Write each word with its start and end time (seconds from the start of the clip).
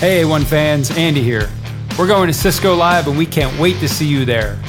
Hey 0.00 0.22
A1 0.22 0.44
fans, 0.44 0.90
Andy 0.90 1.22
here. 1.22 1.48
We're 1.96 2.08
going 2.08 2.26
to 2.26 2.34
Cisco 2.34 2.74
Live 2.74 3.06
and 3.06 3.16
we 3.16 3.24
can't 3.24 3.58
wait 3.60 3.78
to 3.78 3.88
see 3.88 4.06
you 4.06 4.24
there. 4.24 4.60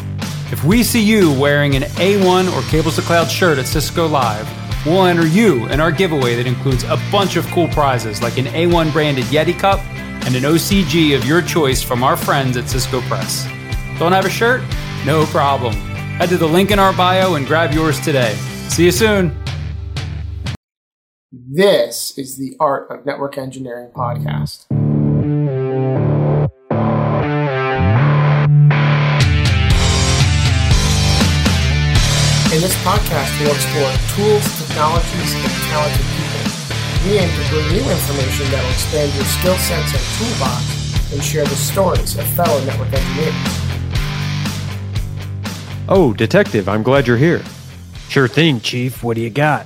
If 0.52 0.64
we 0.64 0.84
see 0.84 1.02
you 1.02 1.34
wearing 1.34 1.76
an 1.76 1.82
A1 1.82 2.56
or 2.56 2.62
Cables 2.70 2.96
to 2.98 3.02
Cloud 3.02 3.30
shirt 3.30 3.58
at 3.58 3.66
Cisco 3.66 4.08
Live, 4.08 4.48
we'll 4.86 5.04
enter 5.06 5.26
you 5.26 5.66
in 5.70 5.82
our 5.82 5.92
giveaway 5.92 6.36
that 6.36 6.46
includes 6.46 6.84
a 6.84 7.02
bunch 7.12 7.38
of 7.38 7.46
cool 7.48 7.68
prizes 7.70 8.22
like 8.22 8.38
an 8.38 8.46
A1 8.46 8.94
branded 8.94 9.26
Yeti 9.26 9.58
cup 9.58 9.80
and 10.26 10.36
an 10.36 10.44
OCG 10.44 11.16
of 11.16 11.26
your 11.26 11.42
choice 11.42 11.82
from 11.82 12.04
our 12.04 12.16
friends 12.16 12.56
at 12.56 12.70
Cisco 12.70 13.02
Press. 13.02 13.46
Don't 13.98 14.12
have 14.12 14.26
a 14.26 14.30
shirt? 14.30 14.62
No 15.06 15.26
problem. 15.26 15.74
Head 15.74 16.30
to 16.30 16.38
the 16.38 16.48
link 16.48 16.70
in 16.70 16.78
our 16.78 16.94
bio 16.94 17.34
and 17.34 17.48
grab 17.48 17.74
yours 17.74 18.00
today. 18.00 18.36
See 18.70 18.86
you 18.86 18.92
soon. 18.92 19.36
This 21.32 22.16
is 22.16 22.38
the 22.38 22.56
Art 22.60 22.92
of 22.92 23.06
Network 23.08 23.40
Engineering 23.40 23.90
podcast. 23.94 24.66
In 25.26 25.32
this 32.62 32.76
podcast, 32.86 33.34
we'll 33.40 33.56
explore 33.56 33.90
tools, 34.14 34.46
technologies, 34.60 35.34
and 35.34 35.50
talented 35.66 36.06
people. 36.14 36.46
We 37.06 37.18
aim 37.18 37.28
to 37.28 37.50
bring 37.50 37.66
you 37.74 37.82
information 37.90 38.52
that 38.52 38.62
will 38.62 38.70
expand 38.70 39.16
your 39.16 39.26
skill 39.26 39.58
sets 39.58 39.94
and 39.94 40.04
toolbox 40.20 40.62
and 41.12 41.24
share 41.24 41.46
the 41.46 41.56
stories 41.56 42.16
of 42.20 42.28
fellow 42.28 42.64
network 42.64 42.94
engineers. 42.94 43.34
Oh, 45.90 46.14
Detective, 46.16 46.70
I'm 46.70 46.84
glad 46.84 47.08
you're 47.08 47.18
here. 47.18 47.42
Sure 48.10 48.28
thing, 48.28 48.62
Chief. 48.62 49.04
What 49.04 49.16
do 49.16 49.22
you 49.22 49.32
got? 49.32 49.66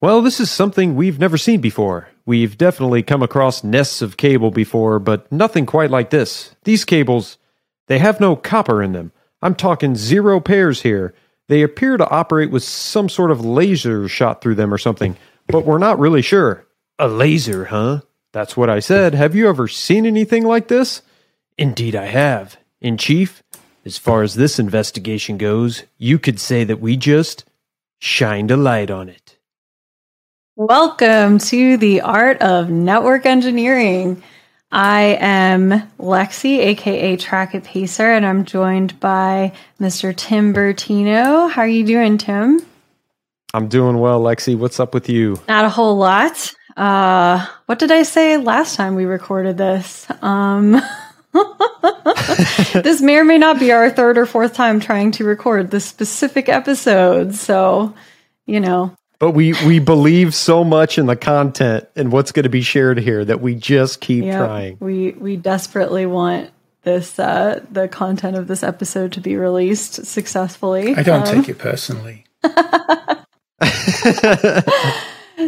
Well, 0.00 0.22
this 0.22 0.40
is 0.40 0.50
something 0.50 0.96
we've 0.96 1.18
never 1.18 1.36
seen 1.36 1.60
before. 1.60 2.08
We've 2.26 2.58
definitely 2.58 3.04
come 3.04 3.22
across 3.22 3.62
nests 3.62 4.02
of 4.02 4.16
cable 4.16 4.50
before, 4.50 4.98
but 4.98 5.30
nothing 5.30 5.64
quite 5.64 5.90
like 5.90 6.10
this. 6.10 6.56
These 6.64 6.84
cables, 6.84 7.38
they 7.86 8.00
have 8.00 8.20
no 8.20 8.34
copper 8.34 8.82
in 8.82 8.92
them. 8.92 9.12
I'm 9.40 9.54
talking 9.54 9.94
zero 9.94 10.40
pairs 10.40 10.82
here. 10.82 11.14
They 11.48 11.62
appear 11.62 11.96
to 11.96 12.10
operate 12.10 12.50
with 12.50 12.64
some 12.64 13.08
sort 13.08 13.30
of 13.30 13.44
laser 13.44 14.08
shot 14.08 14.40
through 14.42 14.56
them 14.56 14.74
or 14.74 14.78
something, 14.78 15.16
but 15.46 15.64
we're 15.64 15.78
not 15.78 16.00
really 16.00 16.22
sure. 16.22 16.66
A 16.98 17.06
laser, 17.06 17.66
huh? 17.66 18.00
That's 18.32 18.56
what 18.56 18.68
I 18.68 18.80
said. 18.80 19.14
Have 19.14 19.34
you 19.34 19.48
ever 19.48 19.68
seen 19.68 20.04
anything 20.04 20.44
like 20.44 20.68
this? 20.68 21.02
Indeed, 21.56 21.94
I 21.94 22.06
have. 22.06 22.56
In 22.80 22.98
Chief, 22.98 23.42
as 23.84 23.98
far 23.98 24.22
as 24.22 24.34
this 24.34 24.58
investigation 24.58 25.38
goes, 25.38 25.84
you 25.96 26.18
could 26.18 26.40
say 26.40 26.64
that 26.64 26.80
we 26.80 26.96
just 26.96 27.44
shined 27.98 28.50
a 28.50 28.56
light 28.56 28.90
on 28.90 29.08
it. 29.08 29.25
Welcome 30.58 31.36
to 31.36 31.76
the 31.76 32.00
Art 32.00 32.40
of 32.40 32.70
Network 32.70 33.26
Engineering. 33.26 34.22
I 34.72 35.18
am 35.20 35.82
Lexi, 35.98 36.60
aka 36.60 37.18
Tracket 37.18 37.62
Pacer, 37.62 38.10
and 38.10 38.24
I'm 38.24 38.46
joined 38.46 38.98
by 38.98 39.52
Mr. 39.78 40.16
Tim 40.16 40.54
Bertino. 40.54 41.50
How 41.50 41.60
are 41.60 41.68
you 41.68 41.84
doing, 41.84 42.16
Tim? 42.16 42.62
I'm 43.52 43.68
doing 43.68 43.98
well, 43.98 44.22
Lexi. 44.22 44.56
What's 44.56 44.80
up 44.80 44.94
with 44.94 45.10
you? 45.10 45.38
Not 45.46 45.66
a 45.66 45.68
whole 45.68 45.98
lot. 45.98 46.54
Uh, 46.74 47.46
what 47.66 47.78
did 47.78 47.92
I 47.92 48.02
say 48.02 48.38
last 48.38 48.76
time 48.76 48.94
we 48.94 49.04
recorded 49.04 49.58
this? 49.58 50.06
Um, 50.22 50.80
this 52.72 53.02
may 53.02 53.18
or 53.18 53.24
may 53.24 53.36
not 53.36 53.60
be 53.60 53.72
our 53.72 53.90
third 53.90 54.16
or 54.16 54.24
fourth 54.24 54.54
time 54.54 54.80
trying 54.80 55.10
to 55.12 55.24
record 55.24 55.70
this 55.70 55.84
specific 55.84 56.48
episode. 56.48 57.34
So, 57.34 57.92
you 58.46 58.58
know, 58.60 58.96
But 59.18 59.30
we 59.30 59.54
we 59.66 59.78
believe 59.78 60.34
so 60.34 60.62
much 60.62 60.98
in 60.98 61.06
the 61.06 61.16
content 61.16 61.88
and 61.96 62.12
what's 62.12 62.32
going 62.32 62.42
to 62.44 62.50
be 62.50 62.60
shared 62.62 62.98
here 62.98 63.24
that 63.24 63.40
we 63.40 63.54
just 63.54 64.00
keep 64.00 64.24
Yep. 64.24 64.38
trying. 64.46 64.76
We 64.80 65.12
we 65.12 65.36
desperately 65.36 66.04
want 66.06 66.50
this 66.82 67.18
uh 67.18 67.60
the 67.72 67.88
content 67.88 68.36
of 68.36 68.46
this 68.46 68.62
episode 68.62 69.12
to 69.12 69.20
be 69.20 69.36
released 69.36 70.04
successfully. 70.06 70.94
I 70.94 71.02
don't 71.02 71.26
Um, 71.26 71.34
take 71.34 71.48
it 71.48 71.58
personally. 71.58 72.24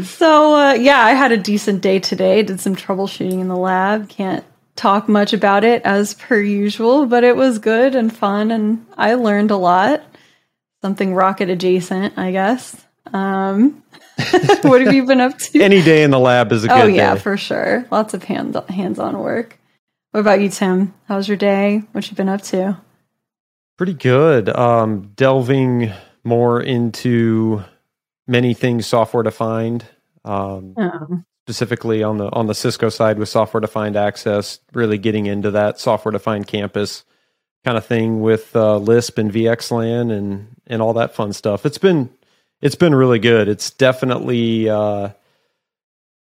So 0.02 0.54
uh, 0.54 0.74
yeah, 0.74 1.00
I 1.00 1.12
had 1.14 1.32
a 1.32 1.38
decent 1.38 1.80
day 1.80 1.98
today. 1.98 2.42
Did 2.42 2.60
some 2.60 2.76
troubleshooting 2.76 3.40
in 3.40 3.48
the 3.48 3.56
lab. 3.56 4.08
Can't 4.10 4.44
talk 4.76 5.08
much 5.08 5.32
about 5.32 5.64
it 5.64 5.80
as 5.82 6.12
per 6.14 6.38
usual, 6.38 7.06
but 7.06 7.24
it 7.24 7.34
was 7.36 7.58
good 7.58 7.94
and 7.94 8.14
fun, 8.14 8.50
and 8.50 8.84
I 8.98 9.14
learned 9.14 9.50
a 9.50 9.56
lot. 9.56 10.02
Something 10.82 11.14
rocket 11.14 11.48
adjacent, 11.48 12.18
I 12.18 12.32
guess. 12.32 12.84
Um, 13.14 13.82
what 14.62 14.80
have 14.80 14.94
you 14.94 15.04
been 15.06 15.20
up 15.20 15.38
to? 15.38 15.60
Any 15.60 15.82
day 15.82 16.02
in 16.02 16.10
the 16.10 16.18
lab 16.18 16.52
is 16.52 16.64
a 16.64 16.68
good 16.68 16.80
oh 16.80 16.86
yeah, 16.86 17.14
day. 17.14 17.20
for 17.20 17.36
sure. 17.36 17.86
Lots 17.90 18.14
of 18.14 18.24
hands 18.24 18.56
hands-on 18.68 19.18
work. 19.18 19.58
What 20.10 20.20
about 20.20 20.40
you, 20.40 20.48
Tim? 20.48 20.94
How's 21.06 21.28
your 21.28 21.36
day? 21.36 21.82
What 21.92 22.08
you 22.10 22.16
been 22.16 22.28
up 22.28 22.42
to? 22.42 22.80
Pretty 23.76 23.94
good. 23.94 24.48
Um, 24.48 25.12
delving 25.14 25.92
more 26.24 26.60
into 26.60 27.62
many 28.26 28.54
things 28.54 28.86
software 28.86 29.22
defined. 29.22 29.84
Um, 30.24 30.74
Oh, 30.76 31.22
specifically 31.48 32.02
on 32.02 32.18
the 32.18 32.30
on 32.34 32.46
the 32.46 32.54
Cisco 32.54 32.90
side 32.90 33.18
with 33.18 33.30
software 33.30 33.62
defined 33.62 33.96
access, 33.96 34.60
really 34.74 34.98
getting 34.98 35.24
into 35.24 35.50
that 35.52 35.80
software 35.80 36.12
defined 36.12 36.46
campus 36.46 37.04
kind 37.64 37.78
of 37.78 37.86
thing 37.86 38.20
with 38.20 38.54
uh, 38.54 38.76
Lisp 38.76 39.16
and 39.16 39.32
VXLAN 39.32 40.12
and 40.12 40.48
and 40.66 40.82
all 40.82 40.92
that 40.92 41.14
fun 41.14 41.32
stuff. 41.32 41.64
It's 41.64 41.78
been 41.78 42.10
it's 42.60 42.74
been 42.74 42.94
really 42.94 43.18
good. 43.18 43.48
It's 43.48 43.70
definitely 43.70 44.68
uh, 44.68 45.10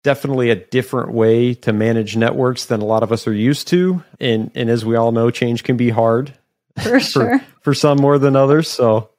definitely 0.03 0.49
a 0.51 0.55
different 0.55 1.11
way 1.13 1.53
to 1.55 1.73
manage 1.73 2.15
networks 2.15 2.65
than 2.65 2.81
a 2.81 2.85
lot 2.85 3.03
of 3.03 3.11
us 3.11 3.27
are 3.27 3.33
used 3.33 3.67
to, 3.69 4.03
and 4.19 4.51
and 4.55 4.69
as 4.69 4.85
we 4.85 4.95
all 4.95 5.11
know, 5.11 5.31
change 5.31 5.63
can 5.63 5.77
be 5.77 5.89
hard 5.89 6.33
for 6.81 6.99
sure. 6.99 7.41
for 7.61 7.73
some 7.73 7.97
more 7.99 8.17
than 8.19 8.35
others. 8.35 8.69
So 8.69 9.09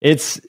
it's 0.00 0.40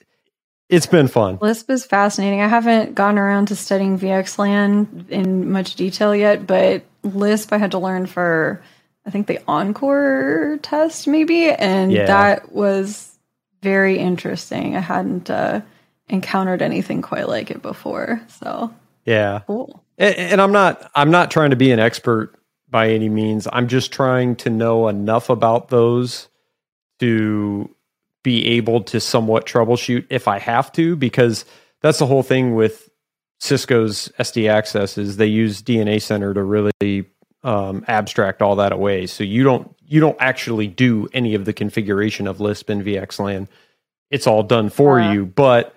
it's 0.68 0.86
been 0.86 1.08
fun. 1.08 1.38
Lisp 1.40 1.68
is 1.70 1.84
fascinating. 1.84 2.40
I 2.40 2.48
haven't 2.48 2.94
gotten 2.94 3.18
around 3.18 3.48
to 3.48 3.56
studying 3.56 3.98
VXLAN 3.98 5.10
in 5.10 5.50
much 5.50 5.74
detail 5.74 6.14
yet, 6.16 6.46
but 6.46 6.82
Lisp 7.02 7.52
I 7.52 7.58
had 7.58 7.72
to 7.72 7.78
learn 7.78 8.06
for 8.06 8.62
I 9.04 9.10
think 9.10 9.26
the 9.26 9.40
ENCOR 9.48 10.60
test 10.62 11.08
maybe, 11.08 11.50
and 11.50 11.90
Yeah. 11.92 12.06
that 12.06 12.52
was 12.52 13.10
very 13.62 13.98
interesting. 13.98 14.76
I 14.76 14.80
hadn't 14.80 15.28
uh, 15.28 15.60
encountered 16.12 16.62
anything 16.62 17.02
quite 17.02 17.28
like 17.28 17.50
it 17.50 17.62
before, 17.62 18.20
so 18.28 18.72
Yeah. 19.04 19.40
cool. 19.46 19.82
And, 19.98 20.14
and 20.16 20.40
I'm 20.40 20.52
not 20.52 20.90
I'm 20.94 21.10
not 21.10 21.30
trying 21.30 21.50
to 21.50 21.56
be 21.56 21.72
an 21.72 21.78
expert 21.80 22.34
by 22.68 22.90
any 22.90 23.08
means. 23.08 23.46
I'm 23.52 23.68
just 23.68 23.92
trying 23.92 24.36
to 24.36 24.50
know 24.50 24.88
enough 24.88 25.28
about 25.30 25.68
those 25.68 26.28
to 27.00 27.74
be 28.22 28.46
able 28.46 28.82
to 28.84 29.00
somewhat 29.00 29.46
troubleshoot 29.46 30.06
if 30.10 30.28
I 30.28 30.38
have 30.38 30.70
to, 30.72 30.94
because 30.96 31.44
that's 31.80 31.98
the 31.98 32.06
whole 32.06 32.22
thing 32.22 32.54
with 32.54 32.88
Cisco's 33.40 34.10
SD 34.20 34.48
Access 34.48 34.96
is 34.96 35.16
they 35.16 35.26
use 35.26 35.60
DNA 35.62 36.00
Center 36.00 36.32
to 36.32 36.42
really 36.42 37.06
um, 37.42 37.84
abstract 37.88 38.40
all 38.40 38.54
that 38.56 38.70
away. 38.72 39.06
So 39.06 39.24
you 39.24 39.42
don't 39.42 39.74
you 39.84 40.00
don't 40.00 40.16
actually 40.20 40.68
do 40.68 41.08
any 41.12 41.34
of 41.34 41.44
the 41.44 41.52
configuration 41.52 42.26
of 42.28 42.40
Lisp 42.40 42.68
and 42.70 42.82
VXLAN. 42.84 43.48
It's 44.10 44.26
all 44.26 44.42
done 44.44 44.70
for 44.70 45.00
Uh. 45.00 45.12
you, 45.12 45.26
but 45.26 45.74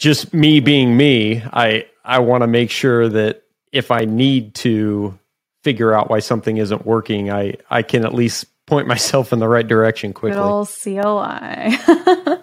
just 0.00 0.32
me 0.34 0.58
being 0.60 0.96
me, 0.96 1.42
I 1.52 1.86
I 2.04 2.18
want 2.18 2.42
to 2.42 2.48
make 2.48 2.70
sure 2.70 3.08
that 3.08 3.42
if 3.70 3.92
I 3.92 4.06
need 4.06 4.54
to 4.56 5.16
figure 5.62 5.92
out 5.92 6.10
why 6.10 6.18
something 6.18 6.56
isn't 6.56 6.84
working, 6.84 7.30
I 7.30 7.54
I 7.70 7.82
can 7.82 8.04
at 8.04 8.14
least 8.14 8.46
point 8.66 8.88
myself 8.94 9.32
in 9.32 9.38
the 9.38 9.48
right 9.48 9.66
direction 9.68 10.10
Good 10.10 10.16
quickly. 10.16 10.40
old 10.40 10.68
CLI. 10.68 11.76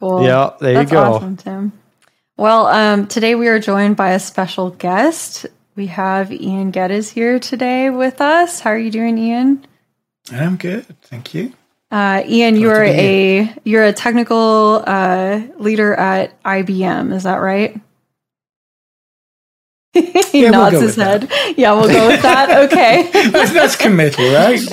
cool. 0.00 0.22
Yeah, 0.22 0.52
there 0.60 0.74
That's 0.74 0.92
you 0.92 0.96
go. 0.96 1.02
awesome, 1.14 1.36
Tim. 1.36 1.72
Well, 2.36 2.66
um, 2.66 3.06
today 3.06 3.34
we 3.34 3.48
are 3.48 3.58
joined 3.58 3.96
by 3.96 4.10
a 4.10 4.20
special 4.20 4.70
guest. 4.70 5.46
We 5.74 5.86
have 5.86 6.30
Iain 6.30 6.70
Geddes 6.70 7.10
here 7.10 7.38
today 7.38 7.88
with 7.88 8.20
us. 8.20 8.60
How 8.60 8.70
are 8.70 8.78
you 8.78 8.90
doing, 8.90 9.18
Iain? 9.18 9.66
I'm 10.30 10.56
good, 10.56 10.84
thank 11.02 11.32
you. 11.32 11.54
Uh, 11.90 12.22
Iain, 12.26 12.56
you 12.56 12.68
Glad 12.68 12.74
to 12.74 12.80
are 12.80 12.84
be 12.84 12.90
a 12.90 13.56
you're 13.64 13.84
a 13.84 13.92
technical 13.92 14.82
uh, 14.86 15.40
leader 15.58 15.94
at 15.94 16.42
IBM. 16.42 17.12
Is 17.12 17.22
that 17.22 17.36
right? 17.36 17.80
he 19.96 20.42
Yeah, 20.42 20.50
we'll 20.50 20.52
nods 20.52 20.80
his 20.80 20.96
with 20.96 20.96
head. 20.96 21.56
Yeah, 21.56 21.72
we'll 21.72 21.88
go 21.88 22.08
with 22.08 22.22
that. 22.22 22.46
Okay. 22.66 23.10
That's, 23.30 23.52
that's 23.52 23.76
committal, 23.76 24.24
right? 24.32 24.60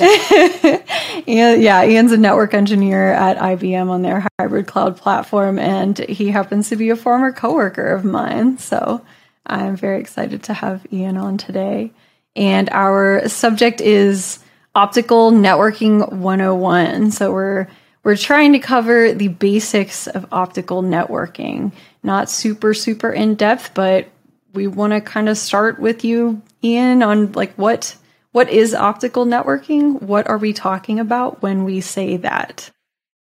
Iain, 1.28 1.62
yeah, 1.62 1.78
Iain's 1.78 2.12
a 2.12 2.16
network 2.16 2.52
engineer 2.52 3.12
at 3.12 3.38
IBM 3.38 3.88
on 3.88 4.02
their 4.02 4.26
hybrid 4.38 4.66
cloud 4.66 4.96
platform, 4.96 5.58
and 5.58 5.98
he 5.98 6.28
happens 6.28 6.68
to 6.70 6.76
be 6.76 6.90
a 6.90 6.96
former 6.96 7.32
coworker 7.32 7.86
of 7.86 8.04
mine. 8.04 8.58
So 8.58 9.04
I'm 9.46 9.76
very 9.76 10.00
excited 10.00 10.42
to 10.44 10.54
have 10.54 10.86
Iain 10.92 11.16
on 11.16 11.38
today. 11.38 11.92
And 12.36 12.68
our 12.70 13.28
subject 13.28 13.80
is 13.80 14.40
optical 14.74 15.30
networking 15.30 16.10
101. 16.12 17.10
So 17.12 17.32
we're 17.32 17.68
we're 18.02 18.16
trying 18.16 18.52
to 18.52 18.58
cover 18.58 19.14
the 19.14 19.28
basics 19.28 20.06
of 20.06 20.26
optical 20.30 20.82
networking, 20.82 21.72
not 22.02 22.30
super 22.30 22.74
super 22.74 23.10
in 23.10 23.34
depth, 23.34 23.72
but 23.74 24.08
we 24.52 24.66
want 24.66 24.92
to 24.92 25.00
kind 25.00 25.28
of 25.28 25.36
start 25.36 25.78
with 25.78 26.04
you, 26.04 26.42
Iain, 26.62 27.02
on 27.02 27.32
like 27.32 27.54
what 27.54 27.96
what 28.32 28.50
is 28.50 28.74
optical 28.74 29.26
networking? 29.26 30.02
What 30.02 30.28
are 30.28 30.38
we 30.38 30.52
talking 30.52 30.98
about 30.98 31.40
when 31.40 31.64
we 31.64 31.80
say 31.80 32.16
that? 32.18 32.70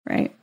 Right. 0.09 0.35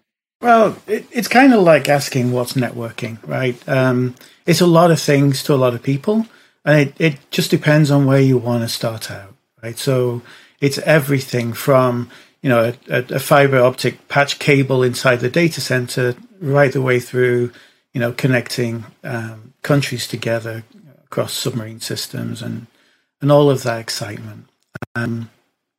Well, 0.42 0.78
it, 0.88 1.06
it's 1.12 1.28
kind 1.28 1.54
of 1.54 1.64
like 1.64 1.90
asking 1.90 2.32
what's 2.32 2.54
networking, 2.54 3.20
right? 3.28 3.58
Um, 3.68 4.16
it's 4.46 4.62
a 4.62 4.68
lot 4.68 4.92
of 4.92 5.02
things 5.02 5.44
to 5.44 5.54
a 5.54 5.56
lot 5.56 5.74
of 5.74 5.84
people, 5.84 6.28
and 6.64 6.80
it, 6.80 6.94
it 7.00 7.32
just 7.32 7.52
depends 7.52 7.92
on 7.92 8.06
where 8.06 8.22
you 8.22 8.38
want 8.38 8.64
to 8.64 8.70
start 8.70 9.12
out, 9.12 9.36
right? 9.62 9.78
So 9.78 10.22
it's 10.62 10.78
everything 10.80 11.54
from 11.54 12.10
you 12.42 12.50
know 12.50 12.74
a, 12.90 12.98
a 13.16 13.20
fiber 13.20 13.60
optic 13.60 14.08
patch 14.08 14.40
cable 14.40 14.84
inside 14.84 15.18
the 15.18 15.30
data 15.30 15.62
center 15.62 16.16
right 16.40 16.74
the 16.74 16.82
way 16.82 17.00
through 17.00 17.52
you 17.94 18.00
know 18.00 18.12
connecting 18.12 18.86
um, 19.04 19.54
countries 19.62 20.08
together 20.08 20.64
across 21.04 21.34
submarine 21.34 21.80
systems 21.80 22.42
and 22.42 22.68
and 23.22 23.32
all 23.32 23.50
of 23.50 23.64
that 23.64 23.80
excitement. 23.80 24.48
Um, 24.96 25.30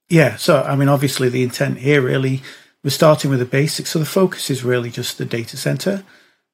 yeah, 0.09 0.37
so 0.37 0.63
I 0.63 0.77
mean, 0.77 0.89
obviously 0.89 1.29
the 1.29 1.43
intent 1.43 1.79
here 1.79 2.03
really 2.03 2.43
we're 2.83 2.91
starting 2.91 3.31
with 3.31 3.41
the 3.41 3.47
basics. 3.47 3.91
So 3.91 3.99
the 3.99 4.07
focus 4.07 4.51
is 4.51 4.65
really 4.65 4.91
just 4.91 5.19
the 5.19 5.25
data 5.25 5.57
center. 5.57 6.05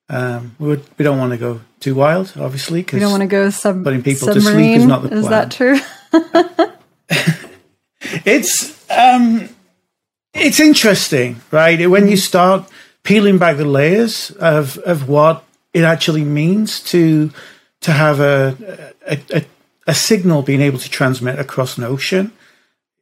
Um, 0.08 0.55
we, 0.58 0.69
would, 0.69 0.84
we 0.99 1.02
don't 1.05 1.19
want 1.19 1.32
to 1.32 1.37
go 1.37 1.61
too 1.81 1.94
wild, 1.94 2.32
obviously, 2.38 2.87
We 2.93 3.00
don't 3.00 3.11
want 3.11 3.22
to 3.22 3.26
go 3.26 3.50
sub- 3.50 3.82
putting 3.82 4.02
people 4.02 4.29
to 4.32 4.40
sleep 4.40 4.79
is 4.79 4.87
not 4.87 5.02
the 5.02 5.08
plan. 5.08 5.20
Is 5.20 5.29
that 5.29 5.50
true? 5.50 5.79
it's 8.24 8.90
um, 8.90 9.48
it's 10.34 10.60
interesting, 10.60 11.40
right? 11.50 11.88
When 11.88 12.08
you 12.08 12.16
start 12.16 12.68
peeling 13.02 13.38
back 13.38 13.56
the 13.56 13.64
layers 13.64 14.30
of 14.32 14.78
of 14.78 15.08
what 15.08 15.44
it 15.72 15.84
actually 15.84 16.24
means 16.24 16.80
to 16.84 17.30
to 17.80 17.92
have 17.92 18.20
a 18.20 18.94
a, 19.06 19.20
a, 19.32 19.44
a 19.86 19.94
signal 19.94 20.42
being 20.42 20.60
able 20.60 20.78
to 20.78 20.90
transmit 20.90 21.38
across 21.38 21.78
an 21.78 21.84
ocean, 21.84 22.32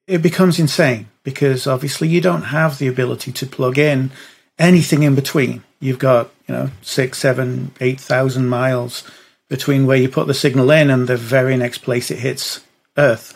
it 0.07 0.23
becomes 0.23 0.59
insane 0.59 1.09
because 1.23 1.67
obviously 1.67 2.09
you 2.09 2.21
don't 2.21 2.43
have 2.43 2.79
the 2.79 2.87
ability 2.87 3.33
to 3.33 3.47
plug 3.47 3.79
in 3.79 4.11
anything 4.59 5.03
in 5.03 5.15
between. 5.15 5.63
You've 5.81 5.99
got 5.99 6.31
you 6.47 6.55
know 6.55 6.71
six, 6.83 7.19
seven, 7.19 7.73
eight 7.81 8.01
thousand 8.01 8.49
miles 8.49 9.05
between 9.49 9.87
where 9.87 9.97
you 9.97 10.09
put 10.09 10.27
the 10.27 10.35
signal 10.35 10.71
in 10.71 10.91
and 10.91 11.07
the 11.07 11.17
very 11.17 11.57
next 11.57 11.79
place 11.79 12.11
it 12.11 12.19
hits 12.19 12.61
Earth. 12.97 13.33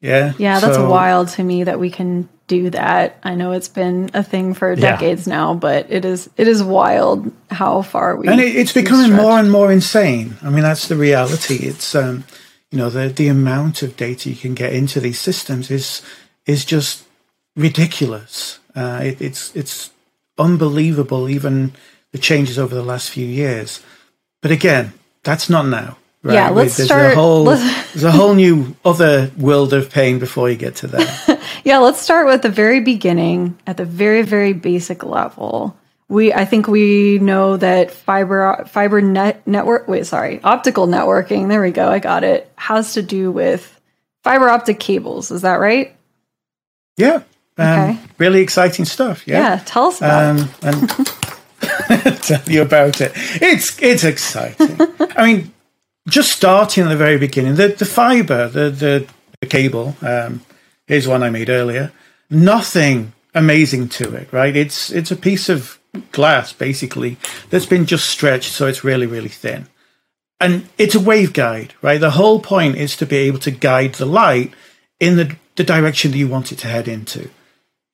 Yeah, 0.00 0.32
Yeah, 0.38 0.60
that's 0.60 0.76
So- 0.76 0.88
wild 0.88 1.28
to 1.36 1.42
me 1.44 1.64
that 1.64 1.78
we 1.78 1.90
can 1.90 2.28
do 2.46 2.70
that. 2.70 3.16
I 3.22 3.34
know 3.34 3.52
it's 3.52 3.68
been 3.68 4.10
a 4.14 4.22
thing 4.22 4.54
for 4.54 4.72
Yeah. 4.72 4.92
decades 4.92 5.26
now, 5.26 5.54
but 5.54 5.86
it 5.90 6.04
is 6.04 6.28
it 6.36 6.48
is 6.48 6.62
wild 6.62 7.30
how 7.50 7.82
far 7.82 8.16
we 8.16 8.26
and 8.28 8.40
it, 8.40 8.56
it's 8.56 8.72
becoming 8.72 9.06
stretch. 9.06 9.20
more 9.22 9.38
and 9.38 9.50
more 9.50 9.70
insane. 9.70 10.36
I 10.42 10.48
mean, 10.50 10.62
that's 10.62 10.88
the 10.88 10.96
reality. 10.96 11.56
It's 11.56 11.94
um, 11.94 12.24
you 12.72 12.78
know 12.78 12.88
the 12.90 13.08
the 13.08 13.28
amount 13.28 13.82
of 13.82 13.96
data 13.96 14.30
you 14.30 14.36
can 14.36 14.54
get 14.54 14.72
into 14.72 15.00
these 15.00 15.20
systems 15.20 15.70
is 15.70 16.02
is 16.46 16.64
just 16.64 17.04
ridiculous. 17.56 18.58
Uh, 18.74 19.00
it, 19.04 19.20
it's 19.20 19.52
it's 19.54 19.90
unbelievable. 20.38 21.28
Even 21.28 21.72
the 22.12 22.18
changes 22.18 22.58
over 22.58 22.74
the 22.74 22.82
last 22.82 23.10
few 23.10 23.26
years. 23.26 23.80
But 24.42 24.50
again, 24.50 24.92
that's 25.22 25.48
not 25.50 25.66
now. 25.68 25.98
Right? 26.22 26.34
Yeah, 26.34 26.50
let's 26.50 26.76
there's 26.76 26.88
start- 26.88 27.12
A 27.12 27.14
whole, 27.14 27.44
there's 27.44 28.04
a 28.04 28.10
whole 28.12 28.34
new 28.34 28.76
other 28.84 29.30
world 29.38 29.72
of 29.72 29.90
pain 29.90 30.18
before 30.18 30.50
you 30.50 30.56
get 30.56 30.76
to 30.76 30.86
that. 30.88 31.40
Yeah, 31.64 31.78
let's 31.78 32.00
start 32.00 32.26
with 32.26 32.40
the 32.42 32.48
very 32.48 32.80
beginning 32.80 33.58
at 33.66 33.76
the 33.76 33.84
very 33.84 34.22
very 34.22 34.52
basic 34.54 35.02
level. 35.04 35.76
We 36.08 36.32
I 36.32 36.44
think 36.44 36.66
we 36.68 37.18
know 37.18 37.56
that 37.58 37.90
fiber 37.90 38.64
fiber 38.68 39.00
net 39.02 39.46
network 39.46 39.86
wait, 39.88 40.06
sorry, 40.06 40.40
optical 40.42 40.86
networking, 40.86 41.48
there 41.48 41.60
we 41.62 41.70
go. 41.70 41.88
I 41.88 41.98
got 41.98 42.24
it. 42.24 42.50
Has 42.56 42.94
to 42.94 43.02
do 43.02 43.30
with 43.30 43.78
fiber 44.24 44.48
optic 44.48 44.80
cables, 44.80 45.30
is 45.30 45.42
that 45.42 45.60
right? 45.60 45.94
yeah. 46.96 47.22
Um, 47.58 47.66
Okay. 47.68 47.98
Really 48.18 48.40
exciting 48.40 48.84
stuff. 48.86 49.26
Yeah, 49.26 49.38
Yeah. 49.56 49.62
tell 49.66 49.86
us 49.88 49.98
about 49.98 50.36
it. 50.36 50.40
um, 50.40 50.48
and 50.62 50.88
tell 52.22 52.42
you 52.46 52.62
about 52.62 53.00
it. 53.02 53.12
It's 53.42 53.78
it's 53.82 54.04
exciting. 54.04 54.78
I 55.16 55.26
mean, 55.32 55.52
just 56.10 56.32
starting 56.32 56.84
at 56.84 56.88
the 56.88 56.96
very 56.96 57.18
beginning, 57.18 57.54
the 57.54 57.68
the 57.68 57.84
fiber, 57.84 58.48
the 58.48 58.70
the, 58.70 59.08
the 59.40 59.46
cable. 59.46 59.96
Um, 60.02 60.42
here's 60.86 61.08
one 61.08 61.22
I 61.22 61.30
made 61.30 61.48
earlier. 61.48 61.92
Nothing 62.28 63.12
amazing 63.34 63.88
to 63.90 64.14
it, 64.14 64.32
right? 64.32 64.54
It's 64.54 64.90
it's 64.90 65.10
a 65.10 65.16
piece 65.16 65.48
of 65.48 65.78
glass 66.12 66.52
basically 66.52 67.16
that's 67.50 67.66
been 67.66 67.84
just 67.84 68.08
stretched 68.08 68.52
so 68.52 68.68
it's 68.68 68.84
really 68.84 69.06
really 69.06 69.28
thin, 69.28 69.66
and 70.40 70.68
it's 70.78 70.94
a 70.94 70.98
waveguide, 70.98 71.70
right? 71.82 72.00
The 72.00 72.12
whole 72.12 72.40
point 72.40 72.76
is 72.76 72.96
to 72.96 73.06
be 73.06 73.16
able 73.16 73.38
to 73.40 73.50
guide 73.50 73.94
the 73.94 74.06
light 74.06 74.52
in 74.98 75.16
the 75.16 75.36
the 75.56 75.64
direction 75.64 76.10
that 76.10 76.18
you 76.18 76.28
want 76.28 76.52
it 76.52 76.58
to 76.58 76.68
head 76.68 76.88
into. 76.88 77.30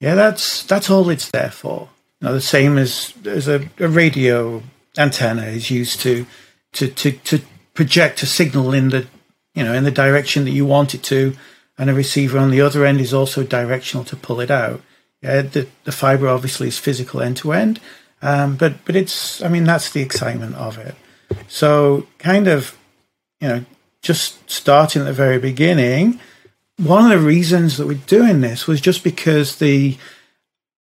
Yeah, 0.01 0.15
that's 0.15 0.63
that's 0.65 0.91
all 0.91 1.09
it's 1.11 1.31
there 1.31 1.51
for. 1.51 1.91
Know, 2.21 2.33
the 2.33 2.41
same 2.41 2.79
as 2.79 3.13
as 3.27 3.47
a, 3.47 3.69
a 3.79 3.89
radio 3.89 4.63
antenna 4.97 5.47
is 5.47 5.71
used 5.71 6.01
to, 6.01 6.27
to 6.73 6.89
to 6.89 7.13
to 7.13 7.41
project 7.77 8.23
a 8.23 8.27
signal 8.27 8.75
in 8.75 8.89
the 8.89 9.07
you 9.55 9.63
know 9.63 9.73
in 9.73 9.85
the 9.85 9.91
direction 9.91 10.45
that 10.45 10.51
you 10.51 10.67
want 10.67 10.95
it 10.95 11.03
to, 11.05 11.35
and 11.79 11.89
a 11.89 11.95
receiver 11.95 12.39
on 12.39 12.51
the 12.51 12.61
other 12.61 12.85
end 12.85 13.01
is 13.01 13.15
also 13.15 13.45
directional 13.45 14.05
to 14.07 14.17
pull 14.17 14.41
it 14.41 14.51
out. 14.51 14.81
Yeah, 15.23 15.43
the 15.43 15.69
the 15.85 15.93
fiber 15.93 16.29
obviously 16.29 16.69
is 16.69 16.79
physical 16.79 17.21
end 17.21 17.37
to 17.39 17.53
end, 17.53 17.81
um, 18.23 18.57
but 18.57 18.85
but 18.85 18.97
it's 18.97 19.41
I 19.43 19.49
mean 19.49 19.65
that's 19.65 19.91
the 19.91 20.03
excitement 20.03 20.57
of 20.57 20.79
it. 20.79 20.97
So 21.47 22.09
kind 22.19 22.49
of 22.49 22.77
you 23.41 23.49
know 23.49 23.65
just 24.03 24.51
starting 24.51 25.03
at 25.03 25.07
the 25.07 25.13
very 25.13 25.39
beginning 25.39 26.19
one 26.79 27.11
of 27.11 27.19
the 27.19 27.27
reasons 27.27 27.77
that 27.77 27.87
we're 27.87 27.95
doing 27.95 28.41
this 28.41 28.67
was 28.67 28.81
just 28.81 29.03
because 29.03 29.57
the 29.57 29.97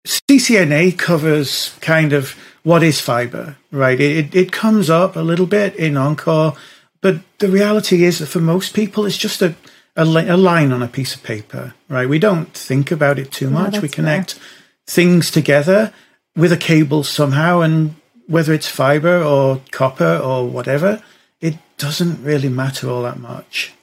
CCNA 0.06 0.98
covers 0.98 1.75
kind 1.80 2.13
of 2.13 2.36
what 2.63 2.83
is 2.83 3.00
fiber, 3.00 3.57
right? 3.72 4.00
It, 4.00 4.36
it 4.36 4.51
comes 4.51 4.90
up 4.90 5.16
a 5.16 5.22
little 5.22 5.45
bit 5.45 5.75
in 5.75 5.94
ENCOR, 5.94 6.57
but 7.02 7.22
the 7.40 7.50
reality 7.50 8.04
is 8.04 8.20
that 8.20 8.28
for 8.28 8.40
most 8.40 8.74
people, 8.74 9.06
it's 9.06 9.18
just 9.18 9.42
a, 9.42 9.56
a, 9.96 10.06
li- 10.06 10.28
a 10.28 10.38
line 10.38 10.72
on 10.72 10.82
a 10.82 10.88
piece 10.88 11.16
of 11.16 11.24
paper, 11.24 11.74
right? 11.90 12.10
We 12.10 12.20
don't 12.20 12.54
think 12.54 12.92
about 12.92 13.20
it 13.20 13.32
too 13.32 13.50
much. 13.50 13.74
we 13.74 13.82
that's 13.82 13.94
connect 13.94 14.40
things 14.86 15.30
together 15.30 15.94
with 16.36 16.52
a 16.52 16.58
cable 16.58 17.04
somehow, 17.04 17.62
and 17.62 17.96
whether 18.28 18.54
it's 18.54 18.68
fiber 18.68 19.22
or 19.22 19.62
copper 19.72 20.18
or 20.18 20.48
whatever, 20.48 21.02
it 21.42 21.58
doesn't 21.78 22.24
really 22.24 22.50
matter 22.50 22.90
all 22.90 23.04
that 23.04 23.20
much. 23.20 23.74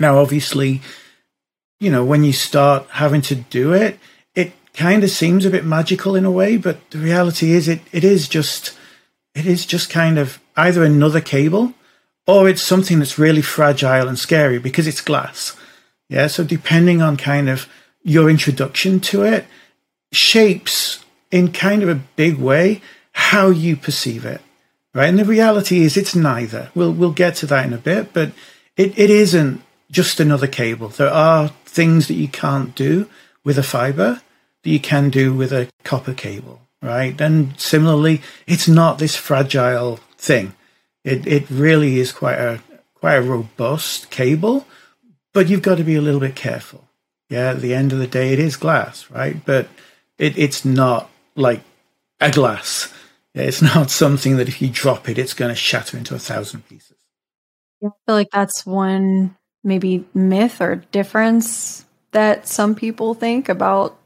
Now, 0.00 0.18
obviously, 0.18 0.80
you 1.80 1.90
know, 1.90 2.04
when 2.04 2.24
you 2.24 2.32
start 2.32 2.86
having 2.90 3.22
to 3.22 3.34
do 3.34 3.72
it, 3.72 3.98
it 4.34 4.52
kind 4.74 5.04
of 5.04 5.10
seems 5.10 5.44
a 5.44 5.50
bit 5.50 5.64
magical 5.64 6.14
in 6.14 6.24
a 6.24 6.30
way, 6.30 6.56
but 6.56 6.90
the 6.90 6.98
reality 6.98 7.52
is 7.52 7.68
it, 7.68 7.80
it 7.92 8.04
is 8.04 8.28
just 8.28 8.76
it 9.34 9.46
is 9.46 9.64
just 9.64 9.88
kind 9.90 10.18
of 10.18 10.38
either 10.56 10.84
another 10.84 11.20
cable 11.20 11.74
or 12.26 12.48
it's 12.48 12.62
something 12.62 12.98
that's 12.98 13.18
really 13.18 13.42
fragile 13.42 14.08
and 14.08 14.18
scary 14.18 14.58
because 14.58 14.86
it's 14.86 15.00
glass. 15.00 15.56
Yeah, 16.08 16.26
so 16.26 16.44
depending 16.44 17.02
on 17.02 17.16
kind 17.16 17.48
of 17.48 17.68
your 18.02 18.28
introduction 18.28 19.00
to 19.00 19.22
it 19.22 19.46
shapes 20.12 21.04
in 21.30 21.52
kind 21.52 21.82
of 21.82 21.88
a 21.88 22.02
big 22.16 22.36
way 22.36 22.82
how 23.12 23.48
you 23.48 23.76
perceive 23.76 24.24
it. 24.24 24.40
Right? 24.94 25.08
And 25.08 25.18
the 25.18 25.24
reality 25.24 25.80
is 25.80 25.96
it's 25.96 26.14
neither. 26.14 26.70
We'll 26.74 26.92
we'll 26.92 27.12
get 27.12 27.36
to 27.36 27.46
that 27.46 27.64
in 27.64 27.72
a 27.72 27.78
bit, 27.78 28.12
but 28.12 28.32
it, 28.76 28.98
it 28.98 29.08
isn't 29.08 29.62
just 29.90 30.20
another 30.20 30.46
cable. 30.46 30.88
There 30.88 31.08
are 31.08 31.48
things 31.64 32.08
that 32.08 32.14
you 32.14 32.28
can't 32.28 32.74
do 32.74 33.08
with 33.42 33.58
a 33.58 33.62
fiber 33.62 34.20
that 34.62 34.70
you 34.70 34.80
can 34.80 35.10
do 35.10 35.34
with 35.34 35.52
a 35.52 35.68
copper 35.82 36.14
cable, 36.14 36.60
right? 36.82 37.18
And 37.20 37.58
similarly, 37.58 38.20
it's 38.46 38.68
not 38.68 38.98
this 38.98 39.16
fragile 39.16 39.98
thing. 40.18 40.54
It 41.04 41.26
it 41.26 41.50
really 41.50 41.98
is 41.98 42.12
quite 42.12 42.38
a 42.38 42.60
quite 42.94 43.14
a 43.16 43.22
robust 43.22 44.10
cable, 44.10 44.66
but 45.32 45.48
you've 45.48 45.62
got 45.62 45.76
to 45.78 45.84
be 45.84 45.96
a 45.96 46.00
little 46.02 46.20
bit 46.20 46.36
careful. 46.36 46.88
Yeah, 47.28 47.50
at 47.50 47.60
the 47.60 47.74
end 47.74 47.92
of 47.92 47.98
the 47.98 48.06
day, 48.06 48.32
it 48.32 48.38
is 48.38 48.56
glass, 48.56 49.10
right? 49.10 49.36
But 49.44 49.68
it, 50.18 50.36
it's 50.38 50.64
not 50.64 51.08
like 51.34 51.62
a 52.20 52.30
glass. 52.30 52.92
It's 53.34 53.62
not 53.74 53.90
something 53.90 54.36
that 54.36 54.48
if 54.48 54.60
you 54.60 54.68
drop 54.68 55.08
it, 55.08 55.18
it's 55.18 55.34
going 55.34 55.48
to 55.48 55.54
shatter 55.54 55.96
into 55.96 56.14
a 56.14 56.18
thousand 56.18 56.68
pieces. 56.68 56.96
I 57.82 57.88
feel 58.06 58.14
like 58.14 58.30
that's 58.30 58.64
one 58.66 59.34
maybe 59.64 60.04
myth 60.14 60.60
or 60.60 60.76
difference 60.92 61.84
that 62.12 62.46
some 62.46 62.74
people 62.74 63.14
think 63.14 63.48
about 63.48 63.96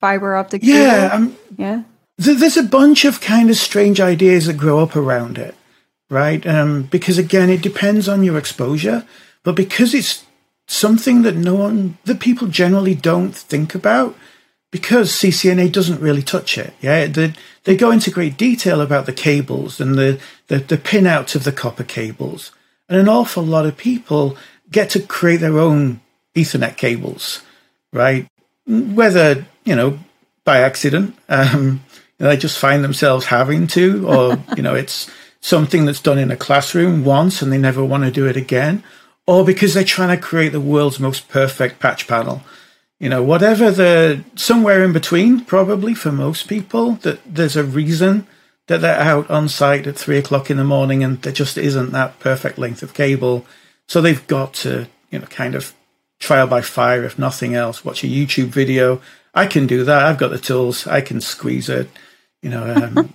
fiber 0.00 0.36
optic 0.36 0.60
Yeah, 0.62 1.08
cable. 1.10 1.24
um, 1.24 1.36
yeah. 1.56 1.82
there's 2.18 2.56
a 2.58 2.62
bunch 2.62 3.04
of 3.04 3.20
kind 3.20 3.48
of 3.50 3.56
strange 3.56 4.00
ideas 4.00 4.46
that 4.46 4.56
grow 4.58 4.80
up 4.80 4.94
around 4.94 5.38
it, 5.38 5.54
right? 6.10 6.46
Um, 6.46 6.84
because 6.84 7.18
again, 7.18 7.50
it 7.50 7.62
depends 7.62 8.08
on 8.08 8.22
your 8.22 8.38
exposure, 8.38 9.06
but 9.42 9.54
because 9.54 9.94
it's 9.94 10.24
something 10.66 11.22
that 11.22 11.36
no 11.36 11.54
one, 11.54 11.98
that 12.04 12.20
people 12.20 12.48
generally 12.48 12.94
don't 12.94 13.34
think 13.34 13.74
about, 13.74 14.16
because 14.70 15.12
CCNA 15.12 15.72
doesn't 15.72 16.00
really 16.00 16.22
touch 16.22 16.58
it. 16.58 16.74
Yeah, 16.80 17.06
they, 17.06 17.32
they 17.64 17.76
go 17.76 17.90
into 17.90 18.10
great 18.10 18.36
detail 18.36 18.80
about 18.80 19.06
the 19.06 19.14
cables 19.14 19.80
and 19.80 19.94
the, 19.94 20.20
the, 20.48 20.58
the 20.58 20.76
pinouts 20.76 21.34
of 21.34 21.44
the 21.44 21.52
copper 21.52 21.84
cables. 21.84 22.52
And 22.88 22.98
an 22.98 23.08
awful 23.08 23.42
lot 23.42 23.66
of 23.66 23.76
people 23.76 24.36
get 24.70 24.90
to 24.90 25.00
create 25.00 25.38
their 25.38 25.58
own 25.58 26.00
Ethernet 26.34 26.76
cables. 26.76 27.42
right? 27.92 28.28
Whether 28.66 29.46
you 29.64 29.74
know 29.74 29.98
by 30.44 30.58
accident, 30.58 31.16
um, 31.28 31.84
they 32.18 32.36
just 32.36 32.58
find 32.58 32.82
themselves 32.82 33.26
having 33.26 33.66
to, 33.68 34.08
or 34.08 34.44
you 34.56 34.62
know, 34.62 34.74
it's 34.74 35.10
something 35.40 35.84
that's 35.84 36.00
done 36.00 36.18
in 36.18 36.30
a 36.30 36.36
classroom 36.36 37.04
once 37.04 37.42
and 37.42 37.52
they 37.52 37.58
never 37.58 37.84
want 37.84 38.04
to 38.04 38.10
do 38.10 38.26
it 38.26 38.36
again, 38.36 38.82
or 39.26 39.44
because 39.44 39.74
they're 39.74 39.84
trying 39.84 40.16
to 40.16 40.22
create 40.22 40.50
the 40.50 40.60
world's 40.60 40.98
most 40.98 41.28
perfect 41.28 41.78
patch 41.78 42.06
panel. 42.08 42.42
You 42.98 43.08
know, 43.08 43.22
whatever 43.22 43.70
the 43.70 44.24
somewhere 44.34 44.82
in 44.82 44.92
between, 44.92 45.44
probably 45.44 45.94
for 45.94 46.10
most 46.10 46.48
people, 46.48 46.92
that 47.02 47.20
there's 47.24 47.54
a 47.56 47.62
reason 47.62 48.26
that 48.66 48.80
they're 48.80 48.98
out 48.98 49.30
on 49.30 49.48
site 49.48 49.86
at 49.86 49.96
three 49.96 50.18
o'clock 50.18 50.50
in 50.50 50.56
the 50.56 50.64
morning 50.64 51.02
and 51.04 51.22
there 51.22 51.32
just 51.32 51.56
isn't 51.56 51.92
that 51.92 52.18
perfect 52.18 52.58
length 52.58 52.82
of 52.82 52.94
cable. 52.94 53.46
So 53.86 54.00
they've 54.00 54.26
got 54.26 54.52
to, 54.54 54.88
you 55.10 55.20
know, 55.20 55.26
kind 55.26 55.54
of 55.54 55.72
trial 56.18 56.48
by 56.48 56.60
fire, 56.60 57.04
if 57.04 57.18
nothing 57.18 57.54
else, 57.54 57.84
watch 57.84 58.02
a 58.02 58.08
YouTube 58.08 58.48
video. 58.48 59.00
I 59.32 59.46
can 59.46 59.66
do 59.66 59.84
that. 59.84 60.04
I've 60.04 60.18
got 60.18 60.30
the 60.30 60.38
tools. 60.38 60.86
I 60.86 61.00
can 61.00 61.20
squeeze 61.20 61.68
it 61.68 61.88
you 62.42 62.50
know, 62.50 62.64
um, 62.74 63.14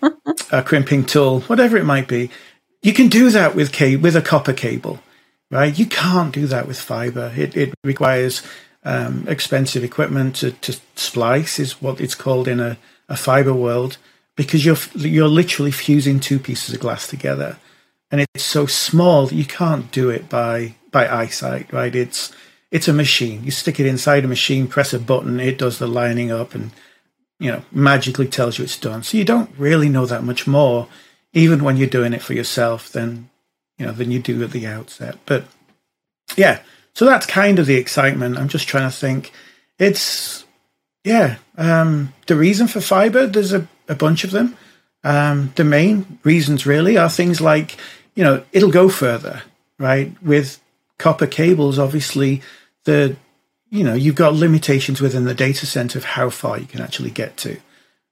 a 0.52 0.64
crimping 0.64 1.06
tool, 1.06 1.42
whatever 1.42 1.78
it 1.78 1.86
might 1.86 2.08
be. 2.08 2.30
You 2.82 2.94
can 2.94 3.08
do 3.08 3.30
that 3.30 3.56
with 3.56 3.72
ca- 3.72 3.96
with 3.96 4.16
a 4.16 4.22
copper 4.22 4.54
cable, 4.54 5.00
right? 5.50 5.78
You 5.78 5.86
can't 5.86 6.34
do 6.34 6.48
that 6.48 6.68
with 6.68 6.80
fiber. 6.80 7.32
It, 7.36 7.56
it 7.56 7.74
requires 7.84 8.42
um, 8.84 9.26
expensive 9.28 9.84
equipment 9.84 10.36
to, 10.38 10.52
to 10.52 10.78
splice, 10.96 11.60
is 11.60 11.82
what 11.82 12.02
it's 12.02 12.16
called 12.16 12.48
in 12.48 12.60
a, 12.60 12.78
a 13.08 13.16
fiber 13.16 13.54
world, 13.54 13.98
because 14.36 14.66
you're 14.66 14.78
you're 14.96 15.28
literally 15.28 15.72
fusing 15.72 16.20
two 16.20 16.40
pieces 16.40 16.76
of 16.76 16.82
glass 16.82 17.08
together, 17.08 17.58
and 18.12 18.22
it's 18.22 18.44
so 18.44 18.66
small 18.66 19.28
that 19.28 19.36
you 19.36 19.46
can't 19.46 19.92
do 19.92 20.10
it 20.10 20.28
by 20.28 20.76
by 20.92 21.08
eyesight, 21.08 21.72
right? 21.72 21.96
It's 21.96 22.34
it's 22.70 22.88
a 22.88 22.94
machine. 22.94 23.44
You 23.44 23.52
stick 23.52 23.80
it 23.80 23.86
inside 23.86 24.26
a 24.26 24.28
machine, 24.28 24.68
press 24.68 24.94
a 24.94 25.00
button, 25.00 25.40
it 25.40 25.58
does 25.58 25.80
the 25.80 25.88
lining 25.88 26.32
up 26.32 26.54
and 26.54 26.72
you 27.40 27.52
know, 27.52 27.64
magically 27.72 28.28
tells 28.28 28.58
you 28.58 28.64
it's 28.64 28.80
done. 28.80 29.04
So 29.04 29.18
you 29.18 29.26
don't 29.26 29.50
really 29.58 29.90
know 29.90 30.06
that 30.06 30.24
much 30.24 30.48
more, 30.48 30.88
even 31.34 31.64
when 31.64 31.78
you're 31.78 31.88
doing 31.88 32.14
it 32.14 32.22
for 32.22 32.34
yourself, 32.34 32.90
than 32.90 33.30
you 33.78 33.86
know 33.86 33.92
than 33.92 34.12
you 34.12 34.20
do 34.20 34.44
at 34.44 34.52
the 34.52 34.68
outset. 34.68 35.18
But 35.26 35.46
yeah, 36.38 36.62
so 36.94 37.06
that's 37.06 37.26
kind 37.26 37.60
of 37.60 37.66
the 37.66 37.76
excitement. 37.76 38.38
I'm 38.38 38.48
just 38.48 38.68
trying 38.68 38.90
to 38.90 38.96
think. 38.96 39.32
It's 39.80 40.46
yeah, 41.04 41.38
um, 41.58 42.14
the 42.28 42.36
reason 42.36 42.68
for 42.68 42.80
fiber. 42.80 43.28
There's 43.28 43.54
a, 43.54 43.68
a 43.90 43.96
bunch 43.96 44.24
of 44.24 44.32
them. 44.32 44.56
Um, 45.04 45.52
the 45.56 45.66
main 45.66 46.20
reasons 46.24 46.66
really 46.66 46.98
are 46.98 47.10
things 47.10 47.42
like 47.42 47.78
you 48.16 48.24
know 48.24 48.44
it'll 48.52 48.72
go 48.72 48.90
further, 48.90 49.44
right? 49.78 50.16
With 50.24 50.62
copper 50.98 51.28
cables, 51.28 51.78
obviously 51.78 52.42
the 52.86 53.16
you 53.74 53.84
know, 53.84 53.96
you've 53.96 54.14
got 54.14 54.36
limitations 54.36 55.02
within 55.02 55.24
the 55.24 55.34
data 55.34 55.66
center 55.66 55.98
of 55.98 56.06
how 56.06 56.30
far 56.30 56.60
you 56.60 56.68
can 56.68 56.80
actually 56.80 57.10
get 57.10 57.36
to. 57.38 57.58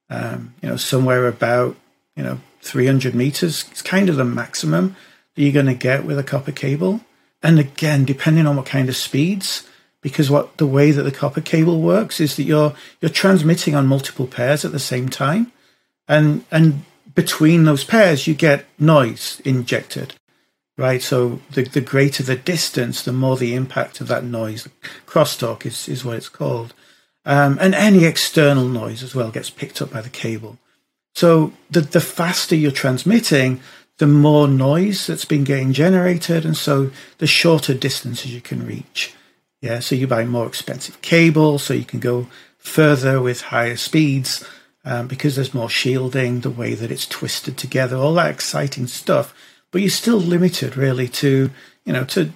Um, 0.09 0.55
you 0.59 0.67
know, 0.67 0.75
somewhere 0.75 1.27
about, 1.27 1.75
you 2.15 2.23
know, 2.23 2.39
300 2.63 3.13
meters 3.13 3.65
is 3.71 3.83
kind 3.83 4.09
of 4.09 4.15
the 4.15 4.25
maximum 4.25 4.95
that 5.35 5.43
you're 5.43 5.53
going 5.53 5.67
to 5.67 5.75
get 5.75 6.03
with 6.03 6.17
a 6.17 6.23
copper 6.23 6.51
cable. 6.51 7.01
And 7.43 7.59
again, 7.59 8.05
depending 8.05 8.47
on 8.47 8.55
what 8.55 8.65
kind 8.65 8.89
of 8.89 8.95
speeds, 8.95 9.67
because 10.01 10.31
what 10.31 10.57
the 10.57 10.65
way 10.65 10.89
that 10.89 11.03
the 11.03 11.11
copper 11.11 11.41
cable 11.41 11.79
works 11.79 12.19
is 12.19 12.37
that 12.37 12.43
you're 12.43 12.73
you're 12.99 13.09
transmitting 13.09 13.75
on 13.75 13.85
multiple 13.85 14.25
pairs 14.25 14.65
at 14.65 14.71
the 14.71 14.79
same 14.79 15.09
time, 15.09 15.51
and 16.07 16.43
and 16.49 16.85
between 17.13 17.65
those 17.65 17.83
pairs 17.83 18.25
you 18.25 18.33
get 18.33 18.65
noise 18.79 19.39
injected 19.45 20.15
right? 20.81 21.03
So 21.03 21.39
the, 21.51 21.61
the 21.61 21.79
greater 21.79 22.23
the 22.23 22.35
distance, 22.35 23.03
the 23.03 23.13
more 23.13 23.37
the 23.37 23.53
impact 23.53 24.01
of 24.01 24.07
that 24.07 24.23
noise. 24.23 24.67
Crosstalk 25.05 25.63
is, 25.63 25.87
is 25.87 26.03
what 26.03 26.17
it's 26.17 26.27
called. 26.27 26.73
Um, 27.23 27.59
and 27.61 27.75
any 27.75 28.03
external 28.05 28.67
noise 28.67 29.03
as 29.03 29.13
well 29.13 29.29
gets 29.29 29.51
picked 29.51 29.79
up 29.79 29.91
by 29.91 30.01
the 30.01 30.09
cable. 30.09 30.57
So 31.13 31.53
the, 31.69 31.81
the 31.81 32.01
faster 32.01 32.55
you're 32.55 32.71
transmitting, 32.71 33.61
the 33.99 34.07
more 34.07 34.47
noise 34.47 35.05
that's 35.05 35.25
been 35.25 35.43
getting 35.43 35.71
generated, 35.71 36.45
and 36.45 36.57
so 36.57 36.89
the 37.19 37.27
shorter 37.27 37.75
distances 37.75 38.33
you 38.33 38.41
can 38.41 38.65
reach. 38.65 39.13
Yeah, 39.61 39.81
so 39.81 39.93
you 39.93 40.07
buy 40.07 40.25
more 40.25 40.47
expensive 40.47 40.99
cable, 41.03 41.59
so 41.59 41.75
you 41.75 41.85
can 41.85 41.99
go 41.99 42.25
further 42.57 43.21
with 43.21 43.41
higher 43.41 43.75
speeds 43.75 44.43
um, 44.83 45.07
because 45.07 45.35
there's 45.35 45.53
more 45.53 45.69
shielding, 45.69 46.39
the 46.39 46.49
way 46.49 46.73
that 46.73 46.89
it's 46.89 47.05
twisted 47.05 47.55
together, 47.55 47.97
all 47.97 48.15
that 48.15 48.31
exciting 48.31 48.87
stuff 48.87 49.35
but 49.71 49.81
you're 49.81 49.89
still 49.89 50.17
limited 50.17 50.77
really 50.77 51.07
to 51.07 51.49
you 51.85 51.93
know 51.93 52.03
to 52.05 52.31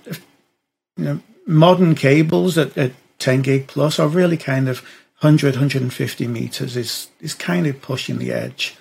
you 0.98 1.04
know 1.04 1.20
modern 1.46 1.96
cables 1.96 2.58
at, 2.58 2.78
at 2.78 2.92
10 3.20 3.42
gig 3.44 3.68
plus 3.68 4.00
are 4.00 4.08
really 4.08 4.38
kind 4.38 4.68
of 4.68 4.80
100 5.22 5.56
150 5.56 6.28
meters 6.28 6.76
is 6.76 7.10
is 7.22 7.34
kind 7.34 7.68
of 7.68 7.82
pushing 7.82 8.18
the 8.18 8.32
edge. 8.32 8.76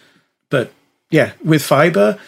But 0.51 0.73
yeah 1.11 1.33
with 1.45 1.63
fiber 1.63 2.19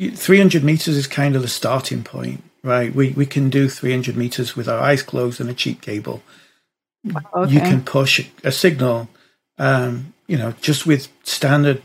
300 0.00 0.62
meters 0.62 0.96
is 0.96 1.06
kind 1.06 1.36
of 1.36 1.42
the 1.42 1.48
starting 1.48 2.02
point 2.02 2.42
right? 2.62 2.94
We 2.94 3.10
we 3.10 3.26
can 3.26 3.50
do 3.50 3.68
300 3.68 4.16
meters 4.16 4.56
with 4.56 4.68
our 4.68 4.80
eyes 4.80 5.02
closed 5.02 5.40
and 5.40 5.50
a 5.50 5.54
cheap 5.54 5.80
cable. 5.80 6.22
Okay. 7.06 7.52
you 7.52 7.60
can 7.60 7.82
push 7.84 8.28
a 8.42 8.50
signal 8.50 9.08
um, 9.56 10.12
you 10.26 10.36
know 10.36 10.52
just 10.60 10.84
with 10.84 11.08
standard 11.22 11.80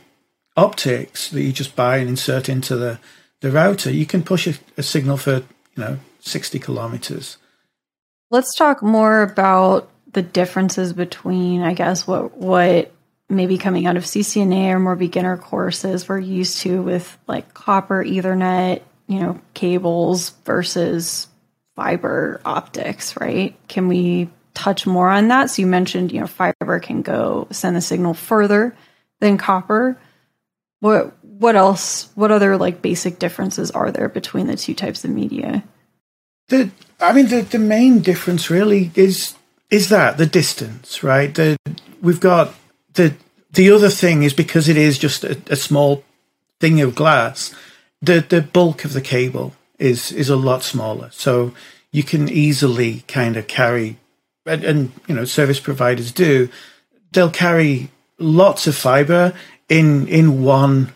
optics 0.57 1.29
that 1.29 1.41
you 1.41 1.53
just 1.53 1.75
buy 1.75 1.97
and 1.97 2.09
insert 2.09 2.49
into 2.49 2.75
the 2.75 2.99
the 3.43 3.51
router, 3.51 3.91
you 3.91 4.05
can 4.05 4.23
push 4.23 4.47
a, 4.47 4.53
a 4.77 4.81
signal 4.81 5.17
for, 5.17 5.35
you 5.35 5.43
know, 5.77 5.99
60 6.21 6.59
kilometers. 6.59 7.37
Let's 8.31 8.55
talk 8.55 8.81
more 8.81 9.21
about 9.21 9.89
the 10.13 10.21
differences 10.21 10.93
between, 10.93 11.61
I 11.61 11.73
guess, 11.73 12.07
what, 12.07 12.37
what 12.37 12.93
maybe 13.27 13.57
coming 13.57 13.85
out 13.85 13.97
of 13.97 14.05
CCNA 14.05 14.69
or 14.69 14.79
more 14.79 14.95
beginner 14.95 15.35
courses 15.35 16.07
we're 16.07 16.19
used 16.19 16.59
to 16.59 16.81
with 16.81 17.17
like 17.27 17.53
copper, 17.53 18.01
Ethernet, 18.01 18.81
you 19.07 19.19
know, 19.19 19.41
cables 19.53 20.29
versus 20.45 21.27
fiber 21.75 22.39
optics, 22.45 23.19
right? 23.19 23.57
Can 23.67 23.89
we 23.89 24.29
touch 24.53 24.87
more 24.87 25.09
on 25.09 25.27
that? 25.27 25.49
So 25.49 25.63
you 25.63 25.67
mentioned, 25.67 26.13
you 26.13 26.21
know, 26.21 26.27
fiber 26.27 26.79
can 26.79 27.01
go 27.01 27.49
send 27.51 27.75
the 27.75 27.81
signal 27.81 28.13
further 28.13 28.73
than 29.19 29.37
copper. 29.37 29.99
What 30.79 31.17
what 31.39 31.55
else? 31.55 32.09
What 32.15 32.31
other 32.31 32.57
like 32.57 32.81
basic 32.81 33.19
differences 33.19 33.71
are 33.71 33.91
there 33.91 34.09
between 34.09 34.47
the 34.47 34.55
two 34.55 34.73
types 34.73 35.03
of 35.03 35.11
media? 35.11 35.63
The 36.47 36.69
I 36.99 37.13
mean 37.13 37.27
the 37.27 37.41
the 37.41 37.59
main 37.59 37.99
difference 37.99 38.49
really 38.49 38.91
is 38.95 39.35
is 39.69 39.89
that 39.89 40.17
the 40.17 40.25
distance, 40.25 41.03
right? 41.03 41.33
The 41.33 41.57
we've 42.01 42.19
got 42.19 42.53
the 42.93 43.15
the 43.51 43.71
other 43.71 43.89
thing 43.89 44.23
is 44.23 44.33
because 44.33 44.69
it 44.69 44.77
is 44.77 44.97
just 44.97 45.23
a, 45.23 45.41
a 45.49 45.55
small 45.55 46.03
thing 46.59 46.81
of 46.81 46.95
glass. 46.95 47.53
The 48.01 48.19
the 48.27 48.41
bulk 48.41 48.85
of 48.85 48.93
the 48.93 49.01
cable 49.01 49.53
is 49.79 50.11
is 50.11 50.29
a 50.29 50.35
lot 50.35 50.63
smaller, 50.63 51.09
so 51.11 51.53
you 51.91 52.03
can 52.03 52.29
easily 52.29 53.01
kind 53.07 53.37
of 53.37 53.47
carry, 53.47 53.97
and, 54.45 54.63
and 54.63 54.91
you 55.07 55.15
know 55.15 55.25
service 55.25 55.59
providers 55.59 56.11
do. 56.11 56.49
They'll 57.11 57.29
carry 57.29 57.89
lots 58.19 58.67
of 58.67 58.75
fiber 58.75 59.33
in 59.69 60.07
in 60.07 60.43
one 60.43 60.93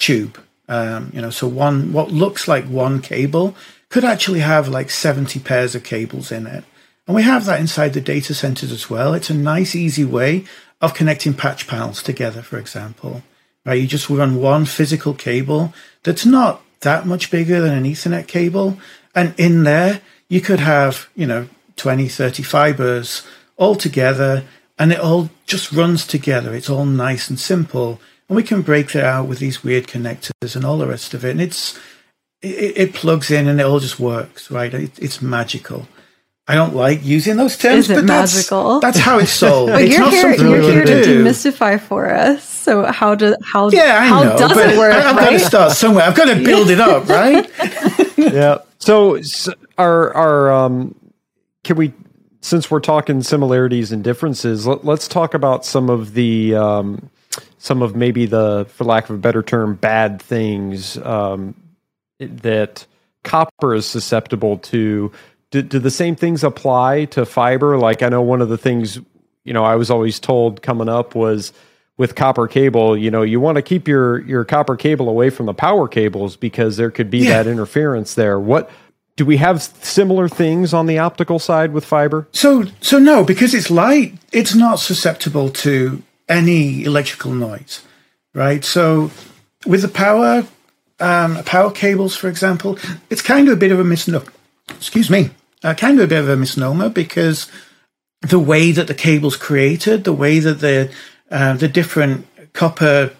tube. 0.00 0.42
Um, 0.68 1.10
you 1.14 1.20
know, 1.20 1.30
so 1.30 1.46
one 1.46 1.92
what 1.92 2.10
looks 2.10 2.48
like 2.48 2.64
one 2.64 3.00
cable 3.00 3.54
could 3.88 4.04
actually 4.04 4.40
have 4.40 4.68
like 4.68 4.90
70 4.90 5.40
pairs 5.40 5.74
of 5.74 5.84
cables 5.84 6.32
in 6.32 6.46
it. 6.46 6.64
And 7.06 7.16
we 7.16 7.22
have 7.22 7.44
that 7.46 7.60
inside 7.60 7.92
the 7.92 8.00
data 8.00 8.34
centers 8.34 8.70
as 8.70 8.88
well. 8.88 9.14
It's 9.14 9.30
a 9.30 9.34
nice, 9.34 9.74
easy 9.74 10.04
way 10.04 10.44
of 10.80 10.94
connecting 10.94 11.34
patch 11.34 11.66
panels 11.66 12.02
together, 12.02 12.40
for 12.40 12.56
example. 12.58 13.22
Right? 13.66 13.80
You 13.80 13.86
just 13.86 14.08
run 14.08 14.40
one 14.40 14.64
physical 14.64 15.12
cable 15.12 15.74
that's 16.04 16.24
not 16.24 16.62
that 16.80 17.06
much 17.06 17.30
bigger 17.30 17.60
than 17.60 17.76
an 17.76 17.84
Ethernet 17.84 18.26
cable. 18.28 18.78
And 19.14 19.34
in 19.38 19.64
there, 19.64 20.00
you 20.28 20.40
could 20.40 20.60
have, 20.60 21.08
you 21.16 21.26
know, 21.26 21.48
20, 21.76 22.08
30 22.08 22.42
fibers 22.42 23.26
all 23.56 23.74
together 23.74 24.44
and 24.78 24.92
it 24.92 25.00
all 25.00 25.30
just 25.46 25.72
runs 25.72 26.06
together. 26.06 26.54
It's 26.54 26.70
all 26.70 26.86
nice 26.86 27.28
and 27.28 27.38
simple 27.38 28.00
and 28.30 28.36
we 28.36 28.44
can 28.44 28.62
break 28.62 28.92
that 28.92 29.02
out 29.02 29.26
with 29.26 29.40
these 29.40 29.64
weird 29.64 29.88
connectors 29.88 30.54
and 30.54 30.64
all 30.64 30.78
the 30.78 30.86
rest 30.86 31.14
of 31.14 31.24
it. 31.24 31.32
And 31.32 31.40
it's 31.40 31.76
it, 32.40 32.78
it 32.78 32.94
plugs 32.94 33.28
in 33.28 33.48
and 33.48 33.60
it 33.60 33.64
all 33.64 33.80
just 33.80 33.98
works, 33.98 34.52
right? 34.52 34.72
It, 34.72 34.96
it's 35.00 35.20
magical. 35.20 35.88
I 36.46 36.54
don't 36.54 36.72
like 36.72 37.04
using 37.04 37.36
those 37.36 37.56
terms, 37.56 37.88
but 37.88 38.04
magical? 38.04 38.78
That's, 38.78 38.98
that's 38.98 39.04
how 39.04 39.18
it's 39.18 39.32
sold. 39.32 39.70
but 39.72 39.82
it's 39.82 39.96
you're 39.96 40.10
here, 40.10 40.34
you're 40.34 40.62
here 40.62 40.84
to 40.84 41.02
do. 41.02 41.24
demystify 41.24 41.80
for 41.80 42.08
us. 42.08 42.44
So 42.44 42.84
how 42.84 43.16
does 43.16 43.36
how 43.44 43.68
yeah 43.70 43.98
I 44.00 44.06
how 44.06 44.22
know, 44.22 44.38
does 44.38 44.54
but 44.54 44.70
it 44.70 44.78
work? 44.78 44.94
I, 44.94 45.00
have 45.00 45.16
right? 45.16 45.24
got 45.24 45.30
to 45.30 45.40
start 45.40 45.72
somewhere. 45.72 46.04
I've 46.04 46.14
got 46.14 46.32
to 46.32 46.36
build 46.44 46.70
it 46.70 46.78
up, 46.78 47.08
right? 47.08 47.50
yeah. 48.16 48.58
So, 48.78 49.20
so 49.22 49.54
our 49.76 50.14
our 50.14 50.52
um, 50.52 50.94
can 51.64 51.74
we 51.74 51.92
since 52.42 52.70
we're 52.70 52.78
talking 52.78 53.24
similarities 53.24 53.90
and 53.90 54.04
differences, 54.04 54.68
let, 54.68 54.86
us 54.86 55.08
talk 55.08 55.34
about 55.34 55.64
some 55.64 55.90
of 55.90 56.14
the 56.14 56.54
um, 56.54 57.10
some 57.62 57.82
of 57.82 57.94
maybe 57.94 58.24
the, 58.24 58.66
for 58.70 58.84
lack 58.84 59.04
of 59.10 59.14
a 59.16 59.18
better 59.18 59.42
term, 59.42 59.74
bad 59.74 60.20
things 60.20 60.96
um, 60.96 61.54
that 62.18 62.86
copper 63.22 63.74
is 63.74 63.84
susceptible 63.84 64.56
to 64.58 65.12
do, 65.50 65.60
do 65.62 65.78
the 65.78 65.90
same 65.90 66.16
things 66.16 66.42
apply 66.42 67.04
to 67.06 67.26
fiber? 67.26 67.76
Like 67.76 68.02
I 68.02 68.08
know 68.08 68.22
one 68.22 68.40
of 68.40 68.48
the 68.48 68.58
things 68.58 68.98
you 69.44 69.52
know 69.52 69.62
I 69.64 69.76
was 69.76 69.90
always 69.90 70.18
told 70.20 70.62
coming 70.62 70.88
up 70.88 71.14
was 71.14 71.52
with 71.98 72.14
copper 72.14 72.48
cable, 72.48 72.96
you 72.96 73.10
know, 73.10 73.20
you 73.20 73.40
want 73.40 73.56
to 73.56 73.62
keep 73.62 73.86
your 73.86 74.20
your 74.22 74.44
copper 74.44 74.74
cable 74.76 75.08
away 75.10 75.28
from 75.28 75.44
the 75.46 75.52
power 75.54 75.86
cables 75.86 76.34
because 76.36 76.78
there 76.78 76.90
could 76.90 77.10
be 77.10 77.18
Yeah. 77.18 77.42
that 77.42 77.46
interference 77.50 78.14
there. 78.14 78.40
What 78.40 78.70
do 79.16 79.26
we 79.26 79.36
have 79.36 79.62
similar 79.62 80.30
things 80.30 80.72
on 80.72 80.86
the 80.86 80.98
optical 80.98 81.38
side 81.38 81.72
with 81.74 81.84
fiber? 81.84 82.26
So, 82.32 82.64
so 82.80 82.98
no, 82.98 83.22
because 83.22 83.52
it's 83.52 83.70
light, 83.70 84.14
it's 84.32 84.54
not 84.54 84.76
susceptible 84.78 85.50
to 85.50 86.02
any 86.30 86.84
electrical 86.84 87.32
noise, 87.32 87.82
right? 88.32 88.64
So, 88.64 89.10
with 89.66 89.82
the 89.82 89.88
power, 89.88 90.46
um, 91.00 91.42
power 91.44 91.70
cables, 91.70 92.16
for 92.16 92.28
example, 92.28 92.78
it's 93.10 93.20
kind 93.20 93.48
of 93.48 93.54
a 93.54 93.56
bit 93.58 93.72
of 93.72 93.80
a 93.80 93.84
misnomer. 93.84 94.24
Excuse 94.70 95.10
me, 95.10 95.30
uh, 95.64 95.74
kind 95.74 95.98
of 95.98 96.04
a 96.04 96.08
bit 96.08 96.20
of 96.20 96.28
a 96.28 96.36
misnomer 96.36 96.88
because 96.88 97.50
the 98.22 98.38
way 98.38 98.70
that 98.72 98.86
the 98.86 98.94
cable's 98.94 99.36
created, 99.36 100.04
the 100.04 100.12
way 100.12 100.38
that 100.38 100.60
the 100.60 100.90
uh, 101.30 101.54
the 101.54 101.68
different 101.68 102.26
copper 102.52 103.12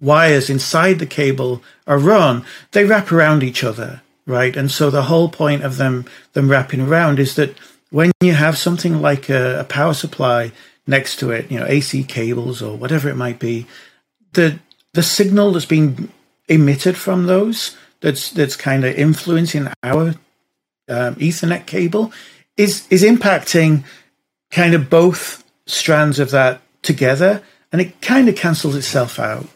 wires 0.00 0.48
inside 0.48 0.98
the 0.98 1.06
cable 1.06 1.62
are 1.86 1.98
run, 1.98 2.44
they 2.72 2.84
wrap 2.84 3.10
around 3.10 3.42
each 3.42 3.64
other, 3.64 4.02
right? 4.26 4.56
And 4.56 4.70
so 4.70 4.90
the 4.90 5.04
whole 5.04 5.28
point 5.28 5.64
of 5.64 5.76
them 5.76 6.04
them 6.34 6.50
wrapping 6.50 6.80
around 6.80 7.18
is 7.18 7.34
that 7.36 7.56
when 7.90 8.12
you 8.20 8.34
have 8.34 8.58
something 8.58 9.00
like 9.00 9.28
a, 9.28 9.60
a 9.60 9.64
power 9.64 9.94
supply 9.94 10.52
next 10.88 11.16
to 11.20 11.30
it, 11.30 11.50
you 11.52 11.60
know, 11.60 11.66
AC 11.66 12.02
cables 12.04 12.60
or 12.62 12.76
whatever 12.76 13.08
it 13.08 13.14
might 13.16 13.38
be, 13.38 13.66
the 14.32 14.58
the 14.94 15.02
signal 15.02 15.52
that's 15.52 15.66
being 15.66 16.10
emitted 16.48 16.96
from 16.96 17.26
those 17.26 17.76
that's 18.00 18.30
that's 18.30 18.56
kind 18.56 18.84
of 18.84 18.94
influencing 18.96 19.68
our 19.82 20.14
um, 20.88 21.14
Ethernet 21.16 21.66
cable 21.66 22.10
is 22.56 22.86
is 22.90 23.02
impacting 23.04 23.84
kind 24.50 24.74
of 24.74 24.88
both 24.88 25.44
strands 25.66 26.18
of 26.18 26.30
that 26.30 26.60
together, 26.82 27.42
and 27.70 27.80
it 27.80 28.00
kind 28.00 28.28
of 28.28 28.34
cancels 28.36 28.74
itself 28.74 29.18
out, 29.18 29.46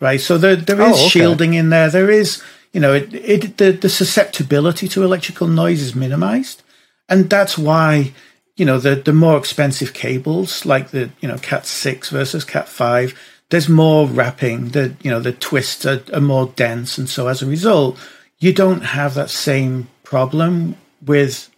right? 0.00 0.20
So 0.20 0.36
there 0.38 0.56
there 0.56 0.80
is 0.82 0.88
Oh, 0.88 1.00
okay. 1.00 1.08
shielding 1.08 1.54
in 1.54 1.70
there. 1.70 1.88
There 1.88 2.10
is 2.10 2.42
you 2.72 2.80
know 2.80 2.92
it, 2.92 3.14
it 3.14 3.56
the 3.56 3.72
the 3.72 3.88
susceptibility 3.88 4.88
to 4.88 5.02
electrical 5.02 5.46
noise 5.48 5.80
is 5.80 5.94
minimized, 5.94 6.62
and 7.08 7.30
that's 7.30 7.56
why 7.56 8.12
you 8.56 8.64
know 8.64 8.78
the 8.78 8.96
the 8.96 9.12
more 9.12 9.38
expensive 9.38 9.94
cables 9.94 10.66
like 10.66 10.90
the 10.90 11.10
you 11.20 11.28
know 11.28 11.38
Cat 11.38 11.66
six 11.66 12.10
versus 12.10 12.44
Cat 12.44 12.68
five. 12.68 13.18
There's 13.50 13.68
more 13.68 14.06
wrapping. 14.06 14.70
The 14.70 14.94
you 15.02 15.10
know 15.10 15.20
the 15.20 15.32
twists 15.32 15.84
are, 15.86 16.02
are 16.12 16.20
more 16.20 16.46
dense, 16.56 16.98
and 16.98 17.08
so 17.08 17.28
as 17.28 17.42
a 17.42 17.46
result, 17.46 17.98
you 18.38 18.52
don't 18.52 18.82
have 18.82 19.14
that 19.14 19.30
same 19.30 19.88
problem 20.02 20.76
with 21.04 21.50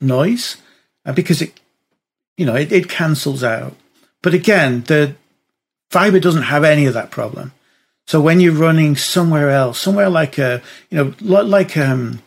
noise 0.00 0.56
uh, 1.06 1.12
because 1.12 1.42
it 1.42 1.58
you 2.36 2.46
know 2.46 2.54
it, 2.54 2.70
it 2.72 2.88
cancels 2.88 3.42
out 3.42 3.74
but 4.22 4.34
again 4.34 4.82
the 4.84 5.14
fiber 5.90 6.20
doesn't 6.20 6.42
have 6.42 6.64
any 6.64 6.86
of 6.86 6.94
that 6.94 7.10
problem 7.10 7.52
so 8.06 8.20
when 8.20 8.40
you're 8.40 8.52
running 8.52 8.94
somewhere 8.96 9.50
else 9.50 9.78
somewhere 9.78 10.08
like 10.08 10.38
a 10.38 10.62
you 10.90 10.98
know 10.98 11.14
like 11.20 11.76
um 11.76 12.22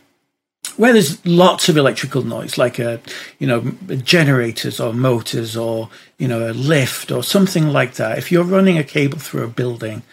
where 0.78 0.94
there's 0.94 1.24
lots 1.26 1.70
of 1.70 1.78
electrical 1.78 2.24
noise 2.24 2.58
like 2.58 2.80
a 2.80 3.00
you 3.40 3.48
know 3.48 3.62
generators 4.04 4.80
or 4.80 4.94
motors 4.94 5.56
or 5.56 5.90
you 6.18 6.28
know 6.28 6.50
a 6.50 6.54
lift 6.54 7.12
or 7.12 7.24
something 7.24 7.68
like 7.70 7.94
that 7.96 8.18
if 8.18 8.32
you're 8.32 8.44
running 8.44 8.78
a 8.78 8.84
cable 8.84 9.20
through 9.20 9.44
a 9.44 9.48
building 9.48 10.04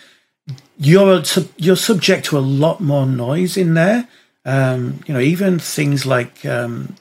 you're 0.78 1.22
you're 1.56 1.76
subject 1.76 2.26
to 2.26 2.38
a 2.38 2.40
lot 2.40 2.80
more 2.80 3.06
noise 3.06 3.56
in 3.56 3.74
there 3.74 4.08
um, 4.44 5.00
you 5.06 5.14
know 5.14 5.20
even 5.20 5.58
things 5.58 6.06
like 6.06 6.44
um, 6.46 6.96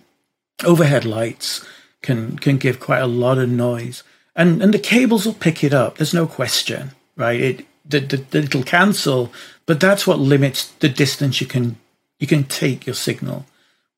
overhead 0.66 1.06
lights 1.06 1.66
can 2.02 2.38
can 2.38 2.58
give 2.58 2.80
quite 2.80 3.00
a 3.00 3.08
lot 3.08 3.38
of 3.38 3.50
noise, 3.50 4.04
and 4.36 4.62
and 4.62 4.74
the 4.74 4.80
cables 4.80 5.26
will 5.26 5.34
pick 5.34 5.64
it 5.64 5.74
up. 5.74 5.98
There's 5.98 6.14
no 6.14 6.28
question, 6.28 6.92
right? 7.16 7.40
It 7.40 7.66
the, 7.86 8.00
the, 8.00 8.40
it'll 8.40 8.64
cancel, 8.64 9.32
but 9.66 9.80
that's 9.80 10.06
what 10.06 10.20
limits 10.20 10.68
the 10.80 10.90
distance 10.90 11.40
you 11.40 11.48
can 11.48 11.78
you 12.20 12.28
can 12.28 12.44
take 12.44 12.86
your 12.88 12.96
signal. 12.96 13.46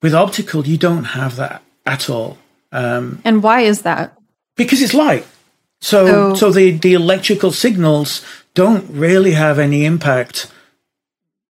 With 0.02 0.14
optical, 0.14 0.66
you 0.68 0.78
don't 0.78 1.04
have 1.06 1.36
that 1.38 1.62
at 1.86 2.10
all 2.10 2.38
um, 2.72 3.20
And 3.26 3.42
why 3.44 3.62
is 3.62 3.82
that? 3.82 4.14
because 4.56 4.82
it's 4.82 4.94
light. 4.94 5.26
So 5.82 6.06
So- 6.06 6.36
so 6.36 6.52
the 6.52 6.72
the 6.72 6.94
electrical 6.94 7.52
signals 7.52 8.22
don't 8.54 8.86
really 8.90 9.32
have 9.34 9.58
any 9.60 9.86
impact. 9.86 10.52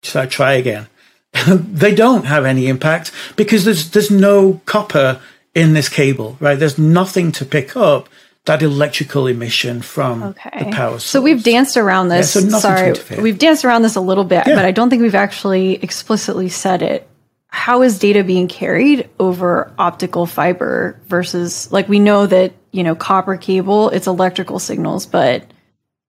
Should 0.03 0.23
I 0.23 0.27
try 0.27 0.53
again? 0.55 0.87
they 1.81 1.95
don't 1.95 2.27
have 2.27 2.45
any 2.45 2.67
impact 2.69 3.13
because 3.37 3.65
there's 3.65 3.91
there's 3.91 4.11
no 4.11 4.61
copper 4.67 5.21
in 5.55 5.75
this 5.75 5.89
cable, 5.89 6.37
right? 6.41 6.59
There's 6.59 6.79
nothing 6.79 7.33
to 7.33 7.45
pick 7.45 7.77
up 7.77 8.09
that 8.47 8.63
electrical 8.63 9.27
emission 9.27 9.83
from 9.83 10.23
Okay. 10.23 10.65
the 10.65 10.71
power 10.73 10.93
source. 10.93 11.05
So 11.05 11.21
we've 11.21 11.43
danced 11.43 11.77
around 11.77 12.09
this. 12.09 12.35
Yeah, 12.35 12.49
so 12.49 12.59
Sorry, 12.59 12.95
we've 13.21 13.39
danced 13.39 13.65
around 13.65 13.83
this 13.83 13.97
a 13.97 14.01
little 14.01 14.25
bit, 14.25 14.47
Yeah. 14.47 14.55
but 14.55 14.65
I 14.65 14.71
don't 14.71 14.89
think 14.91 15.03
we've 15.03 15.15
actually 15.15 15.75
explicitly 15.83 16.49
said 16.49 16.83
it. 16.83 17.07
How 17.49 17.83
is 17.83 17.99
data 17.99 18.25
being 18.25 18.49
carried 18.49 19.09
over 19.19 19.73
optical 19.79 20.25
fiber 20.27 20.97
versus 21.09 21.71
like 21.73 21.89
we 21.89 21.99
know 21.99 22.27
that 22.27 22.53
you 22.71 22.83
know 22.85 22.95
copper 22.95 23.37
cable 23.37 23.91
it's 23.91 24.07
electrical 24.07 24.59
signals, 24.59 25.05
but 25.07 25.45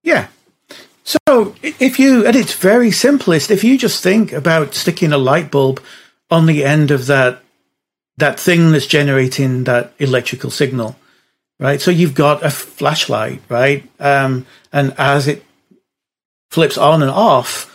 Yeah. 0.03 0.27
So 1.03 1.55
if 1.63 1.99
you, 1.99 2.25
at 2.27 2.35
its 2.35 2.53
very 2.53 2.91
simplest, 2.91 3.49
if 3.49 3.63
you 3.63 3.77
just 3.77 4.03
think 4.03 4.31
about 4.31 4.75
sticking 4.75 5.11
a 5.11 5.17
light 5.17 5.49
bulb 5.51 5.81
on 6.29 6.45
the 6.45 6.63
end 6.63 6.91
of 6.91 7.07
that 7.07 7.41
that 8.17 8.39
thing 8.39 8.71
that's 8.71 8.85
generating 8.85 9.63
that 9.63 9.93
electrical 9.97 10.51
signal, 10.51 10.95
right? 11.61 11.79
So 11.79 11.91
you've 11.91 12.13
got 12.15 12.43
a 12.43 12.49
flashlight, 12.49 13.41
right? 13.47 13.89
Um, 13.99 14.45
and 14.73 14.93
as 14.97 15.27
it 15.29 15.45
flips 16.49 16.77
on 16.77 17.01
and 17.01 17.11
off, 17.11 17.67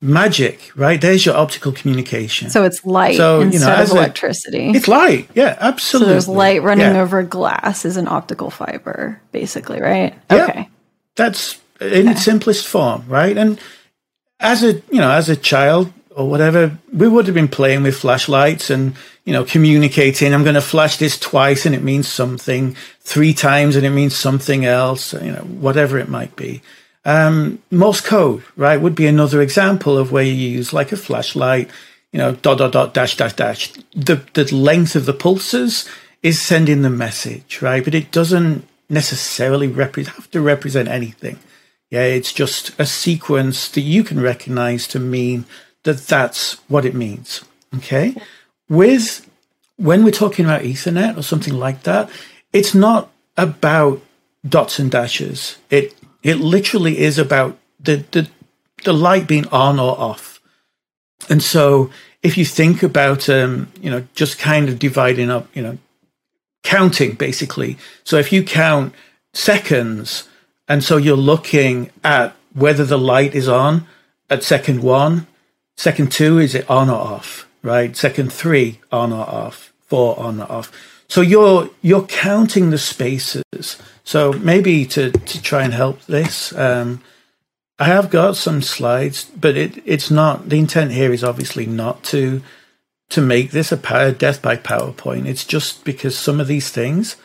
magic, 0.00 0.70
right? 0.76 1.00
There's 1.00 1.26
your 1.26 1.36
optical 1.36 1.72
communication. 1.72 2.50
so 2.50 2.62
it's 2.62 2.86
light 2.86 3.16
So, 3.16 3.38
you 3.40 3.46
know, 3.46 3.50
instead 3.52 3.80
of 3.80 3.90
a- 3.90 3.94
electricity. 3.96 4.70
it's 4.70 4.86
light, 4.86 5.28
yeah, 5.34 5.56
absolutely. 5.60 6.06
so 6.06 6.12
there's 6.12 6.28
light 6.28 6.62
running 6.62 6.94
Yeah. 6.94 7.02
over 7.02 7.24
glass 7.24 7.84
is 7.84 7.96
an 7.96 8.06
optical 8.06 8.50
fiber, 8.50 9.20
basically, 9.32 9.80
right? 9.80 10.14
Yeah. 10.30 10.44
Okay. 10.44 10.68
that's 11.16 11.58
in 11.80 12.06
its 12.06 12.22
simplest 12.22 12.68
form, 12.68 13.02
right? 13.08 13.36
And 13.36 13.58
as 14.38 14.62
a 14.62 14.74
you 14.92 15.00
know, 15.00 15.10
as 15.10 15.28
a 15.28 15.34
child 15.34 15.92
or 16.18 16.28
whatever, 16.28 16.76
we 16.92 17.06
would 17.06 17.26
have 17.26 17.34
been 17.34 17.46
playing 17.46 17.84
with 17.84 17.96
flashlights 17.96 18.70
and 18.70 18.94
you 19.24 19.32
know 19.32 19.44
communicating. 19.44 20.34
I'm 20.34 20.42
going 20.42 20.56
to 20.56 20.60
flash 20.60 20.96
this 20.96 21.16
twice 21.16 21.64
and 21.64 21.76
it 21.76 21.82
means 21.84 22.08
something, 22.08 22.74
three 23.00 23.32
times 23.32 23.76
and 23.76 23.86
it 23.86 23.90
means 23.90 24.16
something 24.16 24.64
else. 24.64 25.12
You 25.12 25.30
know, 25.30 25.42
whatever 25.42 25.96
it 25.96 26.08
might 26.08 26.34
be. 26.34 26.60
Um, 27.04 27.62
Morse 27.70 28.00
code, 28.00 28.42
right, 28.56 28.80
would 28.80 28.96
be 28.96 29.06
another 29.06 29.40
example 29.40 29.96
of 29.96 30.10
where 30.10 30.24
you 30.24 30.32
use 30.32 30.72
like 30.72 30.90
a 30.90 30.96
flashlight. 30.96 31.70
You 32.10 32.18
know, 32.18 32.32
dot 32.34 32.58
dot 32.58 32.72
dot 32.72 32.94
dash 32.94 33.16
dash 33.16 33.34
dash. 33.34 33.72
The 33.94 34.20
the 34.34 34.52
length 34.52 34.96
of 34.96 35.06
the 35.06 35.14
pulses 35.14 35.88
is 36.20 36.42
sending 36.42 36.82
the 36.82 36.90
message, 36.90 37.62
right? 37.62 37.84
But 37.84 37.94
it 37.94 38.10
doesn't 38.10 38.66
necessarily 38.90 39.68
repre- 39.68 40.06
have 40.06 40.28
to 40.32 40.40
represent 40.40 40.88
anything. 40.88 41.38
Yeah, 41.90 42.02
it's 42.02 42.32
just 42.32 42.78
a 42.80 42.86
sequence 42.86 43.68
that 43.68 43.82
you 43.82 44.02
can 44.02 44.20
recognize 44.20 44.88
to 44.88 44.98
mean 44.98 45.46
that 45.84 45.98
that's 46.06 46.54
what 46.68 46.84
it 46.84 46.94
means. 46.94 47.44
Okay. 47.76 48.14
With 48.68 49.28
when 49.76 50.04
we're 50.04 50.10
talking 50.10 50.44
about 50.44 50.62
Ethernet 50.62 51.16
or 51.16 51.22
something 51.22 51.54
like 51.54 51.84
that, 51.84 52.10
it's 52.52 52.74
not 52.74 53.10
about 53.36 54.02
dots 54.46 54.78
and 54.78 54.90
dashes. 54.90 55.56
It 55.70 55.94
it 56.22 56.38
literally 56.38 56.98
is 56.98 57.18
about 57.18 57.58
the 57.80 58.04
the, 58.10 58.28
the 58.84 58.92
light 58.92 59.26
being 59.26 59.46
on 59.48 59.78
or 59.78 59.98
off. 59.98 60.40
And 61.28 61.42
so 61.42 61.90
if 62.22 62.36
you 62.36 62.44
think 62.44 62.82
about 62.82 63.28
um, 63.28 63.70
you 63.80 63.90
know, 63.90 64.06
just 64.14 64.38
kind 64.38 64.68
of 64.68 64.78
dividing 64.78 65.30
up, 65.30 65.48
you 65.54 65.62
know, 65.62 65.78
counting 66.62 67.14
basically. 67.14 67.78
So 68.04 68.18
if 68.18 68.32
you 68.32 68.42
count 68.42 68.94
seconds, 69.32 70.28
and 70.68 70.82
so 70.82 70.96
you're 70.96 71.16
looking 71.16 71.90
at 72.04 72.34
whether 72.52 72.84
the 72.84 72.98
light 72.98 73.34
is 73.34 73.48
on 73.48 73.86
at 74.28 74.42
second 74.42 74.82
one, 74.82 75.26
second 75.78 76.10
two, 76.10 76.38
is 76.38 76.54
it 76.54 76.68
on 76.68 76.90
or 76.90 77.00
off, 77.00 77.48
right? 77.62 77.96
Second 77.96 78.32
three, 78.32 78.80
on 78.92 79.12
or 79.12 79.24
off, 79.24 79.72
four 79.86 80.18
on 80.18 80.40
or 80.40 80.52
off. 80.52 80.72
So 81.08 81.22
you're 81.22 81.70
you're 81.80 82.06
counting 82.06 82.68
the 82.70 82.78
spaces. 82.78 83.78
So 84.04 84.32
maybe 84.32 84.84
to 84.86 85.10
to 85.12 85.42
try 85.42 85.62
and 85.62 85.72
help 85.72 86.04
this, 86.04 86.54
um, 86.54 87.00
I 87.78 87.84
have 87.84 88.10
got 88.10 88.36
some 88.36 88.60
slides, 88.60 89.24
but 89.24 89.56
it 89.56 89.82
it's 89.86 90.10
not. 90.10 90.48
The 90.50 90.58
intent 90.58 90.90
here 90.92 91.12
is 91.12 91.24
obviously 91.24 91.64
not 91.64 92.02
to 92.04 92.42
to 93.10 93.20
make 93.22 93.52
this 93.52 93.72
a 93.72 93.76
power 93.76 94.12
death 94.12 94.42
by 94.42 94.56
PowerPoint. 94.56 95.26
It's 95.26 95.44
just 95.44 95.84
because 95.84 96.18
some 96.18 96.40
of 96.40 96.48
these 96.48 96.70
things 96.70 97.16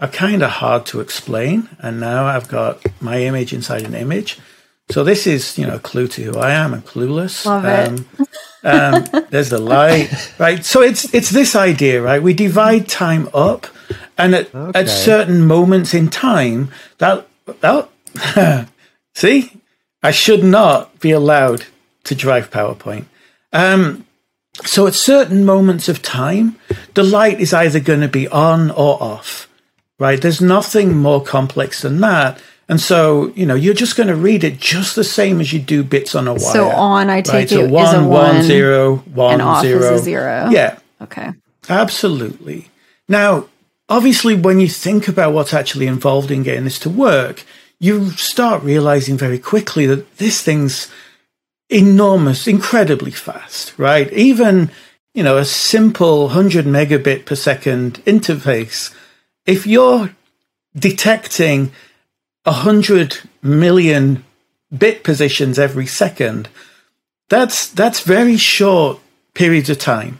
are 0.00 0.08
kind 0.08 0.42
of 0.42 0.50
hard 0.50 0.86
to 0.86 1.00
explain. 1.00 1.68
And 1.78 2.00
now 2.00 2.24
I've 2.24 2.48
got 2.48 2.84
my 3.00 3.20
image 3.20 3.52
inside 3.52 3.84
an 3.84 3.94
image. 3.94 4.38
So 4.90 5.04
this 5.04 5.26
is, 5.26 5.58
you 5.58 5.66
know, 5.66 5.76
a 5.76 5.78
clue 5.80 6.08
to 6.08 6.22
who 6.22 6.38
I 6.38 6.52
am. 6.52 6.72
I'm 6.74 6.82
clueless. 6.82 7.44
Love 7.44 7.64
it. 7.64 8.26
Um, 8.64 9.26
there's 9.30 9.50
the 9.50 9.58
light, 9.58 10.08
right? 10.38 10.64
So 10.64 10.80
it's 10.82 11.12
it's 11.14 11.30
this 11.30 11.54
idea, 11.54 12.02
right? 12.02 12.22
We 12.22 12.32
divide 12.34 12.88
time 12.88 13.28
up, 13.34 13.66
and 14.16 14.34
at, 14.34 14.54
Okay. 14.54 14.80
at 14.80 14.88
certain 14.88 15.46
moments 15.46 15.94
in 15.94 16.08
time, 16.08 16.70
that 16.98 17.26
that 17.60 17.88
see, 19.14 19.52
I 20.02 20.10
should 20.10 20.42
not 20.42 20.98
be 21.00 21.10
allowed 21.12 21.66
to 22.04 22.14
drive 22.14 22.50
PowerPoint. 22.50 23.04
Um, 23.52 24.06
so 24.64 24.86
at 24.86 24.94
certain 24.94 25.44
moments 25.44 25.88
of 25.88 26.02
time, 26.02 26.56
the 26.94 27.02
light 27.04 27.40
is 27.40 27.52
either 27.52 27.78
going 27.78 28.00
to 28.00 28.08
be 28.08 28.26
on 28.28 28.70
or 28.70 29.00
off, 29.02 29.48
right? 30.00 30.20
There's 30.20 30.40
nothing 30.40 30.96
more 30.96 31.22
complex 31.22 31.82
than 31.82 32.00
that. 32.00 32.40
And 32.68 32.80
so, 32.80 33.28
you 33.28 33.46
know, 33.46 33.54
you're 33.54 33.72
just 33.72 33.96
going 33.96 34.08
to 34.08 34.14
read 34.14 34.44
it 34.44 34.58
just 34.58 34.94
the 34.94 35.04
same 35.04 35.40
as 35.40 35.52
you 35.52 35.58
do 35.58 35.82
bits 35.82 36.14
on 36.14 36.28
a 36.28 36.32
wire. 36.32 36.40
So 36.40 36.68
on, 36.68 37.08
I 37.08 37.22
take 37.22 37.32
right? 37.32 37.44
it, 37.44 37.48
so 37.50 37.64
is 37.64 37.70
one, 37.70 37.94
a 37.94 38.00
one, 38.00 38.08
one, 38.08 38.42
zero, 38.42 38.96
one, 38.96 39.34
and 39.34 39.42
off 39.42 39.64
is 39.64 39.84
a 39.84 39.98
zero. 39.98 40.48
Yeah, 40.50 40.78
Okay. 41.00 41.32
Absolutely. 41.68 42.70
Now, 43.08 43.48
obviously, 43.88 44.34
when 44.34 44.60
you 44.60 44.68
think 44.68 45.08
about 45.08 45.32
what's 45.32 45.54
actually 45.54 45.86
involved 45.86 46.30
in 46.30 46.42
getting 46.42 46.64
this 46.64 46.78
to 46.80 46.90
work, 46.90 47.44
you 47.78 48.10
start 48.12 48.62
realizing 48.62 49.16
very 49.16 49.38
quickly 49.38 49.86
that 49.86 50.16
this 50.18 50.42
thing's 50.42 50.90
enormous, 51.68 52.46
incredibly 52.46 53.10
fast, 53.10 53.78
right? 53.78 54.12
Even, 54.12 54.70
you 55.14 55.22
know, 55.22 55.36
a 55.36 55.44
simple 55.44 56.24
100 56.24 56.64
megabit 56.64 57.26
per 57.26 57.34
second 57.36 58.02
interface, 58.04 58.94
if 59.46 59.66
you're 59.66 60.14
detecting 60.74 61.70
100 62.44 63.18
million 63.42 64.24
bit 64.76 65.04
positions 65.04 65.58
every 65.58 65.86
second, 65.86 66.48
that's 67.28 67.68
that's 67.68 68.00
very 68.00 68.36
short 68.36 69.00
periods 69.34 69.70
of 69.70 69.78
time. 69.78 70.18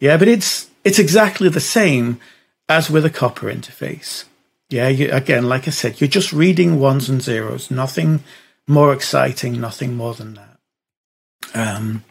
Yeah, 0.00 0.16
but 0.16 0.28
it's 0.28 0.68
it's 0.84 0.98
exactly 0.98 1.48
the 1.48 1.60
same 1.60 2.20
as 2.68 2.90
with 2.90 3.04
a 3.04 3.10
copper 3.10 3.52
interface. 3.52 4.24
Yeah, 4.70 4.88
you, 4.88 5.10
again, 5.10 5.48
like 5.48 5.66
I 5.66 5.70
said, 5.70 6.00
you're 6.00 6.08
just 6.08 6.32
reading 6.32 6.78
ones 6.78 7.08
and 7.08 7.22
zeros. 7.22 7.70
Nothing 7.70 8.22
more 8.66 8.92
exciting, 8.92 9.60
nothing 9.60 9.96
more 9.96 10.14
than 10.14 10.34
that. 10.34 10.58
Um, 11.54 12.04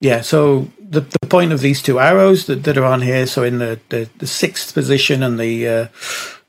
yeah, 0.00 0.20
so 0.20 0.68
the 0.78 1.00
the 1.00 1.26
point 1.28 1.52
of 1.52 1.60
these 1.60 1.82
two 1.82 1.98
arrows 1.98 2.46
that, 2.46 2.64
that 2.64 2.78
are 2.78 2.84
on 2.84 3.02
here, 3.02 3.26
so 3.26 3.42
in 3.42 3.58
the, 3.58 3.80
the, 3.88 4.08
the 4.18 4.26
sixth 4.26 4.74
position 4.74 5.22
and 5.22 5.38
the 5.38 5.68
uh, 5.68 5.86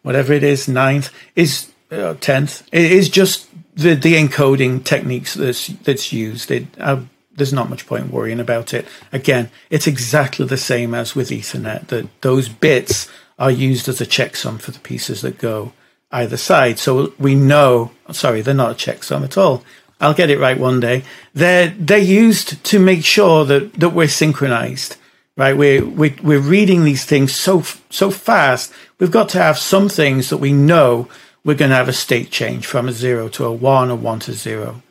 whatever 0.03 0.33
it 0.33 0.43
is, 0.43 0.67
ninth 0.67 1.11
is 1.35 1.72
uh, 1.91 2.15
tenth. 2.15 2.67
It 2.71 2.91
is 2.91 3.09
just 3.09 3.47
the 3.75 3.95
the 3.95 4.15
encoding 4.15 4.83
techniques 4.83 5.33
that's 5.33 5.67
that's 5.67 6.13
used. 6.13 6.51
It, 6.51 6.67
uh, 6.79 7.01
there's 7.35 7.53
not 7.53 7.69
much 7.69 7.87
point 7.87 8.11
worrying 8.11 8.39
about 8.39 8.73
it. 8.73 8.85
Again, 9.11 9.49
it's 9.69 9.87
exactly 9.87 10.45
the 10.45 10.57
same 10.57 10.93
as 10.93 11.15
with 11.15 11.29
Ethernet. 11.29 11.87
That 11.87 12.07
those 12.21 12.49
bits 12.49 13.09
are 13.39 13.51
used 13.51 13.89
as 13.89 13.99
a 14.01 14.05
checksum 14.05 14.59
for 14.61 14.71
the 14.71 14.79
pieces 14.79 15.21
that 15.21 15.37
go 15.37 15.73
either 16.11 16.37
side. 16.37 16.79
So 16.79 17.13
we 17.17 17.35
know. 17.35 17.91
Sorry, 18.11 18.41
they're 18.41 18.53
not 18.53 18.71
a 18.71 18.91
checksum 18.91 19.23
at 19.23 19.37
all. 19.37 19.63
I'll 19.99 20.13
get 20.13 20.29
it 20.29 20.39
right 20.39 20.59
one 20.59 20.79
day. 20.79 21.03
They're 21.33 21.69
they're 21.69 21.97
used 21.97 22.63
to 22.65 22.79
make 22.79 23.03
sure 23.03 23.45
that 23.45 23.73
that 23.75 23.89
we're 23.89 24.07
synchronized. 24.07 24.97
Right, 25.35 25.57
we're, 25.57 25.83
we're 25.83 26.15
we're 26.21 26.39
reading 26.39 26.83
these 26.83 27.05
things 27.05 27.33
so 27.33 27.63
so 27.89 28.11
fast. 28.11 28.71
We've 28.99 29.09
got 29.09 29.29
to 29.29 29.39
have 29.39 29.57
some 29.57 29.89
things 29.89 30.29
that 30.29 30.37
we 30.37 30.53
know 30.53 31.07
we're 31.43 31.55
going 31.55 31.71
to 31.71 31.75
have 31.75 31.89
a 31.89 31.93
state 31.93 32.31
change 32.31 32.65
from 32.65 32.87
a 32.87 32.93
zero 32.93 33.29
to 33.29 33.45
a 33.45 33.51
one, 33.51 33.91
or 33.91 33.97
one 33.97 34.19
to 34.21 34.33
zero. 34.33 34.81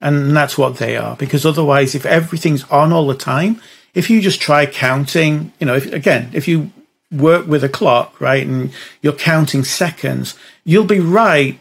And 0.00 0.36
that's 0.36 0.58
what 0.58 0.76
they 0.76 0.96
are. 0.96 1.16
Because 1.16 1.46
otherwise, 1.46 1.94
if 1.94 2.06
everything's 2.06 2.64
on 2.64 2.92
all 2.92 3.06
the 3.06 3.14
time, 3.14 3.60
if 3.94 4.10
you 4.10 4.20
just 4.20 4.40
try 4.40 4.66
counting, 4.66 5.52
you 5.58 5.66
know, 5.66 5.74
if, 5.74 5.92
again, 5.92 6.30
if 6.32 6.46
you 6.46 6.70
work 7.10 7.46
with 7.46 7.64
a 7.64 7.68
clock, 7.68 8.20
right, 8.20 8.46
and 8.46 8.72
you're 9.00 9.12
counting 9.12 9.64
seconds, 9.64 10.36
you'll 10.64 10.84
be 10.84 11.00
right 11.00 11.58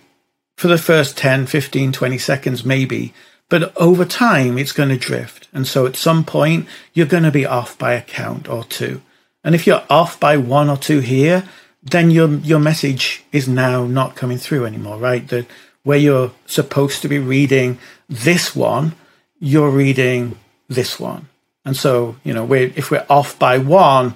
for 0.58 0.68
the 0.68 0.78
first 0.78 1.18
10, 1.18 1.48
15, 1.48 1.92
20 1.92 2.18
seconds, 2.18 2.66
maybe. 2.66 3.14
But 3.50 3.76
over 3.78 4.06
time, 4.06 4.58
it's 4.58 4.72
going 4.72 4.90
to 4.90 4.98
drift. 4.98 5.48
And 5.54 5.68
so 5.68 5.86
at 5.86 5.96
some 5.96 6.24
point, 6.24 6.68
you're 6.94 7.06
going 7.06 7.24
to 7.24 7.32
be 7.32 7.46
off 7.46 7.78
by 7.78 7.94
a 7.94 8.02
count 8.02 8.50
or 8.50 8.64
two. 8.64 9.02
And 9.44 9.54
if 9.54 9.68
you're 9.68 9.84
off 9.90 10.20
by 10.20 10.38
one 10.38 10.70
or 10.70 10.78
two 10.78 11.00
here, 11.00 11.48
then 11.86 12.12
your 12.12 12.30
your 12.38 12.60
message 12.60 13.24
is 13.32 13.48
now 13.48 13.86
not 13.86 14.16
coming 14.16 14.38
through 14.38 14.66
anymore, 14.66 14.98
right? 14.98 15.28
That 15.30 15.46
where 15.84 15.98
you're 15.98 16.32
supposed 16.48 17.02
to 17.04 17.08
be 17.08 17.20
reading 17.20 17.78
this 18.10 18.56
one, 18.56 18.94
you're 19.40 19.70
reading 19.70 20.38
this 20.68 21.00
one. 21.00 21.30
And 21.64 21.78
so, 21.78 22.16
you 22.24 22.34
know, 22.34 22.44
we're, 22.46 22.72
if 22.76 22.90
we're 22.92 23.06
off 23.10 23.38
by 23.40 23.58
one, 23.60 24.16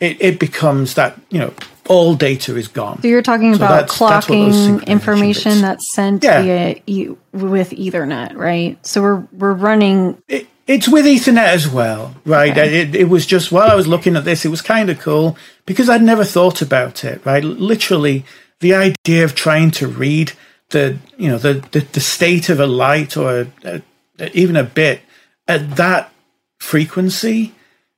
it, 0.00 0.16
it 0.20 0.38
becomes 0.40 0.94
that, 0.94 1.20
you 1.30 1.38
know, 1.38 1.52
all 1.88 2.14
data 2.14 2.56
is 2.56 2.66
gone. 2.68 3.00
So 3.02 3.08
you're 3.08 3.22
talking 3.22 3.54
So 3.54 3.56
about 3.64 3.88
that's- 3.88 3.98
that's 3.98 4.26
clocking 4.26 4.50
synchronization 4.52 4.86
information 4.86 5.50
bits- 5.52 5.60
that's 5.62 5.94
sent 5.94 6.24
Yeah. 6.24 6.42
via 6.42 6.76
e- 6.86 7.08
with 7.32 7.70
Ethernet, 7.70 8.34
right? 8.36 8.78
So 8.86 9.02
we're 9.02 9.22
we're 9.32 9.52
running. 9.52 10.18
It, 10.28 10.46
it's 10.66 10.88
with 10.88 11.04
Ethernet 11.04 11.48
as 11.48 11.68
well, 11.68 12.14
right? 12.24 12.52
Okay. 12.52 12.80
It, 12.80 12.94
it 12.94 13.08
was 13.08 13.26
just 13.26 13.52
while 13.52 13.70
I 13.70 13.74
was 13.74 13.86
looking 13.86 14.16
at 14.16 14.24
this, 14.24 14.44
it 14.44 14.48
was 14.50 14.62
kind 14.62 14.90
of 14.90 14.98
cool 14.98 15.36
because 15.66 15.88
I'd 15.88 16.02
never 16.02 16.24
thought 16.24 16.62
about 16.62 17.04
it, 17.04 17.24
right? 17.26 17.44
Literally, 17.44 18.24
the 18.60 18.74
idea 18.74 19.24
of 19.24 19.34
trying 19.34 19.70
to 19.72 19.86
read 19.86 20.32
the, 20.70 20.98
you 21.18 21.28
know, 21.28 21.38
the 21.38 21.54
the, 21.72 21.80
the 21.80 22.00
state 22.00 22.48
of 22.48 22.60
a 22.60 22.66
light 22.66 23.16
or 23.16 23.48
a, 23.64 23.82
a, 24.18 24.38
even 24.38 24.56
a 24.56 24.64
bit 24.64 25.02
at 25.46 25.76
that 25.76 26.12
frequency 26.58 27.54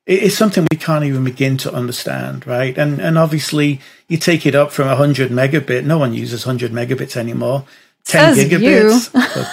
it 0.07 0.23
is 0.23 0.37
something 0.37 0.67
we 0.71 0.79
can't 0.79 1.05
even 1.05 1.25
begin 1.25 1.57
to 1.59 1.73
understand, 1.75 2.47
right? 2.47 2.79
And 2.79 3.01
and 3.01 3.19
obviously, 3.19 3.81
you 4.07 4.17
take 4.17 4.47
it 4.47 4.55
up 4.55 4.71
from 4.71 4.87
100 4.87 5.31
megabit. 5.31 5.85
No 5.85 5.99
one 5.99 6.15
uses 6.15 6.47
100 6.47 6.71
megabits 6.71 7.17
anymore. 7.17 7.65
10 8.05 8.35
Says 8.37 8.49
gigabits. 8.49 9.11
or 9.37 9.45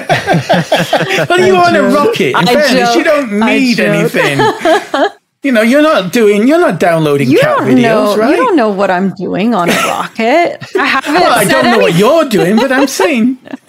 10. 0.26 1.26
well, 1.28 1.40
you 1.46 1.54
want 1.54 1.76
a 1.76 1.82
rocket. 1.82 2.30
In 2.30 2.36
I 2.36 2.44
fairness, 2.44 2.94
you 2.96 3.04
don't 3.04 3.32
need 3.40 3.78
anything. 3.80 4.38
you 5.42 5.52
know, 5.52 5.62
you're 5.62 5.82
not 5.82 6.12
doing, 6.12 6.48
you're 6.48 6.60
not 6.60 6.80
downloading 6.80 7.30
You 7.30 7.38
cat 7.40 7.58
videos, 7.58 7.82
know. 7.82 8.16
right? 8.16 8.30
You 8.30 8.36
don't 8.36 8.56
know 8.56 8.70
what 8.70 8.90
I'm 8.90 9.14
doing 9.14 9.54
on 9.54 9.68
a 9.70 9.72
rocket. 9.86 10.58
I 10.76 10.84
haven't. 10.84 11.14
well, 11.14 11.38
I 11.38 11.44
don't 11.44 11.64
know 11.64 11.72
any- 11.74 11.82
what 11.82 11.94
you're 11.96 12.24
doing, 12.28 12.56
but 12.56 12.72
I'm 12.72 12.86
saying, 12.88 13.38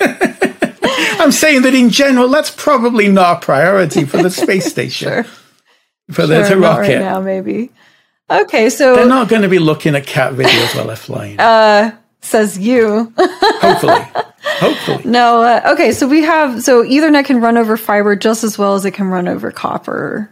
I'm 1.20 1.32
saying 1.32 1.62
that 1.64 1.74
in 1.76 1.90
general, 1.90 2.30
that's 2.30 2.50
probably 2.52 3.08
not 3.08 3.38
a 3.38 3.46
priority 3.46 4.06
for 4.06 4.22
the 4.22 4.30
space 4.30 4.66
station, 4.66 5.08
Sure. 5.10 5.24
for 6.12 6.28
the, 6.28 6.46
Sure, 6.48 6.56
the 6.56 6.62
rocket. 6.62 6.82
right 6.94 7.00
now, 7.00 7.20
maybe. 7.20 7.72
Okay, 8.30 8.70
so 8.70 8.96
They're 8.96 9.06
not 9.08 9.30
going 9.30 9.42
to 9.44 9.48
be 9.50 9.60
looking 9.60 9.96
at 9.96 10.06
cat 10.06 10.34
videos 10.34 10.76
while 10.76 10.88
they're 10.88 10.96
flying. 10.98 11.40
Uh, 11.40 11.96
says 12.22 12.58
you. 12.58 13.14
hopefully, 13.18 14.02
hopefully. 14.60 15.04
No, 15.06 15.42
uh, 15.44 15.72
okay, 15.74 15.92
so 15.92 16.08
we 16.08 16.22
have 16.24 16.64
so 16.64 16.84
Ethernet 16.84 17.26
can 17.26 17.42
run 17.42 17.58
over 17.58 17.78
fiber 17.78 18.16
just 18.16 18.44
as 18.44 18.58
well 18.58 18.76
as 18.76 18.86
it 18.86 18.92
can 18.92 19.08
run 19.08 19.28
over 19.28 19.52
copper 19.52 20.30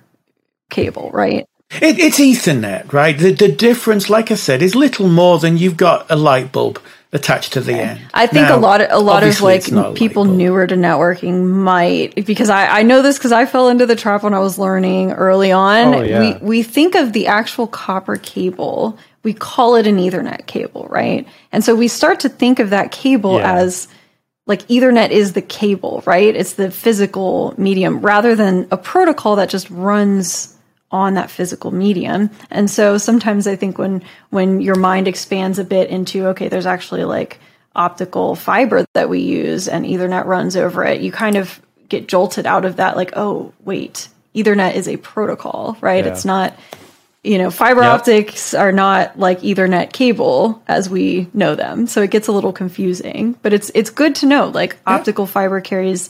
cable, 0.69 1.11
right? 1.13 1.47
It, 1.81 1.99
it's 1.99 2.19
Ethernet, 2.19 2.93
right? 2.93 3.17
The, 3.17 3.31
the 3.31 3.51
difference, 3.51 4.09
like 4.09 4.31
I 4.31 4.35
said, 4.35 4.61
is 4.61 4.75
little 4.75 5.07
more 5.09 5.39
than 5.39 5.57
you've 5.57 5.77
got 5.77 6.09
a 6.09 6.15
light 6.15 6.51
bulb 6.51 6.79
attached 7.11 7.53
to 7.53 7.61
the 7.61 7.73
end. 7.73 8.01
I 8.13 8.27
think 8.27 8.49
Now, 8.49 8.57
a 8.57 8.59
lot 8.59 8.81
of 8.81 8.87
a 8.91 8.99
lot 8.99 9.23
of 9.23 9.41
like 9.41 9.59
it's 9.59 9.71
not 9.71 9.85
a 9.85 9.89
light 9.89 9.97
people 9.97 10.25
newer 10.25 10.67
to 10.67 10.75
networking 10.75 11.47
might 11.47 12.25
because 12.25 12.49
I, 12.49 12.79
I 12.79 12.83
know 12.83 13.01
this 13.01 13.17
because 13.17 13.31
I 13.31 13.45
fell 13.45 13.69
into 13.69 13.85
the 13.85 13.95
trap 13.95 14.23
when 14.23 14.33
I 14.33 14.39
was 14.39 14.59
learning 14.59 15.13
early 15.13 15.51
on. 15.51 15.95
Oh, 15.95 16.01
yeah. 16.01 16.19
We 16.19 16.33
we 16.47 16.63
think 16.63 16.95
of 16.95 17.13
the 17.13 17.27
actual 17.27 17.67
copper 17.67 18.17
cable, 18.17 18.97
we 19.23 19.33
call 19.33 19.75
it 19.75 19.87
an 19.87 19.97
Ethernet 19.97 20.45
cable, 20.45 20.87
right? 20.89 21.27
And 21.51 21.63
so 21.63 21.73
we 21.73 21.87
start 21.87 22.19
to 22.21 22.29
think 22.29 22.59
of 22.59 22.69
that 22.71 22.91
cable 22.91 23.37
Yeah. 23.37 23.53
as 23.53 23.87
like 24.47 24.67
Ethernet 24.67 25.09
is 25.09 25.33
the 25.33 25.41
cable, 25.41 26.03
right? 26.05 26.35
It's 26.35 26.53
the 26.53 26.69
physical 26.71 27.53
medium 27.57 27.99
rather 27.99 28.35
than 28.35 28.67
a 28.71 28.77
protocol 28.77 29.37
that 29.37 29.49
just 29.49 29.69
runs 29.69 30.55
on 30.91 31.15
that 31.15 31.31
physical 31.31 31.71
medium. 31.71 32.29
And 32.51 32.69
so 32.69 32.97
sometimes 32.97 33.47
I 33.47 33.55
think 33.55 33.77
when 33.77 34.03
when 34.29 34.61
your 34.61 34.75
mind 34.75 35.07
expands 35.07 35.59
a 35.59 35.63
bit 35.63 35.89
into 35.89 36.27
okay, 36.27 36.47
there's 36.47 36.67
actually 36.67 37.03
like 37.03 37.39
optical 37.75 38.35
fiber 38.35 38.85
that 38.93 39.09
we 39.09 39.19
use 39.19 39.67
and 39.67 39.85
Ethernet 39.85 40.25
runs 40.25 40.55
over 40.55 40.85
it, 40.85 41.01
you 41.01 41.11
kind 41.11 41.35
of 41.35 41.61
get 41.89 42.07
jolted 42.07 42.45
out 42.45 42.65
of 42.65 42.77
that 42.77 42.95
like, 42.95 43.11
oh, 43.15 43.53
wait, 43.63 44.07
Ethernet 44.33 44.75
is 44.75 44.87
a 44.87 44.97
protocol, 44.97 45.77
right? 45.81 46.05
Yeah. 46.05 46.11
It's 46.11 46.25
not 46.25 46.57
you 47.25 47.37
know, 47.37 47.49
fiber 47.49 47.81
Yep. 47.81 47.91
optics 47.91 48.53
are 48.53 48.71
not 48.71 49.17
like 49.19 49.41
Ethernet 49.41 49.91
cable 49.91 50.61
as 50.67 50.89
we 50.89 51.27
know 51.33 51.55
them. 51.55 51.87
So 51.87 52.01
it 52.01 52.11
gets 52.11 52.27
a 52.27 52.31
little 52.31 52.53
confusing, 52.53 53.35
but 53.41 53.51
it's 53.53 53.71
it's 53.73 53.89
good 53.89 54.15
to 54.15 54.25
know 54.25 54.47
like 54.49 54.77
optical 54.85 55.25
fiber 55.25 55.59
carries 55.61 56.09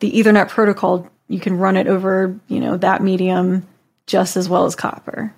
the 0.00 0.10
Ethernet 0.12 0.48
protocol. 0.48 1.08
You 1.28 1.40
can 1.40 1.58
run 1.58 1.76
it 1.76 1.86
over, 1.86 2.38
you 2.48 2.60
know, 2.60 2.76
that 2.76 3.02
medium 3.02 3.66
just 4.06 4.36
as 4.36 4.48
well 4.48 4.64
as 4.64 4.74
copper. 4.76 5.34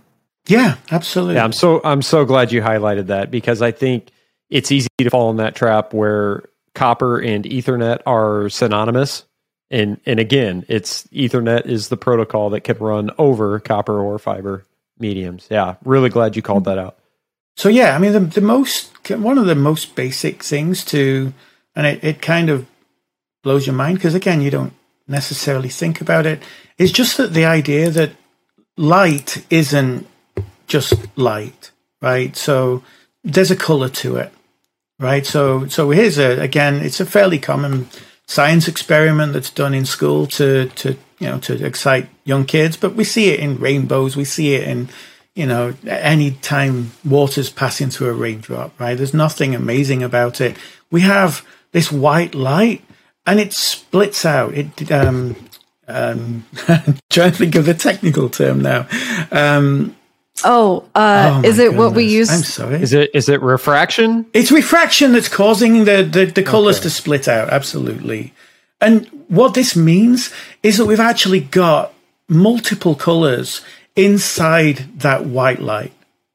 Yeah, 0.47 0.77
absolutely. 0.91 1.37
Yeah, 1.37 1.45
I'm 1.45 1.53
so 1.53 1.81
I'm 1.85 2.03
so 2.03 2.25
glad 2.25 2.53
you 2.53 2.61
highlighted 2.61 3.07
that 3.07 3.31
because 3.31 3.63
I 3.63 3.71
think 3.71 4.09
it's 4.51 4.71
easy 4.71 4.89
to 4.99 5.11
fall 5.11 5.31
in 5.31 5.39
that 5.39 5.55
trap 5.55 5.95
where 5.95 6.45
copper 6.75 7.19
and 7.19 7.45
Ethernet 7.45 8.01
are 8.05 8.49
synonymous, 8.51 9.25
And 9.71 10.01
and 10.05 10.21
again, 10.21 10.65
it's 10.69 11.05
Ethernet 11.09 11.67
is 11.67 11.89
the 11.89 11.97
protocol 11.97 12.51
that 12.51 12.61
can 12.61 12.77
run 12.79 13.11
over 13.17 13.59
copper 13.61 14.01
or 14.01 14.19
fiber 14.19 14.65
mediums. 14.99 15.49
Yeah, 15.51 15.77
really 15.85 16.09
glad 16.09 16.37
you 16.37 16.43
called 16.43 16.65
that 16.65 16.79
out. 16.79 16.97
So 17.57 17.69
yeah, 17.69 17.95
I 17.95 17.99
mean 17.99 18.13
the 18.13 18.21
the 18.21 18.41
most 18.41 19.11
one 19.11 19.39
of 19.39 19.47
the 19.47 19.55
most 19.55 19.95
basic 19.95 20.43
things 20.43 20.85
to, 20.87 21.33
and 21.77 21.87
it, 21.87 22.03
it 22.03 22.23
kind 22.23 22.51
of 22.51 22.67
blows 23.43 23.67
your 23.67 23.77
mind 23.77 23.99
because 23.99 24.15
again 24.15 24.41
you 24.41 24.51
don't 24.51 24.73
necessarily 25.07 25.69
think 25.69 26.01
about 26.01 26.27
it. 26.27 26.39
it. 26.39 26.43
Is 26.79 26.93
just 26.93 27.17
that 27.17 27.33
the 27.33 27.45
idea 27.45 27.91
that 27.91 28.13
light 28.77 29.45
isn't 29.51 30.07
just 30.67 30.95
light, 31.17 31.71
right? 32.01 32.37
So 32.37 32.83
there's 33.23 33.51
a 33.51 33.57
color 33.57 33.89
to 33.89 34.17
it, 34.17 34.33
right? 34.99 35.25
So 35.25 35.69
so 35.69 35.91
here's 35.91 36.19
a 36.19 36.41
again, 36.41 36.77
it's 36.77 37.01
a 37.01 37.07
fairly 37.07 37.39
common 37.39 37.89
science 38.27 38.67
experiment 38.69 39.33
that's 39.33 39.51
done 39.51 39.75
in 39.75 39.85
school 39.85 40.27
to 40.27 40.67
to 40.71 40.97
you 41.25 41.31
know 41.31 41.39
to 41.39 41.65
excite 41.65 42.09
young 42.25 42.45
kids, 42.45 42.77
but 42.77 42.95
we 42.95 43.03
see 43.03 43.31
it 43.31 43.41
in 43.41 43.59
rainbows, 43.59 44.15
we 44.15 44.25
see 44.25 44.55
it 44.55 44.69
in 44.69 44.91
you 45.35 45.47
know 45.47 45.75
any 45.87 46.33
time 46.33 46.93
water's 47.05 47.49
passing 47.49 47.89
through 47.89 48.11
a 48.11 48.13
raindrop, 48.13 48.79
right? 48.79 48.95
There's 48.95 49.15
nothing 49.15 49.55
amazing 49.55 50.03
about 50.03 50.41
it. 50.41 50.57
We 50.91 51.01
have 51.01 51.45
this 51.73 51.91
white 51.91 52.35
light, 52.35 52.85
and 53.27 53.41
it 53.41 53.55
splits 53.55 54.27
out. 54.27 54.53
It 54.53 54.93
um, 54.93 55.35
um, 55.89 56.45
trying 57.11 57.33
to 57.33 57.37
think 57.37 57.55
of 57.55 57.65
the 57.65 57.75
technical 57.75 58.29
term 58.29 58.61
now. 58.61 58.87
Um, 59.33 59.97
oh, 60.45 60.87
uh, 60.95 61.41
oh 61.43 61.49
is 61.49 61.59
it 61.59 61.75
what 61.75 61.95
we 61.95 62.05
use? 62.05 62.31
I'm 62.31 62.43
sorry. 62.43 62.83
Is 62.83 62.93
it 62.93 63.11
is 63.15 63.31
it 63.31 63.41
refraction? 63.41 64.27
It's 64.35 64.53
refraction 64.53 65.13
that's 65.13 65.29
causing 65.29 65.87
the, 65.87 66.03
the, 66.03 66.27
the 66.27 66.43
colors 66.43 66.77
okay. 66.77 66.83
to 66.85 66.91
split 66.91 67.29
out. 67.29 67.49
Absolutely. 67.49 68.35
And 68.79 69.09
what 69.29 69.55
this 69.55 69.77
means 69.77 70.33
is 70.63 70.77
that 70.77 70.87
we've 70.87 71.01
actually 71.01 71.41
got 71.41 71.93
multiple 72.29 72.95
colors 72.95 73.63
inside 73.97 75.01
that 75.01 75.27
white 75.27 75.61
light. 75.61 75.93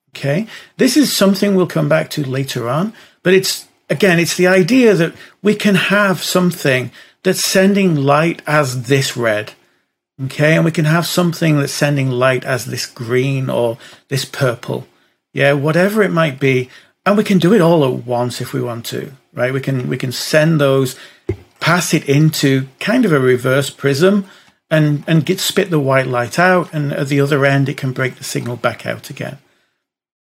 Okay. 0.10 0.48
This 0.78 0.98
is 0.98 1.16
something 1.16 1.56
we'll 1.56 1.68
come 1.68 1.90
back 1.90 2.10
to 2.12 2.24
later 2.24 2.68
on, 2.68 2.94
but 3.24 3.34
it's 3.34 3.68
again, 3.90 4.20
it's 4.20 4.38
the 4.38 4.48
idea 4.48 4.94
that 4.94 5.14
we 5.42 5.56
can 5.56 5.76
have 5.76 6.22
something 6.22 6.92
that's 7.24 7.44
sending 7.44 7.96
light 7.96 8.42
as 8.48 8.84
this 8.84 9.18
red. 9.18 9.54
Okay, 10.26 10.56
and 10.56 10.66
we 10.66 10.72
can 10.72 10.86
have 10.86 11.06
something 11.06 11.58
that's 11.58 11.72
sending 11.72 12.10
light 12.12 12.44
as 12.44 12.66
this 12.66 12.86
green 12.86 13.50
or 13.50 13.78
this 14.10 14.26
purple. 14.26 14.86
Yeah, 15.32 15.54
whatever 15.54 16.04
it 16.04 16.12
might 16.12 16.40
be. 16.40 16.70
And 17.06 17.18
we 17.18 17.24
can 17.24 17.40
do 17.40 17.54
it 17.54 17.62
all 17.62 17.86
at 17.86 18.06
once 18.06 18.42
if 18.42 18.52
we 18.52 18.62
want 18.62 18.86
to, 18.88 19.14
right? 19.34 19.54
We 19.54 19.62
can 19.62 19.88
we 19.88 19.98
can 19.98 20.12
send 20.12 20.60
those, 20.60 20.98
pass 21.60 21.94
it 21.94 22.08
into 22.08 22.68
kind 22.80 23.06
of 23.06 23.12
a 23.12 23.20
reverse 23.20 23.70
prism 23.70 24.26
and, 24.70 25.04
and 25.08 25.26
get 25.26 25.40
spit 25.40 25.70
the 25.70 25.80
white 25.80 26.08
light 26.08 26.38
out, 26.38 26.74
and 26.74 26.94
at 26.94 27.08
the 27.08 27.20
other 27.20 27.46
end 27.46 27.70
it 27.70 27.78
can 27.78 27.92
break 27.92 28.16
the 28.16 28.24
signal 28.24 28.56
back 28.56 28.86
out 28.86 29.10
again. 29.10 29.38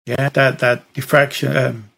Yeah, 0.06 0.28
that 0.30 0.60
that 0.60 0.92
diffraction 0.94 1.56
um, 1.56 1.90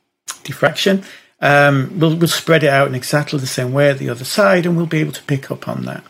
diffraction 0.43 1.05
um, 1.41 1.99
we'll, 1.99 2.17
we'll 2.17 2.29
spread 2.29 2.65
it 2.65 2.69
out 2.69 2.89
in 2.89 2.95
exactly 2.95 3.39
the 3.39 3.47
same 3.47 3.73
way 3.73 3.91
at 3.91 3.99
the 3.99 4.11
other 4.11 4.25
side, 4.25 4.67
and 4.67 4.77
we'll 4.77 4.87
be 4.87 4.99
able 4.99 5.13
to 5.13 5.23
pick 5.25 5.51
up 5.51 5.69
on 5.69 5.85
that. 5.85 6.05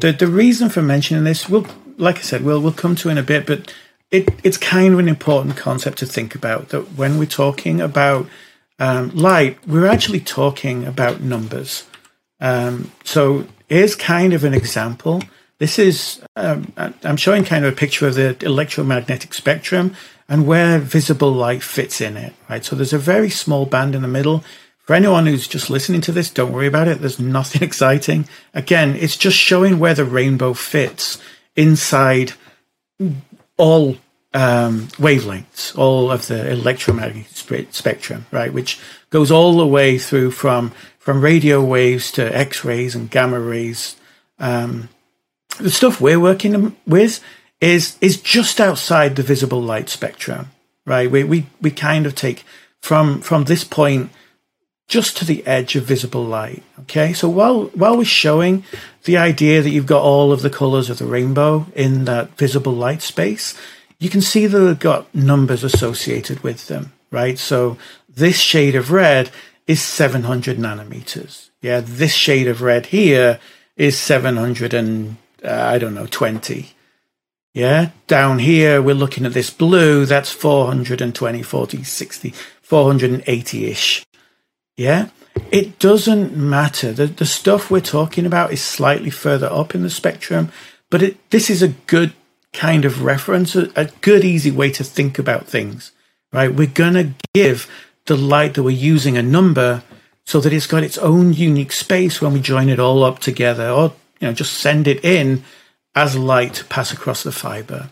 The 0.00 0.12
the 0.12 0.26
reason 0.26 0.68
for 0.68 0.82
mentioning 0.82 1.24
this, 1.24 1.48
we'll 1.48 1.66
like 1.98 2.18
I 2.18 2.22
said, 2.22 2.44
we'll 2.44 2.60
we'll 2.60 2.72
come 2.72 2.94
to 2.96 3.08
in 3.08 3.18
a 3.18 3.22
bit, 3.22 3.46
but 3.46 3.72
it 4.10 4.28
it's 4.44 4.56
kind 4.56 4.94
of 4.94 5.00
an 5.00 5.08
important 5.08 5.56
concept 5.56 5.98
to 5.98 6.06
think 6.06 6.34
about. 6.34 6.68
That 6.68 6.92
when 6.92 7.18
we're 7.18 7.26
talking 7.26 7.80
about 7.80 8.28
um, 8.78 9.10
light, 9.10 9.58
we're 9.66 9.86
actually 9.86 10.20
talking 10.20 10.84
about 10.84 11.20
numbers. 11.20 11.86
Um, 12.42 12.90
so 13.04 13.46
here's 13.68 13.94
kind 13.94 14.34
of 14.34 14.44
an 14.44 14.52
example. 14.52 15.22
This 15.58 15.78
is 15.78 16.20
um, 16.34 16.72
I'm 16.76 17.16
showing 17.16 17.44
kind 17.44 17.64
of 17.64 17.72
a 17.72 17.76
picture 17.76 18.08
of 18.08 18.16
the 18.16 18.36
electromagnetic 18.44 19.32
spectrum 19.32 19.94
and 20.28 20.46
where 20.46 20.80
visible 20.80 21.32
light 21.32 21.62
fits 21.62 22.00
in 22.00 22.16
it, 22.16 22.34
right? 22.50 22.64
So 22.64 22.74
there's 22.74 22.92
a 22.92 22.98
very 22.98 23.30
small 23.30 23.64
band 23.64 23.94
in 23.94 24.02
the 24.02 24.08
middle. 24.08 24.44
For 24.80 24.94
anyone 24.94 25.26
who's 25.26 25.46
just 25.46 25.70
listening 25.70 26.00
to 26.02 26.12
this, 26.12 26.30
don't 26.30 26.52
worry 26.52 26.66
about 26.66 26.88
it. 26.88 27.00
There's 27.00 27.20
nothing 27.20 27.62
exciting. 27.68 28.26
Again, 28.52 28.96
it's 28.96 29.16
just 29.16 29.36
showing 29.36 29.78
where 29.78 29.94
the 29.94 30.04
rainbow 30.04 30.52
fits 30.52 31.18
inside 31.54 32.32
all 33.56 33.96
um, 34.34 34.88
wavelengths, 34.98 35.76
all 35.78 36.10
of 36.10 36.26
the 36.26 36.50
electromagnetic 36.50 37.72
spectrum, 37.72 38.26
right? 38.32 38.52
Which 38.52 38.80
goes 39.10 39.30
all 39.30 39.56
the 39.58 39.66
way 39.66 39.98
through 39.98 40.32
from 40.32 40.72
from 41.02 41.20
radio 41.20 41.60
waves 41.60 42.12
to 42.12 42.36
X 42.36 42.64
rays 42.64 42.94
and 42.94 43.10
gamma 43.10 43.40
rays. 43.40 43.96
Um, 44.38 44.88
the 45.58 45.70
stuff 45.70 46.00
we're 46.00 46.20
working 46.20 46.76
with 46.86 47.20
is 47.60 47.98
is 48.00 48.20
just 48.20 48.60
outside 48.60 49.16
the 49.16 49.22
visible 49.22 49.60
light 49.60 49.88
spectrum, 49.88 50.50
right? 50.86 51.10
We 51.10 51.24
we 51.24 51.46
we 51.60 51.70
kind 51.72 52.06
of 52.06 52.14
take 52.14 52.44
from 52.80 53.20
from 53.20 53.44
this 53.44 53.64
point 53.64 54.10
just 54.86 55.16
to 55.16 55.24
the 55.24 55.44
edge 55.44 55.74
of 55.74 55.84
visible 55.84 56.24
light. 56.24 56.62
Okay, 56.82 57.12
so 57.12 57.28
while 57.28 57.64
while 57.74 57.96
we're 57.96 58.04
showing 58.04 58.64
the 59.04 59.16
idea 59.16 59.60
that 59.60 59.70
you've 59.70 59.86
got 59.86 60.02
all 60.02 60.30
of 60.30 60.42
the 60.42 60.50
colors 60.50 60.88
of 60.88 60.98
the 60.98 61.04
rainbow 61.04 61.66
in 61.74 62.04
that 62.04 62.38
visible 62.38 62.72
light 62.72 63.02
space, 63.02 63.58
you 63.98 64.08
can 64.08 64.20
see 64.20 64.46
that 64.46 64.58
they've 64.58 64.78
got 64.78 65.12
numbers 65.12 65.64
associated 65.64 66.44
with 66.44 66.68
them, 66.68 66.92
right? 67.10 67.38
So 67.40 67.76
this 68.08 68.38
shade 68.38 68.76
of 68.76 68.92
red 68.92 69.30
is 69.66 69.80
700 69.80 70.58
nanometers. 70.58 71.50
Yeah, 71.60 71.80
this 71.82 72.12
shade 72.12 72.48
of 72.48 72.62
red 72.62 72.86
here 72.86 73.38
is 73.76 73.98
700 73.98 74.74
and 74.74 75.16
uh, 75.44 75.50
I 75.50 75.78
don't 75.78 75.94
know 75.94 76.06
20. 76.06 76.70
Yeah, 77.54 77.90
down 78.06 78.38
here 78.38 78.80
we're 78.80 78.94
looking 78.94 79.26
at 79.26 79.34
this 79.34 79.50
blue, 79.50 80.06
that's 80.06 80.30
420, 80.30 81.42
40, 81.42 81.82
60, 81.82 82.34
480 82.62 83.66
ish. 83.66 84.06
Yeah, 84.76 85.10
it 85.50 85.78
doesn't 85.78 86.34
matter. 86.34 86.92
The, 86.92 87.06
the 87.06 87.26
stuff 87.26 87.70
we're 87.70 87.80
talking 87.80 88.24
about 88.24 88.52
is 88.52 88.62
slightly 88.62 89.10
further 89.10 89.48
up 89.52 89.74
in 89.74 89.82
the 89.82 89.90
spectrum, 89.90 90.50
but 90.90 91.02
it, 91.02 91.30
this 91.30 91.50
is 91.50 91.62
a 91.62 91.68
good 91.68 92.14
kind 92.52 92.84
of 92.84 93.02
reference, 93.02 93.54
a, 93.54 93.70
a 93.76 93.86
good, 94.00 94.24
easy 94.24 94.50
way 94.50 94.70
to 94.70 94.84
think 94.84 95.18
about 95.18 95.46
things, 95.46 95.92
right? 96.32 96.54
We're 96.54 96.66
to 96.94 97.12
give 97.34 97.70
the 98.06 98.16
light 98.16 98.54
that 98.54 98.62
we're 98.62 98.70
using 98.70 99.16
a 99.16 99.22
number 99.22 99.82
so 100.24 100.40
that 100.40 100.52
it's 100.52 100.66
got 100.66 100.82
its 100.82 100.98
own 100.98 101.32
unique 101.32 101.72
space 101.72 102.20
when 102.20 102.32
we 102.32 102.40
join 102.40 102.68
it 102.68 102.78
all 102.78 103.02
up 103.04 103.18
together 103.18 103.68
or, 103.68 103.92
you 104.20 104.28
know, 104.28 104.32
just 104.32 104.54
send 104.54 104.86
it 104.86 105.04
in 105.04 105.44
as 105.94 106.16
light 106.16 106.64
pass 106.68 106.92
across 106.92 107.22
the 107.22 107.32
fiber. 107.32 107.90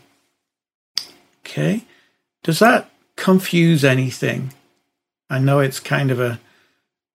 Okay, 1.44 1.84
does 2.42 2.58
that 2.60 2.90
confuse 3.16 3.84
anything? 3.84 4.52
I 5.28 5.38
know 5.38 5.60
it's 5.60 5.80
kind 5.80 6.10
of 6.10 6.20
a 6.20 6.40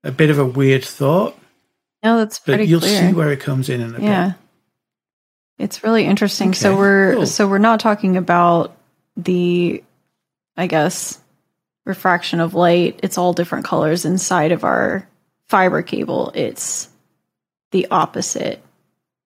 a 0.04 0.12
bit 0.12 0.30
of 0.30 0.38
a 0.38 0.46
weird 0.46 0.84
thought. 0.84 1.38
No, 2.04 2.18
that's 2.18 2.40
pretty 2.40 2.64
but 2.64 2.68
you'll 2.68 2.80
clear. 2.82 3.08
see 3.10 3.14
where 3.14 3.32
it 3.32 3.40
comes 3.40 3.70
in 3.70 3.82
in 3.82 3.96
a 3.96 4.00
yeah. 4.00 4.26
bit. 4.28 4.36
It's 5.58 5.84
really 5.84 6.06
interesting. 6.06 6.50
Okay, 6.50 6.60
so 6.60 6.78
we're 6.78 7.14
cool. 7.16 7.26
so 7.26 7.48
we're 7.48 7.58
not 7.58 7.80
talking 7.80 8.18
about 8.18 8.76
the 9.18 9.84
I 10.58 10.68
guess 10.68 11.20
refraction 11.86 12.40
of 12.40 12.54
light. 12.54 13.00
It's 13.04 13.18
all 13.18 13.34
different 13.34 13.66
colors 13.66 14.06
inside 14.06 14.52
of 14.52 14.64
our 14.64 15.08
fiber 15.48 15.82
cable. 15.82 16.32
It's 16.36 16.90
the 17.72 17.88
opposite 17.90 18.62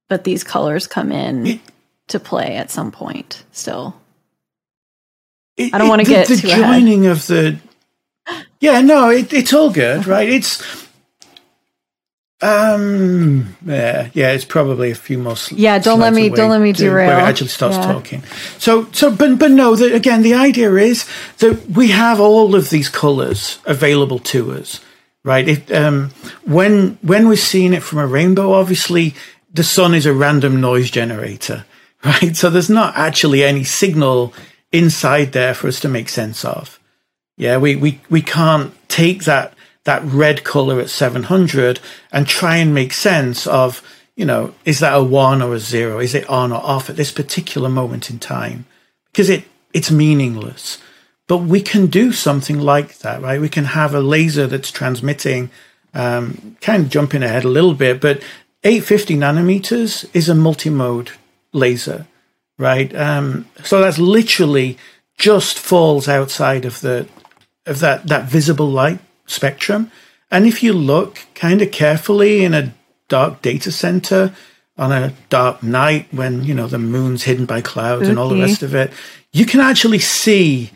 but 0.09 0.23
these 0.23 0.43
colors 0.43 0.87
come 0.87 1.11
in 1.11 1.61
to 2.07 2.19
play 2.19 2.57
at 2.57 2.71
some 2.71 2.91
point 2.91 3.45
still. 3.51 3.95
It, 5.55 5.73
I 5.73 5.77
don't 5.77 5.87
want 5.87 6.01
to 6.01 6.07
get 6.07 6.27
the 6.27 6.35
joining 6.35 7.05
ahead. 7.05 7.17
of 7.17 7.27
the. 7.27 7.57
Yeah, 8.59 8.81
no, 8.81 9.09
it, 9.09 9.31
it's 9.31 9.53
all 9.53 9.71
good, 9.71 10.05
right? 10.07 10.27
It's 10.27 10.88
um 12.41 13.55
yeah 13.65 14.09
yeah 14.13 14.31
it's 14.31 14.45
probably 14.45 14.91
a 14.91 14.95
few 14.95 15.17
more 15.17 15.35
sl- 15.35 15.55
yeah 15.55 15.77
don't 15.77 15.99
let 15.99 16.13
me 16.13 16.29
don't 16.29 16.49
let 16.49 16.61
me 16.61 16.71
derail 16.71 17.07
where 17.07 17.19
it 17.19 17.23
actually 17.23 17.49
starts 17.49 17.75
yeah. 17.75 17.91
talking 17.91 18.23
so 18.57 18.89
so 18.93 19.13
but 19.13 19.37
but 19.37 19.51
no 19.51 19.75
the, 19.75 19.93
again 19.93 20.21
the 20.21 20.33
idea 20.33 20.73
is 20.75 21.05
that 21.39 21.69
we 21.69 21.89
have 21.89 22.19
all 22.19 22.55
of 22.55 22.69
these 22.69 22.87
colors 22.87 23.59
available 23.65 24.19
to 24.19 24.53
us 24.53 24.79
right 25.25 25.49
it, 25.49 25.71
um 25.73 26.11
when 26.45 26.97
when 27.01 27.27
we're 27.27 27.35
seeing 27.35 27.73
it 27.73 27.83
from 27.83 27.99
a 27.99 28.07
rainbow 28.07 28.53
obviously 28.53 29.13
the 29.53 29.63
sun 29.63 29.93
is 29.93 30.05
a 30.05 30.13
random 30.13 30.61
noise 30.61 30.91
generator, 30.91 31.65
right? 32.05 32.35
So 32.35 32.49
there's 32.49 32.69
not 32.69 32.95
actually 32.95 33.43
any 33.43 33.63
signal 33.63 34.33
inside 34.71 35.31
there 35.31 35.53
for 35.53 35.67
us 35.67 35.79
to 35.81 35.89
make 35.89 36.09
sense 36.09 36.45
of. 36.45 36.79
Yeah, 37.37 37.57
we, 37.57 37.75
we, 37.75 38.01
we 38.09 38.21
can't 38.21 38.73
take 38.89 39.23
that, 39.23 39.53
that 39.85 40.03
red 40.03 40.43
color 40.43 40.79
at 40.79 40.89
700 40.89 41.79
and 42.11 42.27
try 42.27 42.57
and 42.57 42.73
make 42.73 42.93
sense 42.93 43.47
of, 43.47 43.81
you 44.15 44.25
know, 44.25 44.53
is 44.65 44.79
that 44.79 44.95
a 44.95 45.03
one 45.03 45.41
or 45.41 45.53
a 45.53 45.59
zero? 45.59 45.99
Is 45.99 46.13
it 46.13 46.29
on 46.29 46.51
or 46.51 46.61
off 46.61 46.89
at 46.89 46.95
this 46.95 47.11
particular 47.11 47.69
moment 47.69 48.09
in 48.09 48.19
time? 48.19 48.65
Because 49.11 49.29
it, 49.29 49.45
it's 49.73 49.91
meaningless. 49.91 50.77
But 51.27 51.39
we 51.39 51.61
can 51.61 51.87
do 51.87 52.11
something 52.11 52.59
like 52.59 52.99
that, 52.99 53.21
right? 53.21 53.39
We 53.39 53.49
can 53.49 53.65
have 53.65 53.93
a 53.93 54.01
laser 54.01 54.47
that's 54.47 54.71
transmitting, 54.71 55.51
um, 55.93 56.57
kind 56.59 56.83
of 56.83 56.89
jumping 56.89 57.23
ahead 57.23 57.45
a 57.45 57.49
little 57.49 57.75
bit, 57.75 58.01
but 58.01 58.21
850 58.63 59.15
nanometers 59.15 60.09
is 60.13 60.27
a 60.27 60.35
multi-mode 60.35 61.11
laser, 61.53 62.07
right? 62.57 62.93
Um, 62.95 63.47
so 63.63 63.79
that's 63.79 63.99
literally 63.99 64.77
just 65.17 65.59
falls 65.59 66.07
outside 66.07 66.65
of 66.65 66.81
the 66.81 67.07
of 67.65 67.79
that 67.79 68.07
that 68.07 68.27
visible 68.27 68.69
light 68.69 68.99
spectrum. 69.29 69.91
And 70.31 70.45
if 70.45 70.61
you 70.61 70.73
look 70.73 71.25
kind 71.35 71.61
of 71.61 71.71
carefully 71.71 72.43
in 72.43 72.53
a 72.53 72.73
dark 73.07 73.41
data 73.41 73.71
center 73.71 74.33
on 74.77 74.91
a 74.91 75.13
dark 75.29 75.61
night 75.63 76.07
when 76.11 76.43
you 76.43 76.53
know 76.53 76.67
the 76.67 76.79
moon's 76.79 77.23
hidden 77.23 77.45
by 77.45 77.61
clouds 77.61 78.07
and 78.07 78.17
all 78.17 78.29
the 78.29 78.39
rest 78.39 78.63
of 78.63 78.75
it, 78.75 78.91
you 79.31 79.45
can 79.45 79.59
actually 79.59 79.99
see 79.99 80.71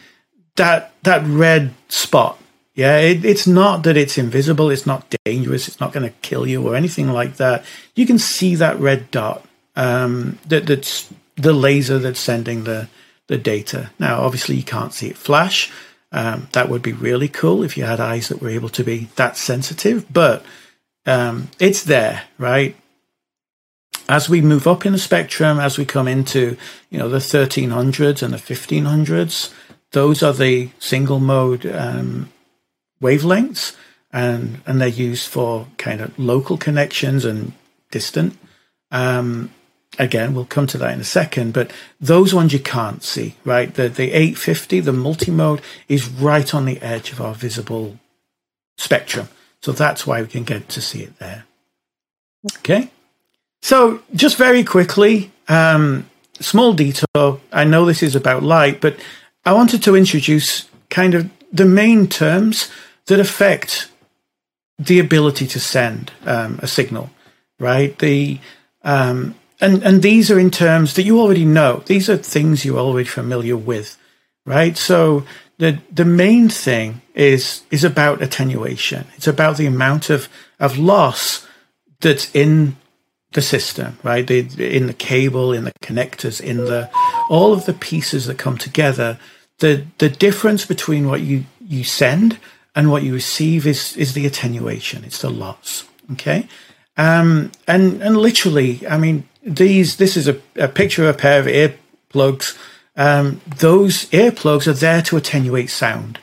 that 0.55 0.93
that 1.03 1.25
red 1.25 1.73
spot. 1.89 2.39
Yeah, 2.75 2.97
it, 2.97 3.23
it's 3.23 3.45
not 3.45 3.83
that 3.83 3.97
it's 3.97 4.17
invisible. 4.17 4.71
It's 4.71 4.87
not 4.87 5.15
dangerous. 5.23 5.67
It's 5.67 5.79
not 5.79 5.93
going 5.93 6.09
to 6.09 6.15
kill 6.21 6.47
you 6.47 6.67
or 6.67 6.75
anything 6.75 7.07
like 7.07 7.35
that. 7.37 7.63
You 7.93 8.07
can 8.07 8.17
see 8.17 8.55
that 8.55 8.79
red 8.79 9.11
dot. 9.11 9.45
Um, 9.75 10.39
that 10.47 10.65
that's 10.65 11.11
the 11.35 11.53
laser 11.53 11.99
that's 11.99 12.19
sending 12.19 12.63
the 12.63 12.89
the 13.27 13.37
data. 13.37 13.91
Now, 13.99 14.21
obviously, 14.21 14.55
you 14.55 14.63
can't 14.63 14.93
see 14.93 15.07
it 15.07 15.17
flash. 15.17 15.71
Um, 16.13 16.47
that 16.51 16.69
would 16.69 16.83
be 16.83 16.93
really 16.93 17.27
cool 17.27 17.63
if 17.63 17.75
you 17.75 17.85
had 17.85 17.99
eyes 17.99 18.27
that 18.27 18.39
were 18.39 18.49
able 18.49 18.69
to 18.69 18.83
be 18.83 19.09
that 19.15 19.35
sensitive, 19.35 20.05
but 20.13 20.45
um, 21.07 21.49
it's 21.59 21.83
there, 21.83 22.23
right? 22.37 22.75
As 24.07 24.29
we 24.29 24.39
move 24.39 24.67
up 24.67 24.85
in 24.85 24.93
the 24.93 24.99
spectrum, 24.99 25.59
as 25.59 25.77
we 25.77 25.85
come 25.85 26.07
into 26.07 26.55
you 26.91 26.99
know 26.99 27.09
the 27.09 27.17
1300s 27.17 28.21
and 28.21 28.31
the 28.31 28.37
1500s, 28.37 29.51
those 29.91 30.21
are 30.21 30.33
the 30.33 30.69
single 30.77 31.19
mode 31.19 31.65
um, 31.65 32.31
wavelengths, 33.01 33.75
and 34.11 34.61
and 34.67 34.79
they're 34.79 34.87
used 34.87 35.27
for 35.27 35.67
kind 35.77 35.99
of 35.99 36.17
local 36.19 36.57
connections 36.57 37.25
and 37.25 37.53
distant. 37.89 38.37
Um, 38.91 39.49
again, 39.99 40.33
we'll 40.33 40.45
come 40.45 40.67
to 40.67 40.77
that 40.77 40.93
in 40.93 40.99
a 40.99 41.05
second, 41.05 41.53
but 41.53 41.71
those 41.99 42.33
ones 42.33 42.53
you 42.53 42.59
can't 42.59 43.03
see, 43.03 43.35
right? 43.45 43.73
The, 43.73 43.89
the 43.89 44.11
850, 44.11 44.79
the 44.81 44.93
multi-mode 44.93 45.61
is 45.87 46.07
right 46.07 46.53
on 46.53 46.65
the 46.65 46.81
edge 46.81 47.11
of 47.11 47.21
our 47.21 47.33
visible 47.33 47.99
spectrum. 48.77 49.29
So 49.61 49.71
that's 49.71 50.05
why 50.05 50.21
we 50.21 50.27
can 50.27 50.43
get 50.43 50.67
to 50.69 50.81
see 50.81 51.03
it 51.03 51.17
there. 51.19 51.45
Okay. 52.57 52.89
So 53.61 54.01
just 54.13 54.37
very 54.37 54.63
quickly, 54.63 55.31
um, 55.47 56.09
small 56.39 56.73
detail. 56.73 57.39
I 57.51 57.63
know 57.63 57.85
this 57.85 58.03
is 58.03 58.15
about 58.15 58.43
light, 58.43 58.81
but 58.81 58.97
I 59.45 59.53
wanted 59.53 59.83
to 59.83 59.95
introduce 59.95 60.67
kind 60.89 61.13
of 61.13 61.29
the 61.51 61.65
main 61.65 62.07
terms 62.07 62.69
that 63.05 63.19
affect 63.19 63.89
the 64.79 64.99
ability 64.99 65.47
to 65.47 65.59
send 65.59 66.11
um, 66.25 66.59
a 66.61 66.67
signal, 66.67 67.09
right? 67.59 67.97
The 67.99 68.39
um, 68.83 69.35
and 69.63 69.81
and 69.83 70.01
these 70.01 70.29
are 70.29 70.39
in 70.39 70.51
terms 70.51 70.93
that 70.93 71.03
you 71.03 71.19
already 71.19 71.45
know. 71.45 71.83
These 71.85 72.09
are 72.09 72.17
things 72.17 72.65
you're 72.65 72.77
already 72.77 73.07
familiar 73.07 73.55
with, 73.55 73.97
right? 74.45 74.77
So 74.77 75.23
the 75.57 75.79
the 75.89 76.05
main 76.05 76.49
thing 76.49 77.01
is 77.15 77.63
is 77.71 77.83
about 77.83 78.21
attenuation. 78.21 79.07
It's 79.15 79.27
about 79.27 79.57
the 79.57 79.65
amount 79.65 80.09
of 80.09 80.27
of 80.59 80.77
loss 80.77 81.47
that's 82.01 82.29
in 82.35 82.75
the 83.31 83.41
system, 83.41 83.97
right? 84.03 84.27
The, 84.27 84.39
in 84.59 84.87
the 84.87 84.93
cable, 84.93 85.53
in 85.53 85.63
the 85.63 85.73
connectors, 85.81 86.41
in 86.41 86.57
the 86.57 86.89
all 87.29 87.53
of 87.53 87.65
the 87.65 87.73
pieces 87.73 88.25
that 88.25 88.37
come 88.37 88.57
together. 88.57 89.17
The 89.59 89.85
the 89.97 90.09
difference 90.09 90.65
between 90.65 91.07
what 91.07 91.21
you 91.21 91.45
you 91.65 91.85
send 91.85 92.37
and 92.75 92.91
what 92.91 93.03
you 93.03 93.13
receive 93.13 93.65
is 93.65 93.95
is 93.95 94.13
the 94.13 94.25
attenuation. 94.25 95.05
It's 95.05 95.21
the 95.21 95.29
loss. 95.29 95.87
Okay, 96.11 96.49
um, 96.97 97.51
and 97.65 98.03
and 98.03 98.17
literally, 98.17 98.85
I 98.87 98.97
mean, 98.97 99.23
these 99.45 99.97
this 99.97 100.17
is 100.17 100.27
a, 100.27 100.39
a 100.55 100.67
picture 100.67 101.07
of 101.07 101.15
a 101.15 101.17
pair 101.17 101.39
of 101.39 101.45
earplugs. 101.45 102.57
Um, 102.95 103.41
those 103.57 104.05
earplugs 104.11 104.67
are 104.67 104.73
there 104.73 105.01
to 105.03 105.17
attenuate 105.17 105.69
sound. 105.69 106.19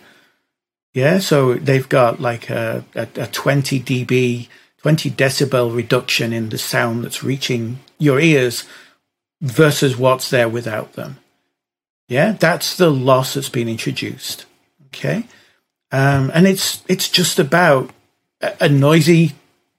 Yeah, 0.92 1.18
so 1.18 1.54
they've 1.54 1.88
got 1.88 2.20
like 2.20 2.50
a, 2.50 2.84
a, 2.94 3.06
a 3.16 3.26
20 3.28 3.80
dB, 3.80 4.48
20 4.82 5.10
decibel 5.10 5.74
reduction 5.74 6.32
in 6.32 6.48
the 6.48 6.58
sound 6.58 7.04
that's 7.04 7.22
reaching 7.22 7.78
your 7.98 8.18
ears 8.18 8.64
versus 9.40 9.96
what's 9.96 10.30
there 10.30 10.48
without 10.48 10.94
them. 10.94 11.18
Yeah, 12.08 12.32
that's 12.32 12.76
the 12.76 12.90
loss 12.90 13.34
that's 13.34 13.48
been 13.48 13.68
introduced. 13.68 14.46
Okay, 14.86 15.26
um, 15.92 16.32
and 16.34 16.48
it's 16.48 16.82
it's 16.88 17.08
just 17.08 17.38
about 17.38 17.90
a, 18.40 18.52
a 18.62 18.68
noisy 18.68 19.32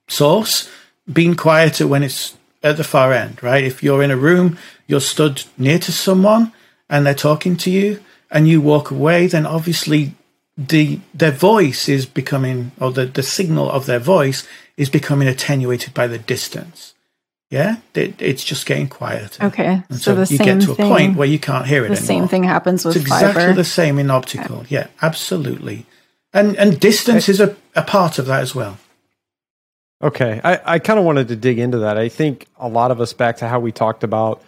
source 0.08 0.70
being 1.12 1.34
quieter 1.34 1.86
when 1.86 2.02
it's 2.02 2.36
at 2.62 2.76
the 2.76 2.84
far 2.84 3.12
end, 3.12 3.42
right? 3.42 3.64
If 3.64 3.82
you're 3.82 4.02
in 4.02 4.10
a 4.10 4.16
room, 4.16 4.58
you're 4.86 5.00
stood 5.00 5.44
near 5.58 5.78
to 5.80 5.92
someone 5.92 6.52
and 6.88 7.06
they're 7.06 7.14
talking 7.14 7.56
to 7.58 7.70
you 7.70 8.00
and 8.30 8.48
you 8.48 8.60
walk 8.60 8.90
away, 8.90 9.26
then 9.26 9.46
obviously 9.46 10.14
the 10.56 11.00
their 11.14 11.30
voice 11.30 11.88
is 11.88 12.06
becoming 12.06 12.72
or 12.80 12.92
the, 12.92 13.06
the 13.06 13.22
signal 13.22 13.70
of 13.70 13.86
their 13.86 13.98
voice 13.98 14.46
is 14.76 14.90
becoming 14.90 15.28
attenuated 15.28 15.94
by 15.94 16.06
the 16.06 16.18
distance. 16.18 16.94
Yeah, 17.50 17.76
it, 17.94 18.20
it's 18.20 18.42
just 18.42 18.64
getting 18.64 18.88
quieter. 18.88 19.44
Okay, 19.44 19.82
and 19.88 20.00
so, 20.00 20.24
so 20.24 20.32
you 20.32 20.38
get 20.38 20.62
to 20.62 20.72
a 20.72 20.74
thing, 20.74 20.88
point 20.88 21.16
where 21.16 21.28
you 21.28 21.38
can't 21.38 21.66
hear 21.66 21.84
it. 21.84 21.88
The 21.88 21.96
anymore. 21.96 22.06
same 22.06 22.28
thing 22.28 22.44
happens 22.44 22.84
with 22.84 22.96
it's 22.96 23.04
exactly 23.04 23.42
fiber. 23.42 23.52
the 23.52 23.64
same 23.64 23.98
in 23.98 24.10
optical. 24.10 24.60
Okay. 24.60 24.76
Yeah, 24.76 24.86
absolutely. 25.02 25.84
And 26.32 26.56
and 26.56 26.80
distance 26.80 27.28
is 27.28 27.40
a, 27.40 27.54
a 27.76 27.82
part 27.82 28.18
of 28.18 28.24
that 28.26 28.40
as 28.40 28.54
well. 28.54 28.78
Okay. 30.02 30.40
I, 30.42 30.60
I 30.64 30.78
kind 30.78 30.98
of 30.98 31.04
wanted 31.04 31.28
to 31.28 31.36
dig 31.36 31.58
into 31.58 31.78
that. 31.78 31.96
I 31.96 32.08
think 32.08 32.46
a 32.56 32.68
lot 32.68 32.90
of 32.90 33.00
us 33.00 33.12
back 33.12 33.38
to 33.38 33.48
how 33.48 33.60
we 33.60 33.72
talked 33.72 34.02
about, 34.02 34.42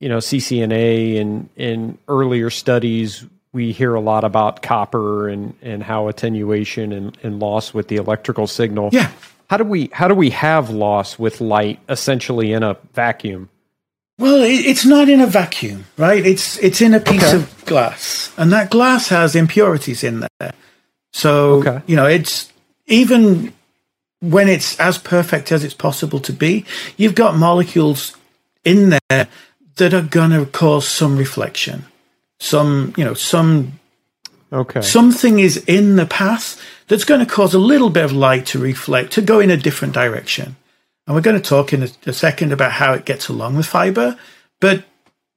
you 0.00 0.08
know, 0.08 0.18
CCNA 0.18 1.20
and 1.20 1.48
in 1.56 1.98
earlier 2.08 2.50
studies, 2.50 3.24
we 3.52 3.72
hear 3.72 3.94
a 3.94 4.00
lot 4.00 4.24
about 4.24 4.62
copper 4.62 5.28
and, 5.28 5.54
and 5.62 5.82
how 5.82 6.08
attenuation 6.08 6.92
and, 6.92 7.16
and 7.22 7.38
loss 7.38 7.72
with 7.72 7.88
the 7.88 7.96
electrical 7.96 8.46
signal. 8.46 8.88
Yeah. 8.92 9.10
How 9.48 9.58
do 9.58 9.64
we 9.64 9.90
how 9.92 10.08
do 10.08 10.14
we 10.14 10.30
have 10.30 10.70
loss 10.70 11.18
with 11.18 11.42
light 11.42 11.78
essentially 11.86 12.54
in 12.54 12.62
a 12.62 12.78
vacuum? 12.94 13.50
Well, 14.18 14.40
it's 14.42 14.86
not 14.86 15.10
in 15.10 15.20
a 15.20 15.26
vacuum, 15.26 15.84
right? 15.98 16.24
It's 16.24 16.56
it's 16.58 16.80
in 16.80 16.94
a 16.94 17.00
piece 17.00 17.22
okay. 17.22 17.36
of 17.36 17.64
glass, 17.66 18.32
and 18.38 18.50
that 18.52 18.70
glass 18.70 19.08
has 19.08 19.36
impurities 19.36 20.02
in 20.04 20.26
there. 20.38 20.52
So 21.12 21.56
okay. 21.56 21.82
you 21.86 21.96
know, 21.96 22.06
it's 22.06 22.50
even 22.86 23.52
when 24.22 24.48
it's 24.48 24.78
as 24.78 24.98
perfect 24.98 25.50
as 25.52 25.64
it's 25.64 25.74
possible 25.74 26.20
to 26.20 26.32
be, 26.32 26.64
you've 26.96 27.16
got 27.16 27.36
molecules 27.36 28.16
in 28.64 28.90
there 28.90 29.28
that 29.76 29.92
are 29.92 30.02
going 30.02 30.30
to 30.30 30.46
cause 30.46 30.86
some 30.86 31.18
reflection. 31.18 31.84
Some, 32.38 32.94
you 32.96 33.04
know, 33.04 33.14
some 33.14 33.80
okay. 34.52 34.80
something 34.80 35.40
is 35.40 35.56
in 35.66 35.96
the 35.96 36.06
path 36.06 36.60
that's 36.86 37.04
going 37.04 37.20
to 37.20 37.26
cause 37.26 37.52
a 37.52 37.58
little 37.58 37.90
bit 37.90 38.04
of 38.04 38.12
light 38.12 38.46
to 38.46 38.58
reflect, 38.58 39.12
to 39.12 39.22
go 39.22 39.40
in 39.40 39.50
a 39.50 39.56
different 39.56 39.92
direction. 39.92 40.56
And 41.06 41.16
we're 41.16 41.22
going 41.22 41.40
to 41.40 41.48
talk 41.48 41.72
in 41.72 41.82
a, 41.82 41.88
a 42.06 42.12
second 42.12 42.52
about 42.52 42.72
how 42.72 42.92
it 42.92 43.04
gets 43.04 43.28
along 43.28 43.56
with 43.56 43.66
fiber. 43.66 44.16
But 44.60 44.84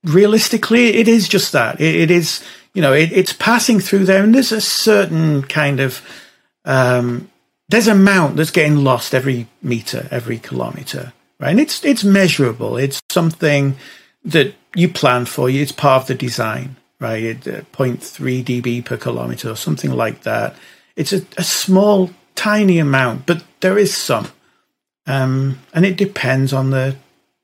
realistically, 0.04 0.95
it 0.95 1.08
is 1.08 1.28
just 1.28 1.52
that. 1.54 1.82
it, 1.82 1.95
it 1.95 2.12
is, 2.12 2.43
you 2.76 2.84
know, 2.84 2.93
it, 2.93 3.12
it's 3.12 3.34
passing 3.34 3.80
through 3.80 4.06
there, 4.06 4.24
and 4.24 4.36
there's 4.36 4.52
a 4.52 4.62
certain 4.62 5.41
kind 5.43 5.80
of 5.80 6.02
um, 6.65 7.32
there's 7.69 7.88
a 7.88 7.95
mount 7.95 8.36
that's 8.36 8.51
getting 8.51 8.78
lost 8.78 9.13
every 9.13 9.47
meter, 9.62 10.08
every 10.12 10.38
kilometer, 10.38 11.13
right? 11.39 11.51
And 11.51 11.60
it's 11.60 11.84
it's 11.84 12.04
measurable. 12.04 12.78
It's 12.78 13.01
something 13.10 13.75
that 14.23 14.54
you 14.75 14.89
plan 14.89 15.25
for. 15.25 15.49
It's 15.49 15.71
part 15.71 16.04
of 16.04 16.08
the 16.08 16.15
design, 16.15 16.75
right? 16.99 17.23
It, 17.23 17.47
uh, 17.47 17.62
0.3 17.73 18.43
dB 18.43 18.86
per 18.86 18.97
kilometer 18.97 19.49
or 19.49 19.56
something 19.56 19.91
like 19.91 20.21
that. 20.23 20.56
It's 20.95 21.13
a, 21.13 21.25
a 21.38 21.43
small, 21.43 22.12
tiny 22.36 22.80
amount, 22.80 23.25
but 23.25 23.43
there 23.60 23.78
is 23.78 23.95
some, 23.95 24.28
um, 25.06 25.60
and 25.73 25.86
it 25.86 25.97
depends 25.97 26.54
on 26.54 26.69
the, 26.69 26.95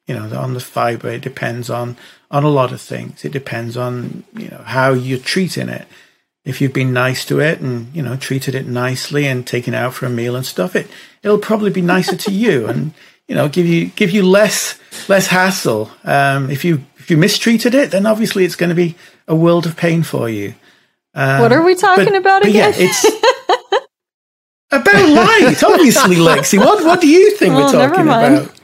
you 0.07 0.15
know, 0.15 0.37
on 0.37 0.53
the 0.53 0.59
fiber. 0.59 1.09
It 1.09 1.21
depends 1.21 1.69
on 1.69 1.97
on 2.29 2.43
a 2.43 2.49
lot 2.49 2.71
of 2.71 2.81
things. 2.81 3.25
It 3.25 3.31
depends 3.31 3.75
on 3.75 4.23
you 4.33 4.49
know 4.49 4.61
how 4.65 4.93
you're 4.93 5.19
treating 5.19 5.69
it 5.69 5.87
if 6.43 6.59
you've 6.59 6.73
been 6.73 6.93
nice 6.93 7.23
to 7.25 7.39
it 7.39 7.59
and 7.59 7.93
you 7.95 8.01
know 8.01 8.15
treated 8.15 8.55
it 8.55 8.67
nicely 8.67 9.27
and 9.27 9.45
taken 9.45 9.73
it 9.73 9.77
out 9.77 9.93
for 9.93 10.05
a 10.05 10.09
meal 10.09 10.35
and 10.35 10.45
stuff, 10.45 10.75
it 10.75 10.87
it'll 11.23 11.37
probably 11.37 11.69
be 11.69 11.81
nicer 11.81 12.15
to 12.15 12.31
you 12.31 12.67
and 12.71 12.93
you 13.27 13.35
know 13.35 13.47
give 13.47 13.65
you 13.65 13.87
give 13.87 14.11
you 14.11 14.23
less 14.23 14.79
less 15.07 15.27
hassle. 15.27 15.91
Um, 16.03 16.49
if 16.49 16.65
you 16.65 16.83
if 16.97 17.09
you 17.09 17.17
mistreated 17.17 17.75
it, 17.75 17.91
then 17.91 18.05
obviously 18.05 18.45
it's 18.45 18.55
going 18.55 18.69
to 18.69 18.75
be 18.75 18.95
a 19.27 19.35
world 19.35 19.65
of 19.65 19.75
pain 19.75 20.03
for 20.03 20.29
you. 20.29 20.55
Um, 21.13 21.41
what 21.41 21.51
are 21.51 21.63
we 21.63 21.75
talking 21.75 22.05
but, 22.05 22.15
about 22.15 22.41
but 22.41 22.49
again? 22.49 22.73
Yeah, 22.77 22.87
it's 22.87 23.05
about 24.71 25.09
light, 25.09 25.63
obviously, 25.63 26.15
Lexi. 26.27 26.57
What 26.57 26.83
what 26.85 27.01
do 27.01 27.07
you 27.07 27.35
think 27.37 27.55
we're 27.55 27.71
talking 27.71 28.01
about? 28.01 28.57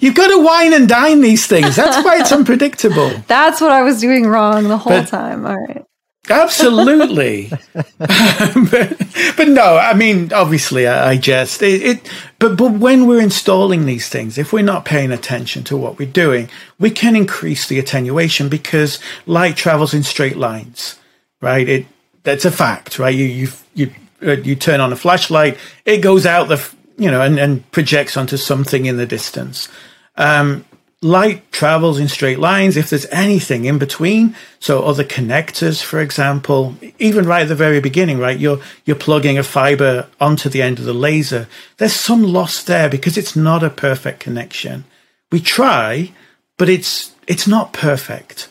You've 0.00 0.14
got 0.14 0.28
to 0.28 0.44
wine 0.44 0.72
and 0.74 0.88
dine 0.88 1.22
these 1.22 1.46
things. 1.46 1.74
That's 1.74 2.04
why 2.04 2.18
it's 2.20 2.30
unpredictable. 2.30 3.10
That's 3.26 3.60
what 3.60 3.72
I 3.72 3.82
was 3.82 4.00
doing 4.00 4.26
wrong 4.26 4.68
the 4.68 4.78
whole 4.78 5.00
but, 5.00 5.08
time. 5.08 5.44
All 5.46 5.56
right. 5.56 5.85
Absolutely. 6.28 7.50
but, 7.72 7.86
but, 9.36 9.48
no, 9.48 9.76
I 9.76 9.94
mean, 9.94 10.32
obviously, 10.32 10.86
I, 10.86 11.10
I 11.10 11.16
just, 11.16 11.62
it, 11.62 11.82
it, 11.82 12.10
But 12.38 12.56
but 12.56 12.72
when 12.72 13.06
we're 13.06 13.20
installing 13.20 13.86
these 13.86 14.08
things, 14.08 14.38
if 14.38 14.52
we're 14.52 14.62
not 14.62 14.84
paying 14.84 15.12
attention 15.12 15.64
to 15.64 15.76
what 15.76 15.98
we're 15.98 16.10
doing, 16.10 16.48
we 16.78 16.90
can 16.90 17.16
increase 17.16 17.66
the 17.66 17.78
attenuation 17.78 18.48
because 18.48 18.98
light 19.26 19.56
travels 19.56 19.94
in 19.94 20.02
straight 20.02 20.36
lines, 20.36 20.98
right? 21.40 21.68
It 21.68 21.86
that's 22.22 22.44
a 22.44 22.50
fact, 22.50 22.98
right? 22.98 23.14
You 23.14 23.24
you 23.24 23.48
you 23.74 23.90
uh, 24.22 24.32
you 24.32 24.56
turn 24.56 24.80
on 24.80 24.92
a 24.92 24.96
flashlight, 24.96 25.58
it 25.84 25.98
goes 25.98 26.26
out 26.26 26.48
the 26.48 26.62
you 26.98 27.10
know 27.10 27.22
and, 27.22 27.38
and 27.38 27.70
projects 27.70 28.16
onto 28.16 28.36
something 28.36 28.86
in 28.86 28.96
the 28.96 29.06
distance. 29.06 29.68
Um, 30.16 30.64
light 31.02 31.52
travels 31.52 31.98
in 31.98 32.08
straight 32.08 32.38
lines 32.38 32.76
if 32.76 32.88
there's 32.88 33.06
anything 33.06 33.66
in 33.66 33.78
between. 33.78 34.34
So 34.60 34.82
other 34.82 35.04
connectors 35.04 35.82
for 35.82 36.00
example 36.00 36.74
even 36.98 37.26
right 37.26 37.42
at 37.42 37.48
the 37.48 37.54
very 37.54 37.80
beginning 37.80 38.18
right 38.18 38.38
you're 38.38 38.60
you're 38.84 38.96
plugging 38.96 39.36
a 39.36 39.42
fiber 39.42 40.08
onto 40.20 40.48
the 40.48 40.62
end 40.62 40.78
of 40.78 40.86
the 40.86 40.94
laser. 40.94 41.48
There's 41.76 41.92
some 41.92 42.22
loss 42.22 42.62
there 42.62 42.88
because 42.88 43.18
it's 43.18 43.36
not 43.36 43.62
a 43.62 43.70
perfect 43.70 44.20
connection. 44.20 44.84
We 45.30 45.40
try 45.40 46.12
but 46.56 46.68
it's 46.68 47.12
it's 47.26 47.46
not 47.46 47.72
perfect. 47.72 48.48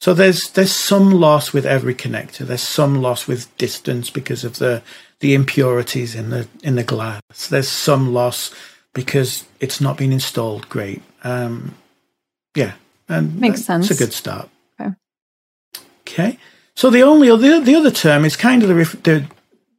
So 0.00 0.14
there's 0.14 0.50
there's 0.50 0.72
some 0.72 1.10
loss 1.10 1.52
with 1.52 1.66
every 1.66 1.94
connector. 1.94 2.46
There's 2.46 2.62
some 2.62 3.02
loss 3.02 3.26
with 3.26 3.54
distance 3.58 4.08
because 4.08 4.42
of 4.42 4.58
the 4.58 4.82
the 5.20 5.34
impurities 5.34 6.14
in 6.14 6.30
the 6.30 6.48
in 6.62 6.76
the 6.76 6.82
glass. 6.82 7.22
There's 7.50 7.68
some 7.68 8.14
loss 8.14 8.54
because 8.94 9.44
it's 9.60 9.80
not 9.80 9.98
been 9.98 10.12
installed 10.12 10.68
great 10.68 11.02
um, 11.24 11.74
yeah, 12.54 12.74
and 13.08 13.40
makes 13.40 13.64
sense. 13.64 13.90
It's 13.90 14.00
a 14.00 14.04
good 14.04 14.12
start. 14.12 14.48
Okay. 14.80 14.90
Okay. 16.02 16.38
So 16.76 16.90
the 16.90 17.02
only 17.02 17.30
other 17.30 17.60
the 17.60 17.74
other 17.74 17.90
term 17.90 18.24
is 18.24 18.36
kind 18.36 18.62
of 18.62 18.68
the 18.68 18.74
the 19.02 19.26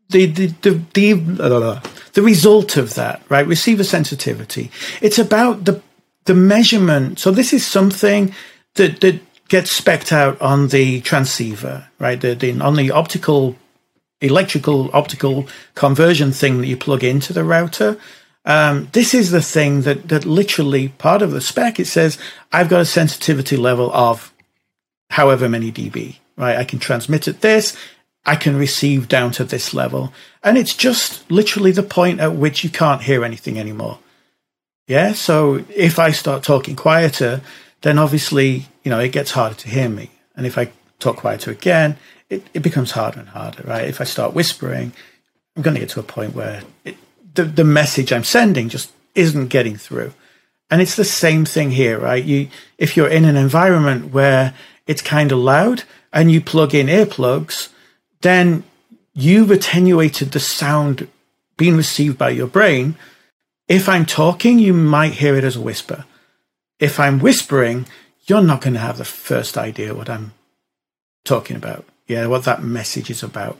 the 0.09 0.25
the 0.25 0.47
the, 0.61 1.13
the, 1.13 1.89
the 2.13 2.21
result 2.21 2.77
of 2.77 2.95
that, 2.95 3.21
right? 3.29 3.47
Receiver 3.47 3.83
sensitivity. 3.83 4.71
It's 5.01 5.19
about 5.19 5.65
the 5.65 5.81
the 6.25 6.33
measurement. 6.33 7.19
So 7.19 7.31
this 7.31 7.53
is 7.53 7.65
something 7.65 8.33
that 8.75 9.01
that 9.01 9.21
gets 9.47 9.79
specced 9.79 10.11
out 10.11 10.41
on 10.41 10.69
the 10.69 11.01
transceiver, 11.01 11.87
right? 11.99 12.19
The, 12.19 12.33
the 12.35 12.59
on 12.59 12.75
the 12.75 12.91
optical 12.91 13.55
electrical 14.21 14.89
optical 14.93 15.47
conversion 15.75 16.31
thing 16.31 16.59
that 16.59 16.67
you 16.67 16.77
plug 16.77 17.03
into 17.03 17.33
the 17.33 17.43
router. 17.43 17.97
Um, 18.45 18.89
this 18.91 19.13
is 19.13 19.31
the 19.31 19.41
thing 19.41 19.81
that, 19.81 20.07
that 20.09 20.25
literally 20.25 20.89
part 20.89 21.21
of 21.21 21.31
the 21.31 21.41
spec, 21.41 21.79
it 21.79 21.87
says, 21.87 22.17
I've 22.51 22.69
got 22.69 22.81
a 22.81 22.85
sensitivity 22.85 23.57
level 23.57 23.91
of 23.91 24.31
however 25.09 25.49
many 25.49 25.71
dB, 25.71 26.17
right? 26.37 26.57
I 26.57 26.63
can 26.63 26.79
transmit 26.79 27.27
at 27.27 27.41
this, 27.41 27.75
I 28.25 28.35
can 28.35 28.55
receive 28.55 29.07
down 29.07 29.31
to 29.33 29.43
this 29.43 29.73
level. 29.73 30.13
And 30.43 30.57
it's 30.57 30.75
just 30.75 31.29
literally 31.31 31.71
the 31.71 31.83
point 31.83 32.19
at 32.19 32.35
which 32.35 32.63
you 32.63 32.69
can't 32.69 33.01
hear 33.01 33.23
anything 33.23 33.59
anymore. 33.59 33.99
Yeah. 34.87 35.13
So 35.13 35.65
if 35.75 35.97
I 35.97 36.11
start 36.11 36.43
talking 36.43 36.75
quieter, 36.75 37.41
then 37.81 37.97
obviously, 37.97 38.67
you 38.83 38.91
know, 38.91 38.99
it 38.99 39.11
gets 39.11 39.31
harder 39.31 39.55
to 39.55 39.69
hear 39.69 39.89
me. 39.89 40.11
And 40.35 40.45
if 40.45 40.57
I 40.57 40.71
talk 40.99 41.17
quieter 41.17 41.51
again, 41.51 41.97
it, 42.29 42.43
it 42.53 42.61
becomes 42.61 42.91
harder 42.91 43.19
and 43.19 43.29
harder, 43.29 43.63
right? 43.63 43.87
If 43.87 44.01
I 44.01 44.03
start 44.03 44.33
whispering, 44.33 44.93
I'm 45.55 45.63
going 45.63 45.75
to 45.75 45.79
get 45.79 45.89
to 45.89 45.99
a 45.99 46.03
point 46.03 46.35
where 46.35 46.63
it, 46.83 46.97
the, 47.35 47.43
the 47.43 47.63
message 47.63 48.11
I'm 48.11 48.23
sending 48.23 48.69
just 48.69 48.91
isn't 49.13 49.47
getting 49.47 49.77
through. 49.77 50.13
And 50.69 50.81
it's 50.81 50.95
the 50.95 51.05
same 51.05 51.45
thing 51.45 51.71
here, 51.71 51.99
right? 51.99 52.23
You, 52.23 52.49
if 52.77 52.97
you're 52.97 53.07
in 53.07 53.25
an 53.25 53.35
environment 53.35 54.11
where 54.11 54.53
it's 54.87 55.01
kind 55.01 55.31
of 55.31 55.39
loud 55.39 55.83
and 56.11 56.31
you 56.31 56.41
plug 56.41 56.73
in 56.73 56.87
earplugs, 56.87 57.69
then 58.21 58.63
you've 59.13 59.51
attenuated 59.51 60.31
the 60.31 60.39
sound 60.39 61.07
being 61.57 61.77
received 61.77 62.17
by 62.17 62.31
your 62.31 62.47
brain. 62.47 62.95
If 63.67 63.87
I'm 63.87 64.05
talking, 64.05 64.59
you 64.59 64.73
might 64.73 65.13
hear 65.13 65.35
it 65.35 65.43
as 65.43 65.55
a 65.55 65.61
whisper. 65.61 66.05
If 66.79 66.99
I'm 66.99 67.19
whispering, 67.19 67.85
you're 68.25 68.41
not 68.41 68.61
going 68.61 68.73
to 68.73 68.79
have 68.79 68.97
the 68.97 69.05
first 69.05 69.57
idea 69.57 69.95
what 69.95 70.09
I'm 70.09 70.33
talking 71.23 71.55
about. 71.55 71.85
Yeah, 72.07 72.27
what 72.27 72.43
that 72.45 72.63
message 72.63 73.09
is 73.09 73.23
about. 73.23 73.57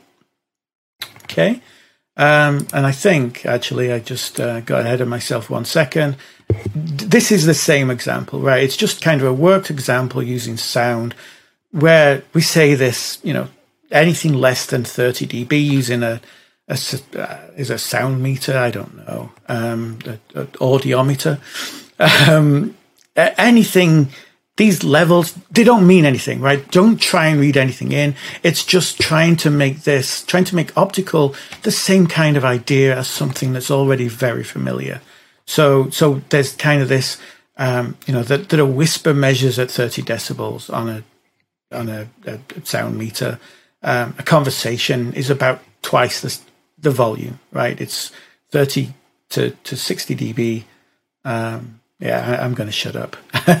Okay. 1.24 1.60
Um, 2.16 2.66
and 2.72 2.86
I 2.86 2.92
think 2.92 3.44
actually 3.44 3.92
I 3.92 3.98
just 3.98 4.40
uh, 4.40 4.60
got 4.60 4.80
ahead 4.80 5.00
of 5.00 5.08
myself 5.08 5.50
one 5.50 5.64
second. 5.64 6.16
This 6.74 7.30
is 7.30 7.44
the 7.44 7.54
same 7.54 7.90
example, 7.90 8.40
right? 8.40 8.62
It's 8.62 8.76
just 8.76 9.02
kind 9.02 9.20
of 9.20 9.26
a 9.26 9.34
worked 9.34 9.70
example 9.70 10.22
using 10.22 10.56
sound 10.56 11.14
where 11.72 12.22
we 12.32 12.40
say 12.40 12.74
this, 12.74 13.18
you 13.22 13.34
know, 13.34 13.48
anything 13.90 14.32
less 14.32 14.66
than 14.66 14.84
30 14.84 15.26
dB 15.26 15.62
using 15.62 16.02
a, 16.02 16.20
a 16.68 16.78
uh, 17.18 17.38
is 17.56 17.70
a 17.70 17.78
sound 17.78 18.22
meter. 18.22 18.56
I 18.56 18.70
don't 18.70 19.06
know, 19.06 19.32
um, 19.48 19.98
audiometer. 20.34 21.40
Um, 21.98 22.76
anything 23.16 24.10
these 24.56 24.82
levels 24.82 25.34
they 25.50 25.64
don't 25.64 25.86
mean 25.86 26.04
anything 26.04 26.40
right? 26.40 26.70
Don't 26.70 27.00
try 27.00 27.26
and 27.26 27.40
read 27.40 27.56
anything 27.56 27.92
in. 27.92 28.14
It's 28.42 28.64
just 28.64 29.00
trying 29.00 29.36
to 29.36 29.50
make 29.50 29.82
this 29.82 30.24
trying 30.24 30.44
to 30.44 30.56
make 30.56 30.76
optical 30.76 31.34
the 31.62 31.70
same 31.70 32.06
kind 32.06 32.36
of 32.36 32.44
idea 32.44 32.96
as 32.96 33.08
something 33.08 33.52
that's 33.52 33.70
already 33.70 34.08
very 34.08 34.44
familiar. 34.44 35.00
So 35.46 35.90
so 35.90 36.22
there's 36.30 36.54
kind 36.54 36.82
of 36.82 36.88
this 36.88 37.18
um, 37.58 37.96
you 38.06 38.14
know 38.14 38.22
that, 38.22 38.52
a 38.52 38.66
whisper 38.66 39.14
measures 39.14 39.58
at 39.58 39.70
30 39.70 40.02
decibels 40.02 40.72
on 40.72 40.88
a 40.88 41.02
on 41.72 41.88
a, 41.88 42.08
a 42.26 42.38
sound 42.64 42.98
meter. 42.98 43.38
Um, 43.82 44.14
a 44.18 44.22
conversation 44.22 45.12
is 45.12 45.30
about 45.30 45.60
twice 45.82 46.20
the, 46.20 46.36
the 46.78 46.90
volume 46.90 47.38
right? 47.52 47.80
It's 47.80 48.10
30 48.50 48.94
to, 49.30 49.50
to 49.50 49.76
60 49.76 50.16
db. 50.16 50.64
Um, 51.24 51.80
yeah, 51.98 52.38
I, 52.40 52.44
am 52.44 52.54
going 52.54 52.68
to 52.68 52.72
shut 52.72 52.96
up. 52.96 53.16
no, 53.34 53.52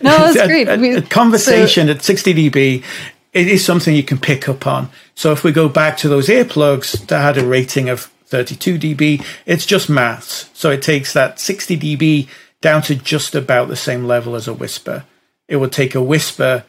that's 0.00 0.42
great. 0.46 0.68
A, 0.68 0.74
a, 0.74 0.96
a 0.98 1.02
conversation 1.02 1.88
so, 1.88 1.92
at 1.92 2.02
60 2.02 2.50
dB, 2.50 2.84
it 3.32 3.48
is 3.48 3.64
something 3.64 3.94
you 3.94 4.02
can 4.02 4.18
pick 4.18 4.48
up 4.48 4.66
on. 4.66 4.88
So 5.14 5.32
if 5.32 5.42
we 5.42 5.52
go 5.52 5.68
back 5.68 5.96
to 5.98 6.08
those 6.08 6.28
earplugs 6.28 7.06
that 7.06 7.20
had 7.20 7.38
a 7.38 7.46
rating 7.46 7.88
of 7.88 8.02
32 8.26 8.78
dB, 8.78 9.26
it's 9.46 9.66
just 9.66 9.88
maths. 9.88 10.50
So 10.54 10.70
it 10.70 10.82
takes 10.82 11.12
that 11.14 11.40
60 11.40 11.76
dB 11.78 12.28
down 12.60 12.82
to 12.82 12.94
just 12.94 13.34
about 13.34 13.68
the 13.68 13.76
same 13.76 14.04
level 14.04 14.36
as 14.36 14.46
a 14.46 14.54
whisper. 14.54 15.04
It 15.48 15.56
would 15.56 15.72
take 15.72 15.94
a 15.94 16.02
whisper 16.02 16.64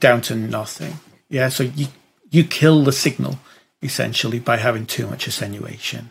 down 0.00 0.20
to 0.22 0.36
nothing. 0.36 0.94
Yeah, 1.28 1.48
so 1.48 1.64
you 1.64 1.88
you 2.30 2.44
kill 2.44 2.82
the 2.82 2.92
signal 2.92 3.38
essentially 3.82 4.38
by 4.38 4.56
having 4.56 4.86
too 4.86 5.06
much 5.06 5.26
attenuation 5.26 6.10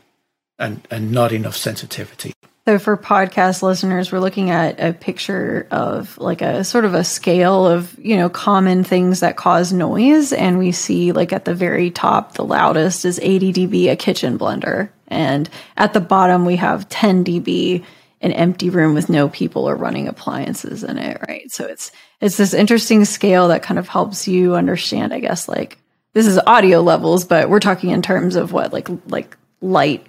and, 0.60 0.88
and 0.92 1.12
not 1.12 1.32
enough 1.32 1.56
sensitivity. 1.56 2.34
So 2.72 2.80
for 2.80 2.96
podcast 2.96 3.64
listeners, 3.64 4.14
we're 4.14 4.22
looking 4.22 4.50
at 4.50 4.80
a 4.80 4.94
picture 4.94 5.68
of 5.72 6.18
like 6.18 6.42
a 6.42 6.64
sort 6.64 6.86
of 6.86 6.94
a 6.94 7.04
scale 7.04 7.68
of, 7.68 8.00
you 8.00 8.16
know, 8.16 8.30
common 8.30 8.86
things 8.86 9.20
that 9.20 9.36
cause 9.36 9.74
noise. 9.74 10.32
And 10.32 10.58
we 10.58 10.72
see 10.72 11.12
like 11.12 11.34
at 11.34 11.44
the 11.44 11.54
very 11.54 11.92
top, 11.92 12.36
the 12.36 12.46
loudest 12.46 13.04
is 13.04 13.20
80 13.22 13.52
dB, 13.52 13.92
a 13.92 13.98
kitchen 13.98 14.40
blender. 14.40 14.90
And 15.10 15.50
at 15.76 15.92
the 15.92 16.00
bottom, 16.00 16.46
we 16.46 16.56
have 16.56 16.88
10 16.88 17.26
dB, 17.26 17.84
an 18.22 18.32
empty 18.32 18.70
room 18.70 18.94
with 18.94 19.10
no 19.10 19.28
people 19.28 19.68
or 19.68 19.76
running 19.76 20.08
appliances 20.08 20.86
in 20.86 20.98
it. 20.98 21.20
Right. 21.28 21.52
So 21.52 21.66
it's, 21.66 21.92
it's 22.22 22.38
this 22.38 22.54
interesting 22.54 23.04
scale 23.04 23.50
that 23.50 23.64
kind 23.64 23.80
of 23.80 23.90
helps 23.90 24.30
you 24.30 24.56
understand, 24.56 25.14
I 25.14 25.20
guess, 25.20 25.50
like 25.50 25.78
this 26.14 26.26
is 26.26 26.40
audio 26.48 26.80
levels, 26.80 27.26
but 27.26 27.50
we're 27.50 27.60
talking 27.60 27.90
in 27.90 28.02
terms 28.02 28.38
of 28.38 28.54
what, 28.54 28.72
like, 28.72 28.88
like 29.08 29.36
light 29.60 30.08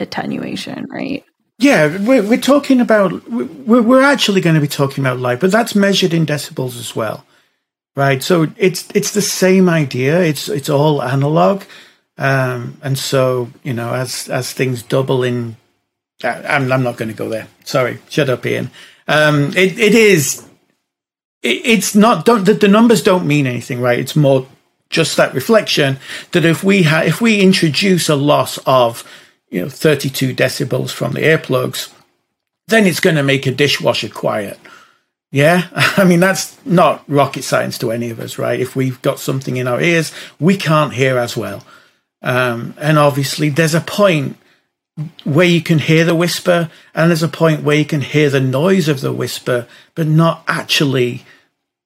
attenuation, 0.00 0.86
right? 0.90 1.22
Yeah, 1.58 1.96
we're, 2.04 2.22
we're 2.22 2.40
talking 2.40 2.80
about, 2.80 3.28
we're, 3.30 3.82
we're 3.82 4.02
actually 4.02 4.40
going 4.42 4.56
to 4.56 4.60
be 4.60 4.68
talking 4.68 5.02
about 5.02 5.18
light, 5.18 5.40
but 5.40 5.50
that's 5.50 5.74
measured 5.74 6.12
in 6.12 6.26
decibels 6.26 6.78
as 6.78 6.94
well, 6.94 7.24
right? 7.94 8.22
So 8.22 8.48
it's, 8.56 8.88
it's 8.94 9.12
the 9.12 9.22
same 9.22 9.68
idea. 9.68 10.22
It's, 10.22 10.48
it's 10.48 10.68
all 10.68 11.02
analog. 11.02 11.62
Um, 12.18 12.78
and 12.82 12.98
so, 12.98 13.50
you 13.62 13.72
know, 13.72 13.94
as, 13.94 14.28
as 14.28 14.52
things 14.52 14.82
double 14.82 15.22
in, 15.22 15.56
I'm, 16.22 16.70
I'm 16.72 16.82
not 16.82 16.96
going 16.98 17.08
to 17.08 17.14
go 17.14 17.28
there. 17.28 17.48
Sorry. 17.64 17.98
Shut 18.08 18.28
up, 18.28 18.44
Iain. 18.44 18.70
Um, 19.08 19.48
it, 19.56 19.78
it 19.78 19.94
is, 19.94 20.46
it, 21.42 21.64
it's 21.64 21.94
not, 21.94 22.26
don't, 22.26 22.44
the, 22.44 22.54
the 22.54 22.68
numbers 22.68 23.02
don't 23.02 23.26
mean 23.26 23.46
anything, 23.46 23.80
right? 23.80 23.98
It's 23.98 24.16
more 24.16 24.46
just 24.90 25.16
that 25.16 25.34
reflection 25.34 25.98
that 26.32 26.44
if 26.44 26.62
we 26.62 26.84
ha- 26.84 27.02
if 27.02 27.20
we 27.20 27.40
introduce 27.40 28.08
a 28.08 28.14
loss 28.14 28.58
of 28.66 29.04
you 29.50 29.62
know 29.62 29.68
32 29.68 30.34
decibels 30.34 30.90
from 30.90 31.12
the 31.12 31.20
earplugs, 31.20 31.92
then 32.68 32.86
it's 32.86 33.00
going 33.00 33.16
to 33.16 33.22
make 33.22 33.46
a 33.46 33.52
dishwasher 33.52 34.08
quiet. 34.08 34.58
Yeah, 35.30 35.68
I 35.74 36.04
mean 36.04 36.20
that's 36.20 36.56
not 36.64 37.04
rocket 37.08 37.42
science 37.42 37.78
to 37.78 37.92
any 37.92 38.10
of 38.10 38.20
us, 38.20 38.38
right? 38.38 38.60
If 38.60 38.76
we've 38.76 39.00
got 39.02 39.18
something 39.18 39.56
in 39.56 39.68
our 39.68 39.80
ears, 39.80 40.12
we 40.40 40.56
can't 40.56 40.92
hear 40.92 41.18
as 41.18 41.36
well. 41.36 41.64
Um, 42.22 42.74
and 42.78 42.98
obviously, 42.98 43.50
there's 43.50 43.74
a 43.74 43.80
point 43.80 44.36
where 45.24 45.46
you 45.46 45.60
can 45.60 45.78
hear 45.78 46.04
the 46.04 46.14
whisper, 46.14 46.70
and 46.94 47.10
there's 47.10 47.22
a 47.22 47.28
point 47.28 47.62
where 47.62 47.76
you 47.76 47.84
can 47.84 48.00
hear 48.00 48.30
the 48.30 48.40
noise 48.40 48.88
of 48.88 49.00
the 49.00 49.12
whisper, 49.12 49.66
but 49.94 50.06
not 50.06 50.42
actually 50.48 51.24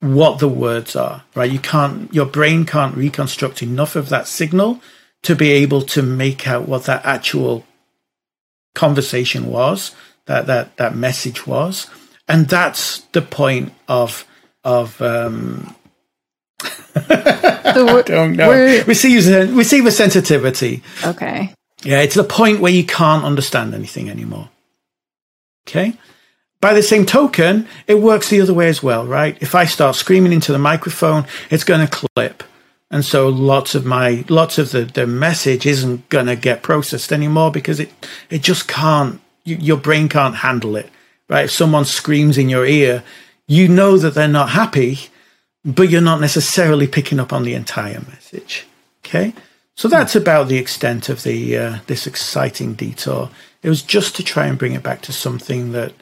what 0.00 0.38
the 0.38 0.48
words 0.48 0.96
are, 0.96 1.24
right? 1.34 1.50
You 1.50 1.58
can't, 1.58 2.12
your 2.14 2.24
brain 2.24 2.64
can't 2.64 2.96
reconstruct 2.96 3.62
enough 3.62 3.96
of 3.96 4.08
that 4.08 4.26
signal 4.26 4.80
to 5.22 5.34
be 5.34 5.50
able 5.50 5.82
to 5.82 6.02
make 6.02 6.48
out 6.48 6.68
what 6.68 6.84
that 6.84 7.04
actual 7.04 7.64
conversation 8.74 9.46
was, 9.46 9.94
that 10.26 10.46
that 10.46 10.76
that 10.76 10.94
message 10.94 11.46
was, 11.46 11.88
and 12.28 12.48
that's 12.48 13.00
the 13.12 13.22
point 13.22 13.72
of 13.88 14.26
of 14.64 15.00
um, 15.02 15.74
So 17.74 18.02
don't 18.06 18.36
know 18.36 18.50
receiver 18.86 19.46
receiver 19.46 19.90
sensitivity. 19.90 20.82
okay. 21.04 21.54
Yeah, 21.82 22.00
it's 22.00 22.14
the 22.14 22.24
point 22.24 22.60
where 22.60 22.72
you 22.72 22.84
can't 22.84 23.24
understand 23.24 23.74
anything 23.74 24.10
anymore. 24.10 24.50
Okay. 25.66 25.94
By 26.60 26.74
the 26.74 26.82
same 26.82 27.06
token, 27.06 27.66
it 27.86 27.94
works 27.94 28.28
the 28.28 28.42
other 28.42 28.52
way 28.52 28.68
as 28.68 28.82
well, 28.82 29.06
right? 29.06 29.38
If 29.40 29.54
I 29.54 29.64
start 29.64 29.96
screaming 29.96 30.32
into 30.34 30.52
the 30.52 30.58
microphone, 30.58 31.26
it's 31.48 31.64
going 31.64 31.86
to 31.86 32.06
clip. 32.14 32.42
And 32.90 33.04
so 33.04 33.28
lots 33.28 33.74
of 33.74 33.86
my, 33.86 34.24
lots 34.28 34.58
of 34.58 34.72
the, 34.72 34.84
the 34.84 35.06
message 35.06 35.64
isn't 35.64 36.08
going 36.08 36.26
to 36.26 36.36
get 36.36 36.62
processed 36.62 37.12
anymore 37.12 37.52
because 37.52 37.78
it, 37.78 37.92
it 38.30 38.42
just 38.42 38.66
can't, 38.66 39.20
y- 39.46 39.58
your 39.60 39.76
brain 39.76 40.08
can't 40.08 40.36
handle 40.36 40.74
it, 40.74 40.90
right? 41.28 41.44
If 41.44 41.52
someone 41.52 41.84
screams 41.84 42.36
in 42.36 42.48
your 42.48 42.66
ear, 42.66 43.04
you 43.46 43.68
know 43.68 43.96
that 43.96 44.14
they're 44.14 44.26
not 44.28 44.50
happy, 44.50 44.98
but 45.64 45.88
you're 45.88 46.00
not 46.00 46.20
necessarily 46.20 46.88
picking 46.88 47.20
up 47.20 47.32
on 47.32 47.44
the 47.44 47.54
entire 47.54 48.00
message. 48.00 48.66
Okay. 49.04 49.34
So 49.76 49.86
that's 49.88 50.16
about 50.16 50.48
the 50.48 50.58
extent 50.58 51.08
of 51.08 51.22
the, 51.22 51.56
uh, 51.56 51.78
this 51.86 52.06
exciting 52.06 52.74
detour. 52.74 53.30
It 53.62 53.68
was 53.68 53.82
just 53.82 54.16
to 54.16 54.24
try 54.24 54.46
and 54.46 54.58
bring 54.58 54.72
it 54.72 54.82
back 54.82 55.00
to 55.02 55.12
something 55.12 55.72
that, 55.72 55.92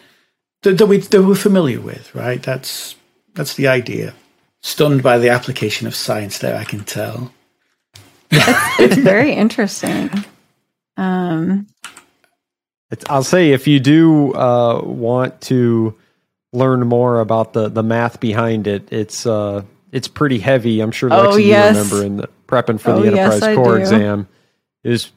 that, 0.62 0.78
that, 0.78 0.86
we, 0.86 0.98
that 0.98 1.22
we're 1.22 1.34
familiar 1.34 1.80
with, 1.80 2.14
right? 2.14 2.42
That's, 2.42 2.96
that's 3.34 3.54
the 3.54 3.68
idea. 3.68 4.14
Stunned 4.62 5.02
by 5.02 5.18
the 5.18 5.28
application 5.30 5.86
of 5.86 5.94
science 5.94 6.38
there, 6.38 6.56
I 6.56 6.64
can 6.64 6.84
tell. 6.84 7.32
It's 8.30 8.96
very 8.96 9.32
interesting. 9.32 10.10
Um, 10.96 11.66
It's, 12.90 13.04
I'll 13.08 13.22
say 13.22 13.52
if 13.52 13.66
you 13.68 13.80
do 13.80 14.34
uh, 14.34 14.82
want 14.82 15.40
to 15.42 15.94
learn 16.52 16.86
more 16.86 17.20
about 17.20 17.52
the, 17.52 17.68
the 17.68 17.82
math 17.82 18.18
behind 18.20 18.66
it, 18.66 18.92
it's 18.92 19.26
uh, 19.26 19.62
it's 19.92 20.08
pretty 20.08 20.38
heavy. 20.38 20.80
I'm 20.80 20.90
sure 20.90 21.12
Oh, 21.12 21.30
Lexi, 21.36 21.46
yes. 21.46 21.74
you 21.76 21.82
remember 21.82 22.04
in 22.06 22.16
the 22.16 22.28
prepping 22.46 22.80
for 22.80 22.90
Oh, 22.92 23.00
the 23.00 23.08
Enterprise 23.08 23.42
I 23.42 23.54
Core 23.54 23.76
do. 23.76 23.80
exam 23.82 24.28
is 24.82 25.10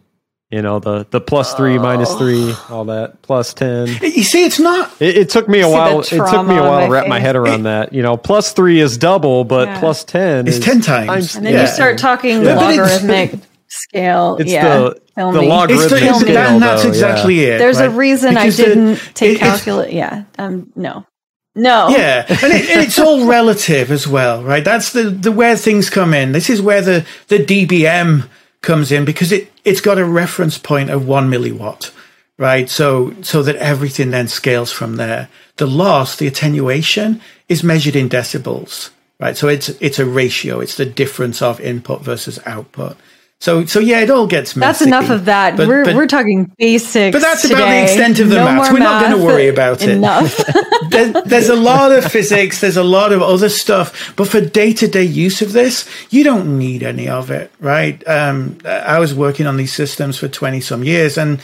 you 0.51 0.61
know 0.61 0.79
the 0.79 1.07
the 1.09 1.21
plus 1.21 1.53
three, 1.53 1.77
minus 1.79 2.13
three, 2.15 2.53
all 2.69 2.85
that 2.85 3.21
plus 3.21 3.53
ten. 3.53 3.87
You 3.87 4.23
see, 4.23 4.43
it's 4.45 4.59
not, 4.59 4.91
It, 5.01 5.17
it 5.17 5.29
took 5.29 5.47
me 5.47 5.61
a 5.61 5.69
while. 5.69 6.01
It 6.01 6.05
took 6.05 6.45
me 6.47 6.57
a 6.57 6.61
while 6.61 6.81
to 6.81 6.87
my 6.87 6.87
wrap 6.89 7.07
my 7.07 7.19
head 7.19 7.35
around 7.35 7.63
that. 7.63 7.93
You 7.93 8.01
know, 8.01 8.17
plus 8.17 8.51
three 8.53 8.79
is 8.79 8.97
double, 8.97 9.43
but 9.45 9.67
Yeah. 9.67 9.79
plus 9.79 10.03
ten 10.03 10.47
It's 10.47 10.57
is 10.57 10.63
10 10.65 10.81
times. 10.81 11.35
and 11.35 11.45
then 11.45 11.53
Yeah. 11.53 11.61
you 11.61 11.67
start 11.67 11.97
talking 11.97 12.43
Yeah. 12.43 12.55
But 12.55 12.75
logarithmic 12.75 13.33
scale. 13.67 14.37
It's 14.39 14.51
yeah, 14.51 14.77
the 14.77 15.01
kill 15.15 15.31
the 15.31 15.41
logarithmic 15.41 15.83
it's 15.85 15.93
the, 15.93 15.99
Kill 15.99 16.15
it's, 16.17 16.25
me. 16.25 16.33
that, 16.33 16.45
scale. 16.45 16.53
and 16.55 16.61
that's 16.63 16.83
though, 16.83 16.89
exactly 16.89 17.35
yeah. 17.35 17.47
it. 17.55 17.57
There's 17.59 17.79
a 17.79 17.89
reason 17.89 18.33
Because 18.33 18.59
I 18.59 18.63
didn't 18.65 19.01
take 19.13 19.35
it- 19.37 19.39
calculus. 19.39 19.91
Yeah. 19.93 20.23
Um. 20.37 20.71
No. 20.75 21.05
No. 21.53 21.89
Yeah, 21.89 22.25
and, 22.29 22.53
it, 22.53 22.69
and 22.69 22.79
it's 22.81 22.97
all 22.97 23.25
relative 23.25 23.91
as 23.91 24.07
well, 24.07 24.41
right? 24.41 24.63
That's 24.63 24.93
the, 24.93 25.03
the 25.09 25.33
where 25.33 25.57
things 25.57 25.89
come 25.89 26.13
in. 26.13 26.31
This 26.31 26.49
is 26.49 26.61
where 26.61 26.81
the, 26.81 27.05
the 27.27 27.39
dBm 27.39 28.29
comes 28.61 28.91
in 28.91 29.05
because 29.05 29.31
it, 29.31 29.51
it's 29.65 29.81
got 29.81 29.97
a 29.97 30.05
reference 30.05 30.57
point 30.57 30.89
of 30.89 31.07
one 31.07 31.29
milliwatt, 31.29 31.91
right? 32.37 32.69
So 32.69 33.13
so 33.21 33.43
that 33.43 33.55
everything 33.57 34.11
then 34.11 34.27
scales 34.27 34.71
from 34.71 34.95
there. 34.95 35.29
The 35.57 35.67
loss, 35.67 36.15
the 36.15 36.27
attenuation, 36.27 37.21
is 37.49 37.63
measured 37.63 37.95
in 37.95 38.09
decibels, 38.09 38.89
right? 39.19 39.35
So 39.35 39.47
it's 39.47 39.69
it's 39.81 39.99
a 39.99 40.05
ratio. 40.05 40.59
It's 40.59 40.77
the 40.77 40.85
difference 40.85 41.41
of 41.41 41.59
input 41.59 42.01
versus 42.01 42.39
output. 42.45 42.97
So 43.41 43.65
so 43.65 43.79
yeah, 43.79 44.01
it 44.01 44.11
all 44.11 44.27
gets 44.27 44.55
messy. 44.55 44.85
That's 44.85 44.87
enough 44.87 45.09
of 45.09 45.25
that. 45.25 45.57
But- 45.57 45.67
we're 45.67 45.83
but- 45.83 45.95
we're 45.95 46.07
talking 46.07 46.53
basics. 46.59 47.11
But 47.11 47.23
that's 47.23 47.43
about 47.43 47.67
the 47.67 47.81
extent 47.83 48.19
of 48.19 48.29
the 48.29 48.35
no 48.35 48.45
maths. 48.45 48.71
We're 48.71 48.79
not 48.79 49.01
gonna 49.01 49.23
worry 49.23 49.47
about 49.47 49.81
it. 49.81 49.89
Enough. 49.89 50.37
there, 50.89 51.11
there's 51.23 51.49
a 51.49 51.55
lot 51.55 51.91
of 51.91 52.05
physics, 52.05 52.61
there's 52.61 52.77
a 52.77 52.83
lot 52.83 53.11
of 53.11 53.23
other 53.23 53.49
stuff, 53.49 54.13
but 54.15 54.27
for 54.27 54.41
day 54.41 54.73
to 54.73 54.87
day 54.87 55.03
use 55.03 55.41
of 55.41 55.53
this, 55.53 55.89
you 56.11 56.23
don't 56.23 56.59
need 56.59 56.83
any 56.83 57.09
of 57.09 57.31
it, 57.31 57.51
right? 57.59 58.07
Um, 58.07 58.59
I 58.63 58.99
was 58.99 59.15
working 59.15 59.47
on 59.47 59.57
these 59.57 59.73
systems 59.73 60.19
for 60.19 60.27
20 60.27 60.61
some 60.61 60.83
years, 60.83 61.17
and 61.17 61.39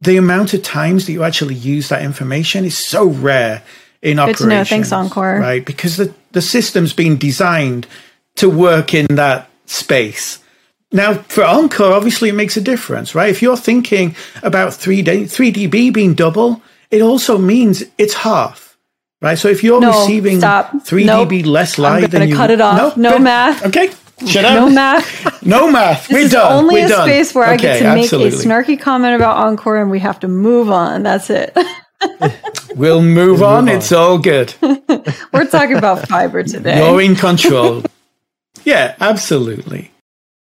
the 0.00 0.16
amount 0.16 0.54
of 0.54 0.62
times 0.62 1.06
that 1.06 1.12
you 1.12 1.24
actually 1.24 1.56
use 1.56 1.88
that 1.88 2.02
information 2.02 2.64
is 2.64 2.78
so 2.78 3.06
rare 3.06 3.62
in 4.02 4.18
Good 4.18 4.22
operations. 4.22 4.38
to 4.38 4.46
know. 4.46 4.64
Thanks, 4.64 4.90
ENCOR. 4.90 5.40
Right? 5.40 5.64
Because 5.64 5.96
the, 5.96 6.14
the 6.30 6.42
system's 6.42 6.92
been 6.92 7.16
designed 7.16 7.88
to 8.36 8.48
work 8.48 8.94
in 8.94 9.06
that 9.16 9.48
space. 9.66 10.38
Now, 10.94 11.14
for 11.14 11.42
ENCOR, 11.44 11.90
obviously 11.92 12.28
it 12.30 12.34
makes 12.34 12.56
a 12.56 12.60
difference, 12.60 13.14
right? 13.14 13.28
If 13.28 13.42
you're 13.42 13.56
thinking 13.56 14.14
about 14.42 14.68
3D, 14.70 15.24
3dB 15.24 15.92
being 15.92 16.14
double, 16.14 16.62
it 16.90 17.02
also 17.02 17.36
means 17.36 17.82
it's 17.98 18.14
half, 18.14 18.78
right? 19.20 19.36
So 19.36 19.48
if 19.48 19.62
you're 19.64 19.80
No, 19.80 19.90
receiving 19.90 20.38
stop. 20.38 20.72
3 20.84 21.04
Nope. 21.04 21.28
dB 21.28 21.44
less 21.46 21.76
I'm 21.78 21.82
light 21.82 22.00
gonna 22.02 22.08
than 22.20 22.28
you 22.28 22.36
cut 22.36 22.50
it 22.52 22.60
off. 22.60 22.96
No 22.96 23.12
good. 23.14 23.22
math. 23.22 23.66
Okay, 23.66 23.90
shut 24.26 24.44
up. 24.44 24.54
no 24.54 24.70
math. 24.70 25.42
No 25.46 25.70
math. 25.70 26.06
This 26.08 26.14
We're 26.14 26.20
is 26.26 26.32
done. 26.32 26.52
only 26.52 26.74
We're 26.76 26.86
a 26.86 26.88
done. 26.88 27.08
space 27.08 27.34
where 27.34 27.44
I 27.44 27.56
get 27.58 27.76
Okay, 27.82 27.84
to 27.84 27.94
make 27.94 28.12
a 28.12 28.34
snarky 28.36 28.80
comment 28.80 29.14
about 29.16 29.36
ENCOR, 29.58 29.82
and 29.82 29.90
we 29.90 29.98
have 29.98 30.18
to 30.20 30.28
move 30.28 30.70
on. 30.70 31.02
That's 31.02 31.28
it. 31.28 31.54
We'll 32.76 33.02
move 33.02 33.40
on. 33.42 33.68
It's 33.68 33.92
all 33.92 34.18
good. 34.18 34.52
we're 35.32 35.46
talking 35.46 35.76
about 35.76 36.08
fiber 36.08 36.42
today. 36.42 36.78
You're 36.78 37.00
in 37.00 37.14
control. 37.14 37.84
yeah, 38.64 38.96
absolutely. 39.00 39.90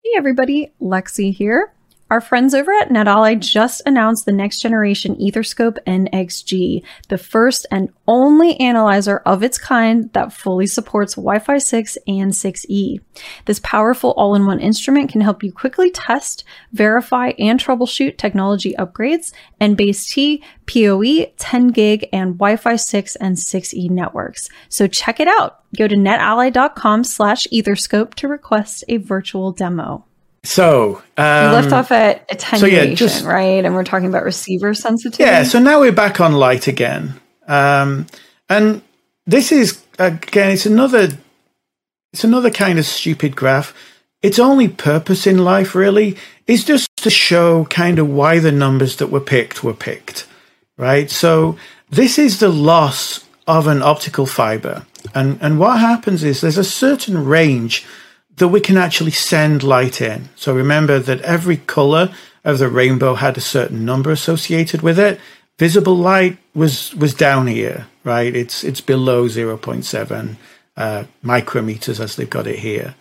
Hey 0.09 0.17
everybody, 0.17 0.71
Lexi 0.81 1.31
here. 1.31 1.71
Our 2.09 2.21
friends 2.21 2.55
over 2.55 2.71
at 2.71 2.89
NetAlly 2.89 3.39
just 3.39 3.83
announced 3.85 4.25
the 4.25 4.31
next 4.31 4.61
generation 4.61 5.15
Etherscope 5.17 5.77
NXG, 5.85 6.83
the 7.07 7.17
first 7.19 7.67
and 7.69 7.93
only 8.07 8.59
analyzer 8.59 9.19
of 9.27 9.43
its 9.43 9.59
kind 9.59 10.11
that 10.13 10.33
fully 10.33 10.65
supports 10.65 11.13
Wi-Fi 11.13 11.59
6 11.59 11.97
and 12.07 12.31
6E. 12.31 12.99
This 13.45 13.59
powerful 13.59 14.13
all-in-one 14.13 14.59
instrument 14.59 15.11
can 15.11 15.21
help 15.21 15.43
you 15.43 15.51
quickly 15.51 15.91
test, 15.91 16.43
verify, 16.71 17.33
and 17.37 17.59
troubleshoot 17.59 18.17
technology 18.17 18.73
upgrades 18.79 19.31
and 19.59 19.77
base 19.77 20.11
T, 20.11 20.43
PoE, 20.65 21.31
10 21.37 21.67
gig, 21.67 22.09
and 22.11 22.39
Wi-Fi 22.39 22.75
6 22.75 23.15
and 23.17 23.35
6E 23.35 23.87
networks. 23.91 24.49
So 24.67 24.87
check 24.87 25.19
it 25.19 25.27
out. 25.27 25.59
Go 25.77 25.87
to 25.87 25.95
netally.com 25.95 27.03
slash 27.03 27.45
Etherscope 27.53 28.15
to 28.15 28.27
request 28.27 28.83
a 28.87 28.97
virtual 28.97 29.51
demo. 29.51 30.05
So, 30.43 31.01
um, 31.17 31.47
We 31.49 31.55
left 31.55 31.73
off 31.73 31.91
at 31.91 32.25
attenuation, 32.31 32.95
just- 32.95 33.25
right? 33.25 33.63
And 33.63 33.75
we're 33.75 33.83
talking 33.83 34.07
about 34.07 34.23
receiver 34.23 34.73
sensitivity. 34.73 35.23
Yeah, 35.23 35.43
so 35.43 35.59
now 35.59 35.79
we're 35.81 35.91
back 35.91 36.21
on 36.21 36.33
light 36.33 36.67
again. 36.67 37.19
Um, 37.47 38.07
and 38.47 38.81
this 39.27 39.51
is 39.51 39.79
again 39.97 40.51
it's 40.51 40.65
another 40.65 41.09
it's 42.13 42.23
another 42.23 42.49
kind 42.49 42.79
of 42.79 42.85
stupid 42.85 43.35
graph. 43.35 43.73
Its 44.21 44.39
only 44.39 44.67
purpose 44.67 45.27
in 45.27 45.37
life 45.37 45.75
really 45.75 46.17
is 46.47 46.63
just 46.63 46.87
to 46.97 47.09
show 47.09 47.65
kind 47.65 47.99
of 47.99 48.09
why 48.09 48.39
the 48.39 48.51
numbers 48.51 48.95
that 48.97 49.07
were 49.11 49.19
picked 49.19 49.63
were 49.63 49.73
picked. 49.73 50.25
Right? 50.77 51.11
So 51.11 51.57
this 51.89 52.17
is 52.17 52.39
the 52.39 52.49
loss 52.49 53.25
of 53.45 53.67
an 53.67 53.81
optical 53.81 54.25
fiber. 54.25 54.85
And 55.13 55.37
and 55.41 55.59
what 55.59 55.79
happens 55.79 56.23
is 56.23 56.41
there's 56.41 56.57
a 56.57 56.63
certain 56.63 57.25
range 57.25 57.85
that 58.39 58.47
we 58.47 58.59
can 58.59 58.77
actually 58.77 59.11
send 59.11 59.63
light 59.63 60.01
in. 60.01 60.29
So 60.35 60.53
remember 60.53 60.99
that 60.99 61.21
every 61.21 61.57
color 61.57 62.13
of 62.43 62.57
the 62.57 62.69
rainbow 62.69 63.15
had 63.15 63.37
a 63.37 63.41
certain 63.41 63.85
number 63.85 64.11
associated 64.11 64.81
with 64.81 64.97
it. 64.97 65.19
Visible 65.57 65.95
light 65.95 66.37
was 66.55 66.95
was 66.95 67.13
down 67.13 67.47
here, 67.47 67.87
right? 68.03 68.33
It's 68.33 68.63
it's 68.63 68.81
below 68.81 69.27
0.7 69.27 70.35
uh, 70.77 71.03
micrometers 71.23 71.99
as 71.99 72.15
they've 72.15 72.29
got 72.29 72.47
it 72.47 72.59
here. 72.59 72.95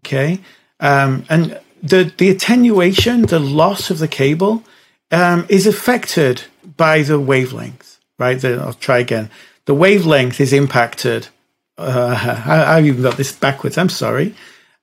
Okay, 0.00 0.40
um, 0.80 1.24
and 1.28 1.60
the 1.82 2.10
the 2.16 2.30
attenuation, 2.30 3.22
the 3.22 3.38
loss 3.38 3.90
of 3.90 3.98
the 3.98 4.08
cable, 4.08 4.64
um, 5.10 5.44
is 5.50 5.66
affected 5.66 6.44
by 6.78 7.02
the 7.02 7.20
wavelength, 7.20 7.98
right? 8.18 8.40
The, 8.40 8.58
I'll 8.58 8.72
try 8.72 8.98
again. 8.98 9.30
The 9.66 9.74
wavelength 9.74 10.40
is 10.40 10.54
impacted. 10.54 11.28
Uh, 11.76 12.42
I, 12.46 12.76
I've 12.78 12.86
even 12.86 13.02
got 13.02 13.18
this 13.18 13.32
backwards. 13.32 13.76
I'm 13.76 13.90
sorry 13.90 14.34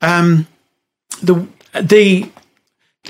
um, 0.02 0.48
the 1.22 1.48
the 1.82 2.30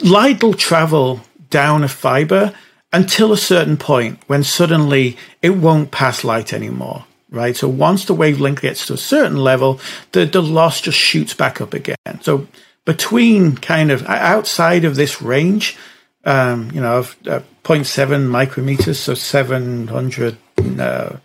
light 0.03 0.41
will 0.43 0.53
travel 0.53 1.21
down 1.49 1.83
a 1.83 1.87
fiber 1.87 2.53
until 2.91 3.31
a 3.31 3.37
certain 3.37 3.77
point 3.77 4.19
when 4.27 4.43
suddenly 4.43 5.17
it 5.41 5.51
won't 5.51 5.91
pass 5.91 6.23
light 6.23 6.53
anymore 6.53 7.05
right? 7.31 7.55
So 7.57 7.67
once 7.67 8.05
the 8.05 8.13
wavelength 8.13 8.61
gets 8.61 8.87
to 8.87 8.93
a 8.93 8.97
certain 8.97 9.37
level 9.37 9.79
the, 10.13 10.25
the 10.25 10.41
loss 10.41 10.81
just 10.81 10.97
shoots 10.97 11.33
back 11.33 11.59
up 11.61 11.73
again. 11.73 11.95
So 12.21 12.47
between 12.85 13.57
kind 13.57 13.91
of 13.91 14.05
outside 14.05 14.85
of 14.85 14.95
this 14.95 15.21
range 15.21 15.77
um, 16.23 16.71
you 16.71 16.81
know 16.81 16.99
of 16.99 17.15
uh, 17.27 17.41
0.7 17.63 18.27
micrometers 18.29 18.95
so 18.95 19.13
700 19.13 20.37
no 20.63 21.19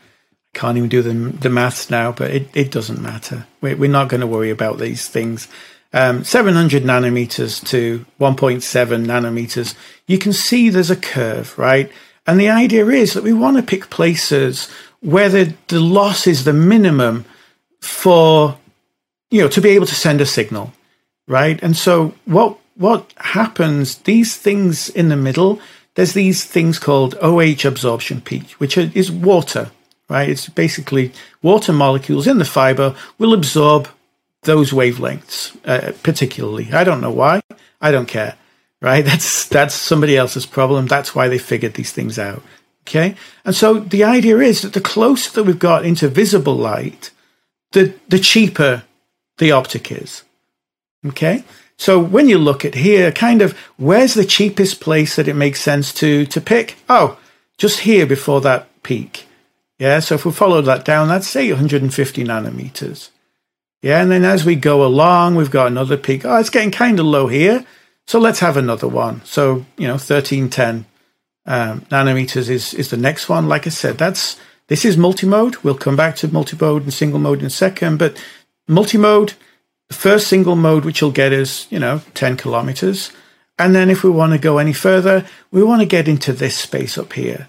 can't 0.53 0.77
even 0.77 0.89
do 0.89 1.03
the, 1.03 1.13
the 1.13 1.51
maths 1.51 1.91
now, 1.91 2.13
but 2.13 2.31
it, 2.31 2.49
it 2.55 2.71
doesn't 2.71 3.01
matter. 3.01 3.47
We're, 3.61 3.77
we're 3.77 3.91
not 3.91 4.09
going 4.09 4.21
to 4.21 4.27
worry 4.27 4.51
about 4.51 4.79
these 4.79 5.09
things. 5.09 5.49
Um, 5.93 6.25
700 6.25 6.83
nanometers 6.83 7.67
to 7.69 8.05
1.7 8.21 9.07
nanometers, 9.07 9.75
you 10.07 10.19
can 10.19 10.33
see 10.33 10.69
there's 10.69 10.91
a 10.91 10.97
curve, 10.97 11.59
right? 11.59 11.91
And 12.27 12.39
the 12.39 12.49
idea 12.49 12.87
is 12.87 13.15
that 13.15 13.25
we 13.25 13.33
want 13.33 13.57
to 13.57 13.63
pick 13.63 13.91
places 13.91 14.69
where 15.01 15.29
the, 15.29 15.55
the 15.69 15.81
loss 15.81 16.27
is 16.27 16.45
the 16.45 16.53
minimum 16.53 17.25
for, 17.81 18.59
you 19.31 19.41
know, 19.41 19.49
to 19.49 19.61
be 19.61 19.71
able 19.71 19.87
to 19.87 19.95
send 19.95 20.21
a 20.21 20.27
signal, 20.27 20.73
right? 21.27 21.61
And 21.63 21.77
so 21.77 22.15
what 22.27 22.59
what 22.77 23.13
happens, 23.19 23.97
these 23.97 24.37
things 24.37 24.89
in 24.89 25.11
the 25.11 25.17
middle, 25.17 25.61
there's 25.97 26.15
these 26.15 26.45
things 26.45 26.79
called 26.79 27.15
OH 27.21 27.67
absorption 27.67 28.23
peak, 28.23 28.53
which 28.53 28.79
is 28.79 29.13
water, 29.13 29.71
right? 30.11 30.29
It's 30.29 30.49
basically 30.49 31.13
water 31.41 31.73
molecules 31.73 32.27
in 32.27 32.39
the 32.39 32.45
fiber 32.45 32.95
will 33.17 33.33
absorb 33.33 33.89
those 34.43 34.73
wavelengths, 34.73 35.57
uh, 35.65 35.93
particularly. 36.03 36.73
I 36.73 36.85
don't 36.85 37.01
know 37.01 37.13
why. 37.13 37.41
I 37.81 37.93
don't 37.93 38.09
care, 38.09 38.37
right? 38.83 39.05
That's 39.11 39.49
that's 39.49 39.75
somebody 39.75 40.17
else's 40.17 40.45
problem. 40.45 40.87
That's 40.87 41.15
why 41.15 41.29
they 41.29 41.39
figured 41.39 41.75
these 41.75 41.93
things 41.93 42.19
out. 42.19 42.43
Okay, 42.87 43.15
and 43.45 43.55
so 43.55 43.79
the 43.79 44.05
idea 44.05 44.39
is 44.39 44.63
that 44.63 44.73
the 44.73 44.81
closer 44.81 45.31
that 45.33 45.45
we've 45.45 45.59
got 45.59 45.85
into 45.85 46.09
visible 46.09 46.57
light, 46.57 47.11
the 47.73 47.95
the 48.09 48.19
cheaper 48.19 48.83
the 49.39 49.53
optic 49.53 49.93
is. 49.93 50.25
Okay, 51.07 51.45
so 51.77 51.99
when 51.99 52.29
you 52.29 52.39
look 52.39 52.65
at 52.65 52.75
here, 52.75 53.13
kind 53.13 53.43
of 53.43 53.57
where's 53.77 54.15
the 54.15 54.25
cheapest 54.25 54.81
place 54.81 55.17
that 55.17 55.29
it 55.29 55.35
makes 55.35 55.61
sense 55.61 55.95
to 55.95 56.27
to 56.27 56.41
pick? 56.41 56.77
Oh, 56.89 57.19
just 57.59 57.81
here 57.81 58.07
before 58.07 58.41
that 58.41 58.67
peak. 58.83 59.27
Yeah, 59.81 60.01
so 60.01 60.15
if 60.15 60.27
we 60.27 60.33
follow 60.33 60.61
that 60.61 60.85
down, 60.85 61.09
that's 61.09 61.27
say 61.27 61.49
150 61.51 62.25
nanometers. 62.25 63.09
Yeah, 63.81 64.03
and 64.03 64.11
then 64.11 64.27
as 64.27 64.45
we 64.45 64.55
go 64.55 64.85
along, 64.85 65.37
we've 65.37 65.51
got 65.51 65.69
another 65.69 65.97
peak. 65.97 66.27
Oh, 66.27 66.37
it's 66.37 66.51
getting 66.51 66.71
kind 66.71 67.01
of 67.01 67.07
low 67.07 67.29
here. 67.29 67.65
So 68.07 68.19
let's 68.19 68.41
have 68.41 68.59
another 68.59 68.89
one. 68.89 69.23
So, 69.25 69.65
you 69.79 69.87
know, 69.87 69.95
1310 69.95 70.85
um, 71.47 71.81
nanometers 71.91 72.51
is, 72.51 72.75
is 72.75 72.91
the 72.91 72.99
next 72.99 73.31
one. 73.31 73.49
Like 73.49 73.67
I 73.67 73.71
said, 73.71 73.97
that's 73.97 74.39
this 74.67 74.85
is 74.85 74.99
multi-mode. 74.99 75.57
We'll 75.65 75.79
come 75.79 75.97
back 75.97 76.15
to 76.17 76.29
multi-mode 76.29 76.83
and 76.83 76.93
single 76.93 77.19
mode 77.19 77.41
in 77.41 77.47
a 77.47 77.51
second. 77.51 77.99
But 77.99 78.23
multi-mode, 78.69 79.33
the 79.89 79.95
first 79.95 80.29
single 80.29 80.57
mode 80.57 80.85
which 80.85 81.01
you'll 81.01 81.11
get 81.11 81.33
is, 81.33 81.67
you 81.71 81.79
know, 81.79 82.03
10 82.13 82.37
kilometers. 82.37 83.13
And 83.59 83.75
then 83.75 83.89
if 83.89 84.05
we 84.05 84.11
want 84.11 84.35
to 84.35 84.39
go 84.39 84.59
any 84.59 84.75
further, 84.75 85.25
we 85.51 85.63
want 85.63 85.81
to 85.81 85.87
get 85.87 86.07
into 86.07 86.35
this 86.35 86.55
space 86.55 86.99
up 86.99 87.15
here, 87.15 87.49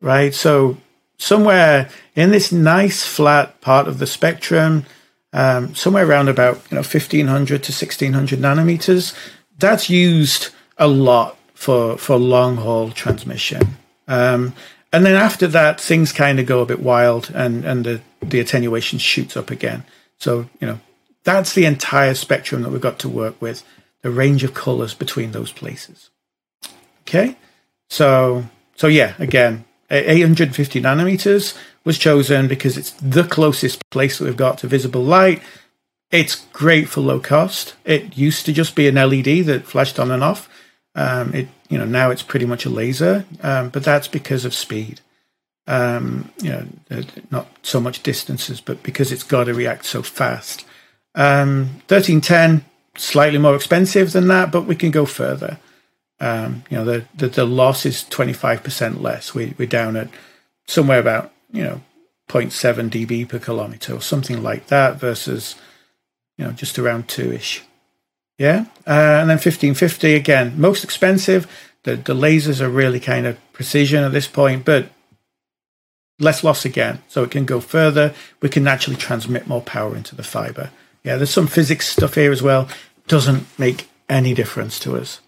right? 0.00 0.32
So 0.32 0.76
somewhere 1.18 1.88
in 2.14 2.30
this 2.30 2.52
nice 2.52 3.04
flat 3.04 3.60
part 3.60 3.88
of 3.88 3.98
the 3.98 4.06
spectrum, 4.06 4.84
um, 5.32 5.74
somewhere 5.74 6.06
around 6.06 6.28
about 6.28 6.56
you 6.70 6.74
know 6.74 6.82
1500 6.82 7.46
to 7.46 7.72
1600 7.72 8.38
nanometers. 8.38 9.16
That's 9.58 9.88
used 9.88 10.48
a 10.78 10.88
lot 10.88 11.36
for 11.54 11.96
for 11.96 12.16
long 12.16 12.56
haul 12.56 12.90
transmission. 12.90 13.76
Um, 14.08 14.54
and 14.92 15.06
then 15.06 15.14
after 15.14 15.46
that, 15.48 15.80
things 15.80 16.12
kind 16.12 16.38
of 16.38 16.46
go 16.46 16.60
a 16.60 16.66
bit 16.66 16.80
wild, 16.80 17.30
and 17.34 17.64
and 17.64 17.84
the 17.84 18.00
the 18.20 18.40
attenuation 18.40 18.98
shoots 18.98 19.36
up 19.36 19.50
again. 19.50 19.84
So 20.18 20.48
you 20.60 20.66
know 20.66 20.80
that's 21.24 21.54
the 21.54 21.64
entire 21.64 22.14
spectrum 22.14 22.62
that 22.62 22.70
we've 22.70 22.80
got 22.80 22.98
to 23.00 23.08
work 23.08 23.40
with. 23.40 23.64
The 24.02 24.10
range 24.10 24.42
of 24.42 24.52
colors 24.52 24.94
between 24.94 25.30
those 25.30 25.52
places. 25.52 26.10
Okay, 27.02 27.36
so 27.88 28.44
so 28.76 28.88
yeah, 28.88 29.14
again, 29.18 29.64
850 29.92 30.80
nanometers 30.80 31.56
was 31.84 31.98
chosen 31.98 32.48
because 32.48 32.78
it's 32.78 32.92
the 32.92 33.24
closest 33.24 33.88
place 33.90 34.18
that 34.18 34.24
we've 34.24 34.36
got 34.36 34.58
to 34.58 34.66
visible 34.66 35.02
light. 35.02 35.42
It's 36.10 36.46
great 36.52 36.88
for 36.88 37.00
low 37.00 37.20
cost. 37.20 37.74
It 37.84 38.16
used 38.16 38.46
to 38.46 38.52
just 38.52 38.74
be 38.74 38.88
an 38.88 38.94
LED 38.94 39.46
that 39.46 39.66
flashed 39.66 39.98
on 39.98 40.10
and 40.10 40.22
off. 40.22 40.48
Um, 40.94 41.34
it 41.34 41.48
you 41.70 41.78
know 41.78 41.86
now 41.86 42.10
it's 42.10 42.22
pretty 42.22 42.44
much 42.44 42.66
a 42.66 42.70
laser, 42.70 43.24
um, 43.42 43.70
but 43.70 43.82
that's 43.82 44.08
because 44.08 44.44
of 44.44 44.54
speed. 44.54 45.00
Um, 45.66 46.30
you 46.42 46.50
know, 46.50 47.02
not 47.30 47.46
so 47.62 47.80
much 47.80 48.02
distances, 48.02 48.60
but 48.60 48.82
because 48.82 49.12
it's 49.12 49.22
got 49.22 49.44
to 49.44 49.54
react 49.54 49.86
so 49.86 50.02
fast. 50.02 50.66
Um, 51.14 51.82
thirteen 51.88 52.20
ten 52.20 52.64
slightly 52.96 53.38
more 53.38 53.56
expensive 53.56 54.12
than 54.12 54.28
that, 54.28 54.52
but 54.52 54.66
we 54.66 54.76
can 54.76 54.90
go 54.90 55.06
further. 55.06 55.58
Um, 56.22 56.62
you 56.70 56.76
know, 56.76 56.84
the, 56.84 57.04
the, 57.16 57.28
the 57.28 57.44
loss 57.44 57.84
is 57.84 58.04
twenty 58.04 58.32
five 58.32 58.62
percent 58.62 59.02
less. 59.02 59.34
We, 59.34 59.54
we're 59.58 59.66
down 59.66 59.96
at 59.96 60.08
somewhere 60.66 61.00
about 61.00 61.32
you 61.50 61.64
know 61.64 61.82
0.7 62.28 62.88
dB 62.88 63.28
per 63.28 63.38
kilometer 63.38 63.94
or 63.94 64.00
something 64.00 64.42
like 64.42 64.68
that 64.68 64.98
versus 64.98 65.54
you 66.38 66.44
know 66.44 66.52
just 66.52 66.78
around 66.78 67.08
two 67.08 67.32
ish. 67.32 67.62
Yeah, 68.38 68.64
uh, 68.86 69.20
and 69.20 69.28
then 69.28 69.36
1550 69.36 70.14
again, 70.14 70.54
most 70.58 70.82
expensive. 70.82 71.46
The 71.82 71.96
the 71.96 72.14
lasers 72.14 72.60
are 72.60 72.70
really 72.70 73.00
kind 73.00 73.26
of 73.26 73.36
precision 73.52 74.02
at 74.04 74.12
this 74.12 74.28
point, 74.28 74.64
but 74.64 74.88
less 76.18 76.42
loss 76.42 76.64
again, 76.64 77.02
so 77.08 77.22
it 77.22 77.30
can 77.30 77.44
go 77.44 77.60
further. 77.60 78.14
We 78.40 78.48
can 78.48 78.66
actually 78.66 78.96
transmit 78.96 79.46
more 79.46 79.60
power 79.60 79.94
into 79.94 80.14
the 80.14 80.22
fiber. 80.22 80.70
Yeah, 81.04 81.16
there's 81.16 81.30
some 81.30 81.48
physics 81.48 81.88
stuff 81.88 82.14
here 82.14 82.32
as 82.32 82.42
well. 82.42 82.68
Doesn't 83.08 83.46
make 83.58 83.88
any 84.08 84.34
difference 84.34 84.78
to 84.80 84.96
us. 84.96 85.20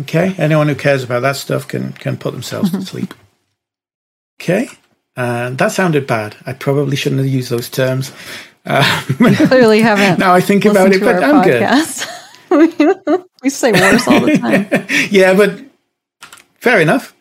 Okay, 0.00 0.34
anyone 0.38 0.68
who 0.68 0.74
cares 0.74 1.04
about 1.04 1.20
that 1.20 1.36
stuff 1.36 1.68
can 1.68 1.92
can 1.92 2.16
put 2.16 2.32
themselves 2.32 2.70
to 2.70 2.80
sleep. 2.82 3.12
Okay, 4.40 4.68
and 5.16 5.58
that 5.58 5.72
sounded 5.72 6.06
bad. 6.06 6.36
I 6.46 6.54
probably 6.54 6.96
shouldn't 6.96 7.20
have 7.20 7.30
used 7.30 7.50
those 7.50 7.68
terms. 7.68 8.12
Uh, 8.64 9.02
clearly 9.16 9.80
haven't. 9.82 10.18
now 10.18 10.32
I 10.32 10.40
think 10.40 10.64
about 10.64 10.92
it, 10.92 11.00
but 11.00 11.22
I'm 11.22 11.42
podcast. 11.44 12.08
good. 12.48 13.24
we 13.42 13.50
say 13.50 13.72
worse 13.72 14.06
all 14.08 14.20
the 14.20 14.38
time. 14.38 14.86
yeah, 15.10 15.34
but 15.34 15.60
fair 16.60 16.80
enough. 16.80 17.14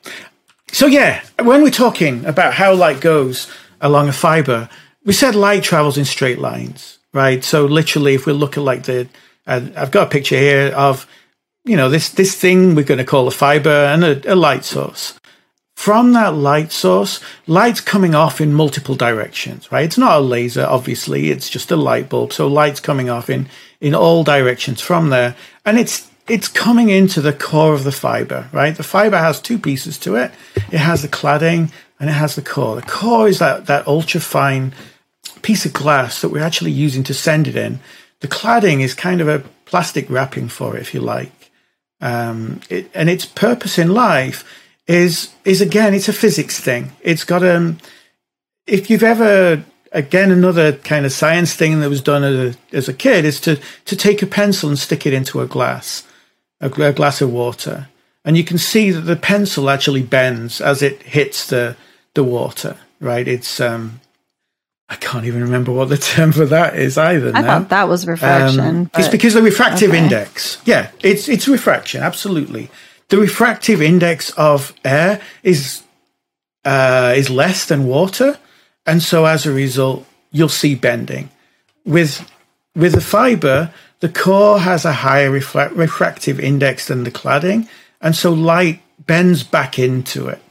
So 0.72 0.88
yeah, 0.88 1.22
when 1.42 1.64
we're 1.64 1.72
talking 1.72 2.26
about 2.26 2.54
how 2.54 2.74
light 2.74 3.02
goes 3.02 3.52
along 3.82 4.08
a 4.08 4.14
fiber, 4.14 4.70
we 5.04 5.14
said 5.14 5.36
light 5.36 5.64
travels 5.64 5.98
in 5.98 6.06
straight 6.06 6.40
lines, 6.40 7.00
right? 7.14 7.44
So 7.44 7.66
literally, 7.66 8.14
if 8.14 8.26
we 8.26 8.34
look 8.34 8.58
at 8.58 8.64
like 8.64 8.84
the, 8.84 9.10
uh, 9.46 9.68
I've 9.76 9.92
got 9.92 10.08
a 10.08 10.10
picture 10.10 10.38
here 10.38 10.72
of, 10.74 11.06
you 11.64 11.78
know, 11.78 11.90
this 11.90 12.10
this 12.10 12.36
thing 12.36 12.76
we're 12.76 12.84
going 12.84 12.98
to 12.98 13.06
call 13.06 13.28
a 13.28 13.32
fiber 13.32 13.70
and 13.70 14.04
a, 14.04 14.34
a 14.34 14.36
light 14.36 14.66
source 14.66 15.20
from 15.82 16.14
that 16.14 16.36
light 16.36 16.72
source, 16.72 17.20
light's 17.48 17.82
coming 17.82 18.14
off 18.14 18.40
in 18.40 18.54
multiple 18.54 18.94
directions, 18.94 19.72
right? 19.72 19.84
It's 19.84 19.98
not 19.98 20.20
a 20.20 20.22
laser, 20.22 20.64
obviously, 20.64 21.32
it's 21.32 21.50
just 21.50 21.72
a 21.72 21.76
light 21.76 22.08
bulb. 22.08 22.34
So 22.34 22.46
light's 22.46 22.80
coming 22.80 23.10
off 23.10 23.32
in, 23.32 23.50
in 23.80 23.96
all 23.96 24.24
directions 24.24 24.80
from 24.80 25.10
there. 25.10 25.36
And 25.66 25.80
it's, 25.80 26.08
it's 26.28 26.48
coming 26.48 26.90
into 26.90 27.20
the 27.20 27.34
core 27.34 27.74
of 27.74 27.84
the 27.84 27.92
fiber, 27.92 28.48
right? 28.54 28.78
The 28.78 28.84
fiber 28.84 29.18
has 29.18 29.42
two 29.42 29.58
pieces 29.58 29.98
to 30.02 30.18
it. 30.18 30.32
It 30.72 30.78
has 30.78 31.02
the 31.02 31.08
cladding 31.08 31.72
and 32.00 32.12
it 32.12 32.14
has 32.14 32.36
the 32.36 32.44
core. 32.44 32.76
The 32.76 32.84
core 32.84 33.28
is 33.28 33.40
that, 33.40 33.66
that 33.66 33.88
ultra 33.88 34.22
fine 34.22 34.76
piece 35.42 35.66
of 35.66 35.74
glass 35.74 36.22
that 36.22 36.30
we're 36.30 36.44
actually 36.44 36.74
using 36.74 37.04
to 37.06 37.16
send 37.16 37.48
it 37.48 37.56
in. 37.56 37.80
The 38.20 38.28
cladding 38.28 38.82
is 38.82 38.94
kind 38.94 39.20
of 39.20 39.28
a 39.28 39.44
plastic 39.66 40.08
wrapping 40.12 40.48
for 40.48 40.78
it, 40.78 40.82
if 40.82 40.94
you 40.94 41.02
like. 41.02 41.41
Um, 42.02 42.62
it, 42.70 42.90
and 42.94 43.10
its 43.10 43.26
purpose 43.26 43.78
in 43.78 43.94
life 43.94 44.44
is 44.88 45.34
is 45.46 45.62
again 45.62 45.94
it's 45.94 46.10
a 46.10 46.14
physics 46.14 46.60
thing. 46.60 46.92
It's 47.02 47.24
got 47.24 47.44
um 47.44 47.78
if 48.68 48.90
you've 48.90 49.04
ever 49.04 49.64
again 49.92 50.32
another 50.32 50.74
kind 50.74 51.06
of 51.06 51.12
science 51.12 51.54
thing 51.54 51.80
that 51.80 51.90
was 51.90 52.02
done 52.02 52.24
as 52.24 52.56
a, 52.56 52.76
as 52.78 52.90
a 52.90 52.94
kid 52.94 53.26
is 53.26 53.40
to 53.42 53.60
to 53.86 53.96
take 53.96 54.22
a 54.22 54.28
pencil 54.28 54.70
and 54.70 54.80
stick 54.80 55.06
it 55.06 55.14
into 55.14 55.42
a 55.42 55.48
glass, 55.48 56.04
a, 56.60 56.70
a 56.82 56.94
glass 56.94 57.22
of 57.22 57.32
water, 57.32 57.88
and 58.26 58.36
you 58.36 58.44
can 58.44 58.58
see 58.58 58.92
that 58.92 59.02
the 59.02 59.16
pencil 59.16 59.70
actually 59.70 60.04
bends 60.04 60.60
as 60.60 60.82
it 60.82 61.04
hits 61.04 61.46
the 61.46 61.76
the 62.16 62.24
water. 62.24 62.78
Right? 63.00 63.28
It's 63.28 63.60
um 63.60 64.02
I 64.92 64.96
can't 64.98 65.26
even 65.26 65.42
remember 65.42 65.72
what 65.72 65.90
the 65.90 65.98
term 65.98 66.32
for 66.34 66.46
that 66.46 66.78
is 66.78 66.98
either. 66.98 67.32
I 67.34 67.42
now. 67.42 67.60
thought 67.60 67.70
that 67.70 67.88
was 67.88 68.06
refraction. 68.06 68.60
Um, 68.60 68.92
it's 68.96 69.08
because 69.08 69.34
the 69.34 69.42
refractive 69.42 69.90
okay. 69.90 70.04
index. 70.04 70.62
Yeah, 70.66 70.92
it's 71.02 71.28
it's 71.28 71.48
refraction, 71.48 72.04
absolutely 72.04 72.70
the 73.12 73.18
refractive 73.18 73.82
index 73.82 74.32
of 74.32 74.74
air 74.86 75.22
is 75.44 75.84
uh, 76.64 77.14
is 77.16 77.30
less 77.30 77.66
than 77.66 77.86
water, 77.86 78.40
and 78.86 79.04
so 79.04 79.26
as 79.26 79.46
a 79.46 79.52
result, 79.52 80.08
you'll 80.32 80.50
see 80.50 80.76
bending. 80.76 81.30
With 81.86 82.26
with 82.74 82.94
the 82.94 83.02
fiber, 83.02 83.74
the 84.00 84.08
core 84.08 84.60
has 84.60 84.86
a 84.86 84.94
higher 84.94 85.30
refra- 85.30 85.76
refractive 85.76 86.40
index 86.40 86.88
than 86.88 87.04
the 87.04 87.12
cladding, 87.12 87.68
and 88.00 88.16
so 88.16 88.32
light 88.32 88.82
bends 89.06 89.44
back 89.44 89.78
into 89.78 90.30
it. 90.30 90.42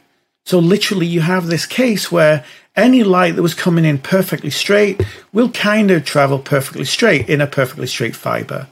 So 0.45 0.59
literally, 0.59 1.07
you 1.07 1.23
have 1.23 1.47
this 1.47 1.65
case 1.65 2.13
where 2.13 2.45
any 2.77 3.03
light 3.03 3.37
that 3.37 3.43
was 3.43 3.55
coming 3.55 3.85
in 3.85 3.99
perfectly 3.99 4.51
straight 4.51 5.03
will 5.33 5.51
kind 5.51 5.91
of 5.91 6.05
travel 6.05 6.39
perfectly 6.39 6.85
straight 6.85 7.29
in 7.29 7.41
a 7.41 7.47
perfectly 7.47 7.87
straight 7.87 8.17
fiber. 8.17 8.69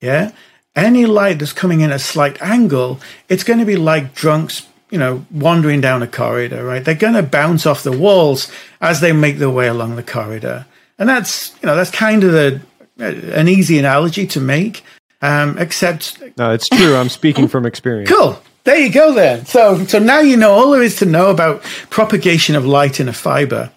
Yeah 0.00 0.32
any 0.76 1.06
light 1.06 1.38
that's 1.38 1.52
coming 1.52 1.80
in 1.80 1.90
at 1.90 1.96
a 1.96 1.98
slight 1.98 2.40
angle, 2.40 3.00
it's 3.28 3.44
going 3.44 3.58
to 3.58 3.64
be 3.64 3.76
like 3.76 4.14
drunks, 4.14 4.66
you 4.90 4.98
know, 4.98 5.24
wandering 5.30 5.80
down 5.80 6.02
a 6.02 6.06
corridor, 6.06 6.64
right? 6.64 6.84
They're 6.84 6.94
going 6.94 7.14
to 7.14 7.22
bounce 7.22 7.66
off 7.66 7.82
the 7.82 7.96
walls 7.96 8.50
as 8.80 9.00
they 9.00 9.12
make 9.12 9.38
their 9.38 9.50
way 9.50 9.68
along 9.68 9.96
the 9.96 10.02
corridor. 10.02 10.66
And 10.98 11.08
that's, 11.08 11.54
you 11.62 11.66
know, 11.66 11.76
that's 11.76 11.90
kind 11.90 12.24
of 12.24 12.32
the, 12.32 12.62
an 12.98 13.48
easy 13.48 13.78
analogy 13.78 14.26
to 14.28 14.40
make. 14.40 14.84
Um, 15.22 15.58
except 15.58 16.18
no, 16.38 16.52
it's 16.52 16.68
true. 16.68 16.96
I'm 16.96 17.10
speaking 17.10 17.46
from 17.46 17.66
experience. 17.66 18.10
Cool. 18.10 18.40
There 18.70 18.78
you 18.80 18.92
go 18.92 19.12
then. 19.12 19.44
So, 19.46 19.84
so 19.84 19.98
now 19.98 20.20
you 20.20 20.36
know 20.36 20.52
all 20.52 20.70
there 20.70 20.82
is 20.82 20.96
to 20.96 21.06
know 21.06 21.30
about 21.30 21.62
propagation 21.90 22.54
of 22.54 22.64
light 22.64 23.00
in 23.00 23.08
a 23.08 23.12
fiber. 23.12 23.70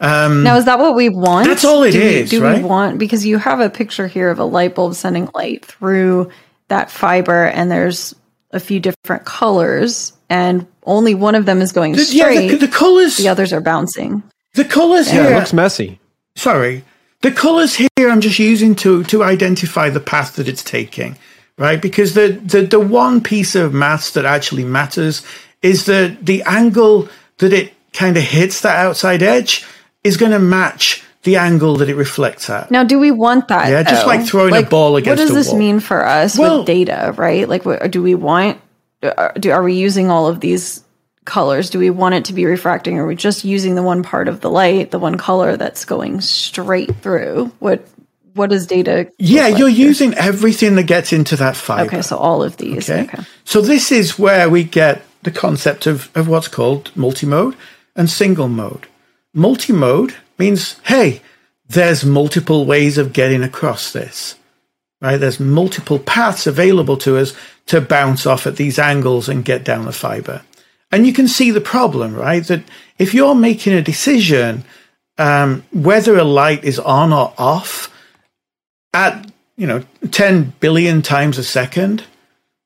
Um, 0.00 0.42
now, 0.42 0.56
is 0.56 0.66
that 0.66 0.78
what 0.78 0.94
we 0.94 1.08
want? 1.08 1.46
That's 1.46 1.64
all 1.64 1.82
it 1.82 1.92
do 1.92 2.00
is, 2.00 2.30
we, 2.30 2.38
Do 2.38 2.44
right? 2.44 2.58
we 2.62 2.68
want 2.68 2.98
because 2.98 3.24
you 3.24 3.38
have 3.38 3.60
a 3.60 3.70
picture 3.70 4.06
here 4.06 4.28
of 4.28 4.38
a 4.38 4.44
light 4.44 4.74
bulb 4.74 4.94
sending 4.94 5.30
light 5.34 5.64
through 5.64 6.30
that 6.68 6.90
fiber, 6.90 7.44
and 7.46 7.70
there's 7.70 8.14
a 8.50 8.60
few 8.60 8.80
different 8.80 9.24
colors, 9.24 10.12
and 10.28 10.66
only 10.84 11.14
one 11.14 11.34
of 11.34 11.46
them 11.46 11.62
is 11.62 11.72
going 11.72 11.94
yeah, 11.94 12.02
straight. 12.02 12.48
the, 12.48 12.56
the 12.56 12.68
colors, 12.68 13.16
the 13.16 13.28
others 13.28 13.52
are 13.52 13.60
bouncing. 13.62 14.22
the 14.54 14.64
colors 14.64 15.06
Yeah, 15.08 15.22
here. 15.22 15.32
it 15.32 15.36
looks 15.36 15.52
messy. 15.52 15.98
sorry, 16.36 16.84
the 17.22 17.30
colors 17.32 17.74
here 17.76 18.10
I'm 18.10 18.20
just 18.20 18.38
using 18.38 18.74
to 18.76 19.04
to 19.04 19.22
identify 19.24 19.88
the 19.90 20.00
path 20.00 20.36
that 20.36 20.48
it's 20.48 20.62
taking, 20.62 21.16
right? 21.58 21.80
Because 21.80 22.14
the 22.14 22.28
the, 22.44 22.62
the 22.62 22.80
one 22.80 23.20
piece 23.20 23.54
of 23.54 23.72
maths 23.74 24.12
that 24.12 24.24
actually 24.24 24.64
matters 24.64 25.22
is 25.62 25.86
that 25.86 26.24
the 26.24 26.42
angle 26.42 27.08
that 27.38 27.52
it 27.52 27.72
kind 27.92 28.16
of 28.16 28.22
hits 28.22 28.60
that 28.62 28.76
outside 28.76 29.22
edge 29.22 29.64
is 30.02 30.16
going 30.16 30.32
to 30.32 30.38
match 30.38 31.02
the 31.22 31.36
angle 31.36 31.76
that 31.76 31.88
it 31.88 31.94
reflects 31.96 32.50
at. 32.50 32.70
Now, 32.70 32.84
do 32.84 32.98
we 32.98 33.10
want 33.10 33.48
that? 33.48 33.70
Yeah, 33.70 33.82
just 33.82 34.02
though? 34.02 34.06
like 34.08 34.26
throwing 34.26 34.54
a 34.54 34.62
ball 34.68 34.96
against 34.96 35.16
the 35.16 35.22
What 35.22 35.28
does 35.28 35.46
this 35.46 35.48
wall. 35.52 35.58
mean 35.58 35.80
for 35.80 36.04
us 36.04 36.36
Well- 36.38 36.58
with 36.58 36.66
data, 36.66 37.14
right? 37.16 37.48
Like, 37.48 37.64
what, 37.64 37.90
do 37.90 38.02
we 38.02 38.14
want? 38.14 38.60
uh, 39.02 39.28
Do 39.38 39.50
are 39.50 39.62
we 39.62 39.72
using 39.74 40.10
all 40.10 40.26
of 40.26 40.40
these 40.40 40.82
colors? 41.24 41.70
Do 41.70 41.78
we 41.78 41.88
want 41.88 42.14
it 42.14 42.26
to 42.26 42.34
be 42.34 42.44
refracting, 42.44 42.98
or 42.98 43.04
are 43.04 43.06
we 43.06 43.16
just 43.16 43.42
using 43.44 43.74
the 43.74 43.82
one 43.82 44.02
part 44.02 44.28
of 44.28 44.40
the 44.42 44.50
light, 44.50 44.90
the 44.90 44.98
one 44.98 45.16
color 45.16 45.56
that's 45.56 45.86
going 45.86 46.20
straight 46.20 46.94
through? 46.96 47.50
What 47.58 47.88
What 48.34 48.50
does 48.50 48.66
data? 48.66 49.10
Yeah, 49.18 49.48
like 49.48 49.58
you're 49.58 49.68
here? 49.68 49.86
using 49.86 50.14
everything 50.14 50.74
that 50.76 50.84
gets 50.84 51.12
into 51.12 51.36
that 51.36 51.56
fiber. 51.56 51.86
Okay, 51.86 52.02
so 52.02 52.16
all 52.16 52.42
of 52.42 52.56
these. 52.56 52.90
Okay. 52.90 53.04
Okay. 53.04 53.22
So 53.44 53.60
this 53.60 53.92
is 53.92 54.18
where 54.18 54.50
we 54.50 54.64
get 54.64 55.02
the 55.22 55.30
concept 55.30 55.86
of, 55.86 56.10
of 56.16 56.28
what's 56.28 56.48
called 56.48 56.92
multimode 56.94 57.56
and 57.96 58.10
single 58.10 58.48
mode. 58.48 58.86
Multimode 59.34 60.14
means, 60.38 60.78
hey, 60.84 61.22
there's 61.68 62.04
multiple 62.04 62.66
ways 62.66 62.98
of 62.98 63.12
getting 63.12 63.42
across 63.42 63.92
this. 63.92 64.36
Right? 65.00 65.16
There's 65.16 65.40
multiple 65.40 65.98
paths 65.98 66.46
available 66.46 66.96
to 66.98 67.18
us 67.18 67.34
to 67.66 67.80
bounce 67.80 68.26
off 68.26 68.46
at 68.46 68.56
these 68.56 68.78
angles 68.78 69.28
and 69.28 69.44
get 69.44 69.64
down 69.64 69.84
the 69.84 69.92
fiber. 69.92 70.42
And 70.90 71.06
you 71.06 71.12
can 71.12 71.28
see 71.28 71.50
the 71.50 71.60
problem, 71.60 72.14
right? 72.14 72.44
That 72.44 72.62
if 72.98 73.14
you're 73.14 73.34
making 73.34 73.72
a 73.72 73.82
decision 73.82 74.64
um, 75.18 75.64
whether 75.72 76.16
a 76.16 76.24
light 76.24 76.64
is 76.64 76.78
on 76.78 77.12
or 77.12 77.32
off 77.38 77.90
at 78.94 79.30
you 79.56 79.66
know 79.66 79.84
10 80.10 80.54
billion 80.60 81.02
times 81.02 81.36
a 81.36 81.44
second, 81.44 82.04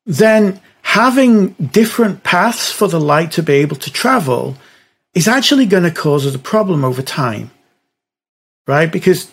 then 0.06 0.60
having 0.82 1.48
different 1.54 2.22
paths 2.22 2.70
for 2.70 2.88
the 2.88 3.00
light 3.00 3.32
to 3.32 3.42
be 3.42 3.54
able 3.54 3.76
to 3.76 3.92
travel 3.92 4.56
is 5.14 5.28
actually 5.28 5.66
going 5.66 5.82
to 5.82 5.90
cause 5.90 6.24
us 6.26 6.34
a 6.34 6.38
problem 6.38 6.84
over 6.84 7.02
time. 7.02 7.50
Right? 8.66 8.90
Because, 8.90 9.30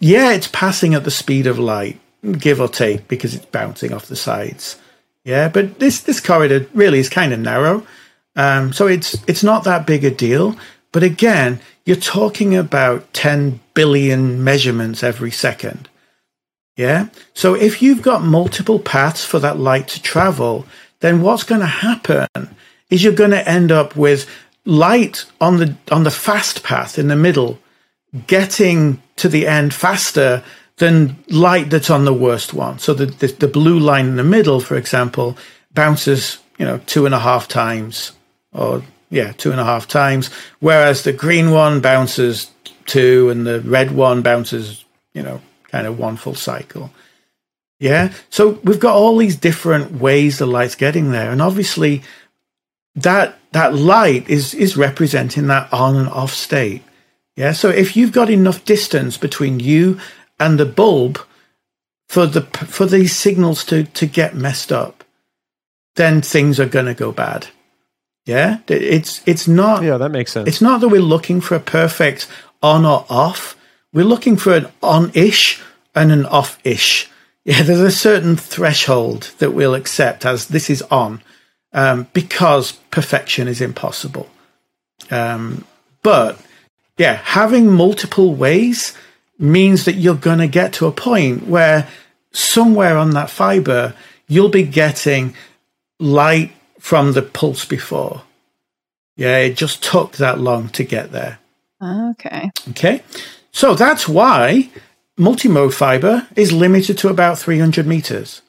yeah, 0.00 0.32
it's 0.32 0.48
passing 0.48 0.94
at 0.94 1.04
the 1.04 1.10
speed 1.10 1.46
of 1.46 1.58
light, 1.58 2.00
give 2.38 2.60
or 2.60 2.68
take, 2.68 3.06
because 3.06 3.34
it's 3.34 3.46
bouncing 3.46 3.92
off 3.92 4.06
the 4.06 4.16
sides. 4.16 4.76
Yeah, 5.24 5.48
but 5.48 5.78
this, 5.78 6.00
this 6.00 6.20
corridor 6.20 6.66
really 6.72 6.98
is 6.98 7.08
kind 7.08 7.32
of 7.32 7.40
narrow. 7.40 7.86
Um, 8.34 8.72
so 8.72 8.86
it's 8.86 9.16
it's 9.26 9.42
not 9.42 9.64
that 9.64 9.86
big 9.86 10.04
a 10.04 10.10
deal. 10.10 10.56
But 10.92 11.02
again, 11.02 11.60
you're 11.84 11.96
talking 11.96 12.56
about 12.56 13.12
10 13.12 13.60
billion 13.74 14.42
measurements 14.42 15.02
every 15.02 15.30
second. 15.30 15.88
Yeah. 16.78 17.08
So 17.34 17.54
if 17.54 17.82
you've 17.82 18.02
got 18.02 18.22
multiple 18.22 18.78
paths 18.78 19.24
for 19.24 19.40
that 19.40 19.58
light 19.58 19.88
to 19.88 20.00
travel, 20.00 20.64
then 21.00 21.22
what's 21.22 21.42
going 21.42 21.60
to 21.60 21.66
happen 21.66 22.28
is 22.88 23.02
you're 23.02 23.12
going 23.12 23.32
to 23.32 23.48
end 23.48 23.72
up 23.72 23.96
with 23.96 24.30
light 24.64 25.24
on 25.40 25.56
the 25.56 25.76
on 25.90 26.04
the 26.04 26.10
fast 26.10 26.62
path 26.62 26.96
in 26.96 27.08
the 27.08 27.16
middle 27.16 27.58
getting 28.28 29.02
to 29.16 29.28
the 29.28 29.48
end 29.48 29.74
faster 29.74 30.44
than 30.76 31.16
light 31.28 31.68
that's 31.68 31.90
on 31.90 32.04
the 32.04 32.14
worst 32.14 32.54
one. 32.54 32.78
So 32.78 32.94
the, 32.94 33.06
the, 33.06 33.26
the 33.26 33.48
blue 33.48 33.80
line 33.80 34.06
in 34.06 34.16
the 34.16 34.22
middle, 34.22 34.60
for 34.60 34.76
example, 34.76 35.36
bounces, 35.74 36.38
you 36.58 36.64
know, 36.64 36.78
two 36.86 37.06
and 37.06 37.14
a 37.14 37.18
half 37.18 37.48
times 37.48 38.12
or 38.52 38.84
yeah, 39.10 39.32
two 39.32 39.50
and 39.50 39.60
a 39.60 39.64
half 39.64 39.88
times, 39.88 40.30
whereas 40.60 41.02
the 41.02 41.12
green 41.12 41.50
one 41.50 41.80
bounces 41.80 42.52
two 42.86 43.30
and 43.30 43.44
the 43.44 43.60
red 43.62 43.90
one 43.90 44.22
bounces, 44.22 44.84
you 45.12 45.22
know, 45.22 45.40
kind 45.70 45.86
of 45.86 45.98
one 45.98 46.16
full 46.16 46.34
cycle. 46.34 46.90
Yeah. 47.80 48.12
So 48.30 48.58
we've 48.64 48.80
got 48.80 48.94
all 48.96 49.16
these 49.16 49.36
different 49.36 49.92
ways 49.92 50.38
the 50.38 50.46
light's 50.46 50.74
getting 50.74 51.12
there. 51.12 51.30
And 51.30 51.40
obviously 51.40 52.02
that 52.96 53.38
that 53.52 53.74
light 53.74 54.28
is 54.28 54.52
is 54.54 54.76
representing 54.76 55.46
that 55.46 55.72
on 55.72 55.94
and 55.96 56.08
off 56.08 56.32
state. 56.32 56.82
Yeah. 57.36 57.52
So 57.52 57.68
if 57.68 57.96
you've 57.96 58.12
got 58.12 58.30
enough 58.30 58.64
distance 58.64 59.16
between 59.16 59.60
you 59.60 60.00
and 60.40 60.58
the 60.58 60.66
bulb 60.66 61.20
for 62.08 62.26
the 62.26 62.42
for 62.42 62.86
these 62.86 63.14
signals 63.14 63.64
to 63.66 63.84
to 63.84 64.06
get 64.06 64.34
messed 64.34 64.72
up, 64.72 65.04
then 65.94 66.20
things 66.20 66.58
are 66.58 66.66
going 66.66 66.86
to 66.86 66.94
go 66.94 67.12
bad. 67.12 67.46
Yeah. 68.26 68.58
It's 68.66 69.22
it's 69.24 69.46
not 69.46 69.82
Yeah, 69.84 69.98
that 69.98 70.10
makes 70.10 70.32
sense. 70.32 70.48
it's 70.48 70.60
not 70.60 70.80
that 70.80 70.88
we're 70.88 71.00
looking 71.00 71.40
for 71.40 71.54
a 71.54 71.60
perfect 71.60 72.26
on 72.60 72.84
or 72.84 73.06
off. 73.08 73.54
We're 73.98 74.04
looking 74.04 74.36
for 74.36 74.54
an 74.54 74.68
on-ish 74.80 75.60
and 75.92 76.12
an 76.12 76.24
off-ish. 76.26 77.10
Yeah, 77.44 77.64
there's 77.64 77.80
a 77.80 77.90
certain 77.90 78.36
threshold 78.36 79.32
that 79.38 79.54
we'll 79.54 79.74
accept 79.74 80.24
as 80.24 80.46
this 80.46 80.70
is 80.70 80.82
on, 80.82 81.20
um, 81.72 82.06
because 82.12 82.70
perfection 82.92 83.48
is 83.48 83.60
impossible. 83.60 84.30
Um, 85.10 85.64
but 86.04 86.40
yeah, 86.96 87.14
having 87.24 87.72
multiple 87.72 88.36
ways 88.36 88.96
means 89.36 89.84
that 89.86 89.94
you're 89.94 90.14
going 90.14 90.38
to 90.38 90.46
get 90.46 90.74
to 90.74 90.86
a 90.86 90.92
point 90.92 91.48
where 91.48 91.88
somewhere 92.30 92.96
on 92.96 93.10
that 93.10 93.30
fiber 93.30 93.94
you'll 94.28 94.48
be 94.48 94.62
getting 94.62 95.34
light 95.98 96.52
from 96.78 97.14
the 97.14 97.22
pulse 97.22 97.64
before. 97.64 98.22
Yeah, 99.16 99.38
it 99.38 99.56
just 99.56 99.82
took 99.82 100.18
that 100.18 100.38
long 100.38 100.68
to 100.68 100.84
get 100.84 101.10
there. 101.10 101.40
Okay. 101.82 102.50
Okay, 102.70 103.02
so 103.58 103.74
that's 103.74 104.08
why 104.08 104.70
multimode 105.18 105.74
fiber 105.74 106.28
is 106.36 106.52
limited 106.52 106.96
to 106.98 107.08
about 107.08 107.40
300 107.40 107.88
meters. 107.88 108.40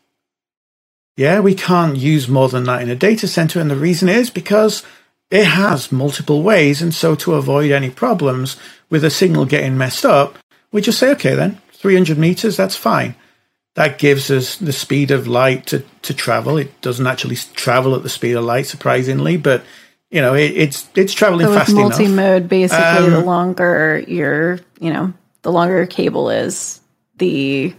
Yeah, 1.17 1.39
we 1.39 1.55
can't 1.55 1.97
use 1.97 2.27
more 2.27 2.47
than 2.47 2.65
that 2.65 2.83
in 2.83 2.91
a 2.91 2.95
data 2.95 3.27
center, 3.27 3.59
and 3.59 3.71
the 3.71 3.75
reason 3.75 4.07
is 4.07 4.29
because 4.29 4.83
it 5.31 5.45
has 5.45 5.91
multiple 5.91 6.43
ways, 6.43 6.79
and 6.79 6.93
so 6.93 7.15
to 7.15 7.33
avoid 7.33 7.71
any 7.71 7.89
problems 7.89 8.55
with 8.91 9.03
a 9.03 9.09
signal 9.09 9.45
getting 9.45 9.79
messed 9.79 10.05
up, 10.05 10.37
we 10.71 10.79
just 10.79 10.99
say, 10.99 11.09
okay, 11.13 11.33
then 11.33 11.59
300 11.71 12.15
meters, 12.19 12.55
that's 12.55 12.75
fine. 12.75 13.15
That 13.73 13.97
gives 13.97 14.29
us 14.29 14.57
the 14.57 14.71
speed 14.71 15.09
of 15.09 15.25
light 15.25 15.65
to, 15.67 15.83
to 16.03 16.13
travel. 16.13 16.59
It 16.59 16.81
doesn't 16.81 17.07
actually 17.07 17.37
travel 17.55 17.95
at 17.95 18.03
the 18.03 18.09
speed 18.09 18.35
of 18.35 18.43
light, 18.43 18.67
surprisingly, 18.67 19.37
but 19.37 19.63
you 20.11 20.21
know, 20.21 20.33
it, 20.33 20.51
it's 20.51 20.89
it's 20.95 21.13
traveling 21.13 21.45
So 21.45 21.49
with 21.51 21.59
fast 21.59 21.69
enough. 21.71 21.89
multi-mode, 21.89 22.49
basically, 22.49 23.09
the 23.09 23.19
Um, 23.19 23.25
longer 23.25 24.03
your, 24.07 24.59
you 24.79 24.91
know, 24.91 25.13
the 25.43 25.51
longer 25.51 25.77
your 25.77 25.85
cable 25.87 26.29
is, 26.29 26.79
the 27.17 27.73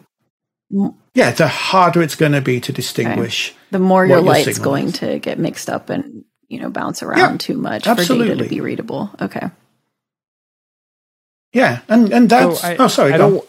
Yeah, 1.14 1.30
the 1.32 1.48
harder 1.48 2.02
it's 2.02 2.14
going 2.14 2.32
to 2.32 2.40
be 2.40 2.60
to 2.60 2.72
distinguish. 2.72 3.54
the 3.70 3.78
more 3.78 4.06
your 4.06 4.18
your 4.18 4.26
light's 4.26 4.44
signal 4.46 4.64
going 4.64 4.86
is. 4.86 4.98
to 5.00 5.18
get 5.18 5.38
mixed 5.38 5.68
up 5.68 5.90
and 5.90 6.24
you 6.48 6.60
know 6.60 6.70
bounce 6.70 7.02
around 7.02 7.18
Yeah, 7.18 7.36
too 7.38 7.56
much 7.56 7.84
for 7.84 7.94
data 7.96 8.36
to 8.36 8.44
be 8.48 8.60
readable. 8.60 9.10
Okay. 9.20 9.50
Yeah, 11.52 11.80
and 11.88 12.12
and 12.12 12.30
that's 12.30 12.60
So 12.60 12.68
I- 12.68 12.76
oh 12.78 12.88
sorry, 12.88 13.12
I 13.12 13.18
go 13.18 13.30
don't. 13.30 13.48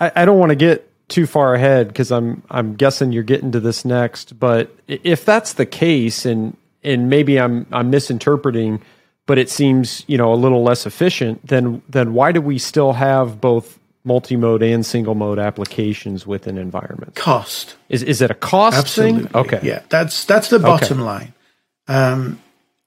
I, 0.00 0.12
I 0.16 0.24
don't 0.24 0.38
want 0.38 0.50
to 0.50 0.56
get 0.56 0.90
too 1.08 1.26
far 1.26 1.54
ahead 1.54 1.88
because 1.88 2.10
I'm 2.10 2.42
I'm 2.50 2.74
guessing 2.74 3.12
you're 3.12 3.22
getting 3.22 3.52
to 3.52 3.60
this 3.60 3.84
next. 3.84 4.38
But 4.38 4.74
if 4.88 5.24
that's 5.24 5.52
the 5.54 5.66
case, 5.66 6.24
and 6.24 6.56
and 6.86 7.10
maybe 7.10 7.38
I'm 7.38 7.66
I'm 7.72 7.90
misinterpreting, 7.90 8.80
but 9.26 9.38
it 9.38 9.50
seems 9.50 10.04
you 10.06 10.16
know 10.16 10.32
a 10.32 10.36
little 10.36 10.62
less 10.62 10.86
efficient. 10.86 11.46
Then 11.46 11.82
then 11.88 12.14
why 12.14 12.32
do 12.32 12.40
we 12.40 12.58
still 12.58 12.94
have 12.94 13.40
both 13.40 13.78
multi-mode 14.04 14.62
and 14.62 14.86
single 14.86 15.16
mode 15.16 15.38
applications 15.38 16.26
within 16.26 16.56
environments? 16.56 17.20
cost. 17.20 17.76
Is 17.88 18.02
is 18.02 18.22
it 18.22 18.30
a 18.30 18.34
cost 18.34 18.78
Absolutely. 18.78 19.24
thing? 19.24 19.36
Okay. 19.36 19.60
Yeah, 19.62 19.82
that's 19.88 20.24
that's 20.24 20.48
the 20.48 20.58
bottom 20.58 21.00
line. 21.00 21.34
Um, 21.88 22.40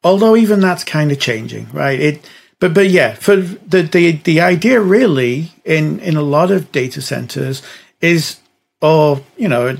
although 0.03 0.35
even 0.35 0.59
that's 0.59 0.83
kind 0.83 1.11
of 1.11 1.19
changing, 1.19 1.67
right? 1.71 1.99
It, 1.99 2.29
but 2.59 2.73
but 2.73 2.89
yeah, 2.89 3.13
for 3.13 3.35
the 3.37 3.83
the 3.83 4.11
the 4.13 4.41
idea 4.41 4.81
really 4.81 5.51
in 5.63 5.99
in 5.99 6.17
a 6.17 6.21
lot 6.21 6.51
of 6.51 6.71
data 6.71 7.01
centers 7.01 7.61
is, 8.01 8.39
or 8.81 9.21
you 9.37 9.47
know, 9.47 9.77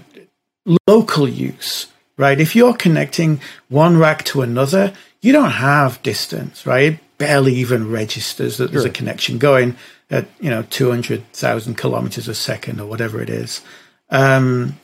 local 0.88 1.28
use, 1.28 1.88
right? 2.20 2.40
If 2.40 2.54
you're 2.54 2.74
connecting 2.76 3.40
one 3.70 3.98
rack 3.98 4.26
to 4.26 4.42
another, 4.42 4.94
you 5.22 5.32
don't 5.32 5.52
have 5.52 6.04
distance, 6.04 6.66
right? 6.66 6.94
It 6.94 7.00
barely 7.18 7.56
even 7.56 7.90
registers 7.90 8.58
that 8.58 8.72
there's 8.72 8.86
a 8.86 8.90
connection 8.90 9.38
going 9.38 9.78
at 10.12 10.28
you 10.40 10.50
know 10.50 10.64
two 10.64 10.90
hundred 10.90 11.26
thousand 11.32 11.76
kilometers 11.76 12.28
a 12.28 12.36
second 12.36 12.82
or 12.82 12.88
whatever 12.88 13.22
it 13.22 13.30
is. 13.30 13.62
Um, 14.10 14.78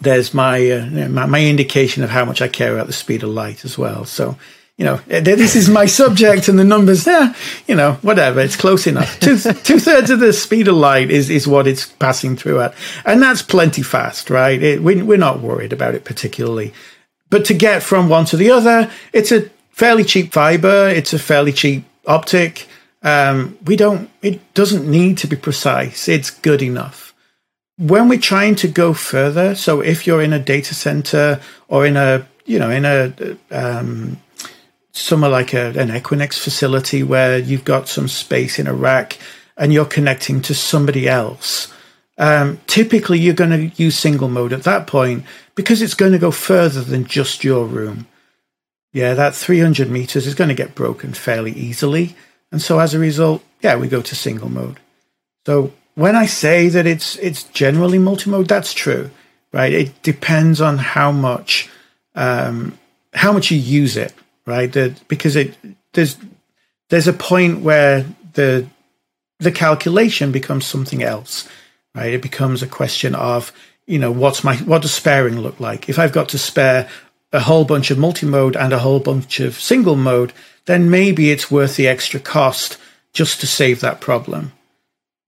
there's 0.00 0.34
my, 0.34 0.70
uh, 0.70 1.08
my, 1.08 1.26
my 1.26 1.44
indication 1.44 2.02
of 2.02 2.10
how 2.10 2.24
much 2.24 2.42
I 2.42 2.48
care 2.48 2.74
about 2.74 2.86
the 2.88 2.92
speed 2.92 3.22
of 3.22 3.30
light 3.30 3.64
as 3.64 3.78
well. 3.78 4.04
So 4.04 4.36
you 4.78 4.84
know, 4.84 5.00
eh, 5.10 5.20
this 5.20 5.54
is 5.54 5.68
my 5.68 5.86
subject 5.86 6.48
and 6.48 6.58
the 6.58 6.64
numbers 6.64 7.04
there, 7.04 7.34
you 7.66 7.74
know, 7.74 7.94
whatever, 8.02 8.40
it's 8.40 8.56
close 8.56 8.86
enough. 8.86 9.20
Two, 9.20 9.36
two 9.36 9.78
thirds 9.78 10.10
of 10.10 10.20
the 10.20 10.32
speed 10.32 10.68
of 10.68 10.76
light 10.76 11.10
is, 11.10 11.30
is 11.30 11.46
what 11.46 11.66
it's 11.66 11.86
passing 11.86 12.36
through 12.36 12.60
at. 12.60 12.74
And 13.04 13.22
that's 13.22 13.42
plenty 13.42 13.82
fast, 13.82 14.30
right? 14.30 14.60
It, 14.62 14.82
we, 14.82 15.02
we're 15.02 15.18
not 15.18 15.40
worried 15.40 15.72
about 15.72 15.94
it 15.94 16.04
particularly. 16.04 16.72
But 17.30 17.44
to 17.46 17.54
get 17.54 17.82
from 17.82 18.08
one 18.08 18.24
to 18.26 18.36
the 18.36 18.50
other, 18.50 18.90
it's 19.12 19.32
a 19.32 19.48
fairly 19.70 20.04
cheap 20.04 20.32
fiber. 20.32 20.88
It's 20.88 21.12
a 21.12 21.18
fairly 21.18 21.52
cheap 21.52 21.84
optic. 22.06 22.66
Um, 23.02 23.58
we 23.64 23.76
don't, 23.76 24.10
it 24.20 24.54
doesn't 24.54 24.88
need 24.88 25.18
to 25.18 25.26
be 25.26 25.36
precise. 25.36 26.08
It's 26.08 26.30
good 26.30 26.62
enough. 26.62 27.14
When 27.78 28.08
we're 28.08 28.20
trying 28.20 28.54
to 28.56 28.68
go 28.68 28.92
further, 28.92 29.54
so 29.54 29.80
if 29.80 30.06
you're 30.06 30.22
in 30.22 30.32
a 30.32 30.38
data 30.38 30.74
center 30.74 31.40
or 31.68 31.86
in 31.86 31.96
a, 31.96 32.26
you 32.44 32.58
know, 32.58 32.70
in 32.70 32.84
a, 32.84 33.36
um, 33.50 34.20
somewhere 34.92 35.30
like 35.30 35.54
a, 35.54 35.68
an 35.78 35.88
Equinix 35.88 36.38
facility 36.38 37.02
where 37.02 37.38
you've 37.38 37.64
got 37.64 37.88
some 37.88 38.08
space 38.08 38.58
in 38.58 38.66
a 38.66 38.74
rack 38.74 39.18
and 39.56 39.72
you're 39.72 39.84
connecting 39.84 40.40
to 40.42 40.54
somebody 40.54 41.08
else. 41.08 41.72
Um, 42.18 42.60
typically, 42.66 43.18
you're 43.18 43.34
going 43.34 43.70
to 43.70 43.82
use 43.82 43.98
single 43.98 44.28
mode 44.28 44.52
at 44.52 44.64
that 44.64 44.86
point 44.86 45.24
because 45.54 45.82
it's 45.82 45.94
going 45.94 46.12
to 46.12 46.18
go 46.18 46.30
further 46.30 46.82
than 46.82 47.06
just 47.06 47.42
your 47.42 47.66
room. 47.66 48.06
Yeah, 48.92 49.14
that 49.14 49.34
300 49.34 49.90
meters 49.90 50.26
is 50.26 50.34
going 50.34 50.48
to 50.48 50.54
get 50.54 50.74
broken 50.74 51.14
fairly 51.14 51.52
easily. 51.52 52.14
And 52.50 52.60
so 52.60 52.78
as 52.78 52.92
a 52.92 52.98
result, 52.98 53.42
yeah, 53.62 53.76
we 53.76 53.88
go 53.88 54.02
to 54.02 54.14
single 54.14 54.50
mode. 54.50 54.78
So 55.46 55.72
when 55.94 56.14
I 56.14 56.26
say 56.26 56.68
that 56.68 56.86
it's 56.86 57.16
it's 57.16 57.44
generally 57.44 57.98
multi-mode, 57.98 58.48
that's 58.48 58.74
true, 58.74 59.10
right? 59.52 59.72
It 59.72 60.02
depends 60.02 60.60
on 60.60 60.76
how 60.76 61.10
much 61.10 61.70
um, 62.14 62.78
how 63.14 63.32
much 63.32 63.50
you 63.50 63.58
use 63.58 63.96
it 63.96 64.12
right? 64.46 64.72
because 65.08 65.36
it 65.36 65.56
there's 65.92 66.16
there's 66.88 67.08
a 67.08 67.12
point 67.12 67.60
where 67.60 68.06
the 68.34 68.66
the 69.38 69.52
calculation 69.52 70.32
becomes 70.32 70.66
something 70.66 71.02
else, 71.02 71.48
right? 71.94 72.12
It 72.12 72.22
becomes 72.22 72.62
a 72.62 72.66
question 72.66 73.14
of 73.14 73.52
you 73.86 73.98
know 73.98 74.12
what's 74.12 74.44
my 74.44 74.56
what 74.56 74.82
does 74.82 74.94
sparing 74.94 75.40
look 75.40 75.60
like? 75.60 75.88
If 75.88 75.98
I've 75.98 76.12
got 76.12 76.28
to 76.30 76.38
spare 76.38 76.88
a 77.32 77.40
whole 77.40 77.64
bunch 77.64 77.90
of 77.90 77.98
multi-mode 77.98 78.56
and 78.56 78.72
a 78.72 78.78
whole 78.78 79.00
bunch 79.00 79.40
of 79.40 79.58
single 79.58 79.96
mode, 79.96 80.32
then 80.66 80.90
maybe 80.90 81.30
it's 81.30 81.50
worth 81.50 81.76
the 81.76 81.88
extra 81.88 82.20
cost 82.20 82.78
just 83.12 83.40
to 83.40 83.46
save 83.46 83.80
that 83.80 84.00
problem. 84.00 84.52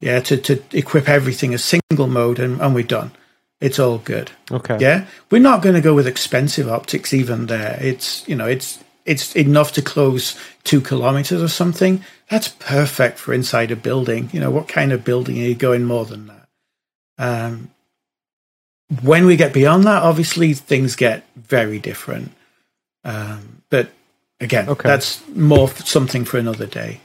Yeah, 0.00 0.20
to, 0.20 0.36
to 0.36 0.62
equip 0.72 1.08
everything 1.08 1.54
as 1.54 1.64
single 1.64 2.08
mode 2.08 2.38
and, 2.38 2.60
and 2.60 2.74
we're 2.74 2.84
done. 2.84 3.12
It's 3.60 3.78
all 3.78 3.98
good. 3.98 4.30
Okay. 4.50 4.76
Yeah. 4.78 5.06
We're 5.30 5.40
not 5.40 5.62
going 5.62 5.76
to 5.76 5.80
go 5.80 5.94
with 5.94 6.06
expensive 6.06 6.68
optics 6.68 7.14
even 7.14 7.46
there. 7.46 7.78
It's, 7.80 8.28
you 8.28 8.36
know, 8.36 8.46
it's 8.46 8.83
it's 9.04 9.36
enough 9.36 9.72
to 9.72 9.82
close 9.82 10.38
two 10.64 10.80
kilometers 10.80 11.42
or 11.42 11.48
something. 11.48 12.04
That's 12.30 12.48
perfect 12.48 13.18
for 13.18 13.34
inside 13.34 13.70
a 13.70 13.76
building. 13.76 14.30
You 14.32 14.40
know, 14.40 14.50
what 14.50 14.68
kind 14.68 14.92
of 14.92 15.04
building 15.04 15.38
are 15.38 15.46
you 15.46 15.54
going 15.54 15.84
more 15.84 16.04
than 16.04 16.26
that? 16.28 16.48
Um, 17.18 17.70
when 19.02 19.26
we 19.26 19.36
get 19.36 19.52
beyond 19.52 19.84
that, 19.84 20.02
obviously 20.02 20.54
things 20.54 20.96
get 20.96 21.24
very 21.36 21.78
different. 21.78 22.32
Um, 23.04 23.62
but 23.70 23.90
again, 24.40 24.68
okay. 24.68 24.88
that's 24.88 25.26
more 25.28 25.68
something 25.68 26.24
for 26.24 26.38
another 26.38 26.66
day. 26.66 27.00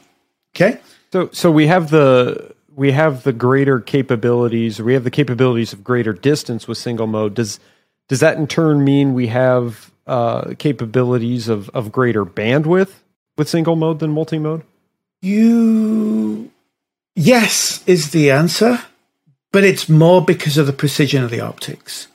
Okay. 0.55 0.79
So, 1.11 1.29
so 1.31 1.51
we 1.51 1.67
have 1.67 1.89
the 1.89 2.53
we 2.75 2.91
have 2.91 3.23
the 3.23 3.33
greater 3.33 3.79
capabilities. 3.81 4.81
We 4.81 4.93
have 4.93 5.03
the 5.03 5.11
capabilities 5.11 5.73
of 5.73 5.83
greater 5.83 6.13
distance 6.13 6.67
with 6.67 6.77
single 6.77 7.07
mode. 7.07 7.33
Does 7.33 7.59
does 8.07 8.21
that 8.21 8.37
in 8.37 8.47
turn 8.47 8.83
mean 8.83 9.13
we 9.13 9.27
have 9.27 9.91
uh, 10.09 10.55
capabilities 10.57 11.47
of, 11.47 11.69
of 11.69 11.91
greater 11.91 12.25
bandwidth 12.25 12.91
with 13.37 13.47
single 13.47 13.75
mode 13.75 13.99
than 13.99 14.11
multi 14.11 14.39
mode? 14.39 14.63
You. 15.21 16.51
Yes, 17.15 17.83
is 17.85 18.11
the 18.11 18.31
answer, 18.31 18.79
but 19.51 19.63
it's 19.63 19.87
more 19.87 20.23
because 20.23 20.57
of 20.57 20.65
the 20.65 20.73
precision 20.73 21.23
of 21.23 21.29
the 21.29 21.41
optics, 21.41 22.07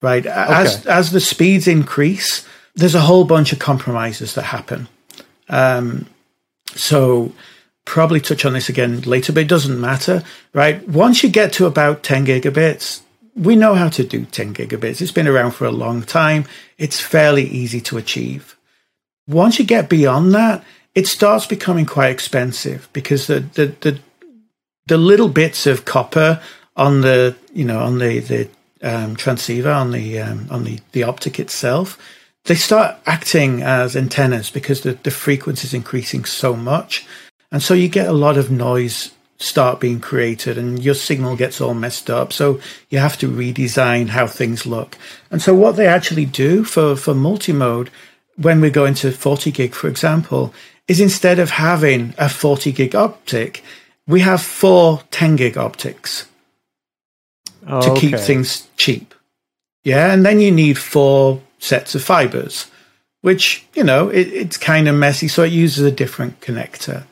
right? 0.00 0.24
As, 0.24 0.80
okay. 0.80 0.90
as 0.90 1.10
the 1.12 1.20
speeds 1.20 1.68
increase, 1.68 2.46
there's 2.74 2.94
a 2.94 3.00
whole 3.00 3.24
bunch 3.24 3.52
of 3.52 3.58
compromises 3.58 4.34
that 4.34 4.44
happen. 4.44 4.88
Um, 5.48 6.06
so, 6.74 7.32
probably 7.84 8.20
touch 8.20 8.44
on 8.44 8.52
this 8.52 8.68
again 8.68 9.00
later, 9.02 9.32
but 9.32 9.42
it 9.42 9.48
doesn't 9.48 9.80
matter, 9.80 10.22
right? 10.52 10.86
Once 10.88 11.22
you 11.22 11.28
get 11.28 11.52
to 11.54 11.66
about 11.66 12.02
10 12.02 12.26
gigabits, 12.26 13.00
we 13.38 13.56
know 13.56 13.74
how 13.74 13.88
to 13.88 14.04
do 14.04 14.24
10 14.24 14.54
gigabits. 14.54 15.00
It's 15.00 15.12
been 15.12 15.28
around 15.28 15.52
for 15.52 15.64
a 15.64 15.70
long 15.70 16.02
time. 16.02 16.44
It's 16.76 17.00
fairly 17.00 17.44
easy 17.44 17.80
to 17.82 17.96
achieve. 17.96 18.56
Once 19.28 19.58
you 19.58 19.64
get 19.64 19.88
beyond 19.88 20.34
that, 20.34 20.64
it 20.94 21.06
starts 21.06 21.46
becoming 21.46 21.86
quite 21.86 22.10
expensive 22.10 22.88
because 22.92 23.26
the, 23.28 23.40
the, 23.40 23.66
the, 23.80 23.98
the 24.86 24.98
little 24.98 25.28
bits 25.28 25.66
of 25.66 25.84
copper 25.84 26.42
on 26.76 27.02
the, 27.02 27.36
you 27.52 27.64
know, 27.64 27.78
on 27.78 27.98
the, 27.98 28.18
the 28.20 28.48
um, 28.82 29.14
transceiver, 29.14 29.70
on 29.70 29.92
the, 29.92 30.18
um, 30.18 30.46
on 30.50 30.64
the, 30.64 30.80
the 30.92 31.04
optic 31.04 31.38
itself, 31.38 31.98
they 32.46 32.54
start 32.54 32.96
acting 33.06 33.62
as 33.62 33.94
antennas 33.94 34.50
because 34.50 34.80
the, 34.80 34.94
the 34.94 35.10
frequency 35.10 35.66
is 35.66 35.74
increasing 35.74 36.24
so 36.24 36.56
much. 36.56 37.06
And 37.52 37.62
so 37.62 37.74
you 37.74 37.88
get 37.88 38.08
a 38.08 38.12
lot 38.12 38.36
of 38.36 38.50
noise 38.50 39.12
start 39.38 39.78
being 39.78 40.00
created 40.00 40.58
and 40.58 40.82
your 40.82 40.94
signal 40.94 41.36
gets 41.36 41.60
all 41.60 41.74
messed 41.74 42.10
up. 42.10 42.32
So 42.32 42.60
you 42.90 42.98
have 42.98 43.16
to 43.18 43.28
redesign 43.28 44.08
how 44.08 44.26
things 44.26 44.66
look. 44.66 44.98
And 45.30 45.40
so 45.40 45.54
what 45.54 45.76
they 45.76 45.86
actually 45.86 46.24
do 46.24 46.64
for, 46.64 46.96
for 46.96 47.14
multi-mode, 47.14 47.90
when 48.36 48.60
we 48.60 48.70
go 48.70 48.84
into 48.84 49.12
40 49.12 49.50
gig, 49.52 49.74
for 49.74 49.88
example, 49.88 50.52
is 50.88 51.00
instead 51.00 51.38
of 51.38 51.50
having 51.50 52.14
a 52.18 52.28
40 52.28 52.72
gig 52.72 52.94
optic, 52.94 53.62
we 54.06 54.20
have 54.20 54.42
four 54.42 55.02
10 55.10 55.36
gig 55.36 55.56
optics 55.56 56.26
oh, 57.66 57.80
to 57.80 58.00
keep 58.00 58.18
things 58.18 58.66
cheap. 58.76 59.14
Yeah. 59.84 60.12
And 60.12 60.26
then 60.26 60.40
you 60.40 60.50
need 60.50 60.78
four 60.78 61.40
sets 61.58 61.94
of 61.94 62.02
fibers, 62.02 62.70
which, 63.20 63.66
you 63.74 63.84
know, 63.84 64.08
it, 64.08 64.28
it's 64.28 64.56
kind 64.56 64.88
of 64.88 64.96
messy. 64.96 65.28
So 65.28 65.44
it 65.44 65.52
uses 65.52 65.84
a 65.84 65.92
different 65.92 66.40
connector. 66.40 67.04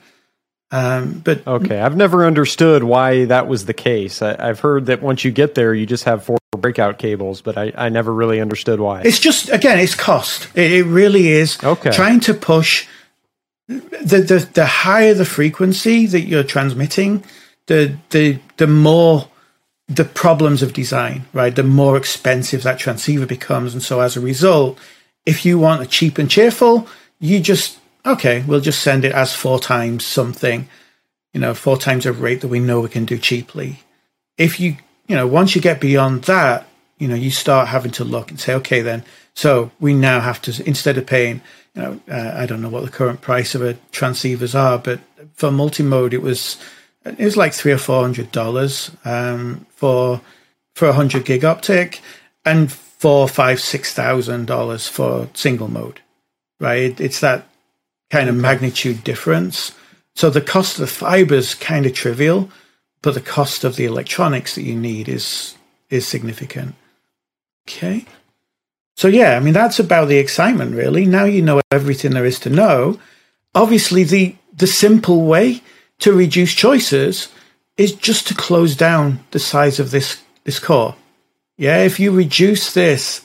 Um, 0.72 1.20
but 1.20 1.46
okay, 1.46 1.80
I've 1.80 1.96
never 1.96 2.26
understood 2.26 2.82
why 2.82 3.26
that 3.26 3.46
was 3.46 3.66
the 3.66 3.74
case. 3.74 4.20
I, 4.20 4.46
have 4.46 4.60
heard 4.60 4.86
that 4.86 5.00
once 5.00 5.24
you 5.24 5.30
get 5.30 5.54
there, 5.54 5.72
you 5.72 5.86
just 5.86 6.04
have 6.04 6.24
four 6.24 6.38
breakout 6.58 6.98
cables, 6.98 7.40
but 7.40 7.56
I, 7.56 7.72
I 7.76 7.88
never 7.88 8.12
really 8.12 8.40
understood 8.40 8.80
why. 8.80 9.02
It's 9.02 9.20
just 9.20 9.48
again, 9.50 9.78
it's 9.78 9.94
cost. 9.94 10.48
It, 10.56 10.72
it 10.72 10.84
really 10.84 11.28
is. 11.28 11.62
Okay, 11.62 11.92
trying 11.92 12.20
to 12.20 12.34
push 12.34 12.88
the, 13.68 14.24
the 14.26 14.48
the 14.54 14.66
higher 14.66 15.14
the 15.14 15.24
frequency 15.24 16.06
that 16.06 16.22
you're 16.22 16.42
transmitting, 16.42 17.24
the 17.66 17.96
the 18.10 18.38
the 18.56 18.66
more 18.66 19.28
the 19.88 20.04
problems 20.04 20.62
of 20.62 20.72
design, 20.72 21.26
right? 21.32 21.54
The 21.54 21.62
more 21.62 21.96
expensive 21.96 22.64
that 22.64 22.80
transceiver 22.80 23.26
becomes, 23.26 23.72
and 23.72 23.82
so 23.82 24.00
as 24.00 24.16
a 24.16 24.20
result, 24.20 24.78
if 25.24 25.46
you 25.46 25.60
want 25.60 25.82
a 25.82 25.86
cheap 25.86 26.18
and 26.18 26.28
cheerful, 26.28 26.88
you 27.20 27.38
just 27.38 27.78
okay, 28.06 28.44
we'll 28.46 28.60
just 28.60 28.82
send 28.82 29.04
it 29.04 29.12
as 29.12 29.34
four 29.34 29.58
times 29.58 30.04
something, 30.06 30.68
you 31.32 31.40
know, 31.40 31.54
four 31.54 31.76
times 31.76 32.06
a 32.06 32.12
rate 32.12 32.40
that 32.40 32.48
we 32.48 32.60
know 32.60 32.80
we 32.80 32.88
can 32.88 33.04
do 33.04 33.18
cheaply. 33.18 33.80
If 34.38 34.60
you, 34.60 34.76
you 35.06 35.16
know, 35.16 35.26
once 35.26 35.54
you 35.54 35.60
get 35.60 35.80
beyond 35.80 36.24
that, 36.24 36.66
you 36.98 37.08
know, 37.08 37.14
you 37.14 37.30
start 37.30 37.68
having 37.68 37.90
to 37.92 38.04
look 38.04 38.30
and 38.30 38.40
say, 38.40 38.54
okay, 38.54 38.80
then, 38.80 39.04
so 39.34 39.70
we 39.80 39.92
now 39.92 40.20
have 40.20 40.40
to, 40.42 40.66
instead 40.66 40.96
of 40.96 41.06
paying, 41.06 41.42
you 41.74 41.82
know, 41.82 42.00
uh, 42.10 42.32
I 42.34 42.46
don't 42.46 42.62
know 42.62 42.70
what 42.70 42.84
the 42.84 42.90
current 42.90 43.20
price 43.20 43.54
of 43.54 43.62
a 43.62 43.74
transceivers 43.92 44.54
are, 44.54 44.78
but 44.78 45.00
for 45.34 45.50
multi-mode, 45.50 46.14
it 46.14 46.22
was, 46.22 46.56
it 47.04 47.24
was 47.24 47.36
like 47.36 47.52
three 47.52 47.72
or 47.72 47.78
four 47.78 48.02
hundred 48.02 48.32
dollars 48.32 48.90
um, 49.04 49.66
for 49.70 50.20
for 50.74 50.88
a 50.88 50.92
hundred 50.92 51.24
gig 51.24 51.44
optic, 51.44 52.00
and 52.44 52.72
four, 52.72 53.28
five, 53.28 53.60
six 53.60 53.92
thousand 53.94 54.46
dollars 54.46 54.88
for 54.88 55.28
single 55.32 55.68
mode. 55.68 56.00
Right? 56.58 56.98
It's 57.00 57.20
that 57.20 57.46
kind 58.10 58.28
of 58.28 58.34
magnitude 58.34 59.04
difference. 59.04 59.72
So 60.14 60.30
the 60.30 60.40
cost 60.40 60.74
of 60.74 60.80
the 60.80 60.86
fiber 60.86 61.34
is 61.34 61.54
kind 61.54 61.86
of 61.86 61.92
trivial, 61.92 62.50
but 63.02 63.14
the 63.14 63.20
cost 63.20 63.64
of 63.64 63.76
the 63.76 63.84
electronics 63.84 64.54
that 64.54 64.62
you 64.62 64.74
need 64.74 65.08
is 65.08 65.54
is 65.90 66.06
significant. 66.06 66.74
Okay. 67.68 68.04
So 68.96 69.08
yeah, 69.08 69.36
I 69.36 69.40
mean 69.40 69.54
that's 69.54 69.78
about 69.78 70.08
the 70.08 70.18
excitement 70.18 70.74
really. 70.74 71.04
Now 71.04 71.24
you 71.24 71.42
know 71.42 71.60
everything 71.70 72.12
there 72.12 72.24
is 72.24 72.40
to 72.40 72.50
know. 72.50 72.98
Obviously 73.54 74.04
the 74.04 74.36
the 74.56 74.66
simple 74.66 75.26
way 75.26 75.62
to 75.98 76.12
reduce 76.12 76.54
choices 76.54 77.28
is 77.76 77.92
just 77.92 78.26
to 78.28 78.34
close 78.34 78.74
down 78.74 79.20
the 79.32 79.38
size 79.38 79.78
of 79.78 79.90
this 79.90 80.22
this 80.44 80.58
core. 80.58 80.94
Yeah, 81.58 81.82
if 81.82 81.98
you 82.00 82.10
reduce 82.10 82.74
this 82.74 83.24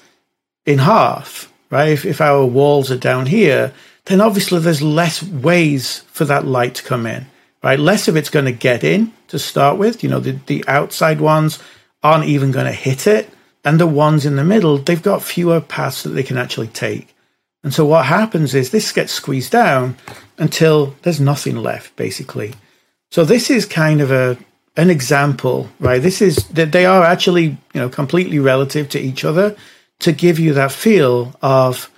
in 0.66 0.80
half, 0.80 1.52
right? 1.70 1.90
If, 1.90 2.06
if 2.06 2.22
our 2.22 2.46
walls 2.46 2.92
are 2.92 2.98
down 2.98 3.26
here, 3.26 3.74
then 4.06 4.22
obviously 4.22 4.60
there's 4.60 4.82
less 4.82 5.22
ways 5.24 6.00
for 6.08 6.26
that 6.26 6.46
light 6.46 6.76
to 6.76 6.84
come 6.84 7.06
in, 7.06 7.26
right? 7.64 7.80
Less 7.80 8.08
of 8.08 8.16
it's 8.16 8.30
going 8.30 8.46
to 8.46 8.52
get 8.52 8.84
in 8.84 9.14
to 9.28 9.40
start 9.40 9.78
with. 9.78 10.04
You 10.04 10.10
know, 10.10 10.20
the, 10.20 10.40
the 10.48 10.64
outside 10.68 11.22
ones 11.22 11.60
aren't 12.04 12.26
even 12.26 12.52
going 12.52 12.66
to 12.66 12.72
hit 12.72 13.08
it. 13.08 13.30
and 13.64 13.80
the 13.80 13.88
ones 13.88 14.26
in 14.26 14.36
the 14.36 14.44
middle, 14.44 14.78
they've 14.78 15.04
got 15.04 15.22
fewer 15.22 15.62
paths 15.62 16.04
that 16.04 16.10
they 16.10 16.24
can 16.24 16.38
actually 16.38 16.68
take. 16.68 17.14
And 17.64 17.74
so 17.74 17.86
what 17.86 18.06
happens 18.06 18.56
is 18.56 18.72
this 18.72 18.92
gets 18.92 19.14
squeezed 19.14 19.52
down 19.52 19.96
until 20.38 20.96
there's 21.04 21.20
nothing 21.20 21.58
left, 21.58 21.96
basically. 21.96 22.56
So 23.12 23.24
this 23.24 23.50
is 23.50 23.66
kind 23.66 24.02
of 24.02 24.12
a 24.12 24.38
an 24.78 24.90
example, 24.90 25.70
right? 25.80 26.02
This 26.02 26.22
is 26.22 26.38
that 26.50 26.72
they 26.72 26.86
are 26.86 27.04
actually, 27.04 27.44
you 27.44 27.82
know, 27.82 27.90
completely 27.90 28.40
relative 28.40 28.88
to 28.90 29.00
each 29.00 29.26
other 29.26 29.56
to 30.00 30.12
give 30.14 30.40
you 30.40 30.54
that 30.54 30.72
feel 30.72 31.36
of 31.42 31.92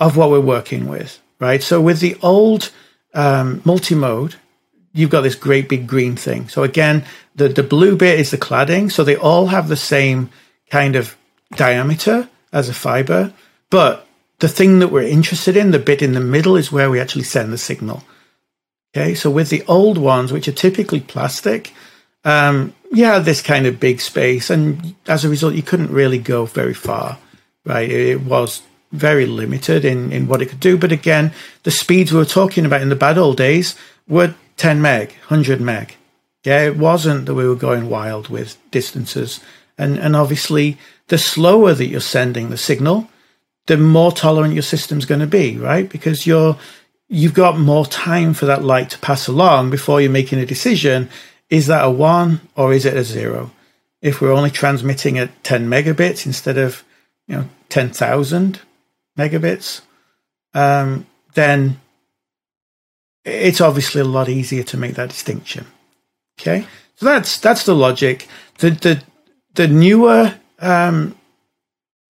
of 0.00 0.16
what 0.16 0.30
we're 0.30 0.40
working 0.40 0.88
with, 0.88 1.20
right? 1.44 1.62
So 1.62 1.80
with 1.80 2.00
the 2.00 2.16
old 2.22 2.70
um, 3.12 3.60
multi-mode, 3.64 4.36
you've 4.94 5.10
got 5.10 5.20
this 5.20 5.34
great 5.34 5.68
big 5.68 5.86
green 5.86 6.16
thing. 6.16 6.48
So 6.48 6.62
again, 6.62 7.04
the 7.34 7.48
the 7.48 7.62
blue 7.62 7.96
bit 7.96 8.18
is 8.18 8.30
the 8.30 8.38
cladding, 8.38 8.90
so 8.90 9.04
they 9.04 9.16
all 9.16 9.46
have 9.48 9.68
the 9.68 9.76
same 9.94 10.30
kind 10.70 10.96
of 10.96 11.16
diameter 11.54 12.28
as 12.52 12.68
a 12.68 12.74
fiber, 12.74 13.32
but 13.68 14.06
the 14.38 14.48
thing 14.48 14.78
that 14.80 14.88
we're 14.88 15.02
interested 15.18 15.56
in, 15.56 15.70
the 15.70 15.78
bit 15.78 16.02
in 16.02 16.12
the 16.12 16.20
middle, 16.36 16.56
is 16.56 16.72
where 16.72 16.90
we 16.90 17.00
actually 17.00 17.24
send 17.24 17.52
the 17.52 17.58
signal. 17.58 18.02
Okay, 18.90 19.14
so 19.14 19.30
with 19.30 19.50
the 19.50 19.64
old 19.66 19.98
ones, 19.98 20.32
which 20.32 20.48
are 20.48 20.52
typically 20.52 21.00
plastic, 21.00 21.72
um, 22.24 22.72
had 22.96 23.24
this 23.24 23.42
kind 23.42 23.66
of 23.66 23.80
big 23.80 24.00
space, 24.00 24.50
and 24.50 24.94
as 25.06 25.24
a 25.24 25.28
result, 25.28 25.54
you 25.54 25.62
couldn't 25.62 25.90
really 25.92 26.18
go 26.18 26.46
very 26.46 26.74
far. 26.74 27.18
Right, 27.66 27.90
it 27.90 28.20
was 28.20 28.62
very 28.94 29.26
limited 29.26 29.84
in 29.84 30.12
in 30.12 30.28
what 30.28 30.40
it 30.40 30.46
could 30.46 30.60
do. 30.60 30.78
But 30.78 30.92
again, 30.92 31.32
the 31.64 31.70
speeds 31.70 32.12
we 32.12 32.18
were 32.18 32.24
talking 32.24 32.64
about 32.64 32.82
in 32.82 32.88
the 32.88 32.96
bad 32.96 33.18
old 33.18 33.36
days 33.36 33.76
were 34.08 34.34
10 34.56 34.80
meg, 34.80 35.10
100 35.28 35.60
meg. 35.60 35.96
Yeah, 36.44 36.62
it 36.62 36.76
wasn't 36.76 37.26
that 37.26 37.34
we 37.34 37.48
were 37.48 37.56
going 37.56 37.88
wild 37.88 38.28
with 38.28 38.58
distances. 38.70 39.40
And, 39.78 39.98
and 39.98 40.14
obviously, 40.14 40.78
the 41.08 41.18
slower 41.18 41.74
that 41.74 41.86
you're 41.86 42.00
sending 42.00 42.50
the 42.50 42.58
signal, 42.58 43.08
the 43.66 43.76
more 43.76 44.12
tolerant 44.12 44.54
your 44.54 44.62
system's 44.62 45.06
going 45.06 45.22
to 45.22 45.26
be, 45.26 45.56
right? 45.56 45.88
Because 45.88 46.26
you're, 46.26 46.56
you've 47.08 47.34
got 47.34 47.58
more 47.58 47.86
time 47.86 48.34
for 48.34 48.46
that 48.46 48.62
light 48.62 48.90
to 48.90 48.98
pass 48.98 49.26
along 49.26 49.70
before 49.70 50.00
you're 50.00 50.10
making 50.10 50.38
a 50.38 50.46
decision. 50.46 51.08
Is 51.48 51.66
that 51.66 51.84
a 51.84 51.90
one 51.90 52.42
or 52.56 52.72
is 52.72 52.84
it 52.84 52.96
a 52.96 53.04
zero? 53.04 53.50
If 54.02 54.20
we're 54.20 54.32
only 54.32 54.50
transmitting 54.50 55.18
at 55.18 55.44
10 55.44 55.66
megabits 55.68 56.26
instead 56.26 56.58
of, 56.58 56.84
you 57.26 57.36
know, 57.36 57.48
10,000 57.70 58.60
megabits, 59.16 59.80
um, 60.54 61.06
then 61.34 61.80
it's 63.24 63.60
obviously 63.60 64.00
a 64.00 64.04
lot 64.04 64.28
easier 64.28 64.62
to 64.64 64.76
make 64.76 64.94
that 64.94 65.08
distinction. 65.08 65.66
Okay, 66.38 66.66
so 66.96 67.06
that's 67.06 67.38
that's 67.38 67.64
the 67.64 67.74
logic. 67.74 68.28
The 68.58 68.70
the 68.70 69.02
the 69.54 69.68
newer 69.68 70.34
um, 70.58 71.16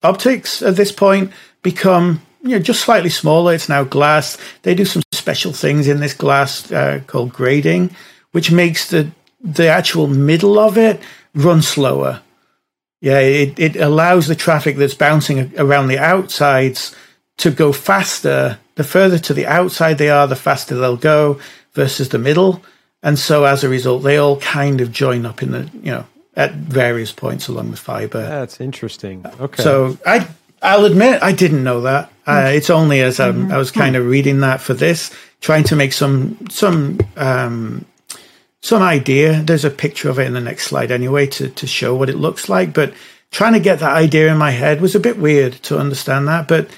optics 0.03 0.63
at 0.63 0.77
this 0.77 0.93
point 0.93 1.33
become 1.63 2.23
you 2.43 2.51
know 2.51 2.59
just 2.59 2.83
slightly 2.83 3.11
smaller. 3.11 3.55
It's 3.55 3.69
now 3.69 3.85
glass. 3.85 4.39
They 4.63 4.75
do 4.75 4.85
some 4.85 5.03
special 5.13 5.53
things 5.53 5.89
in 5.89 6.01
this 6.01 6.15
glass 6.15 6.71
uh, 6.73 7.01
called 7.07 7.33
grading, 7.33 7.95
which 8.33 8.51
makes 8.51 8.89
the 8.89 9.11
the 9.41 9.69
actual 9.69 10.07
middle 10.07 10.59
of 10.59 10.79
it 10.79 11.01
run 11.35 11.63
slower. 11.63 12.23
Yeah, 13.05 13.19
it, 13.19 13.59
it 13.59 13.77
allows 13.77 14.29
the 14.29 14.35
traffic 14.35 14.77
that's 14.77 14.95
bouncing 14.95 15.53
around 15.59 15.89
the 15.89 15.99
outsides 15.99 16.97
to 17.37 17.51
go 17.51 17.71
faster. 17.71 18.59
The 18.77 18.85
further 18.85 19.19
to 19.19 19.35
the 19.35 19.47
outside 19.47 19.99
they 19.99 20.09
are, 20.09 20.27
the 20.27 20.37
faster 20.37 20.75
they'll 20.75 20.97
go 20.97 21.39
versus 21.75 22.09
the 22.09 22.19
middle. 22.19 22.63
And 23.03 23.19
so 23.19 23.45
as 23.45 23.63
a 23.63 23.69
result, 23.69 24.05
they 24.05 24.17
all 24.17 24.41
kind 24.41 24.81
of 24.81 24.91
join 24.91 25.27
up 25.27 25.43
in 25.43 25.51
the, 25.51 25.71
you 25.75 25.93
know, 25.93 26.07
at 26.35 26.55
various 26.55 27.13
points 27.13 27.47
along 27.47 27.73
the 27.73 27.77
fiber. 27.77 28.23
That's 28.23 28.59
interesting. 28.59 29.27
Okay. 29.39 29.63
So 29.63 29.99
I, 30.07 30.27
I'll 30.63 30.87
admit 30.87 31.23
I 31.23 31.33
didn't 31.33 31.63
know 31.63 31.83
that. 31.83 32.11
Uh, 32.27 32.53
it's 32.55 32.71
only 32.71 33.03
as 33.03 33.21
um, 33.21 33.53
I 33.53 33.59
was 33.59 33.71
kind 33.71 33.97
of 33.97 34.07
reading 34.07 34.41
that 34.41 34.63
for 34.63 34.73
this, 34.73 35.11
trying 35.43 35.65
to 35.65 35.77
make 35.77 35.93
some 35.93 36.39
some 36.49 36.99
um, 37.19 37.85
some 38.65 38.81
idea. 38.81 39.43
There's 39.43 39.67
a 39.67 39.71
picture 39.71 40.09
of 40.09 40.19
it 40.19 40.27
in 40.27 40.33
the 40.33 40.41
next 40.41 40.67
slide 40.67 40.91
anyway 40.91 41.27
to 41.27 41.51
to 41.51 41.67
show 41.67 41.95
what 41.95 42.09
it 42.09 42.17
looks 42.17 42.49
like. 42.49 42.73
But 42.73 42.95
trying 43.31 43.53
to 43.53 43.61
get 43.61 43.81
that 43.81 43.95
idea 43.95 44.33
in 44.33 44.39
my 44.39 44.53
head 44.53 44.81
was 44.81 44.95
a 44.95 45.01
bit 45.01 45.19
weird 45.19 45.53
to 45.65 45.79
understand 45.79 46.27
that. 46.29 46.49
But 46.49 46.71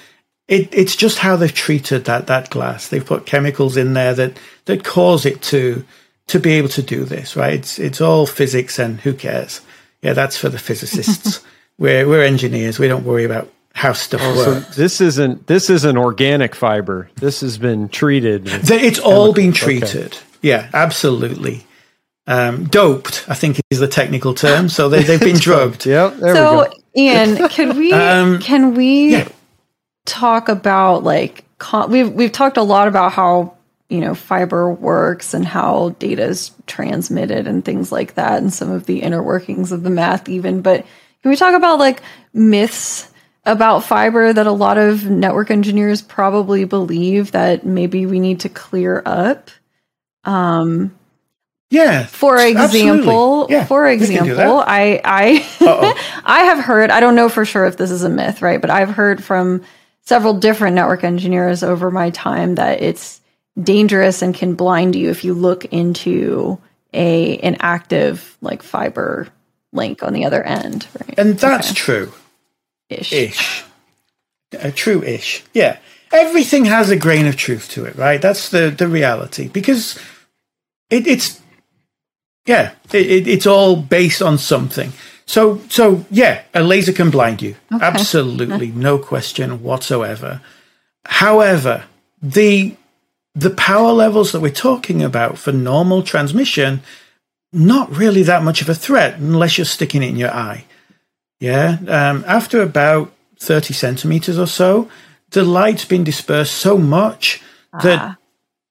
it, 0.49 0.69
it's 0.75 0.97
just 0.97 1.19
how 1.19 1.37
they've 1.37 1.55
treated 1.55 2.05
that 2.07 2.27
that 2.27 2.51
glass. 2.51 2.89
They've 2.89 3.07
put 3.07 3.25
chemicals 3.25 3.77
in 3.77 3.93
there 3.93 4.15
that 4.15 4.37
that 4.65 4.83
cause 4.83 5.25
it 5.25 5.41
to 5.43 5.85
to 6.27 6.41
be 6.41 6.55
able 6.55 6.71
to 6.71 6.83
do 6.83 7.05
this. 7.05 7.37
Right? 7.37 7.55
It's 7.55 7.79
it's 7.79 8.01
all 8.01 8.27
physics, 8.27 8.81
and 8.81 9.01
who 9.01 9.15
cares? 9.15 9.61
Yeah, 10.03 10.13
that's 10.13 10.37
for 10.37 10.49
the 10.49 10.59
physicists. 10.59 11.41
we're 11.79 12.09
we're 12.09 12.25
engineers. 12.25 12.81
We 12.81 12.89
don't 12.89 13.05
worry 13.05 13.25
about 13.25 13.49
how 13.75 13.93
stuff 13.93 14.23
oh, 14.25 14.37
works. 14.37 14.75
So 14.75 14.83
this 14.83 15.01
isn't 15.01 15.47
this 15.47 15.71
is 15.71 15.85
an 15.85 15.97
organic 15.97 16.57
fiber. 16.57 17.09
This 17.15 17.43
has 17.43 17.59
been 17.59 17.89
treated. 17.89 18.49
It's 18.49 18.99
all 18.99 19.33
been 19.33 19.53
treated. 19.53 20.15
Okay. 20.15 20.23
Yeah, 20.43 20.69
absolutely. 20.75 21.65
Um, 22.29 22.65
doped, 22.65 23.25
I 23.29 23.35
think 23.35 23.61
is 23.71 23.79
the 23.79 23.87
technical 23.87 24.35
term. 24.35 24.69
So 24.69 24.89
they, 24.89 25.03
they've 25.03 25.21
been 25.21 25.37
drugged. 25.41 25.87
Yep. 25.87 26.19
so, 26.19 26.73
Iain, 26.97 27.49
can 27.51 27.77
we 27.77 27.93
um, 27.93 28.41
can 28.41 28.75
we 28.75 29.13
yeah 29.13 29.29
talk 30.07 30.49
about 30.49 31.03
like 31.03 31.45
con- 31.59 31.91
we've 31.91 32.11
we've 32.13 32.33
talked 32.33 32.57
a 32.57 32.63
lot 32.63 32.89
about 32.89 33.13
how 33.13 33.55
you 33.91 34.01
know 34.01 34.15
fiber 34.15 34.73
works 34.73 35.35
and 35.35 35.45
how 35.45 35.91
data 35.99 36.23
is 36.23 36.53
transmitted 36.67 37.47
and 37.47 37.65
things 37.65 37.93
like 37.93 38.15
that 38.15 38.41
and 38.41 38.55
some 38.55 38.71
of 38.71 38.87
the 38.87 39.03
inner 39.03 39.23
workings 39.23 39.73
of 39.73 39.83
the 39.83 39.91
math 39.91 40.29
even 40.29 40.63
but 40.63 40.87
can 41.23 41.31
we 41.31 41.37
talk 41.37 41.55
about 41.55 41.79
like 41.79 42.03
myths 42.33 43.11
about 43.45 43.85
fiber 43.85 44.33
that 44.33 44.47
a 44.47 44.53
lot 44.53 44.79
of 44.79 45.09
network 45.09 45.51
engineers 45.51 46.03
probably 46.03 46.65
believe 46.65 47.33
that 47.33 47.67
maybe 47.67 48.07
we 48.07 48.19
need 48.19 48.41
to 48.41 48.49
clear 48.49 49.03
up 49.05 49.51
um 50.25 50.97
yeah. 51.71 52.07
For 52.07 52.39
example, 52.39 53.47
yeah, 53.51 53.65
for 53.65 53.87
example, 53.87 54.63
I 54.67 55.01
I 55.05 55.95
I 56.25 56.45
have 56.45 56.59
heard, 56.59 56.91
I 56.91 57.01
don't 57.01 57.15
know 57.15 57.29
for 57.29 57.45
sure 57.45 57.67
if 57.67 57.77
this 57.77 57.91
is 57.91 58.03
a 58.05 58.09
myth, 58.09 58.43
right? 58.43 58.61
But 58.61 58.71
I've 58.71 58.91
heard 58.91 59.23
from 59.23 59.63
several 60.03 60.35
different 60.35 60.77
network 60.77 61.05
engineers 61.05 61.63
over 61.63 61.91
my 61.91 62.11
time 62.11 62.55
that 62.57 62.83
it's 62.83 63.21
dangerous 63.61 64.23
and 64.23 64.35
can 64.35 64.55
blind 64.55 64.95
you 64.95 65.11
if 65.11 65.25
you 65.25 65.35
look 65.35 65.65
into 65.67 66.59
a 66.93 67.39
an 67.39 67.57
active 67.61 68.37
like 68.41 68.63
fiber 68.63 69.29
link 69.73 70.03
on 70.03 70.13
the 70.13 70.25
other 70.25 70.43
end. 70.43 70.87
Right? 71.01 71.19
And 71.19 71.39
that's 71.39 71.71
okay. 71.71 71.75
true. 71.75 72.13
Ish. 72.89 73.13
Ish. 73.13 73.65
A 74.53 74.71
true 74.71 75.03
ish. 75.03 75.45
Yeah. 75.53 75.79
Everything 76.13 76.65
has 76.67 76.91
a 76.91 76.97
grain 76.97 77.27
of 77.27 77.37
truth 77.37 77.69
to 77.71 77.85
it, 77.85 77.97
right? 77.97 78.23
That's 78.23 78.49
the, 78.51 78.71
the 78.71 78.87
reality 78.87 79.49
because 79.49 79.99
it, 80.89 81.07
it's, 81.07 81.41
yeah, 82.47 82.73
it, 82.93 83.27
it's 83.27 83.47
all 83.47 83.77
based 83.77 84.23
on 84.23 84.39
something. 84.39 84.93
So, 85.27 85.61
so 85.69 86.07
yeah, 86.11 86.43
a 86.55 86.63
laser 86.63 86.93
can 86.93 87.11
blind 87.11 87.43
you. 87.43 87.57
Okay. 87.73 87.85
Absolutely, 87.85 88.69
no 88.69 88.99
question 88.99 89.63
whatsoever. 89.63 90.41
However, 91.05 91.85
the 92.23 92.77
the 93.35 93.51
power 93.51 93.93
levels 93.93 94.33
that 94.33 94.41
we're 94.41 94.51
talking 94.51 95.03
about 95.03 95.37
for 95.37 95.53
normal 95.53 96.03
transmission, 96.03 96.81
not 97.53 97.95
really 97.95 98.23
that 98.23 98.43
much 98.43 98.63
of 98.63 98.69
a 98.69 98.75
threat 98.75 99.19
unless 99.19 99.59
you're 99.59 99.65
sticking 99.65 100.03
it 100.03 100.09
in 100.09 100.17
your 100.17 100.31
eye. 100.33 100.65
Yeah, 101.41 101.79
um, 101.89 102.25
after 102.27 102.63
about 102.63 103.13
thirty 103.39 103.75
centimeters 103.75 104.39
or 104.39 104.47
so, 104.47 104.89
the 105.31 105.43
light's 105.43 105.85
been 105.85 106.05
dispersed 106.05 106.55
so 106.55 106.79
much 106.79 107.43
that 107.83 107.99
ah. 108.01 108.17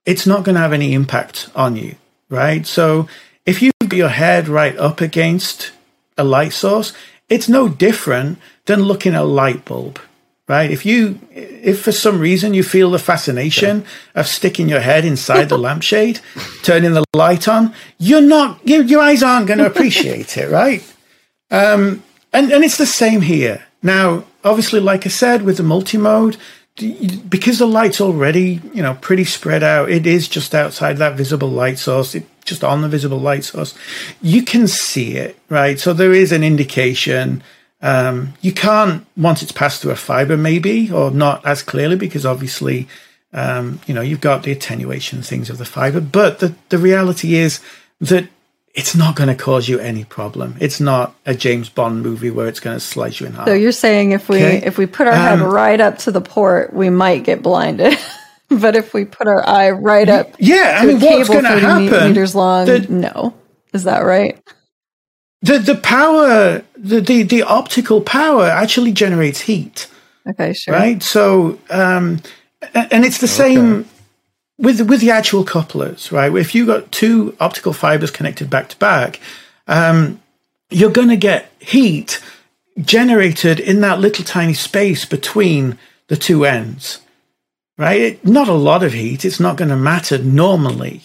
it's 0.06 0.26
not 0.26 0.44
going 0.44 0.56
to 0.56 0.62
have 0.62 0.74
any 0.74 0.94
impact 0.94 1.50
on 1.54 1.76
you, 1.76 1.96
right? 2.30 2.66
So 2.66 3.08
if 3.46 3.62
you 3.62 3.72
put 3.80 3.94
your 3.94 4.10
head 4.10 4.48
right 4.48 4.78
up 4.78 5.02
against 5.02 5.72
a 6.18 6.24
light 6.24 6.54
source, 6.54 6.94
it's 7.30 7.50
no 7.50 7.68
different 7.68 8.40
than 8.66 8.84
looking 8.84 9.14
at 9.14 9.22
a 9.22 9.26
light 9.26 9.66
bulb, 9.66 10.00
right? 10.48 10.70
If 10.70 10.86
you, 10.86 11.20
if 11.32 11.82
for 11.82 11.92
some 11.92 12.20
reason 12.20 12.54
you 12.54 12.64
feel 12.64 12.92
the 12.92 13.00
fascination 13.00 13.82
yeah. 13.82 14.22
of 14.22 14.28
sticking 14.28 14.70
your 14.70 14.80
head 14.80 15.06
inside 15.06 15.50
the 15.50 15.58
lampshade, 15.68 16.20
turning 16.64 16.94
the 16.94 17.04
light 17.14 17.48
on, 17.48 17.74
you're 17.98 18.22
not, 18.22 18.60
your, 18.68 18.84
your 18.84 19.02
eyes 19.02 19.24
aren't 19.24 19.48
going 19.48 19.60
to 19.60 19.66
appreciate 19.66 20.38
it, 20.38 20.50
right? 20.50 20.84
Um, 21.52 22.04
and, 22.34 22.52
and 22.52 22.64
it's 22.64 22.78
the 22.78 22.86
same 22.86 23.22
here. 23.22 23.66
Now, 23.82 24.26
obviously, 24.44 24.80
like 24.80 25.06
I 25.06 25.10
said, 25.10 25.44
with 25.44 25.58
the 25.58 25.64
multi-mode, 25.64 26.38
because 26.76 27.60
the 27.60 27.66
light's 27.66 28.02
already, 28.02 28.62
you 28.74 28.84
know, 28.84 28.98
pretty 29.00 29.24
spread 29.24 29.64
out, 29.64 29.90
it 29.90 30.06
is 30.06 30.28
just 30.28 30.54
outside 30.54 30.98
that 30.98 31.16
visible 31.16 31.50
light 31.50 31.80
source. 31.80 32.16
It 32.16 32.26
just 32.44 32.64
on 32.64 32.82
the 32.82 32.90
visible 32.90 33.20
light 33.20 33.44
source, 33.44 33.74
you 34.22 34.44
can 34.44 34.68
see 34.68 35.16
it, 35.16 35.40
right? 35.50 35.80
So 35.80 35.94
there 35.94 36.14
is 36.14 36.32
an 36.32 36.44
indication. 36.44 37.42
Um, 37.82 38.34
you 38.42 38.52
can't 38.52 39.06
once 39.16 39.42
it's 39.42 39.52
passed 39.52 39.82
through 39.82 39.92
a 39.92 39.96
fiber, 39.96 40.38
maybe, 40.38 40.92
or 40.92 41.12
not 41.12 41.46
as 41.46 41.64
clearly, 41.64 41.96
because 41.96 42.26
obviously, 42.26 42.88
um, 43.34 43.80
you 43.88 43.94
know, 43.94 44.02
you've 44.02 44.22
got 44.22 44.44
the 44.44 44.52
attenuation 44.52 45.22
things 45.22 45.50
of 45.50 45.58
the 45.58 45.66
fiber. 45.66 46.02
But 46.02 46.40
the 46.40 46.56
the 46.70 46.78
reality 46.78 47.36
is 47.36 47.62
that 48.02 48.28
it's 48.76 48.94
not 48.96 49.16
going 49.16 49.30
to 49.30 49.36
cause 49.36 49.68
you 49.70 49.80
any 49.80 50.04
problem. 50.04 50.56
It's 50.60 50.80
not 50.80 51.16
a 51.26 51.34
James 51.34 51.70
Bond 51.70 52.04
movie 52.04 52.30
where 52.30 52.48
it's 52.48 52.60
going 52.60 52.76
to 52.76 52.80
slice 52.80 53.20
you 53.20 53.26
in 53.26 53.34
half. 53.34 53.48
So 53.48 53.54
you're 53.54 53.72
saying 53.72 54.12
if 54.12 54.28
we 54.30 54.38
Okay. 54.38 54.62
if 54.66 54.78
we 54.78 54.86
put 54.86 55.08
our 55.08 55.14
head 55.16 55.40
Um, 55.42 55.50
right 55.52 55.80
up 55.80 55.98
to 56.00 56.12
the 56.12 56.22
port, 56.22 56.74
we 56.74 56.90
might 56.90 57.24
get 57.24 57.42
blinded. 57.42 57.98
but 58.50 58.76
if 58.76 58.94
we 58.94 59.06
put 59.06 59.28
our 59.28 59.48
eye 59.48 59.72
right 59.72 60.08
up 60.10 60.36
yeah, 60.40 60.78
I 60.82 60.86
mean, 60.86 60.98
a 60.98 61.00
what's 61.00 61.28
cable 61.30 61.42
going 61.42 61.46
to 61.46 61.62
30 61.62 61.88
happen? 61.88 62.08
meters 62.10 62.36
long, 62.36 62.66
the- 62.68 62.80
no. 62.92 63.34
Is 63.74 63.86
that 63.86 64.00
right? 64.02 64.40
The 65.42 65.60
the 65.60 65.76
power, 65.76 66.64
the, 66.78 67.02
the 67.02 67.24
the 67.24 67.44
optical 67.44 68.02
power 68.02 68.46
actually 68.46 68.92
generates 68.94 69.42
heat. 69.42 69.88
Okay, 70.28 70.54
sure. 70.54 70.74
right? 70.74 71.04
So, 71.04 71.60
um, 71.70 72.20
and 72.74 73.06
it's 73.06 73.20
the 73.20 73.28
same 73.28 73.86
with 74.58 74.82
with 74.90 75.02
the 75.02 75.12
actual 75.12 75.44
couplers, 75.44 76.12
right? 76.12 76.34
If 76.34 76.56
you 76.56 76.66
got 76.66 76.92
two 76.92 77.36
optical 77.40 77.74
fibers 77.74 78.12
connected 78.12 78.50
back 78.50 78.70
to 78.70 78.78
back, 78.78 79.20
um, 79.68 80.22
you're 80.70 80.92
going 80.92 81.10
to 81.10 81.18
get 81.18 81.52
heat 81.60 82.22
generated 82.82 83.60
in 83.60 83.82
that 83.82 84.00
little 84.00 84.26
tiny 84.26 84.54
space 84.54 85.06
between 85.06 85.78
the 86.08 86.18
two 86.18 86.46
ends, 86.46 87.00
right? 87.78 88.00
It, 88.00 88.26
not 88.26 88.48
a 88.48 88.54
lot 88.54 88.84
of 88.84 88.94
heat; 88.94 89.26
it's 89.26 89.40
not 89.40 89.58
going 89.58 89.70
to 89.70 89.76
matter 89.76 90.18
normally, 90.18 91.02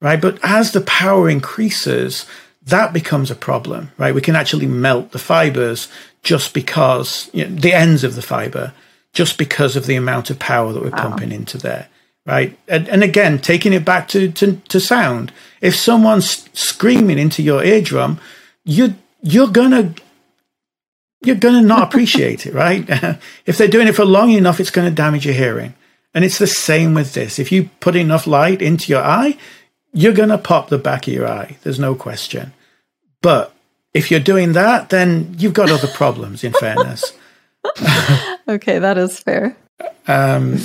right? 0.00 0.20
But 0.20 0.38
as 0.42 0.72
the 0.72 0.80
power 0.82 1.28
increases, 1.28 2.26
that 2.62 2.92
becomes 2.92 3.30
a 3.30 3.36
problem, 3.36 3.92
right? 3.98 4.14
We 4.14 4.20
can 4.20 4.36
actually 4.36 4.66
melt 4.66 5.12
the 5.12 5.18
fibers 5.18 5.88
just 6.22 6.54
because 6.54 7.30
you 7.32 7.46
know, 7.46 7.54
the 7.54 7.72
ends 7.72 8.04
of 8.04 8.16
the 8.16 8.22
fiber, 8.22 8.72
just 9.12 9.38
because 9.38 9.76
of 9.76 9.86
the 9.86 9.96
amount 9.96 10.30
of 10.30 10.38
power 10.38 10.72
that 10.72 10.82
we're 10.82 10.90
pumping 10.90 11.30
into 11.30 11.58
there, 11.58 11.88
right? 12.26 12.58
And, 12.68 12.88
and 12.88 13.02
again, 13.02 13.38
taking 13.38 13.72
it 13.72 13.84
back 13.84 14.08
to, 14.08 14.30
to, 14.32 14.56
to 14.56 14.80
sound, 14.80 15.32
if 15.60 15.74
someone's 15.74 16.48
screaming 16.58 17.18
into 17.18 17.42
your 17.42 17.64
eardrum, 17.64 18.20
you 18.64 18.96
you're 19.22 19.48
gonna 19.48 19.94
you're 21.22 21.36
gonna 21.36 21.62
not 21.62 21.82
appreciate 21.88 22.46
it, 22.46 22.52
right? 22.52 22.84
if 23.46 23.56
they're 23.56 23.68
doing 23.68 23.88
it 23.88 23.94
for 23.94 24.04
long 24.04 24.30
enough, 24.32 24.60
it's 24.60 24.70
going 24.70 24.88
to 24.88 24.94
damage 24.94 25.24
your 25.24 25.34
hearing. 25.34 25.74
And 26.14 26.24
it's 26.24 26.38
the 26.38 26.46
same 26.46 26.94
with 26.94 27.12
this. 27.12 27.38
If 27.38 27.52
you 27.52 27.68
put 27.80 27.94
enough 27.94 28.26
light 28.26 28.62
into 28.62 28.90
your 28.90 29.02
eye, 29.02 29.36
you're 29.92 30.14
going 30.14 30.30
to 30.30 30.38
pop 30.38 30.70
the 30.70 30.78
back 30.78 31.06
of 31.06 31.12
your 31.12 31.28
eye. 31.28 31.58
There's 31.62 31.78
no 31.78 31.94
question. 31.94 32.54
But 33.20 33.54
if 33.92 34.10
you're 34.10 34.20
doing 34.20 34.54
that, 34.54 34.88
then 34.88 35.34
you've 35.38 35.52
got 35.52 35.70
other 35.70 35.88
problems, 35.88 36.42
in 36.42 36.52
fairness. 36.60 37.12
Okay, 38.48 38.78
that 38.78 38.96
is 38.96 39.18
fair. 39.18 39.56
Um, 40.06 40.58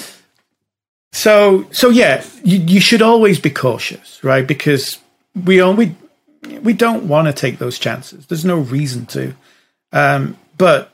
so, 1.11 1.67
so 1.71 1.89
yeah, 1.89 2.23
you, 2.43 2.59
you 2.59 2.79
should 2.79 3.01
always 3.01 3.39
be 3.39 3.49
cautious, 3.49 4.23
right? 4.23 4.45
Because 4.45 4.97
we 5.45 5.61
all, 5.61 5.73
we, 5.73 5.95
we 6.61 6.73
don't 6.73 7.07
want 7.07 7.27
to 7.27 7.33
take 7.33 7.59
those 7.59 7.79
chances. 7.79 8.25
There's 8.27 8.45
no 8.45 8.59
reason 8.59 9.05
to. 9.07 9.35
Um, 9.91 10.37
but 10.57 10.91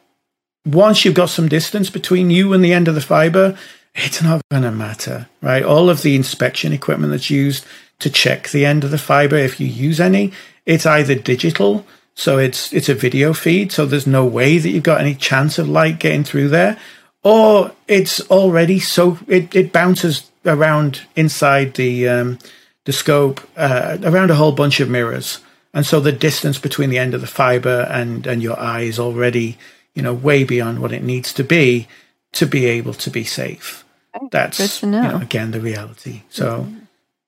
once 0.65 1.05
you've 1.05 1.13
got 1.13 1.29
some 1.29 1.47
distance 1.47 1.89
between 1.89 2.29
you 2.29 2.53
and 2.53 2.63
the 2.63 2.73
end 2.73 2.87
of 2.87 2.95
the 2.95 3.01
fiber, 3.01 3.57
it's 3.95 4.21
not 4.21 4.41
going 4.51 4.63
to 4.63 4.71
matter, 4.71 5.27
right? 5.41 5.63
All 5.63 5.89
of 5.89 6.01
the 6.01 6.15
inspection 6.15 6.73
equipment 6.73 7.11
that's 7.11 7.29
used 7.29 7.65
to 7.99 8.09
check 8.09 8.49
the 8.49 8.65
end 8.65 8.83
of 8.83 8.91
the 8.91 8.97
fiber, 8.97 9.37
if 9.37 9.59
you 9.59 9.67
use 9.67 9.99
any, 9.99 10.31
it's 10.65 10.85
either 10.85 11.15
digital, 11.15 11.85
so 12.13 12.37
it's 12.37 12.73
it's 12.73 12.89
a 12.89 12.93
video 12.93 13.33
feed, 13.33 13.71
so 13.71 13.85
there's 13.85 14.07
no 14.07 14.25
way 14.25 14.57
that 14.57 14.69
you've 14.69 14.83
got 14.83 15.01
any 15.01 15.15
chance 15.15 15.57
of 15.57 15.69
light 15.69 15.99
getting 15.99 16.23
through 16.23 16.49
there, 16.49 16.77
or 17.23 17.71
it's 17.87 18.21
already 18.29 18.79
so 18.79 19.19
it, 19.27 19.55
it 19.55 19.73
bounces 19.73 20.29
around 20.45 21.01
inside 21.15 21.73
the 21.75 22.07
um, 22.07 22.39
the 22.85 22.93
scope 22.93 23.41
uh, 23.57 23.97
around 24.03 24.31
a 24.31 24.35
whole 24.35 24.51
bunch 24.51 24.79
of 24.79 24.89
mirrors, 24.89 25.39
and 25.73 25.85
so 25.85 25.99
the 25.99 26.11
distance 26.11 26.57
between 26.57 26.89
the 26.89 26.97
end 26.97 27.13
of 27.13 27.21
the 27.21 27.27
fiber 27.27 27.87
and 27.89 28.25
and 28.27 28.41
your 28.41 28.59
eye 28.59 28.81
is 28.81 28.99
already 28.99 29.57
you 29.93 30.01
know 30.01 30.13
way 30.13 30.43
beyond 30.43 30.79
what 30.79 30.93
it 30.93 31.03
needs 31.03 31.33
to 31.33 31.43
be 31.43 31.87
to 32.33 32.45
be 32.45 32.65
able 32.65 32.93
to 32.93 33.09
be 33.09 33.23
safe. 33.23 33.83
That's 34.31 34.57
good 34.57 34.69
to 34.79 34.85
know. 34.85 35.01
You 35.01 35.07
know, 35.09 35.17
again 35.17 35.51
the 35.51 35.59
reality. 35.59 36.23
So 36.29 36.67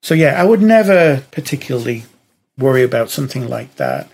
so 0.02 0.14
yeah, 0.14 0.42
I 0.42 0.46
would 0.46 0.62
never 0.62 1.24
particularly 1.32 2.06
worry 2.58 2.84
about 2.84 3.10
something 3.10 3.48
like 3.48 3.76
that. 3.76 4.10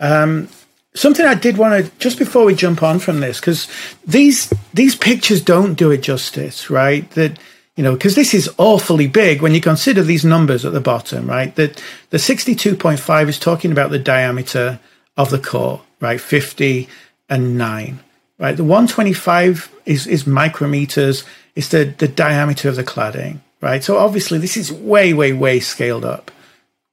Um, 0.00 0.48
something 0.94 1.24
I 1.24 1.34
did 1.34 1.56
want 1.56 1.84
to 1.84 1.98
just 1.98 2.18
before 2.18 2.44
we 2.44 2.54
jump 2.54 2.82
on 2.82 2.98
from 2.98 3.20
this 3.20 3.40
because 3.40 3.68
these 4.06 4.52
these 4.74 4.96
pictures 4.96 5.42
don't 5.42 5.74
do 5.74 5.90
it 5.90 6.02
justice, 6.02 6.70
right? 6.70 7.08
That 7.12 7.38
you 7.76 7.84
know 7.84 7.92
because 7.92 8.14
this 8.14 8.34
is 8.34 8.50
awfully 8.58 9.06
big 9.06 9.42
when 9.42 9.54
you 9.54 9.60
consider 9.60 10.02
these 10.02 10.24
numbers 10.24 10.64
at 10.64 10.72
the 10.72 10.80
bottom, 10.80 11.28
right? 11.28 11.54
That 11.56 11.82
the 12.10 12.18
sixty 12.18 12.54
two 12.54 12.74
point 12.76 13.00
five 13.00 13.28
is 13.28 13.38
talking 13.38 13.72
about 13.72 13.90
the 13.90 13.98
diameter 13.98 14.80
of 15.16 15.30
the 15.30 15.38
core, 15.38 15.82
right? 16.00 16.20
Fifty 16.20 16.88
and 17.28 17.58
nine, 17.58 18.00
right? 18.38 18.56
The 18.56 18.64
one 18.64 18.86
twenty 18.86 19.12
five 19.12 19.70
is 19.84 20.06
is 20.06 20.24
micrometers. 20.24 21.24
It's 21.54 21.68
the 21.68 21.84
the 21.84 22.08
diameter 22.08 22.68
of 22.68 22.76
the 22.76 22.84
cladding, 22.84 23.40
right? 23.60 23.82
So 23.84 23.98
obviously 23.98 24.38
this 24.38 24.56
is 24.56 24.72
way 24.72 25.12
way 25.12 25.32
way 25.32 25.60
scaled 25.60 26.04
up. 26.04 26.30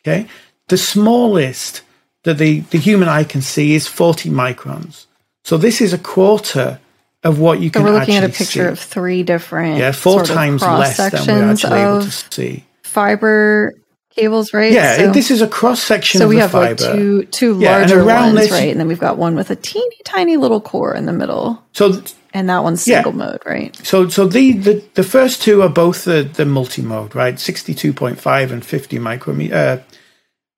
Okay, 0.01 0.27
the 0.67 0.77
smallest 0.77 1.81
that 2.25 2.37
the, 2.37 2.59
the 2.71 2.77
human 2.77 3.07
eye 3.07 3.23
can 3.23 3.41
see 3.41 3.73
is 3.75 3.87
40 3.87 4.29
microns. 4.29 5.05
So 5.43 5.57
this 5.57 5.79
is 5.81 5.93
a 5.93 5.97
quarter 5.97 6.79
of 7.23 7.39
what 7.39 7.59
you 7.59 7.69
So 7.69 7.73
can 7.73 7.83
we're 7.85 7.97
looking 7.99 8.15
at 8.15 8.23
a 8.23 8.29
picture 8.29 8.45
see. 8.65 8.71
of 8.71 8.79
three 8.79 9.23
different 9.23 9.77
yeah, 9.77 9.91
four 9.91 10.23
times 10.23 10.61
less 10.61 10.97
than 10.97 11.25
we're 11.27 11.51
actually 11.51 11.79
able 11.81 12.01
to 12.03 12.11
see. 12.11 12.65
fiber 12.83 13.73
cables, 14.15 14.53
right? 14.53 14.71
Yeah, 14.71 14.97
So, 14.97 15.11
this 15.11 15.29
is 15.31 15.41
a 15.41 15.47
cross 15.47 15.81
section 15.81 16.19
so 16.19 16.25
of 16.25 16.29
we 16.29 16.37
have 16.37 16.51
fiber. 16.51 16.67
like 16.83 16.95
two 16.95 17.23
two 17.25 17.59
Yeah, 17.59 17.77
larger 17.79 18.05
ones, 18.05 18.35
this- 18.39 18.51
right? 18.51 18.69
And 18.71 18.79
then 18.79 18.87
we've 18.87 18.99
got 18.99 19.17
one 19.17 19.35
with 19.35 19.49
a 19.51 19.55
teeny 19.55 19.97
tiny 20.05 20.37
little 20.37 20.61
core 20.61 20.95
in 20.95 21.05
the 21.05 21.13
middle, 21.13 21.61
so 21.73 22.01
and 22.33 22.49
that 22.49 22.63
one's 22.63 22.87
Yeah. 22.87 22.97
single 23.03 23.13
mode, 23.13 23.41
right? 23.45 23.75
so 23.83 24.07
so 24.09 24.25
the, 24.27 24.53
the 24.53 24.83
the 24.95 25.03
first 25.03 25.41
two 25.41 25.61
are 25.61 25.69
both 25.69 26.05
the 26.05 26.23
the 26.23 26.45
multi 26.45 26.81
mode, 26.81 27.13
right? 27.15 27.35
62.5 27.35 28.51
and 28.51 28.65
50 28.65 28.99
micrometer 28.99 29.55
uh, 29.55 29.77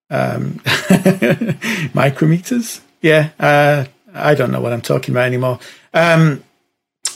um, 0.09 0.53
micrometers. 1.93 2.81
Yeah, 3.01 3.29
uh, 3.39 3.85
I 4.13 4.35
don't 4.35 4.51
know 4.51 4.61
what 4.61 4.73
I'm 4.73 4.81
talking 4.81 5.13
about 5.13 5.25
anymore. 5.25 5.59
Um, 5.93 6.43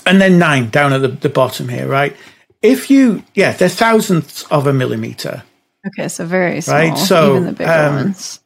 and 0.05 0.21
then 0.21 0.39
nine 0.39 0.69
down 0.69 0.93
at 0.93 1.01
the, 1.01 1.09
the 1.09 1.29
bottom 1.29 1.69
here, 1.69 1.87
right? 1.87 2.15
If 2.61 2.89
you, 2.89 3.23
yeah, 3.33 3.53
they're 3.53 3.69
thousandths 3.69 4.43
of 4.45 4.67
a 4.67 4.73
millimeter. 4.73 5.43
Okay, 5.87 6.07
so 6.07 6.25
very 6.25 6.61
small, 6.61 6.77
Right, 6.77 6.97
so, 6.97 7.31
even 7.31 7.45
the 7.45 7.53
bigger 7.53 7.71
um, 7.71 7.95
ones. 7.95 8.39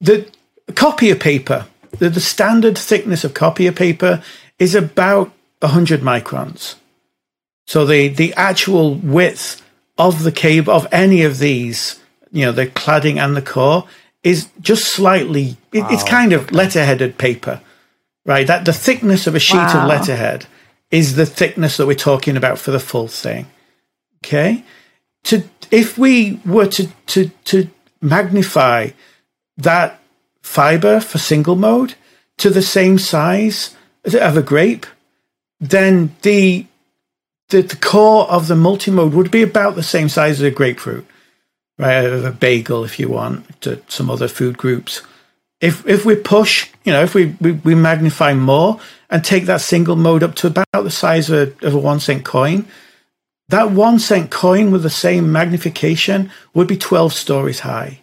The 0.00 0.30
copier 0.74 1.16
paper, 1.16 1.66
the, 1.98 2.10
the 2.10 2.20
standard 2.20 2.76
thickness 2.76 3.24
of 3.24 3.32
copier 3.32 3.72
paper 3.72 4.22
is 4.58 4.74
about 4.74 5.32
100 5.60 6.00
microns. 6.00 6.74
So 7.66 7.86
the, 7.86 8.08
the 8.08 8.34
actual 8.34 8.96
width 8.96 9.62
of 9.96 10.24
the 10.24 10.32
cable, 10.32 10.72
of 10.72 10.86
any 10.92 11.22
of 11.22 11.38
these, 11.38 12.01
you 12.32 12.44
know, 12.44 12.52
the 12.52 12.66
cladding 12.66 13.18
and 13.18 13.36
the 13.36 13.42
core, 13.42 13.86
is 14.22 14.48
just 14.60 14.84
slightly, 14.86 15.56
it, 15.72 15.84
it's 15.90 16.04
kind 16.04 16.32
of 16.32 16.52
letterheaded 16.52 17.18
paper, 17.18 17.60
right? 18.24 18.46
That 18.46 18.64
the 18.64 18.72
thickness 18.72 19.26
of 19.26 19.34
a 19.34 19.40
sheet 19.40 19.56
Wow. 19.56 19.82
of 19.82 19.88
letterhead 19.88 20.46
is 20.90 21.16
the 21.16 21.26
thickness 21.26 21.76
that 21.76 21.86
we're 21.86 21.94
talking 21.94 22.36
about 22.36 22.58
for 22.58 22.70
the 22.70 22.80
full 22.80 23.08
thing. 23.08 23.46
Okay? 24.24 24.64
To 25.24 25.42
if 25.70 25.98
we 25.98 26.40
were 26.44 26.66
to 26.68 26.88
to 27.06 27.30
to 27.44 27.68
magnify 28.00 28.90
that 29.56 30.00
fiber 30.42 31.00
for 31.00 31.18
single 31.18 31.56
mode 31.56 31.94
to 32.38 32.50
the 32.50 32.62
same 32.62 32.98
size 32.98 33.74
of 34.04 34.36
a 34.36 34.42
grape, 34.42 34.86
then 35.60 36.14
the 36.22 36.66
the, 37.48 37.62
the 37.62 37.76
core 37.76 38.30
of 38.30 38.48
the 38.48 38.54
multimode 38.54 39.12
would 39.12 39.30
be 39.30 39.42
about 39.42 39.74
the 39.74 39.82
same 39.82 40.08
size 40.08 40.40
as 40.40 40.46
a 40.46 40.50
grapefruit, 40.50 41.06
right? 41.82 42.04
Of 42.04 42.24
a 42.24 42.30
bagel, 42.30 42.84
if 42.84 42.98
you 42.98 43.08
want, 43.08 43.60
to 43.62 43.82
some 43.88 44.10
other 44.10 44.28
food 44.28 44.56
groups. 44.56 45.02
If 45.60 45.86
if 45.86 46.04
we 46.04 46.16
push, 46.16 46.70
you 46.84 46.92
know, 46.92 47.02
if 47.02 47.14
we, 47.14 47.36
we, 47.40 47.52
we 47.52 47.74
magnify 47.74 48.34
more 48.34 48.80
and 49.10 49.24
take 49.24 49.44
that 49.44 49.60
single 49.60 49.96
mode 49.96 50.22
up 50.22 50.34
to 50.36 50.46
about 50.46 50.66
the 50.72 50.90
size 50.90 51.28
of 51.30 51.62
a, 51.62 51.66
of 51.66 51.74
a 51.74 51.78
one 51.78 52.00
cent 52.00 52.24
coin, 52.24 52.66
that 53.48 53.70
one 53.70 53.98
cent 53.98 54.30
coin 54.30 54.70
with 54.70 54.82
the 54.82 54.90
same 54.90 55.30
magnification 55.30 56.30
would 56.54 56.66
be 56.66 56.76
12 56.76 57.12
stories 57.12 57.60
high. 57.60 58.00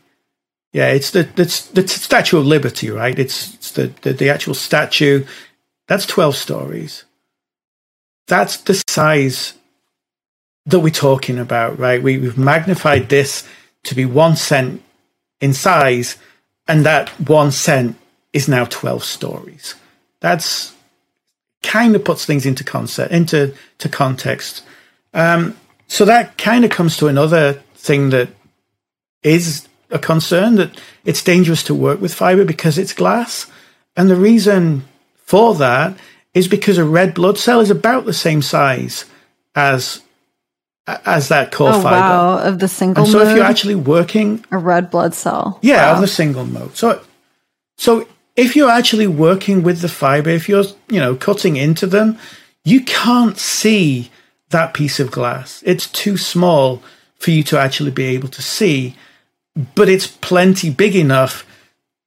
Yeah, 0.72 0.90
it's 0.90 1.10
the, 1.10 1.28
it's 1.36 1.66
the 1.70 1.88
Statue 1.88 2.38
of 2.38 2.46
Liberty, 2.46 2.92
right? 2.92 3.18
It's, 3.18 3.56
it's 3.56 3.72
the, 3.72 3.88
the, 4.02 4.14
the 4.14 4.30
actual 4.30 4.54
statue. 4.54 5.26
That's 5.88 6.06
12 6.06 6.36
stories. 6.36 7.06
That's 8.28 8.58
the 8.58 8.80
size 8.88 9.56
that 10.68 10.80
we're 10.80 10.92
talking 10.92 11.40
about, 11.40 11.80
right? 11.80 12.02
We, 12.02 12.20
we've 12.20 12.38
magnified 12.38 13.10
this 13.10 13.48
to 13.84 13.96
be 13.96 14.06
one 14.06 14.36
cent 14.36 14.84
in 15.42 15.54
size, 15.54 16.18
and 16.68 16.86
that 16.86 17.10
one 17.28 17.52
cent 17.52 17.98
is 18.34 18.48
now 18.48 18.66
12 18.66 19.04
stories. 19.04 19.76
That's 20.20 20.74
kind 21.64 21.96
of 21.96 22.04
puts 22.04 22.26
things 22.26 22.46
into 22.46 22.64
concept, 22.64 23.12
into 23.12 23.54
to 23.80 23.90
context. 23.90 24.64
Um, 25.14 25.58
so 25.88 26.06
that 26.06 26.38
kind 26.38 26.64
of 26.64 26.72
comes 26.72 26.98
to 26.98 27.08
another 27.08 27.54
thing 27.76 28.12
that 28.12 28.30
is 29.24 29.68
a 29.90 30.00
concern 30.00 30.56
that 30.56 30.80
it's 31.04 31.24
dangerous 31.24 31.64
to 31.64 31.74
work 31.74 32.00
with 32.00 32.14
fiber 32.14 32.46
because 32.46 32.78
it's 32.78 32.94
glass. 32.94 33.48
And 33.96 34.10
the 34.10 34.16
reason 34.16 34.86
for 35.16 35.56
that 35.56 35.98
is 36.34 36.48
because 36.48 36.78
a 36.78 36.86
red 36.86 37.14
blood 37.14 37.38
cell 37.38 37.60
is 37.60 37.72
about 37.72 38.06
the 38.06 38.14
same 38.14 38.42
size 38.42 39.06
as 39.56 40.02
as 41.06 41.30
that 41.30 41.52
core 41.52 41.70
oh, 41.70 41.82
fiber. 41.82 41.90
Wow, 41.90 42.40
of 42.40 42.60
the 42.60 42.68
single 42.68 43.04
and 43.04 43.12
so 43.12 43.20
mode, 43.20 43.28
if 43.28 43.36
you're 43.36 43.46
actually 43.46 43.76
working 43.76 44.46
a 44.52 44.58
red 44.58 44.90
blood 44.90 45.14
cell. 45.14 45.60
yeah, 45.62 45.88
wow. 45.88 45.96
of 45.96 46.02
the 46.02 46.08
single 46.08 46.46
mode. 46.46 46.76
So 46.76 47.02
so 47.78 48.08
if 48.36 48.56
you're 48.56 48.70
actually 48.70 49.08
working 49.08 49.64
with 49.64 49.82
the 49.82 49.90
fiber, 49.90 50.30
if 50.30 50.50
you're, 50.50 50.66
you 50.90 51.00
know, 51.00 51.16
cutting 51.16 51.56
into 51.56 51.88
them, 51.88 52.18
you 52.64 52.82
can't 52.84 53.38
see 53.38 54.12
that 54.50 54.74
piece 54.74 55.00
of 55.00 55.12
glass. 55.12 55.64
It's 55.66 55.88
too 55.88 56.18
small 56.18 56.82
for 57.18 57.32
you 57.32 57.44
to 57.44 57.58
actually 57.58 57.92
be 57.92 58.06
able 58.06 58.30
to 58.30 58.42
see, 58.42 58.96
but 59.76 59.90
it's 59.90 60.08
plenty 60.08 60.70
big 60.70 60.96
enough 60.96 61.46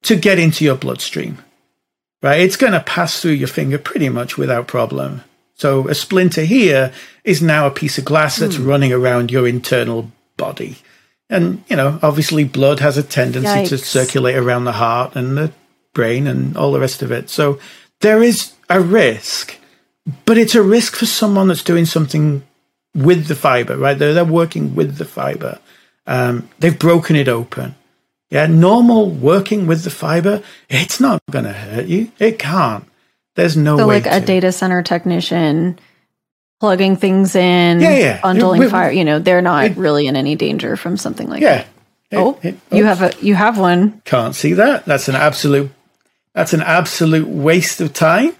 to 0.03 0.15
get 0.15 0.39
into 0.39 0.63
your 0.63 0.75
bloodstream. 0.75 1.39
Right? 2.21 2.39
It's 2.39 2.57
going 2.57 2.73
to 2.73 2.79
pass 2.79 3.21
through 3.21 3.31
your 3.31 3.47
finger 3.47 3.77
pretty 3.77 4.09
much 4.09 4.37
without 4.37 4.67
problem. 4.67 5.21
So 5.55 5.87
a 5.87 5.95
splinter 5.95 6.43
here 6.43 6.91
is 7.23 7.41
now 7.41 7.67
a 7.67 7.71
piece 7.71 7.97
of 7.97 8.05
glass 8.05 8.37
that's 8.37 8.55
Hmm. 8.57 8.65
running 8.67 8.93
around 8.93 9.31
your 9.31 9.47
internal 9.47 10.11
body. 10.37 10.77
And, 11.29 11.63
you 11.69 11.75
know, 11.75 11.99
obviously 12.01 12.43
blood 12.43 12.79
has 12.79 12.97
a 12.97 13.03
tendency 13.03 13.47
to 13.69 13.77
circulate 13.77 14.35
around 14.35 14.65
the 14.65 14.73
heart 14.73 15.15
and 15.15 15.37
the 15.37 15.51
brain 15.93 16.27
and 16.27 16.57
all 16.57 16.71
the 16.71 16.79
rest 16.79 17.01
of 17.01 17.11
it. 17.11 17.29
So 17.29 17.59
there 18.01 18.21
is 18.21 18.51
a 18.69 18.81
risk, 18.81 19.55
but 20.25 20.37
it's 20.37 20.55
a 20.55 20.61
risk 20.61 20.95
for 20.95 21.05
someone 21.05 21.47
that's 21.47 21.63
doing 21.63 21.85
something 21.85 22.43
with 22.95 23.27
the 23.27 23.35
fiber, 23.35 23.77
right? 23.77 23.97
They're, 23.97 24.13
they're 24.13 24.25
working 24.25 24.75
with 24.75 24.97
the 24.97 25.05
fiber. 25.05 25.59
Um, 26.05 26.49
they've 26.59 26.77
broken 26.77 27.15
it 27.15 27.27
open. 27.29 27.75
Yeah, 28.29 28.47
normal 28.47 29.09
working 29.09 29.67
with 29.67 29.83
the 29.83 29.89
fiber, 29.91 30.41
it's 30.69 30.99
not 30.99 31.21
going 31.31 31.45
to 31.45 31.53
hurt 31.53 31.85
you. 31.85 32.11
It 32.19 32.39
can't. 32.39 32.85
There's 33.35 33.57
no 33.57 33.77
So, 33.77 33.87
way. 33.87 34.01
like 34.01 34.05
a 34.05 34.23
data 34.25 34.51
center 34.51 34.81
technician 34.83 35.79
plugging 36.59 36.95
things 36.95 37.35
in, 37.35 37.81
Yeah, 37.81 37.97
yeah. 37.97 38.21
bundling 38.21 38.69
fire. 38.69 38.91
You 38.91 39.03
know, 39.03 39.19
they're 39.19 39.41
not 39.41 39.65
it- 39.65 39.77
really 39.77 40.07
in 40.07 40.15
any 40.15 40.35
danger 40.35 40.75
from 40.75 40.97
something 40.97 41.29
like 41.29 41.41
Yeah. 41.41 41.57
that. 41.57 41.67
Oh, 42.15 42.37
you 42.71 42.85
have 42.85 43.01
a 43.01 43.11
you 43.21 43.33
have 43.33 43.57
one. 43.57 44.01
can't 44.05 44.35
see 44.35 44.53
that. 44.53 44.85
That's 44.85 45.07
an 45.07 45.15
absolute. 45.15 45.71
That's 46.35 46.53
an 46.53 46.61
absolute 46.61 47.27
waste 47.27 47.81
of 47.81 47.91
time. 47.93 48.33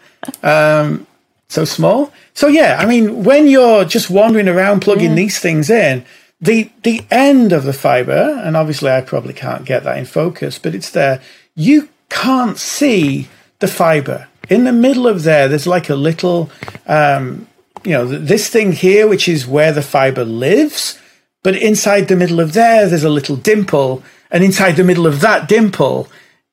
Um, 0.43 1.07
so 1.49 1.65
small. 1.65 2.11
So 2.35 2.47
yeah, 2.47 2.77
I 2.79 2.85
mean, 2.85 3.23
when 3.23 3.47
you're 3.47 3.83
just 3.83 4.09
wandering 4.11 4.47
around 4.47 4.81
plugging 4.81 5.15
these 5.15 5.39
things 5.39 5.71
in, 5.71 6.05
the 6.39 6.69
the 6.83 7.01
end 7.09 7.51
of 7.51 7.63
the 7.63 7.73
fiber, 7.73 8.39
and 8.43 8.55
obviously 8.55 8.91
I 8.91 9.01
probably 9.01 9.33
can't 9.33 9.65
get 9.65 9.83
that 9.85 9.97
in 9.97 10.05
focus, 10.05 10.59
but 10.59 10.75
it's 10.75 10.91
there. 10.91 11.19
You 11.55 11.89
can't 12.09 12.59
see 12.59 13.27
the 13.59 13.67
fiber 13.67 14.27
in 14.49 14.63
the 14.63 14.71
middle 14.71 15.07
of 15.07 15.23
there. 15.23 15.47
There's 15.47 15.67
like 15.67 15.89
a 15.89 15.95
little, 15.95 16.49
um, 16.87 17.47
you 17.83 17.91
know, 17.91 18.05
this 18.05 18.49
thing 18.49 18.71
here, 18.71 19.07
which 19.07 19.27
is 19.27 19.47
where 19.47 19.71
the 19.71 19.81
fiber 19.81 20.25
lives. 20.25 20.99
But 21.43 21.55
inside 21.57 22.07
the 22.07 22.15
middle 22.15 22.39
of 22.39 22.53
there, 22.53 22.87
there's 22.87 23.03
a 23.03 23.09
little 23.09 23.35
dimple, 23.35 24.03
and 24.31 24.43
inside 24.43 24.73
the 24.73 24.83
middle 24.83 25.05
of 25.05 25.19
that 25.21 25.49
dimple 25.49 26.07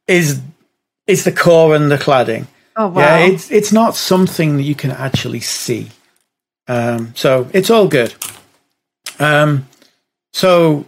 is 0.06 0.40
is 1.06 1.24
the 1.24 1.32
core 1.32 1.74
and 1.74 1.90
the 1.90 1.98
cladding. 1.98 2.46
Oh 2.76 2.88
wow. 2.88 3.00
Yeah, 3.00 3.18
it's 3.26 3.50
it's 3.50 3.72
not 3.72 3.94
something 3.94 4.56
that 4.56 4.64
you 4.64 4.74
can 4.74 4.90
actually 4.90 5.40
see. 5.40 5.90
Um, 6.66 7.12
so 7.14 7.48
it's 7.52 7.70
all 7.70 7.88
good. 7.88 8.14
Um, 9.18 9.68
so 10.32 10.86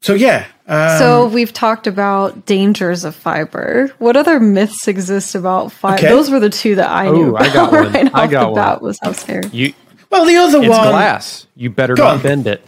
so 0.00 0.14
yeah. 0.14 0.46
Um, 0.66 0.98
so 0.98 1.26
we've 1.28 1.52
talked 1.52 1.86
about 1.86 2.46
dangers 2.46 3.04
of 3.04 3.14
fiber. 3.14 3.88
What 3.98 4.16
other 4.16 4.40
myths 4.40 4.88
exist 4.88 5.34
about 5.34 5.72
fiber? 5.72 5.98
Okay. 5.98 6.08
Those 6.08 6.30
were 6.30 6.40
the 6.40 6.50
two 6.50 6.74
that 6.76 6.90
I 6.90 7.10
knew. 7.10 7.32
Ooh, 7.32 7.36
I 7.36 7.52
got 7.52 7.72
one. 7.72 7.92
right 7.92 8.14
I 8.14 8.26
got 8.26 8.52
one. 8.52 8.54
bat 8.54 8.82
was 8.82 8.98
how 9.02 9.12
scary. 9.12 9.48
You, 9.52 9.74
well, 10.10 10.24
the 10.24 10.36
other 10.36 10.58
it's 10.58 10.68
one, 10.68 10.88
glass. 10.88 11.46
You 11.54 11.70
better 11.70 11.94
not 11.94 12.16
on. 12.16 12.22
bend 12.22 12.46
it. 12.46 12.62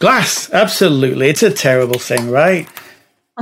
glass. 0.00 0.50
Absolutely, 0.50 1.28
it's 1.28 1.42
a 1.42 1.52
terrible 1.52 1.98
thing, 1.98 2.30
right? 2.30 2.68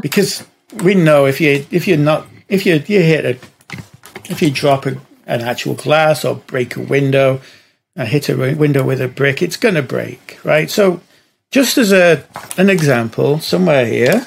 Because 0.03 0.45
we 0.83 0.95
know 0.95 1.27
if 1.27 1.41
you 1.41 1.65
if 1.71 1.87
you're 1.87 1.99
not 1.99 2.27
if 2.49 2.67
you 2.67 2.83
you 2.87 3.01
hit 3.01 3.25
a 3.25 3.39
if 4.31 4.43
you 4.43 4.51
drop 4.51 4.87
a, 4.87 4.99
an 5.27 5.41
actual 5.43 5.75
glass 5.75 6.25
or 6.25 6.37
break 6.37 6.77
a 6.77 6.81
window, 6.81 7.41
uh, 7.97 8.05
hit 8.05 8.29
a 8.29 8.55
window 8.55 8.85
with 8.85 9.01
a 9.01 9.09
brick, 9.09 9.43
it's 9.43 9.57
going 9.57 9.75
to 9.75 9.83
break, 9.83 10.39
right? 10.45 10.71
So, 10.71 11.01
just 11.51 11.79
as 11.79 11.93
a 11.93 12.25
an 12.57 12.71
example, 12.71 13.41
somewhere 13.41 13.87
here. 13.87 14.27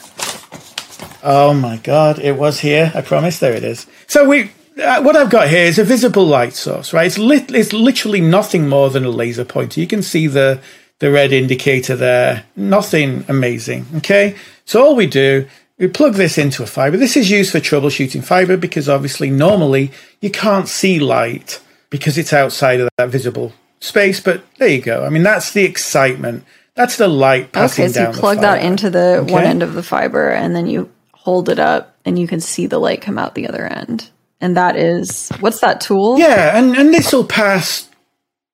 Oh 1.24 1.54
my 1.54 1.78
God! 1.78 2.20
It 2.20 2.38
was 2.38 2.60
here. 2.60 2.92
I 2.96 3.02
promise. 3.02 3.40
There 3.40 3.54
it 3.54 3.64
is. 3.64 3.88
So 4.08 4.28
we. 4.28 4.52
Uh, 4.82 5.02
what 5.02 5.18
I've 5.18 5.30
got 5.30 5.50
here 5.50 5.66
is 5.66 5.78
a 5.78 5.84
visible 5.84 6.26
light 6.26 6.54
source, 6.54 6.94
right? 6.94 7.06
It's, 7.06 7.18
lit- 7.18 7.54
it's 7.54 7.74
literally 7.74 8.22
nothing 8.22 8.70
more 8.70 8.90
than 8.90 9.04
a 9.04 9.10
laser 9.10 9.44
pointer. 9.44 9.82
You 9.82 9.88
can 9.88 10.02
see 10.02 10.26
the 10.28 10.62
the 11.00 11.12
red 11.12 11.34
indicator 11.34 11.96
there. 11.96 12.46
Nothing 12.56 13.26
amazing. 13.28 13.86
Okay. 13.98 14.36
So 14.66 14.84
all 14.84 14.96
we 14.96 15.08
do, 15.08 15.48
we 15.78 15.88
plug 15.88 16.14
this 16.14 16.38
into 16.38 16.64
a 16.64 16.68
fiber. 16.68 16.98
This 16.98 17.18
is 17.18 17.30
used 17.32 17.52
for 17.52 17.60
troubleshooting 17.60 18.24
fiber 18.24 18.56
because 18.58 18.88
obviously 18.88 19.30
normally 19.30 19.92
you 20.22 20.30
can't 20.30 20.68
see 20.68 21.00
light 21.00 21.62
because 21.90 22.18
it's 22.18 22.34
outside 22.34 22.80
of 22.80 22.90
that 22.98 23.10
visible 23.10 23.54
space. 23.80 24.20
But 24.20 24.44
there 24.58 24.68
you 24.68 24.82
go. 24.82 25.06
I 25.06 25.10
mean, 25.10 25.24
that's 25.24 25.52
the 25.52 25.64
excitement. 25.64 26.44
That's 26.80 26.96
the 26.96 27.10
light 27.10 27.52
passing 27.52 27.84
Okay, 27.86 27.94
so 27.94 28.00
you 28.00 28.06
down. 28.06 28.14
the 28.16 28.20
plug 28.20 28.40
that 28.40 28.64
into 28.64 28.90
the 28.90 29.26
one 29.30 29.44
end 29.44 29.62
of 29.64 29.74
the 29.74 29.84
fiber 29.84 30.30
and 30.30 30.56
then 30.56 30.66
you 30.66 30.90
hold 31.14 31.50
it 31.50 31.60
up 31.60 31.96
and 32.06 32.18
you 32.18 32.26
can 32.26 32.40
see 32.40 32.68
the 32.68 32.80
light 32.80 33.02
come 33.02 33.18
out 33.18 33.36
the 33.36 33.48
other 33.50 33.68
end. 33.68 34.10
And 34.40 34.56
that 34.56 34.78
is 34.78 35.30
what's 35.42 35.60
that 35.60 35.82
tool? 35.82 36.18
Yeah, 36.18 36.58
and, 36.58 36.76
and 36.78 36.94
this 36.94 37.12
will 37.12 37.26
pass. 37.26 37.90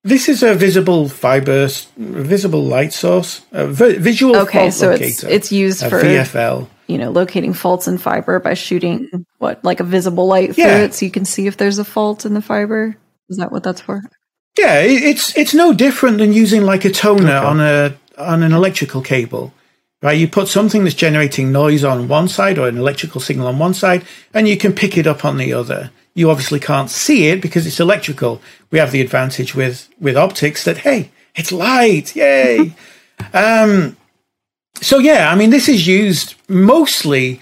This 0.04 0.28
is 0.28 0.42
a 0.42 0.56
visible 0.56 1.08
fiber, 1.08 1.68
visible 1.98 2.64
light 2.64 2.94
source, 2.94 3.46
a 3.52 3.68
visual 3.68 4.36
Okay, 4.38 4.60
fault 4.70 4.74
so 4.74 4.92
it's 4.92 5.02
locator, 5.24 5.28
it's 5.36 5.52
used 5.52 5.84
a 5.84 5.90
for 5.92 6.02
VFL. 6.02 6.68
you 6.88 6.98
know 6.98 7.12
locating 7.12 7.54
faults 7.54 7.88
in 7.88 7.98
fiber 8.00 8.40
by 8.40 8.54
shooting 8.56 9.08
what 9.38 9.64
like 9.64 9.80
a 9.80 9.84
visible 9.84 10.28
light 10.28 10.56
through 10.56 10.64
it, 10.66 10.94
so 10.96 11.06
you 11.06 11.12
can 11.12 11.26
see 11.26 11.46
if 11.48 11.58
there's 11.58 11.78
a 11.80 11.86
fault 11.86 12.26
in 12.26 12.34
the 12.34 12.42
fiber. 12.42 12.96
Is 13.30 13.38
that 13.38 13.52
what 13.52 13.62
that's 13.64 13.82
for? 13.82 14.02
Yeah, 14.58 14.80
it's 14.82 15.36
it's 15.38 15.54
no 15.54 15.74
different 15.74 16.18
than 16.20 16.34
using 16.34 16.64
like 16.64 16.86
a 16.86 16.92
toner 16.92 17.38
on 17.38 17.60
a 17.60 17.94
on 18.18 18.44
an 18.44 18.54
electrical 18.54 19.02
cable, 19.02 19.54
right? 20.02 20.18
You 20.18 20.28
put 20.28 20.48
something 20.48 20.84
that's 20.84 20.96
generating 20.96 21.52
noise 21.52 21.84
on 21.84 22.08
one 22.08 22.28
side 22.28 22.58
or 22.58 22.68
an 22.68 22.78
electrical 22.78 23.22
signal 23.22 23.48
on 23.48 23.60
one 23.60 23.74
side, 23.74 24.04
and 24.34 24.48
you 24.48 24.58
can 24.58 24.74
pick 24.74 24.98
it 24.98 25.08
up 25.08 25.26
on 25.26 25.38
the 25.38 25.54
other. 25.54 25.92
You 26.14 26.30
obviously 26.30 26.60
can't 26.60 26.90
see 26.90 27.28
it 27.28 27.42
because 27.42 27.68
it's 27.68 27.80
electrical. 27.80 28.42
We 28.72 28.80
have 28.80 28.92
the 28.92 29.02
advantage 29.02 29.56
with 29.56 29.90
with 30.00 30.16
optics 30.18 30.64
that 30.64 30.80
hey, 30.80 31.12
it's 31.36 31.52
light, 31.52 32.16
yay! 32.16 32.74
um, 33.34 33.98
so 34.82 35.00
yeah, 35.00 35.32
I 35.32 35.36
mean, 35.36 35.50
this 35.50 35.70
is 35.70 35.88
used 35.88 36.36
mostly 36.48 37.40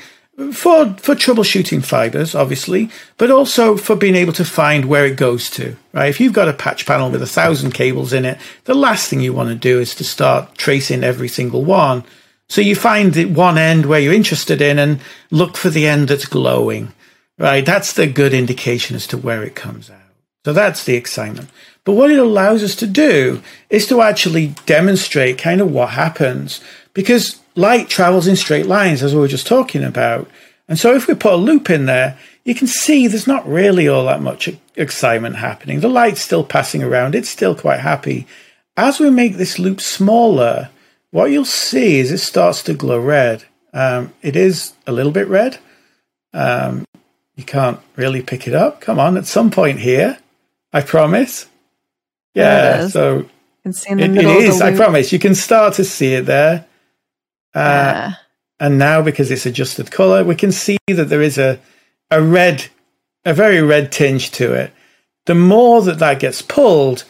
for 0.52 0.94
for 0.96 1.16
troubleshooting 1.16 1.86
fibers, 1.86 2.34
obviously, 2.34 2.90
but 3.18 3.30
also 3.30 3.78
for 3.78 3.96
being 3.96 4.16
able 4.16 4.34
to 4.34 4.46
find 4.46 4.86
where 4.86 5.06
it 5.06 5.16
goes 5.16 5.50
to. 5.52 5.76
Right? 5.94 6.10
If 6.10 6.20
you've 6.20 6.34
got 6.34 6.50
a 6.50 6.54
patch 6.54 6.86
panel 6.86 7.12
with 7.12 7.22
a 7.22 7.28
thousand 7.28 7.72
cables 7.72 8.14
in 8.14 8.26
it, 8.26 8.40
the 8.66 8.74
last 8.74 9.10
thing 9.10 9.22
you 9.22 9.34
want 9.34 9.50
to 9.50 9.56
do 9.56 9.80
is 9.80 9.94
to 9.96 10.04
start 10.04 10.56
tracing 10.56 11.04
every 11.04 11.28
single 11.28 11.64
one. 11.64 12.04
So 12.50 12.62
you 12.62 12.76
find 12.76 13.14
the 13.14 13.26
one 13.26 13.58
end 13.58 13.86
where 13.86 14.00
you're 14.00 14.14
interested 14.14 14.62
in 14.62 14.80
and 14.80 15.00
look 15.32 15.56
for 15.56 15.70
the 15.70 15.88
end 15.88 16.08
that's 16.08 16.26
glowing. 16.26 16.94
Right? 17.38 17.66
That's 17.66 17.94
the 17.94 18.08
good 18.08 18.34
indication 18.34 18.96
as 18.96 19.08
to 19.08 19.18
where 19.18 19.44
it 19.44 19.56
comes 19.56 19.90
out. 19.90 20.00
So 20.46 20.54
that's 20.54 20.84
the 20.84 20.96
excitement. 20.96 21.50
But 21.86 21.94
what 21.94 22.12
it 22.12 22.20
allows 22.20 22.64
us 22.64 22.76
to 22.78 22.88
do 22.88 23.42
is 23.70 23.88
to 23.88 24.02
actually 24.02 24.56
demonstrate 24.66 25.38
kind 25.38 25.62
of 25.62 25.72
what 25.72 25.92
happens 25.92 26.62
because 26.94 27.40
light 27.56 27.90
travels 27.90 28.28
in 28.28 28.36
straight 28.36 28.66
lines, 28.66 29.04
as 29.04 29.14
we 29.14 29.22
were 29.22 29.28
just 29.28 29.48
talking 29.48 29.84
about. 29.84 30.30
And 30.68 30.80
so 30.80 30.96
if 30.96 31.08
we 31.08 31.14
put 31.14 31.34
a 31.34 31.38
loop 31.38 31.70
in 31.70 31.86
there, 31.86 32.18
you 32.46 32.56
can 32.56 32.68
see 32.68 33.08
there's 33.08 33.28
not 33.28 33.48
really 33.48 33.88
all 33.88 34.06
that 34.06 34.22
much 34.22 34.50
excitement 34.76 35.36
happening. 35.38 35.80
The 35.80 35.90
light's 35.90 36.22
still 36.22 36.44
passing 36.44 36.84
around, 36.84 37.16
it's 37.16 37.30
still 37.30 37.56
quite 37.56 37.80
happy. 37.80 38.28
As 38.76 39.00
we 39.00 39.10
make 39.10 39.36
this 39.36 39.60
loop 39.60 39.80
smaller, 39.80 40.70
what 41.12 41.32
you'll 41.32 41.46
see 41.46 42.00
is 42.00 42.12
it 42.12 42.18
starts 42.18 42.64
to 42.64 42.74
glow 42.74 43.00
red. 43.00 43.44
Um, 43.72 44.14
it 44.22 44.36
is 44.36 44.74
a 44.88 44.92
little 44.92 45.12
bit 45.12 45.28
red. 45.28 45.58
Um, 46.34 46.86
you 47.36 47.44
can't 47.44 47.80
really 47.96 48.22
pick 48.22 48.48
it 48.48 48.54
up. 48.54 48.82
Come 48.82 49.00
on, 49.00 49.18
at 49.18 49.26
some 49.26 49.52
point 49.52 49.80
here, 49.80 50.18
I 50.72 50.82
promise. 50.82 51.48
Yeah, 52.34 52.86
is. 52.86 52.94
so 52.94 53.18
You 53.18 53.30
can 53.64 53.74
see 53.74 53.92
in 53.92 53.98
the 53.98 54.04
it, 54.06 54.10
it 54.10 54.14
middle 54.14 54.32
is. 54.38 54.54
of 54.56 54.60
the 54.60 54.66
I 54.66 54.76
promise. 54.76 55.12
You 55.12 55.20
can 55.20 55.36
start 55.36 55.76
to 55.76 55.84
see 55.84 56.14
it 56.16 56.26
there. 56.26 56.66
Uh, 57.56 57.60
Yeah. 57.60 58.14
and 58.60 58.78
now, 58.78 59.02
because 59.02 59.32
it's 59.32 59.46
adjusted 59.46 59.92
color, 59.92 60.24
we 60.24 60.36
can 60.36 60.52
see 60.52 60.78
that 60.88 61.10
there 61.10 61.22
is 61.22 61.38
a 61.38 61.60
a 62.12 62.22
red, 62.22 62.66
a 63.26 63.34
very 63.34 63.62
red 63.62 63.92
tinge 63.92 64.30
to 64.32 64.54
it. 64.54 64.72
The 65.26 65.34
more 65.36 65.82
that 65.84 66.00
that 66.00 66.20
gets 66.20 66.42
pulled, 66.42 67.06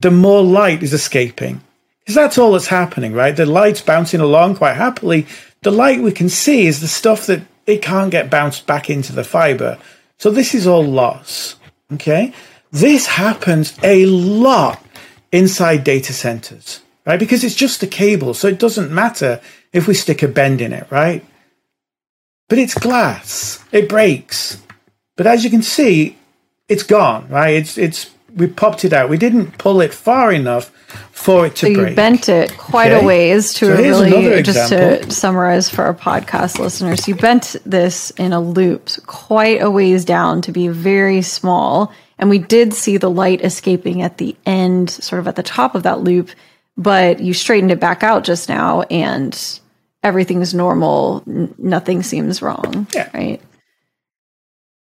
the 0.00 0.10
more 0.10 0.42
light 0.42 0.82
is 0.82 0.92
escaping. 0.92 1.60
Because 2.00 2.14
that's 2.14 2.38
all 2.38 2.52
that's 2.52 2.66
happening, 2.68 3.12
right? 3.12 3.34
The 3.36 3.46
light's 3.46 3.80
bouncing 3.80 4.20
along 4.20 4.56
quite 4.56 4.74
happily. 4.74 5.26
The 5.62 5.70
light 5.70 6.00
we 6.02 6.12
can 6.12 6.28
see 6.28 6.66
is 6.66 6.80
the 6.80 6.88
stuff 6.88 7.26
that 7.26 7.42
it 7.66 7.80
can't 7.82 8.10
get 8.10 8.30
bounced 8.30 8.66
back 8.66 8.90
into 8.90 9.12
the 9.12 9.24
fiber. 9.24 9.78
So 10.18 10.30
this 10.30 10.54
is 10.54 10.66
all 10.66 10.84
loss. 10.84 11.56
Okay. 11.94 12.32
This 12.70 13.06
happens 13.06 13.74
a 13.82 14.04
lot 14.06 14.82
inside 15.32 15.84
data 15.84 16.12
centers, 16.12 16.80
right? 17.06 17.18
Because 17.18 17.44
it's 17.44 17.54
just 17.54 17.82
a 17.82 17.86
cable. 17.86 18.34
So 18.34 18.48
it 18.48 18.58
doesn't 18.58 18.90
matter 18.90 19.40
if 19.72 19.86
we 19.86 19.94
stick 19.94 20.22
a 20.22 20.28
bend 20.28 20.60
in 20.60 20.72
it, 20.72 20.86
right? 20.90 21.24
But 22.48 22.58
it's 22.58 22.74
glass. 22.74 23.64
It 23.72 23.88
breaks. 23.88 24.60
But 25.16 25.26
as 25.26 25.44
you 25.44 25.50
can 25.50 25.62
see, 25.62 26.16
it's 26.68 26.82
gone, 26.82 27.28
right? 27.28 27.54
It's, 27.54 27.78
it's, 27.78 28.10
we 28.34 28.46
popped 28.48 28.84
it 28.84 28.92
out. 28.92 29.08
We 29.08 29.16
didn't 29.18 29.58
pull 29.58 29.80
it 29.80 29.94
far 29.94 30.32
enough 30.32 30.70
for 31.12 31.46
it 31.46 31.56
to 31.56 31.66
so 31.66 31.74
break. 31.74 31.90
you 31.90 31.96
bent 31.96 32.28
it 32.28 32.56
quite 32.58 32.90
Okay. 32.92 33.02
a 33.02 33.06
ways 33.06 33.54
to 33.54 33.66
So 33.66 33.76
really 33.76 34.42
just 34.42 34.70
to 34.70 35.10
summarize 35.10 35.70
for 35.70 35.84
our 35.84 35.94
podcast 35.94 36.58
listeners. 36.58 37.06
You 37.06 37.14
bent 37.14 37.56
this 37.64 38.10
in 38.12 38.32
a 38.32 38.40
loop 38.40 38.88
quite 39.06 39.62
a 39.62 39.70
ways 39.70 40.04
down 40.04 40.42
to 40.42 40.52
be 40.52 40.68
very 40.68 41.22
small, 41.22 41.92
and 42.18 42.28
we 42.28 42.38
did 42.38 42.74
see 42.74 42.96
the 42.96 43.10
light 43.10 43.40
escaping 43.44 44.02
at 44.02 44.18
the 44.18 44.36
end, 44.46 44.90
sort 44.90 45.20
of 45.20 45.28
at 45.28 45.36
the 45.36 45.42
top 45.42 45.74
of 45.74 45.84
that 45.84 46.00
loop. 46.00 46.30
But 46.76 47.20
you 47.20 47.34
straightened 47.34 47.70
it 47.70 47.78
back 47.80 48.02
out 48.02 48.24
just 48.24 48.48
now, 48.48 48.82
and 48.82 49.60
everything's 50.02 50.52
normal. 50.54 51.22
N- 51.26 51.54
nothing 51.58 52.02
seems 52.02 52.42
wrong. 52.42 52.86
Yeah. 52.92 53.08
Right. 53.14 53.40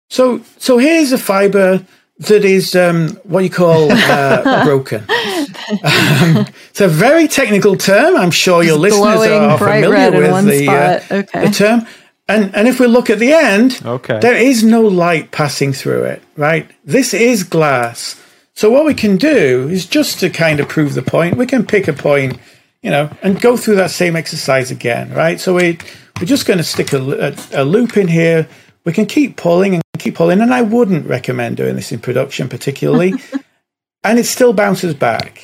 So, 0.10 0.42
so 0.58 0.78
here's 0.78 1.12
a 1.12 1.18
fiber 1.18 1.86
that 2.20 2.46
is 2.46 2.76
um, 2.76 3.10
what 3.24 3.44
you 3.44 3.50
call 3.50 3.92
uh, 3.92 4.64
broken. 4.66 5.02
Um, 5.02 6.46
it's 6.70 6.82
a 6.82 6.88
very 6.88 7.28
technical 7.28 7.76
term. 7.78 8.16
I'm 8.16 8.32
sure 8.32 8.64
your 8.64 8.78
listeners 8.78 9.22
are 9.28 9.58
familiar 9.58 10.12
with 10.12 10.32
one 10.32 10.46
the, 10.46 10.68
uh. 10.68 11.00
Okay. 11.12 11.46
the 11.48 11.52
term. 11.54 11.88
And 12.28 12.56
and 12.56 12.68
if 12.68 12.80
we 12.80 12.88
look 12.88 13.10
at 13.10 13.20
the 13.20 13.34
end, 13.34 13.82
Okay. 13.84 14.20
there 14.20 14.36
is 14.36 14.64
no 14.64 14.82
light 14.82 15.32
passing 15.32 15.74
through 15.74 16.04
it. 16.04 16.22
Right. 16.38 16.70
This 16.86 17.14
is 17.14 17.44
glass. 17.44 18.21
So 18.62 18.70
what 18.70 18.86
we 18.86 18.94
can 18.94 19.18
do 19.18 19.68
is 19.70 19.88
just 19.88 20.20
to 20.20 20.30
kind 20.30 20.60
of 20.60 20.70
prove 20.70 20.94
the 20.94 21.02
point. 21.02 21.36
We 21.36 21.48
can 21.48 21.66
pick 21.66 21.88
a 21.88 21.94
point, 21.94 22.38
you 22.84 22.92
know, 22.92 23.10
and 23.24 23.42
go 23.42 23.58
through 23.58 23.78
that 23.78 23.90
same 23.90 24.16
exercise 24.16 24.70
again. 24.70 25.12
Right. 25.12 25.40
So 25.40 25.56
we 25.56 25.80
we're 26.20 26.28
just 26.28 26.46
going 26.46 26.60
to 26.60 26.64
stick 26.64 26.94
a, 26.94 27.02
a, 27.30 27.64
a 27.64 27.66
loop 27.66 27.98
in 27.98 28.08
here. 28.08 28.48
We 28.86 28.94
can 28.94 29.08
keep 29.08 29.36
pulling 29.36 29.74
and 29.74 29.84
keep 29.98 30.14
pulling, 30.14 30.42
and 30.42 30.54
I 30.54 30.62
wouldn't 30.62 31.08
recommend 31.08 31.58
doing 31.58 31.76
this 31.76 31.92
in 31.92 31.98
production 32.02 32.50
particularly. 32.50 33.16
and 34.04 34.20
it 34.20 34.26
still 34.28 34.54
bounces 34.54 34.94
back. 34.94 35.42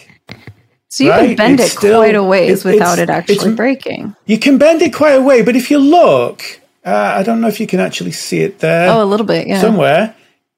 So 0.89 1.05
you 1.05 1.09
Right, 1.09 1.27
can 1.29 1.35
bend 1.37 1.59
it's 1.59 1.73
it 1.73 1.77
still- 1.79 2.01
quite 2.01 2.13
a 2.13 2.21
ways 2.23 2.63
it- 2.67 2.71
without 2.71 2.99
it 2.99 3.09
actually 3.09 3.55
breaking. 3.55 4.15
You 4.27 4.37
can 4.37 4.59
bend 4.59 4.83
it 4.83 4.93
quite 4.93 5.13
a 5.15 5.23
way, 5.23 5.41
but 5.41 5.55
if 5.55 5.71
you 5.71 5.79
look, 5.79 6.43
uh, 6.85 7.15
I 7.17 7.23
don't 7.23 7.41
know 7.41 7.47
if 7.47 7.59
you 7.59 7.65
can 7.65 7.79
actually 7.79 8.11
see 8.11 8.41
it 8.41 8.59
there 8.59 8.91
Oh, 8.91 9.03
a 9.03 9.05
little 9.09 9.25
bit. 9.25 9.47
Yeah. 9.47 9.59
somewhere. 9.59 10.13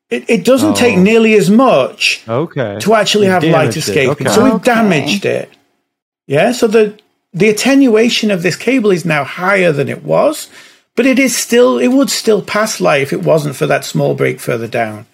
It, 0.10 0.26
it 0.28 0.44
doesn't 0.44 0.76
take 0.76 0.98
Oh. 0.98 1.02
nearly 1.02 1.36
as 1.36 1.50
much 1.50 2.22
Okay. 2.28 2.78
to 2.80 2.96
actually 2.96 3.28
You 3.28 3.32
have 3.34 3.44
light 3.44 3.76
escaping. 3.78 4.10
okay. 4.28 4.30
So 4.34 4.44
we 4.44 4.52
Okay. 4.52 4.64
damaged 4.74 5.26
it. 5.26 5.50
Yeah. 6.28 6.52
So 6.52 6.68
the 6.68 6.94
the 7.32 7.50
attenuation 7.50 8.32
of 8.32 8.42
this 8.42 8.56
cable 8.56 8.90
is 8.90 9.06
now 9.06 9.24
higher 9.24 9.72
than 9.72 9.88
it 9.88 10.04
was, 10.04 10.48
but 10.96 11.06
it 11.06 11.20
is 11.20 11.36
still 11.38 11.78
it 11.78 11.90
would 11.90 12.10
still 12.10 12.42
pass 12.42 12.82
light 12.82 13.04
if 13.04 13.14
it 13.14 13.24
wasn't 13.24 13.56
for 13.56 13.68
that 13.68 13.86
small 13.86 14.16
break 14.16 14.40
further 14.40 14.68
down. 14.68 15.06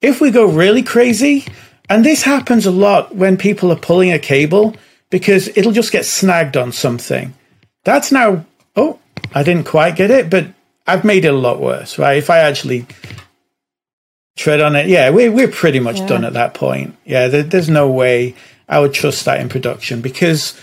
If 0.00 0.20
we 0.20 0.30
go 0.30 0.44
really 0.46 0.82
crazy, 0.82 1.46
and 1.90 2.04
this 2.04 2.22
happens 2.22 2.64
a 2.66 2.70
lot 2.70 3.16
when 3.16 3.36
people 3.36 3.72
are 3.72 3.76
pulling 3.88 4.12
a 4.12 4.18
cable 4.20 4.76
because 5.10 5.48
it'll 5.56 5.72
just 5.72 5.90
get 5.92 6.04
snagged 6.04 6.56
on 6.56 6.70
something. 6.72 7.34
That's 7.84 8.12
now 8.12 8.44
oh, 8.76 8.98
I 9.34 9.42
didn't 9.42 9.66
quite 9.66 9.96
get 9.96 10.10
it, 10.12 10.30
but 10.30 10.46
I've 10.86 11.04
made 11.04 11.24
it 11.24 11.34
a 11.34 11.36
lot 11.46 11.60
worse, 11.60 11.98
right? 11.98 12.18
If 12.18 12.30
I 12.30 12.38
actually 12.38 12.86
tread 14.36 14.60
on 14.60 14.76
it. 14.76 14.86
Yeah, 14.88 15.10
we're 15.10 15.30
we're 15.32 15.48
pretty 15.48 15.80
much 15.80 15.98
Yeah. 16.00 16.06
done 16.06 16.24
at 16.24 16.32
that 16.34 16.54
point. 16.54 16.96
Yeah, 17.04 17.28
there, 17.28 17.42
there's 17.42 17.68
no 17.68 17.90
way 17.90 18.34
I 18.68 18.80
would 18.80 18.92
trust 18.94 19.24
that 19.26 19.40
in 19.40 19.48
production 19.48 20.00
because 20.00 20.58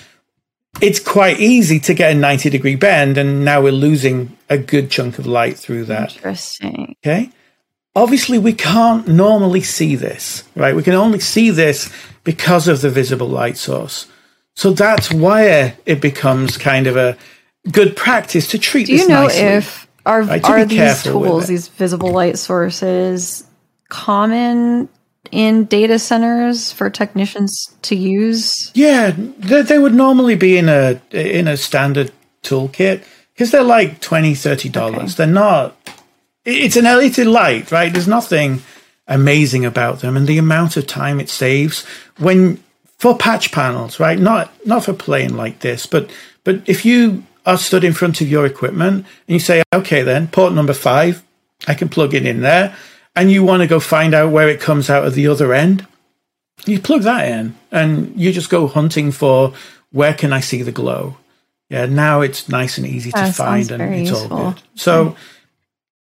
it's 0.81 0.99
quite 0.99 1.39
easy 1.39 1.80
to 1.81 1.93
get 1.93 2.11
a 2.11 2.15
90 2.15 2.49
degree 2.49 2.76
bend, 2.76 3.18
and 3.18 3.43
now 3.45 3.61
we're 3.61 3.72
losing 3.73 4.38
a 4.49 4.57
good 4.57 4.89
chunk 4.89 5.19
of 5.19 5.26
light 5.27 5.57
through 5.57 5.85
that. 5.85 6.15
Interesting. 6.15 6.95
Okay. 7.06 7.30
Obviously, 7.93 8.38
we 8.39 8.53
can't 8.53 9.06
normally 9.07 9.61
see 9.61 9.98
this, 9.98 10.45
right? 10.56 10.73
We 10.76 10.81
can 10.84 10.93
only 10.93 11.19
see 11.19 11.49
this 11.49 11.91
because 12.23 12.69
of 12.69 12.80
the 12.81 12.89
visible 12.89 13.27
light 13.27 13.57
source. 13.57 14.07
So 14.56 14.72
that's 14.72 15.11
where 15.14 15.76
it 15.85 15.99
becomes 15.99 16.56
kind 16.57 16.88
of 16.88 16.95
a 16.95 17.18
good 17.69 17.98
practice 17.98 18.48
to 18.49 18.57
treat 18.60 18.88
Do 18.88 18.93
this 18.93 19.02
you 19.03 19.07
know 19.10 19.23
nicely. 19.23 19.41
if 19.41 19.88
are 20.06 20.23
Right, 20.23 20.43
are 20.43 20.65
these 20.65 21.03
tools, 21.03 21.48
these 21.48 21.68
visible 21.68 22.11
light 22.11 22.39
sources, 22.39 23.43
common 23.92 24.90
in 25.30 25.66
data 25.66 26.00
centers 26.00 26.72
for 26.72 26.90
technicians 26.90 27.76
to 27.84 27.96
use? 27.96 28.72
Yeah, 28.74 29.14
they, 29.16 29.62
they 29.62 29.78
would 29.78 29.94
normally 29.94 30.36
be 30.36 30.58
in 30.58 30.68
a 30.68 31.00
in 31.12 31.48
a 31.48 31.58
standard 31.58 32.12
toolkit 32.42 33.04
because 33.34 33.52
they're 33.52 33.62
like 33.62 34.02
20 34.02 34.34
30 34.34 34.70
dollars. 34.70 35.16
They're 35.16 35.28
not. 35.28 35.78
It's 36.44 36.76
an 36.76 36.86
LED 36.86 37.20
light, 37.20 37.72
right? 37.72 37.94
There's 37.94 38.08
nothing 38.08 38.64
amazing 39.08 39.66
about 39.66 40.00
them, 40.00 40.18
and 40.18 40.26
the 40.26 40.40
amount 40.40 40.78
of 40.78 40.88
time 40.88 41.20
it 41.20 41.30
saves 41.30 41.86
when 42.18 42.64
for 42.98 43.16
patch 43.16 43.52
panels, 43.52 44.00
right? 44.00 44.18
Not 44.18 44.52
not 44.66 44.86
for 44.86 44.94
playing 44.94 45.36
like 45.36 45.60
this, 45.60 45.86
but 45.86 46.10
but 46.44 46.62
if 46.66 46.86
you 46.86 47.24
are 47.46 47.58
stood 47.58 47.84
in 47.84 47.94
front 47.94 48.22
of 48.22 48.30
your 48.30 48.46
equipment 48.46 49.06
and 49.28 49.34
you 49.34 49.40
say, 49.40 49.64
okay, 49.74 50.04
then 50.04 50.28
port 50.28 50.54
number 50.54 50.74
five, 50.74 51.24
I 51.68 51.74
can 51.74 51.90
plug 51.90 52.14
it 52.14 52.26
in 52.26 52.42
there, 52.42 52.76
and 53.16 53.32
you 53.32 53.44
want 53.44 53.62
to 53.62 53.68
go 53.68 53.80
find 53.80 54.14
out 54.14 54.32
where 54.32 54.50
it 54.50 54.60
comes 54.60 54.90
out 54.90 55.06
of 55.06 55.16
the 55.16 55.28
other 55.28 55.54
end 55.54 55.86
you 56.66 56.80
plug 56.80 57.02
that 57.04 57.28
in 57.28 57.56
and 57.72 58.20
you 58.20 58.32
just 58.32 58.50
go 58.50 58.68
hunting 58.68 59.12
for 59.12 59.54
where 59.92 60.14
can 60.14 60.32
I 60.32 60.40
see 60.40 60.62
the 60.62 60.72
glow. 60.72 61.18
Yeah, 61.70 61.86
now 61.86 62.22
it's 62.22 62.50
nice 62.50 62.78
and 62.78 62.86
easy 62.86 63.12
to 63.12 63.18
That 63.18 63.36
find 63.36 63.72
and 63.72 63.82
it's 63.96 64.10
useful. 64.10 64.38
all 64.38 64.52
good. 64.52 64.62
So 64.76 65.16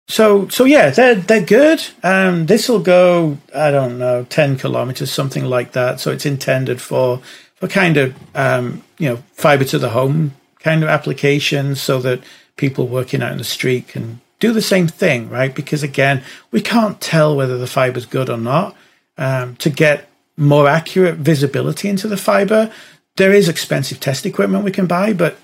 so 0.07 0.47
so 0.47 0.63
yeah, 0.65 0.89
they're 0.89 1.15
they're 1.15 1.45
good. 1.45 1.81
Um 2.03 2.45
this 2.45 2.69
will 2.69 2.79
go, 2.79 3.37
I 3.53 3.71
don't 3.71 3.99
know, 3.99 4.25
ten 4.29 4.57
kilometers, 4.57 5.11
something 5.11 5.45
like 5.45 5.73
that. 5.73 5.99
So 5.99 6.11
it's 6.11 6.25
intended 6.25 6.81
for 6.81 7.21
for 7.55 7.67
kind 7.67 7.97
of 7.97 8.15
um, 8.35 8.83
you 8.97 9.09
know, 9.09 9.17
fiber 9.33 9.65
to 9.65 9.77
the 9.77 9.89
home 9.89 10.33
kind 10.59 10.81
of 10.81 10.89
applications 10.89 11.81
so 11.81 11.99
that 11.99 12.21
people 12.55 12.87
working 12.87 13.21
out 13.21 13.33
in 13.33 13.37
the 13.37 13.43
street 13.43 13.89
can 13.89 14.21
do 14.39 14.53
the 14.53 14.61
same 14.61 14.87
thing, 14.87 15.29
right? 15.29 15.53
Because 15.53 15.83
again, 15.83 16.23
we 16.51 16.61
can't 16.61 16.99
tell 16.99 17.35
whether 17.35 17.57
the 17.57 17.67
fiber's 17.67 18.05
good 18.05 18.29
or 18.29 18.37
not. 18.37 18.75
Um, 19.17 19.57
to 19.57 19.69
get 19.69 20.09
more 20.37 20.69
accurate 20.69 21.17
visibility 21.17 21.89
into 21.89 22.07
the 22.07 22.15
fiber, 22.15 22.71
there 23.17 23.33
is 23.33 23.49
expensive 23.49 23.99
test 23.99 24.25
equipment 24.25 24.63
we 24.63 24.71
can 24.71 24.87
buy, 24.87 25.11
but 25.11 25.37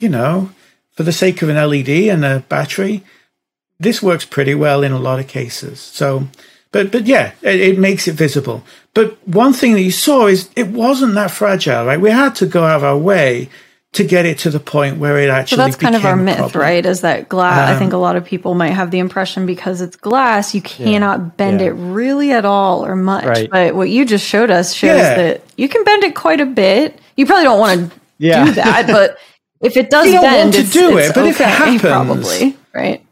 you 0.00 0.08
know, 0.08 0.50
for 0.90 1.04
the 1.04 1.12
sake 1.12 1.40
of 1.42 1.48
an 1.48 1.56
LED 1.56 1.88
and 1.88 2.24
a 2.24 2.40
battery, 2.48 3.04
this 3.78 4.02
works 4.02 4.24
pretty 4.24 4.54
well 4.54 4.82
in 4.82 4.92
a 4.92 4.98
lot 4.98 5.20
of 5.20 5.28
cases. 5.28 5.80
So, 5.80 6.26
but 6.72 6.90
but 6.90 7.06
yeah, 7.06 7.32
it, 7.42 7.60
it 7.60 7.78
makes 7.78 8.08
it 8.08 8.14
visible. 8.14 8.64
But 8.94 9.16
one 9.26 9.52
thing 9.52 9.74
that 9.74 9.82
you 9.82 9.92
saw 9.92 10.26
is 10.26 10.50
it 10.56 10.68
wasn't 10.68 11.14
that 11.14 11.30
fragile, 11.30 11.86
right? 11.86 12.00
We 12.00 12.10
had 12.10 12.34
to 12.36 12.46
go 12.46 12.64
out 12.64 12.78
of 12.78 12.84
our 12.84 12.98
way 12.98 13.48
to 13.92 14.04
get 14.04 14.24
it 14.24 14.38
to 14.38 14.50
the 14.50 14.60
point 14.60 14.98
where 14.98 15.18
it 15.18 15.28
actually. 15.30 15.56
So 15.56 15.62
that's 15.64 15.74
kind 15.76 15.96
of 15.96 16.04
our 16.04 16.14
myth, 16.14 16.36
problem. 16.38 16.62
right? 16.62 16.86
Is 16.86 17.00
that 17.00 17.28
glass? 17.28 17.68
I 17.68 17.72
Um, 17.72 17.78
think 17.80 17.92
a 17.92 17.96
lot 17.96 18.14
of 18.14 18.24
people 18.24 18.54
might 18.54 18.68
have 18.72 18.92
the 18.92 19.00
impression 19.00 19.46
because 19.46 19.80
it's 19.80 19.96
glass, 19.96 20.54
you 20.54 20.62
cannot 20.62 21.36
bend 21.36 21.60
yeah. 21.60 21.68
it 21.68 21.70
really 21.70 22.30
at 22.30 22.44
all 22.44 22.86
or 22.86 22.94
much. 22.94 23.24
Right. 23.24 23.50
But 23.50 23.74
what 23.74 23.90
you 23.90 24.04
just 24.04 24.24
showed 24.24 24.48
us 24.50 24.72
shows 24.74 24.98
Yeah. 24.98 25.14
that 25.16 25.44
you 25.56 25.68
can 25.68 25.82
bend 25.82 26.04
it 26.04 26.14
quite 26.14 26.40
a 26.40 26.46
bit. 26.46 27.00
You 27.16 27.26
probably 27.26 27.44
don't 27.44 27.58
want 27.58 27.90
to 27.90 28.00
Yeah. 28.18 28.44
do 28.44 28.52
that, 28.52 28.86
but 28.86 29.16
if 29.60 29.76
it 29.76 29.90
does 29.90 30.06
You 30.06 30.12
don't 30.12 30.22
bend, 30.22 30.36
want 30.42 30.54
to 30.54 30.60
it's, 30.60 30.72
do 30.72 30.96
it, 30.96 31.12
but 31.14 31.26
if 31.26 31.40
it 31.40 31.42
okay, 31.44 31.50
happens- 31.50 31.80
probably 31.80 32.56
right. 32.72 33.02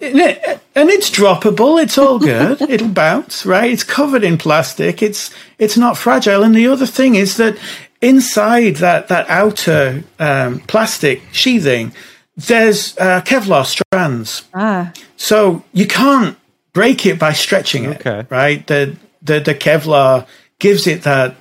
And 0.00 0.88
it's 0.88 1.10
droppable. 1.10 1.82
It's 1.82 1.98
all 1.98 2.18
good. 2.18 2.62
It'll 2.70 2.88
bounce, 2.88 3.44
right? 3.44 3.70
It's 3.70 3.84
covered 3.84 4.24
in 4.24 4.38
plastic. 4.38 5.02
It's 5.02 5.30
it's 5.58 5.76
not 5.76 5.98
fragile. 5.98 6.42
And 6.42 6.54
the 6.54 6.68
other 6.68 6.86
thing 6.86 7.16
is 7.16 7.36
that 7.36 7.58
inside 8.00 8.76
that 8.76 9.08
that 9.08 9.28
outer 9.28 10.04
um, 10.18 10.60
plastic 10.60 11.22
sheathing, 11.32 11.92
there's 12.36 12.96
uh, 12.98 13.20
Kevlar 13.22 13.64
strands. 13.66 14.44
Ah, 14.54 14.92
So 15.16 15.62
you 15.72 15.86
can't 15.86 16.36
break 16.72 17.04
it 17.06 17.18
by 17.18 17.32
stretching 17.32 17.84
it, 17.84 18.00
Okay. 18.06 18.26
right? 18.30 18.66
The, 18.66 18.96
the 19.22 19.40
the 19.40 19.54
Kevlar 19.54 20.26
gives 20.58 20.86
it 20.86 21.02
that 21.02 21.36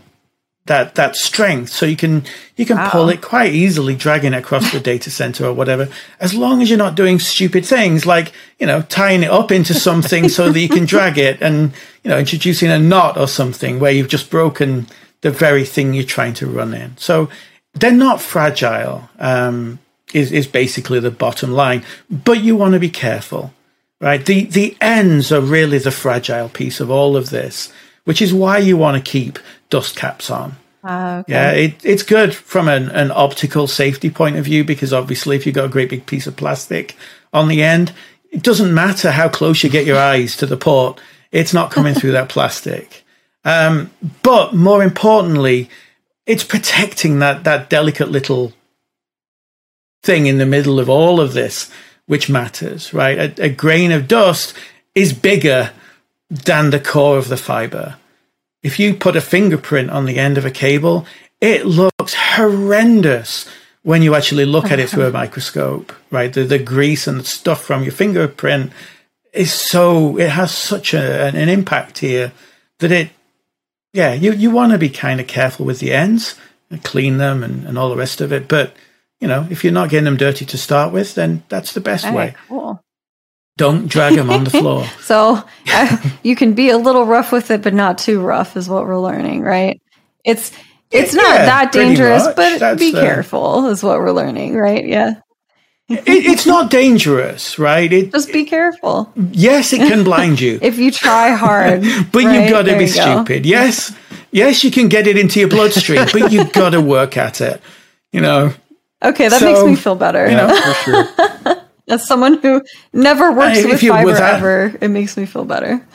that 0.65 0.95
that 0.95 1.15
strength, 1.15 1.69
so 1.71 1.85
you 1.85 1.95
can 1.95 2.23
you 2.55 2.65
can 2.65 2.77
pull 2.91 3.09
it 3.09 3.21
quite 3.21 3.53
easily, 3.53 3.95
dragging 3.95 4.33
it 4.33 4.37
across 4.37 4.71
the 4.71 4.79
data 4.91 5.09
center 5.09 5.45
or 5.45 5.53
whatever, 5.53 5.87
as 6.19 6.33
long 6.33 6.61
as 6.61 6.69
you're 6.69 6.77
not 6.77 6.93
doing 6.95 7.17
stupid 7.19 7.65
things 7.65 8.05
like 8.05 8.33
you 8.59 8.67
know 8.67 8.81
tying 8.83 9.23
it 9.23 9.31
up 9.31 9.51
into 9.51 9.73
something 9.73 10.29
so 10.29 10.51
that 10.51 10.59
you 10.59 10.69
can 10.69 10.85
drag 10.85 11.17
it, 11.17 11.41
and 11.41 11.71
you 12.03 12.09
know 12.11 12.19
introducing 12.19 12.69
a 12.69 12.77
knot 12.77 13.17
or 13.17 13.27
something 13.27 13.79
where 13.79 13.91
you've 13.91 14.09
just 14.09 14.29
broken 14.29 14.85
the 15.21 15.31
very 15.31 15.65
thing 15.65 15.93
you're 15.93 16.03
trying 16.03 16.33
to 16.35 16.47
run 16.47 16.73
in. 16.73 16.97
So 16.97 17.29
they're 17.73 17.91
not 17.91 18.21
fragile. 18.21 19.09
Um, 19.19 19.79
is 20.13 20.31
is 20.31 20.47
basically 20.47 20.99
the 20.99 21.11
bottom 21.11 21.51
line, 21.51 21.83
but 22.09 22.41
you 22.43 22.55
want 22.55 22.73
to 22.73 22.79
be 22.79 22.89
careful, 22.89 23.53
right? 24.01 24.25
The 24.25 24.45
the 24.45 24.75
ends 24.81 25.31
are 25.31 25.41
really 25.41 25.77
the 25.77 25.91
fragile 25.91 26.49
piece 26.49 26.79
of 26.79 26.89
all 26.89 27.15
of 27.15 27.29
this, 27.29 27.71
which 28.05 28.21
is 28.21 28.33
why 28.33 28.57
you 28.57 28.77
want 28.77 29.03
to 29.03 29.11
keep 29.11 29.39
dust 29.69 29.95
caps 29.95 30.31
on. 30.31 30.55
Uh, 30.83 31.21
okay. 31.21 31.33
Yeah, 31.33 31.51
it, 31.51 31.85
it's 31.85 32.03
good 32.03 32.33
from 32.33 32.69
an, 32.69 32.89
an 32.89 33.11
optical 33.11 33.67
safety 33.67 34.09
point 34.09 34.37
of 34.37 34.45
view 34.45 34.63
because 34.63 34.93
obviously, 34.93 35.35
if 35.35 35.45
you've 35.45 35.55
got 35.55 35.65
a 35.65 35.69
great 35.69 35.89
big 35.89 36.05
piece 36.05 36.25
of 36.25 36.37
plastic 36.37 36.95
on 37.33 37.49
the 37.49 37.61
end, 37.61 37.93
it 38.31 38.43
doesn't 38.43 38.73
matter 38.73 39.11
how 39.11 39.29
close 39.29 39.63
you 39.63 39.69
get 39.69 39.85
your 39.85 39.99
eyes 39.99 40.37
to 40.37 40.45
the 40.45 40.57
port, 40.57 40.99
it's 41.31 41.53
not 41.53 41.71
coming 41.71 41.93
through 41.93 42.13
that 42.13 42.29
plastic. 42.29 43.03
Um, 43.49 43.89
but 44.21 44.53
more 44.53 44.83
importantly, 44.83 45.71
it's 46.27 46.43
protecting 46.43 47.17
that 47.17 47.45
that 47.45 47.67
delicate 47.67 48.11
little 48.11 48.53
thing 50.03 50.27
in 50.27 50.37
the 50.37 50.45
middle 50.45 50.79
of 50.79 50.87
all 50.87 51.19
of 51.19 51.33
this, 51.33 51.71
which 52.05 52.29
matters, 52.29 52.93
right? 52.93 53.17
A, 53.17 53.45
a 53.45 53.49
grain 53.49 53.91
of 53.91 54.07
dust 54.07 54.53
is 54.93 55.13
bigger 55.13 55.71
than 56.29 56.69
the 56.69 56.79
core 56.79 57.17
of 57.17 57.27
the 57.27 57.37
fiber. 57.37 57.95
If 58.61 58.77
you 58.77 58.93
put 58.93 59.15
a 59.15 59.21
fingerprint 59.21 59.89
on 59.89 60.05
the 60.05 60.19
end 60.19 60.37
of 60.37 60.45
a 60.45 60.51
cable, 60.51 61.07
it 61.41 61.65
looks 61.65 62.13
horrendous 62.13 63.49
when 63.81 64.03
you 64.03 64.13
actually 64.13 64.45
look 64.45 64.69
at 64.69 64.77
it 64.77 64.91
through 64.91 65.07
a 65.07 65.11
microscope, 65.23 65.91
right? 66.11 66.31
The, 66.31 66.43
the 66.43 66.59
grease 66.59 67.07
and 67.07 67.21
the 67.21 67.23
stuff 67.23 67.63
from 67.63 67.81
your 67.81 67.93
fingerprint 67.93 68.71
is 69.33 69.51
so, 69.51 70.19
it 70.19 70.29
has 70.29 70.53
such 70.53 70.93
a, 70.93 71.25
an, 71.25 71.35
an 71.35 71.49
impact 71.49 71.97
here 71.97 72.31
that 72.77 72.91
it, 72.91 73.09
yeah, 73.93 74.13
you, 74.13 74.33
you 74.33 74.51
want 74.51 74.71
to 74.71 74.77
be 74.77 74.89
kind 74.89 75.19
of 75.19 75.27
careful 75.27 75.65
with 75.65 75.79
the 75.79 75.93
ends 75.93 76.35
and 76.69 76.83
clean 76.83 77.17
them 77.17 77.43
and, 77.43 77.65
and 77.65 77.77
all 77.77 77.89
the 77.89 77.95
rest 77.95 78.21
of 78.21 78.31
it. 78.31 78.47
But, 78.47 78.73
you 79.19 79.27
know, 79.27 79.47
if 79.49 79.63
you're 79.63 79.73
not 79.73 79.89
getting 79.89 80.05
them 80.05 80.17
dirty 80.17 80.45
to 80.45 80.57
start 80.57 80.93
with, 80.93 81.15
then 81.15 81.43
that's 81.49 81.73
the 81.73 81.81
best 81.81 82.11
way. 82.11 82.35
cool. 82.47 82.81
Don't 83.57 83.87
drag 83.87 84.15
them 84.15 84.29
on 84.29 84.45
the 84.45 84.49
floor. 84.51 84.85
So 85.01 85.43
uh, 85.67 86.09
you 86.23 86.35
can 86.35 86.53
be 86.53 86.69
a 86.69 86.77
little 86.77 87.05
rough 87.05 87.31
with 87.31 87.51
it, 87.51 87.61
but 87.61 87.73
not 87.73 87.97
too 87.97 88.21
rough, 88.21 88.55
is 88.55 88.69
what 88.69 88.85
we're 88.85 88.99
learning, 88.99 89.41
right? 89.41 89.81
It's 90.23 90.51
it's 90.91 91.13
not 91.13 91.23
that 91.23 91.71
dangerous, 91.71 92.25
much. 92.25 92.35
but 92.35 92.59
That's, 92.59 92.79
be 92.79 92.91
careful, 92.91 93.67
is 93.67 93.83
what 93.83 93.99
we're 93.99 94.11
learning, 94.11 94.55
right? 94.55 94.87
Yeah, 94.87 95.15
it, 95.89 96.03
it's 96.07 96.45
not 96.45 96.69
dangerous, 96.69 97.57
right? 97.59 97.91
It, 97.91 98.11
just 98.11 98.31
be 98.31 98.45
careful. 98.45 99.11
yes, 99.31 99.73
it 99.73 99.79
can 99.79 100.03
blind 100.03 100.39
you, 100.39 100.59
If 100.61 100.77
you 100.77 100.91
try 100.91 101.31
hard, 101.31 101.81
but 102.11 102.23
right? 102.23 102.41
you've 102.41 102.49
got 102.49 102.63
to 102.63 102.77
be 102.77 102.85
you 102.85 102.93
go. 102.93 103.15
stupid. 103.23 103.45
Yes, 103.45 103.95
yes, 104.31 104.63
you 104.63 104.71
can 104.71 104.87
get 104.87 105.07
it 105.07 105.17
into 105.17 105.39
your 105.39 105.49
bloodstream, 105.49 106.05
but 106.13 106.31
you've 106.31 106.51
got 106.61 106.71
to 106.71 106.81
work 106.81 107.17
at 107.17 107.41
it. 107.41 107.61
You 108.11 108.21
know, 108.21 108.53
Okay, 109.03 109.29
that 109.29 109.39
So, 109.39 109.45
makes 109.45 109.63
me 109.63 109.75
feel 109.75 109.95
better. 109.95 110.29
you 110.29 110.35
know, 110.35 110.49
for 110.49 110.73
sure. 110.83 111.55
As 111.87 112.05
someone 112.05 112.37
who 112.41 112.61
never 112.93 113.31
works 113.31 113.57
if 113.59 113.65
with 113.71 113.81
fiber 113.81 114.11
ever, 114.15 114.77
it 114.81 114.89
makes 114.89 115.15
me 115.17 115.25
feel 115.25 115.45
better. 115.45 115.85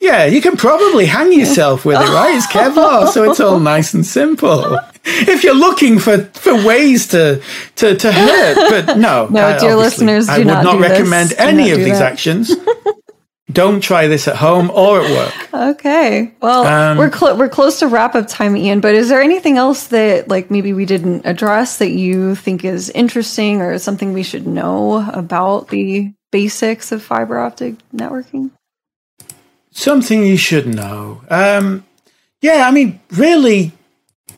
Yeah, 0.00 0.26
you 0.26 0.40
can 0.42 0.56
probably 0.56 1.06
hang 1.06 1.32
yourself 1.32 1.84
with 1.84 1.96
it, 1.96 2.08
right? 2.08 2.34
It's 2.36 2.46
Kevlar, 2.46 3.08
so 3.08 3.28
it's 3.30 3.40
all 3.40 3.58
nice 3.74 3.94
and 3.94 4.04
simple. 4.04 4.78
If 5.04 5.42
you're 5.42 5.54
looking 5.54 5.98
for, 5.98 6.18
for 6.34 6.54
ways 6.66 7.08
to, 7.08 7.42
to, 7.76 7.96
to 7.96 8.12
hurt, 8.12 8.84
but 8.86 8.98
no, 8.98 9.26
No, 9.28 9.46
I- 9.46 9.58
dear 9.58 9.74
listeners, 9.74 10.28
I 10.28 10.36
do 10.36 10.40
would 10.40 10.46
not 10.48 10.64
not 10.64 10.72
do 10.76 10.78
this. 10.82 10.90
recommend 10.90 11.30
Do 11.30 11.36
any 11.38 11.70
not 11.70 11.78
of 11.78 11.84
these 11.84 11.98
that. 11.98 12.12
actions. 12.12 12.52
Don't 13.52 13.80
try 13.80 14.06
this 14.08 14.26
at 14.28 14.36
home 14.36 14.70
or 14.70 15.00
at 15.02 15.10
work. 15.10 15.54
Okay. 15.76 16.34
Well, 16.42 16.66
Um, 16.66 16.98
we're 16.98 17.12
cl- 17.12 17.38
we're 17.38 17.48
close 17.48 17.78
to 17.78 17.86
wrap 17.86 18.14
up 18.16 18.26
time, 18.28 18.54
Iain. 18.56 18.80
But 18.80 18.96
is 18.96 19.08
there 19.08 19.22
anything 19.22 19.56
else 19.56 19.86
that 19.86 20.28
like 20.28 20.50
maybe 20.50 20.72
we 20.72 20.84
didn't 20.84 21.24
address 21.24 21.78
that 21.78 21.90
you 21.90 22.34
think 22.34 22.64
is 22.64 22.90
interesting 22.90 23.62
or 23.62 23.78
something 23.78 24.12
we 24.12 24.24
should 24.24 24.46
know 24.48 25.08
about 25.12 25.68
the 25.68 26.12
basics 26.32 26.90
of 26.92 27.02
fiber 27.02 27.38
optic 27.38 27.76
networking? 27.94 28.50
Something 29.76 30.24
you 30.24 30.38
should 30.38 30.66
know. 30.66 31.20
Um, 31.28 31.84
yeah, 32.40 32.66
I 32.66 32.70
mean, 32.70 32.98
really, 33.10 33.72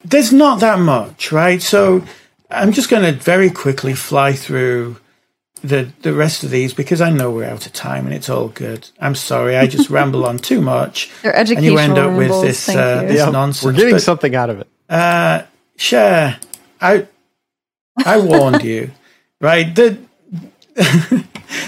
there's 0.05 0.33
not 0.33 0.59
that 0.61 0.81
much, 0.81 1.31
right? 1.31 1.63
So 1.63 2.03
I'm 2.51 2.73
just 2.73 2.91
going 2.91 3.05
to 3.05 3.13
very 3.13 3.49
quickly 3.49 3.95
fly 3.95 4.33
through 4.33 4.97
the 5.63 5.89
the 6.03 6.13
rest 6.13 6.43
of 6.43 6.51
these 6.51 6.75
because 6.75 7.01
I 7.01 7.11
know 7.11 7.31
we're 7.31 7.45
out 7.49 7.67
of 7.67 7.73
time 7.73 8.07
and 8.07 8.15
it's 8.15 8.29
all 8.29 8.49
good. 8.49 8.89
I'm 8.99 9.15
sorry, 9.15 9.57
I 9.57 9.69
just 9.69 9.91
ramble 9.99 10.27
on 10.27 10.39
too 10.39 10.61
much, 10.61 11.09
They're 11.23 11.37
and 11.37 11.49
you 11.49 11.79
end 11.79 11.99
up 11.99 12.17
with 12.17 12.31
this 12.43 12.69
uh, 12.69 13.03
this 13.03 13.19
Yeah, 13.19 13.31
nonsense. 13.31 13.65
we're 13.65 13.73
getting 13.73 13.95
But, 13.95 14.03
something 14.03 14.35
out 14.35 14.51
of 14.51 14.61
it. 14.61 14.67
uh, 14.89 15.43
sure, 15.77 16.35
I 16.81 17.07
I 18.05 18.19
warned 18.19 18.65
you, 18.65 18.91
right? 19.41 19.73
The 19.75 19.99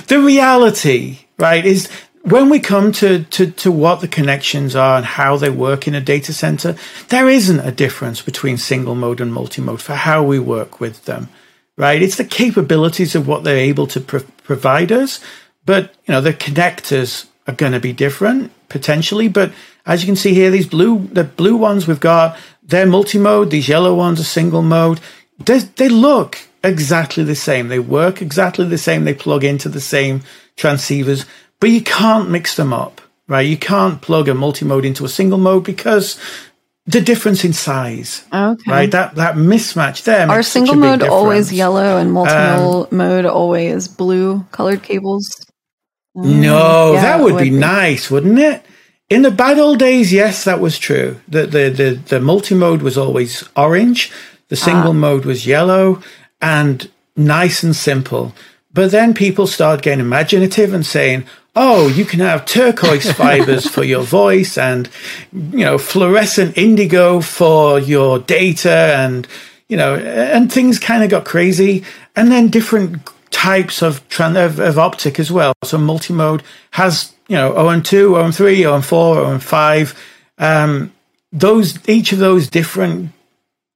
the 0.09 0.21
reality, 0.21 1.19
right, 1.39 1.65
is 1.65 1.89
when 2.23 2.51
we 2.51 2.61
come 2.61 2.93
to, 2.93 3.25
to, 3.25 3.51
to 3.51 3.73
what 3.73 4.01
the 4.01 4.09
connections 4.09 4.77
are 4.77 4.97
and 4.97 5.07
how 5.07 5.37
they 5.37 5.51
work 5.51 5.89
in 5.89 5.95
a 5.95 6.01
data 6.01 6.33
center, 6.33 6.77
there 7.09 7.29
isn't 7.29 7.61
a 7.61 7.73
difference 7.73 8.21
between 8.21 8.59
single 8.59 8.95
mode 8.95 9.21
and 9.21 9.33
multi 9.33 9.63
mode 9.63 9.81
for 9.81 9.95
how 9.95 10.23
we 10.23 10.39
work 10.39 10.81
with 10.81 11.05
them, 11.07 11.29
right? 11.77 12.03
It's 12.03 12.17
the 12.17 12.25
capabilities 12.25 13.15
of 13.15 13.27
what 13.27 13.45
they're 13.45 13.57
able 13.57 13.87
to 13.89 14.01
pro- 14.01 14.21
provide 14.45 14.93
us, 14.93 15.21
but 15.65 15.95
you 16.07 16.13
know 16.13 16.21
the 16.21 16.33
connectors 16.33 17.27
are 17.47 17.55
going 17.55 17.73
to 17.73 17.81
be 17.81 17.93
different 17.93 18.53
potentially. 18.69 19.29
But 19.29 19.53
as 19.87 20.03
you 20.03 20.07
can 20.07 20.17
see 20.17 20.35
here, 20.35 20.51
these 20.51 20.67
blue 20.67 21.07
the 21.13 21.25
blue 21.25 21.57
ones 21.57 21.87
we've 21.87 22.01
got 22.01 22.37
they're 22.63 22.87
multi 22.87 23.19
mode. 23.19 23.51
These 23.51 23.69
yellow 23.69 23.95
ones 23.95 24.21
are 24.21 24.25
single 24.25 24.63
mode. 24.63 25.01
They 25.39 25.59
they 25.59 25.89
look 25.89 26.39
exactly 26.63 27.25
the 27.25 27.35
same. 27.35 27.69
They 27.69 27.79
work 27.79 28.23
exactly 28.23 28.67
the 28.67 28.79
same. 28.79 29.05
They 29.05 29.15
plug 29.15 29.45
into 29.45 29.69
the 29.69 29.81
same 29.81 30.23
transceivers, 30.57 31.25
but 31.61 31.71
you 31.71 31.81
can't 31.83 32.31
mix 32.31 32.57
them 32.57 32.73
up, 32.73 33.01
right? 33.29 33.47
You 33.47 33.57
can't 33.57 34.01
plug 34.03 34.29
a 34.29 34.35
multi 34.35 34.65
mode 34.65 34.85
into 34.85 35.05
a 35.05 35.09
single 35.09 35.39
mode 35.39 35.65
because 35.65 36.19
the 36.87 37.01
difference 37.01 37.45
in 37.45 37.53
size, 37.53 38.25
Okay. 38.33 38.71
right? 38.71 38.91
That 38.91 39.15
that 39.17 39.37
mismatch 39.37 40.05
there. 40.05 40.29
Are 40.29 40.43
single 40.43 40.75
mode 40.77 41.03
always. 41.03 41.51
Um, 41.51 41.57
yellow 41.57 41.97
and 41.99 42.13
multi 42.13 42.95
mode 42.97 43.27
always 43.27 43.87
blue 43.89 44.45
colored 44.51 44.83
cables? 44.83 45.47
No, 46.15 46.95
Yeah, 46.95 47.03
that 47.03 47.21
would, 47.23 47.35
would 47.35 47.43
be, 47.43 47.51
be. 47.51 47.57
nice, 47.57 48.11
wouldn't 48.11 48.39
it? 48.39 48.65
In 49.09 49.23
the 49.23 49.31
bad 49.31 49.59
old 49.59 49.79
days, 49.79 50.13
yes, 50.13 50.45
that 50.45 50.61
was 50.61 50.79
true. 50.79 51.21
The 51.29 51.47
the 51.47 51.71
the, 51.71 51.91
the 52.09 52.21
multi 52.21 52.55
mode 52.55 52.83
was 52.83 52.97
always 52.99 53.45
orange, 53.57 54.11
the 54.49 54.57
single 54.57 54.93
mode 54.95 55.25
was 55.25 55.47
yellow, 55.47 56.03
and 56.41 56.91
nice 57.17 57.63
and 57.63 57.77
simple. 57.77 58.33
But 58.73 58.91
then 58.93 59.15
people 59.15 59.47
start 59.47 59.83
getting 59.83 60.01
imaginative 60.01 60.73
and 60.73 60.87
saying, 60.87 61.25
"Oh, 61.57 61.89
you 61.89 62.05
can 62.05 62.21
have 62.21 62.47
turquoise 62.47 63.11
fibers 63.21 63.67
for 63.67 63.85
your 63.85 64.03
voice, 64.03 64.57
and 64.59 64.89
you 65.33 65.65
know, 65.65 65.79
fluorescent 65.79 66.57
indigo 66.57 67.21
for 67.21 67.79
your 67.79 68.19
data, 68.19 68.95
and 68.97 69.27
you 69.69 69.77
know, 69.77 69.95
and 69.97 70.53
things 70.53 70.79
kind 70.79 71.03
of 71.03 71.11
got 71.11 71.25
crazy. 71.25 71.85
And 72.17 72.31
then 72.31 72.49
different 72.49 73.01
types 73.31 73.83
of, 73.83 74.07
tran- 74.09 74.45
of 74.45 74.59
of 74.59 74.79
optic 74.79 75.19
as 75.19 75.31
well. 75.31 75.55
So 75.65 75.79
multi-mode 75.79 76.43
has 76.73 77.15
you 77.29 77.37
know 77.37 77.53
OM2, 77.53 78.11
OM3, 78.11 78.81
OM4, 78.81 79.41
OM5. 79.41 79.97
Um, 80.39 80.93
those 81.33 81.79
each 81.89 82.13
of 82.13 82.19
those 82.19 82.49
different 82.49 83.13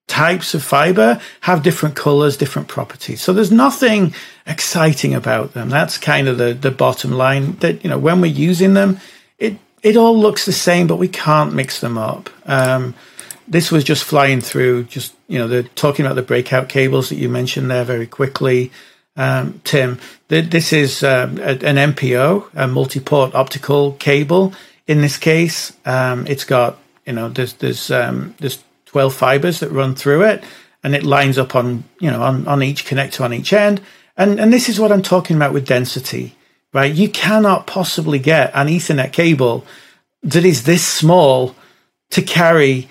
types 0.07 0.55
of 0.55 0.63
fiber 0.63 1.21
have 1.41 1.63
different 1.63 1.97
colors, 1.97 2.37
different 2.37 2.69
properties. 2.69 3.23
So 3.23 3.33
there's 3.33 3.51
nothing 3.51 4.15
exciting 4.47 5.15
about 5.15 5.55
them. 5.55 5.71
That's 5.71 5.99
kind 5.99 6.29
of 6.29 6.39
the, 6.39 6.53
the 6.53 6.71
bottom 6.71 7.13
line 7.13 7.57
that, 7.57 7.83
you 7.83 7.91
know, 7.91 7.99
when 7.99 8.21
we're 8.21 8.27
using 8.27 8.75
them, 8.75 9.01
it, 9.39 9.57
it 9.83 9.97
all 9.97 10.17
looks 10.17 10.45
the 10.45 10.53
same, 10.53 10.87
but 10.87 10.97
we 10.97 11.09
can't 11.09 11.55
mix 11.55 11.81
them 11.81 11.97
up. 11.97 12.31
Um, 12.47 12.95
this 13.49 13.71
was 13.71 13.85
just 13.85 14.05
flying 14.05 14.41
through, 14.41 14.85
just, 14.85 15.15
you 15.29 15.39
know, 15.39 15.49
they're 15.49 15.63
talking 15.63 16.05
about 16.05 16.15
the 16.15 16.23
breakout 16.23 16.69
cables 16.69 17.09
that 17.09 17.17
you 17.17 17.29
mentioned 17.29 17.71
there 17.71 17.85
very 17.85 18.07
quickly. 18.07 18.73
Um, 19.17 19.61
Tim, 19.65 20.01
th- 20.29 20.51
this 20.51 20.73
is 20.73 21.03
um, 21.03 21.39
a, 21.39 21.51
an 21.65 21.95
MPO, 21.95 22.51
a 22.55 22.67
multi-port 22.67 23.35
optical 23.35 23.93
cable. 23.93 24.55
In 24.87 25.01
this 25.01 25.17
case, 25.17 25.73
um, 25.87 26.27
it's 26.27 26.45
got, 26.45 26.79
you 27.07 27.13
know, 27.13 27.29
there's, 27.29 27.55
there's, 27.55 27.91
um, 27.91 28.35
there's 28.39 28.63
12 28.95 29.13
fibers 29.13 29.59
that 29.59 29.73
run 29.73 29.97
through 29.97 30.23
it 30.23 30.45
and 30.85 30.95
it 30.95 31.03
lines 31.03 31.37
up 31.37 31.57
on 31.57 31.83
you 31.99 32.09
know 32.09 32.23
on, 32.23 32.47
on 32.47 32.63
each 32.63 32.87
connector 32.87 33.25
on 33.25 33.35
each 33.35 33.53
end. 33.53 33.81
And 34.17 34.39
and 34.39 34.53
this 34.53 34.69
is 34.69 34.79
what 34.79 34.93
i'm 34.93 35.03
talking 35.03 35.35
about 35.35 35.53
with 35.53 35.67
density 35.67 36.37
right? 36.73 36.95
You 36.95 37.09
cannot 37.09 37.67
possibly 37.67 38.21
get 38.21 38.51
an 38.55 38.69
ethernet 38.69 39.13
cable 39.13 39.67
that 40.23 40.45
is 40.45 40.63
this 40.63 40.87
small 40.87 41.57
to 42.11 42.23
carry 42.23 42.89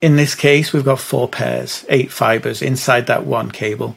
in 0.00 0.16
this 0.16 0.34
case 0.34 0.72
we've 0.72 0.84
got 0.84 0.98
four 0.98 1.28
pairs 1.28 1.84
eight 1.88 2.10
fibers 2.10 2.60
inside 2.60 3.06
that 3.06 3.24
one 3.24 3.52
cable. 3.52 3.96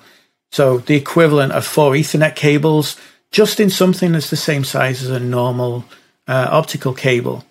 So 0.51 0.77
the 0.77 0.95
equivalent 0.95 1.53
of 1.53 1.65
four 1.65 1.93
ethernet 1.93 2.35
cables 2.35 2.97
just 3.31 3.59
in 3.59 3.71
something 3.71 4.11
that's 4.11 4.29
the 4.29 4.35
same 4.35 4.63
size 4.63 5.01
as 5.01 5.09
a 5.09 5.19
normal 5.19 5.85
uh, 6.27 6.49
optical 6.51 6.93
cable. 6.93 7.43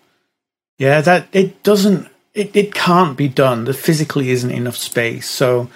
Yeah 0.78 1.00
that 1.00 1.26
it 1.32 1.64
doesn't 1.64 2.08
it, 2.36 2.54
it 2.54 2.74
can't 2.74 3.16
be 3.16 3.28
done. 3.28 3.64
There 3.64 3.74
physically 3.74 4.30
isn't 4.30 4.50
enough 4.50 4.76
space. 4.76 5.28
So, 5.28 5.68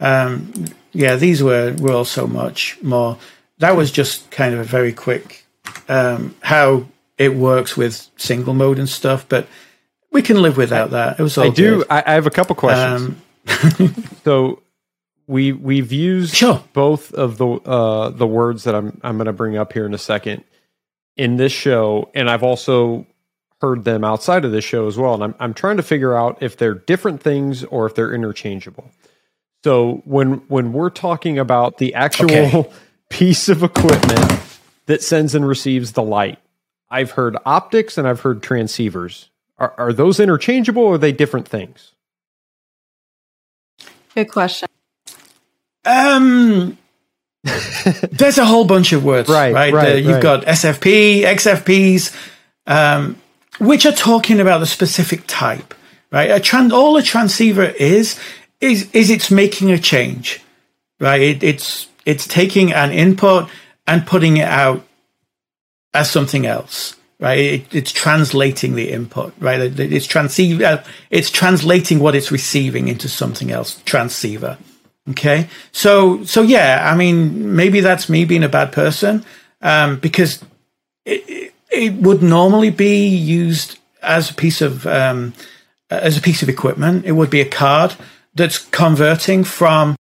um, 0.00 0.66
yeah, 0.92 1.16
these 1.16 1.42
were, 1.42 1.74
were 1.78 1.92
all 1.92 2.04
so 2.04 2.26
much 2.26 2.78
more. 2.82 3.18
That 3.58 3.76
was 3.76 3.90
just 3.92 4.30
kind 4.30 4.54
of 4.54 4.60
a 4.60 4.64
very 4.64 4.92
quick 4.92 5.44
um, 5.88 6.34
how 6.40 6.86
it 7.18 7.34
works 7.34 7.76
with 7.76 8.08
single 8.16 8.54
mode 8.54 8.78
and 8.78 8.88
stuff, 8.88 9.26
but 9.28 9.46
we 10.10 10.22
can 10.22 10.40
live 10.42 10.56
without 10.56 10.90
that. 10.90 11.18
It 11.18 11.22
was 11.22 11.36
I 11.38 11.50
do. 11.50 11.84
I, 11.90 12.02
I 12.06 12.12
have 12.12 12.26
a 12.26 12.30
couple 12.30 12.56
questions. 12.56 13.16
Um, 13.80 13.94
so 14.24 14.62
we 15.26 15.52
we've 15.52 15.92
used 15.92 16.34
Sure. 16.34 16.62
both 16.72 17.12
of 17.12 17.38
the 17.38 17.46
uh, 17.46 18.10
the 18.10 18.26
words 18.26 18.64
that 18.64 18.74
I'm 18.74 18.98
I'm 19.02 19.16
going 19.16 19.26
to 19.26 19.32
bring 19.32 19.56
up 19.56 19.72
here 19.72 19.86
in 19.86 19.94
a 19.94 19.98
second 19.98 20.44
in 21.16 21.36
this 21.36 21.52
show, 21.52 22.10
and 22.14 22.28
I've 22.30 22.42
also 22.42 23.06
heard 23.66 23.84
them 23.84 24.04
outside 24.04 24.44
of 24.44 24.52
this 24.52 24.64
show 24.64 24.86
as 24.86 24.96
well. 24.96 25.14
And 25.14 25.24
I'm 25.24 25.34
I'm 25.40 25.54
trying 25.54 25.76
to 25.78 25.82
figure 25.82 26.14
out 26.14 26.38
if 26.42 26.56
they're 26.56 26.74
different 26.74 27.20
things 27.22 27.64
or 27.64 27.86
if 27.86 27.94
they're 27.94 28.14
interchangeable. 28.14 28.90
So 29.64 30.02
when 30.04 30.34
when 30.48 30.72
we're 30.72 30.90
talking 30.90 31.38
about 31.38 31.78
the 31.78 31.94
actual 31.94 32.30
Okay. 32.30 32.70
piece 33.10 33.48
of 33.48 33.62
equipment 33.62 34.40
that 34.86 35.02
sends 35.02 35.34
and 35.34 35.46
receives 35.46 35.92
the 35.92 36.02
light, 36.02 36.38
I've 36.90 37.12
heard 37.12 37.36
optics 37.44 37.98
and 37.98 38.06
I've 38.06 38.20
heard 38.20 38.42
transceivers. 38.42 39.28
Are, 39.58 39.74
are 39.78 39.92
those 39.92 40.20
interchangeable 40.20 40.82
or 40.82 40.94
are 40.94 40.98
they 40.98 41.12
different 41.12 41.48
things? 41.48 41.92
Good 44.14 44.30
question. 44.30 44.68
Um, 45.84 46.76
there's 48.12 48.38
a 48.38 48.44
whole 48.44 48.64
bunch 48.64 48.92
of 48.92 49.04
words, 49.04 49.28
Right, 49.28 49.52
right? 49.54 49.72
right, 49.72 49.92
The- 49.94 50.00
you've 50.00 50.12
right. 50.14 50.22
got 50.22 50.44
SFP, 50.44 51.22
XFPs, 51.22 52.14
um, 52.66 53.16
which 53.58 53.86
are 53.86 53.92
talking 53.92 54.40
about 54.40 54.58
the 54.58 54.66
specific 54.66 55.24
type, 55.26 55.74
right? 56.10 56.30
A 56.30 56.40
trans, 56.40 56.72
all 56.72 56.96
a 56.96 57.02
transceiver 57.02 57.64
is 57.64 58.18
is 58.60 58.90
is 58.92 59.10
it's 59.10 59.30
making 59.30 59.70
a 59.70 59.78
change, 59.78 60.40
right? 61.00 61.20
It, 61.20 61.42
it's 61.42 61.88
it's 62.04 62.26
taking 62.26 62.72
an 62.72 62.92
input 62.92 63.48
and 63.86 64.06
putting 64.06 64.36
it 64.38 64.48
out 64.48 64.86
as 65.94 66.10
something 66.10 66.46
else, 66.46 66.96
right? 67.20 67.38
It, 67.38 67.74
it's 67.74 67.92
translating 67.92 68.74
the 68.74 68.90
input, 68.90 69.34
right? 69.38 69.60
It- 69.60 69.92
it's 69.92 70.06
transceiver, 70.06 70.64
uh, 70.64 70.84
it's 71.10 71.30
translating 71.30 71.98
what 71.98 72.14
it's 72.14 72.30
receiving 72.30 72.88
into 72.88 73.08
something 73.08 73.50
else. 73.50 73.80
Transceiver. 73.84 74.58
Okay. 75.10 75.48
So, 75.72 76.24
so 76.24 76.42
yeah, 76.42 76.90
I 76.92 76.96
mean, 76.96 77.54
maybe 77.54 77.80
that's 77.80 78.08
me 78.08 78.24
being 78.24 78.42
a 78.42 78.48
bad 78.48 78.72
person, 78.72 79.24
um, 79.62 79.98
because 79.98 80.44
it, 81.04 81.54
it, 81.76 81.94
would 81.94 82.22
normally 82.22 82.70
be 82.70 83.06
used 83.06 83.78
as 84.02 84.30
a 84.30 84.34
piece 84.34 84.60
of, 84.60 84.86
um, 84.86 85.34
as 85.90 86.16
a 86.16 86.22
piece 86.22 86.42
of 86.42 86.48
equipment. 86.48 87.04
It 87.04 87.12
would 87.12 87.30
be 87.30 87.40
a 87.40 87.48
card 87.48 87.94
that's 88.34 88.58
converting 88.58 89.44
from 89.44 89.96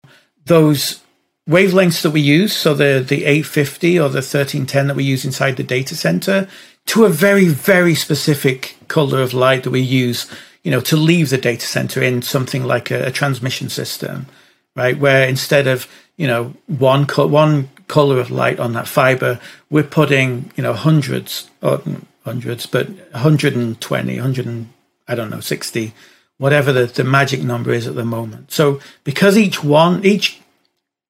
those 0.47 1.01
wavelengths 1.49 2.03
that 2.03 2.11
we 2.11 2.21
use, 2.21 2.55
so 2.55 2.75
the 2.75 3.05
the 3.07 3.25
850 3.25 3.99
or 3.99 4.09
the 4.09 4.17
1310 4.17 4.89
that 4.89 4.97
we 4.97 5.05
use 5.05 5.25
inside 5.25 5.57
the 5.57 5.63
data 5.63 5.95
center, 5.95 6.49
to 6.87 7.05
a 7.05 7.09
very 7.09 7.49
very 7.49 7.95
specific 7.95 8.77
color 8.89 9.21
of 9.21 9.35
light 9.35 9.65
that 9.65 9.71
we 9.71 9.81
use, 9.81 10.31
you 10.63 10.71
know, 10.71 10.81
to 10.81 10.97
leave 10.97 11.31
the 11.31 11.39
data 11.39 11.67
center 11.67 12.03
in 12.03 12.23
something 12.23 12.65
like 12.65 12.91
a, 12.91 13.07
a 13.07 13.11
transmission 13.11 13.69
system, 13.69 14.27
right? 14.75 14.99
Where 14.99 15.29
instead 15.29 15.67
of 15.67 15.87
you 16.17 16.27
know 16.27 16.55
one 16.67 17.07
co- 17.07 17.27
one 17.27 17.69
color 17.89 18.19
of 18.19 18.31
light 18.31 18.59
on 18.59 18.73
that 18.73 18.89
fiber, 18.89 19.40
we're 19.70 19.82
putting 19.82 20.51
you 20.56 20.62
know 20.62 20.73
hundreds 20.73 21.51
or 21.62 21.78
mm, 21.78 22.02
hundreds, 22.24 22.66
but 22.66 22.89
120, 22.89 24.15
100 24.15 24.47
and 24.47 24.69
I 25.06 25.15
don't 25.15 25.31
know 25.31 25.40
60 25.40 25.93
whatever 26.39 26.73
the, 26.73 26.86
the 26.86 27.05
magic 27.05 27.43
number 27.43 27.73
is 27.73 27.86
at 27.86 27.94
the 27.94 28.05
moment. 28.05 28.51
So 28.51 28.81
because 29.05 29.36
each 29.36 29.62
one, 29.62 30.05
each 30.05 30.40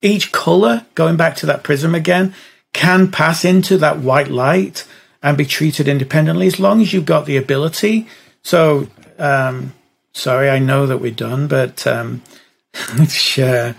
each 0.02 0.32
color, 0.32 0.84
going 0.94 1.16
back 1.16 1.34
to 1.36 1.46
that 1.46 1.62
prism 1.62 1.94
again, 1.94 2.34
can 2.74 3.10
pass 3.10 3.44
into 3.44 3.78
that 3.78 4.00
white 4.00 4.28
light 4.28 4.86
and 5.22 5.38
be 5.38 5.46
treated 5.46 5.88
independently 5.88 6.46
as 6.46 6.60
long 6.60 6.82
as 6.82 6.92
you've 6.92 7.06
got 7.06 7.24
the 7.24 7.38
ability. 7.38 8.06
So, 8.42 8.88
um, 9.18 9.72
sorry, 10.12 10.50
I 10.50 10.58
know 10.58 10.86
that 10.86 10.98
we're 10.98 11.10
done, 11.10 11.48
but 11.48 11.86
um, 11.86 12.20
sure, 13.08 13.74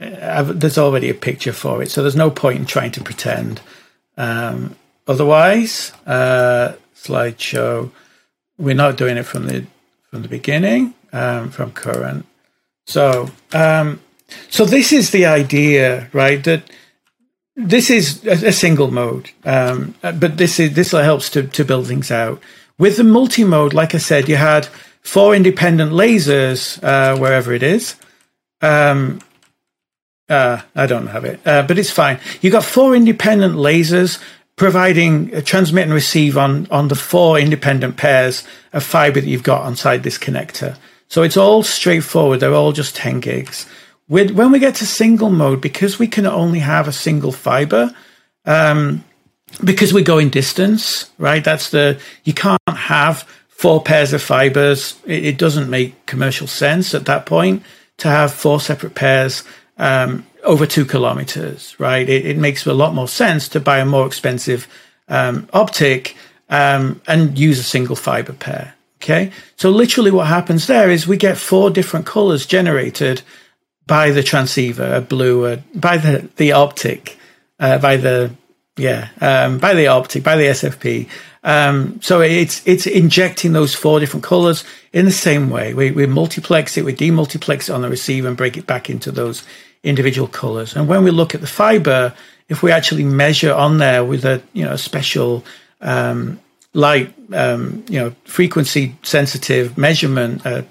I've, 0.00 0.60
there's 0.60 0.78
already 0.78 1.10
a 1.10 1.14
picture 1.14 1.52
for 1.52 1.82
it, 1.82 1.90
so 1.90 2.02
there's 2.02 2.16
no 2.16 2.30
point 2.30 2.58
in 2.58 2.66
trying 2.66 2.92
to 2.92 3.02
pretend. 3.02 3.60
Um, 4.16 4.76
otherwise, 5.06 5.92
uh, 6.06 6.74
slideshow, 6.94 7.90
we're 8.58 8.74
not 8.74 8.96
doing 8.96 9.16
it 9.16 9.24
from 9.24 9.46
the 9.46 9.66
from 10.10 10.22
the 10.22 10.28
beginning, 10.28 10.94
um, 11.12 11.50
from 11.50 11.70
current. 11.72 12.26
So, 12.86 13.30
um, 13.52 14.00
so 14.48 14.64
this 14.64 14.92
is 14.92 15.10
the 15.10 15.26
idea, 15.26 16.08
right? 16.12 16.42
That 16.44 16.62
this 17.56 17.90
is 17.90 18.24
a, 18.24 18.48
a 18.48 18.52
single 18.52 18.90
mode, 18.90 19.30
um, 19.44 19.94
but 20.00 20.38
this 20.38 20.60
is 20.60 20.74
this 20.74 20.92
helps 20.92 21.28
to 21.30 21.42
to 21.46 21.64
build 21.64 21.88
things 21.88 22.10
out. 22.10 22.40
With 22.78 22.96
the 22.96 23.04
multi 23.04 23.42
mode, 23.42 23.74
like 23.74 23.94
I 23.94 23.98
said, 23.98 24.28
you 24.28 24.36
had 24.36 24.66
four 25.02 25.34
independent 25.34 25.92
lasers 25.92 26.82
uh, 26.84 27.18
wherever 27.18 27.52
it 27.52 27.62
is. 27.64 27.96
Um, 28.60 29.20
uh, 30.28 30.60
I 30.74 30.86
don't 30.86 31.08
have 31.08 31.24
it, 31.24 31.40
uh, 31.46 31.62
but 31.62 31.78
it's 31.78 31.90
fine. 31.90 32.20
You've 32.40 32.52
got 32.52 32.64
four 32.64 32.94
independent 32.94 33.54
lasers 33.54 34.22
providing 34.56 35.30
transmit 35.42 35.84
and 35.84 35.94
receive 35.94 36.36
on 36.36 36.66
on 36.70 36.88
the 36.88 36.94
four 36.94 37.38
independent 37.38 37.96
pairs 37.96 38.44
of 38.72 38.82
fiber 38.82 39.20
that 39.20 39.28
you've 39.28 39.42
got 39.42 39.66
inside 39.66 40.02
this 40.02 40.18
connector. 40.18 40.76
So 41.08 41.22
it's 41.22 41.36
all 41.36 41.62
straightforward. 41.62 42.40
They're 42.40 42.54
all 42.54 42.72
just 42.72 42.94
10 42.96 43.20
gigs. 43.20 43.66
With, 44.08 44.30
when 44.32 44.52
we 44.52 44.58
get 44.58 44.76
to 44.76 44.86
single 44.86 45.30
mode, 45.30 45.60
because 45.60 45.98
we 45.98 46.06
can 46.06 46.26
only 46.26 46.60
have 46.60 46.86
a 46.86 46.92
single 46.92 47.32
fiber, 47.32 47.94
um, 48.44 49.04
because 49.64 49.92
we're 49.92 50.04
going 50.04 50.28
distance, 50.28 51.10
right? 51.18 51.42
That's 51.42 51.70
the 51.70 52.00
you 52.24 52.34
can't 52.34 52.60
have 52.68 53.22
four 53.48 53.82
pairs 53.82 54.12
of 54.12 54.22
fibers. 54.22 54.98
It, 55.06 55.24
it 55.24 55.38
doesn't 55.38 55.70
make 55.70 56.06
commercial 56.06 56.46
sense 56.46 56.94
at 56.94 57.06
that 57.06 57.26
point 57.26 57.62
to 57.98 58.08
have 58.08 58.32
four 58.32 58.60
separate 58.60 58.94
pairs 58.94 59.42
um, 59.78 60.26
over 60.42 60.66
two 60.66 60.84
kilometers, 60.84 61.78
right? 61.78 62.08
It, 62.08 62.26
it 62.26 62.36
makes 62.36 62.66
a 62.66 62.74
lot 62.74 62.94
more 62.94 63.08
sense 63.08 63.48
to 63.50 63.60
buy 63.60 63.78
a 63.78 63.84
more 63.84 64.06
expensive 64.06 64.68
um, 65.08 65.48
optic 65.52 66.16
um, 66.48 67.00
and 67.06 67.38
use 67.38 67.58
a 67.58 67.64
single 67.64 67.96
fiber 67.96 68.32
pair. 68.32 68.74
Okay, 69.00 69.30
so 69.56 69.70
literally 69.70 70.10
what 70.10 70.26
happens 70.26 70.66
there 70.66 70.90
is 70.90 71.06
we 71.06 71.16
get 71.16 71.38
four 71.38 71.70
different 71.70 72.04
colors 72.04 72.46
generated 72.46 73.22
by 73.86 74.10
the 74.10 74.24
transceiver, 74.24 74.92
a 74.92 75.00
blue, 75.00 75.46
uh, 75.46 75.56
by 75.72 75.98
the 75.98 76.28
the 76.36 76.50
optic, 76.50 77.16
uh, 77.60 77.78
by 77.78 77.96
the 77.96 78.32
yeah, 78.76 79.08
um, 79.20 79.58
by 79.58 79.74
the 79.74 79.86
optic, 79.86 80.24
by 80.24 80.36
the 80.36 80.44
SFP. 80.44 81.08
Um, 81.44 82.00
so 82.02 82.20
it's 82.20 82.66
it's 82.66 82.88
injecting 82.88 83.52
those 83.52 83.74
four 83.74 84.00
different 84.00 84.24
colors 84.24 84.64
in 84.92 85.04
the 85.04 85.12
same 85.12 85.48
way. 85.48 85.74
We 85.74 85.92
we 85.92 86.06
multiplex 86.06 86.76
it, 86.76 86.84
we 86.84 86.92
demultiplex 86.92 87.68
it 87.68 87.70
on 87.70 87.82
the 87.82 87.88
receiver, 87.88 88.26
and 88.26 88.36
break 88.36 88.56
it 88.56 88.66
back 88.66 88.90
into 88.90 89.12
those 89.12 89.44
individual 89.82 90.28
colors. 90.28 90.76
And 90.76 90.88
when 90.88 91.04
we 91.04 91.10
look 91.10 91.34
at 91.34 91.40
the 91.40 91.46
fiber, 91.46 92.14
if 92.48 92.62
we 92.62 92.72
actually 92.72 93.04
measure 93.04 93.52
on 93.52 93.78
there 93.78 94.04
with 94.04 94.24
a 94.24 94.42
you 94.52 94.64
know 94.64 94.72
a 94.72 94.78
special 94.78 95.44
um, 95.80 96.40
light, 96.72 97.14
um, 97.32 97.84
you 97.88 97.98
know, 97.98 98.14
frequency 98.24 98.96
sensitive 99.02 99.76
measurement. 99.76 100.44
Uh, 100.44 100.62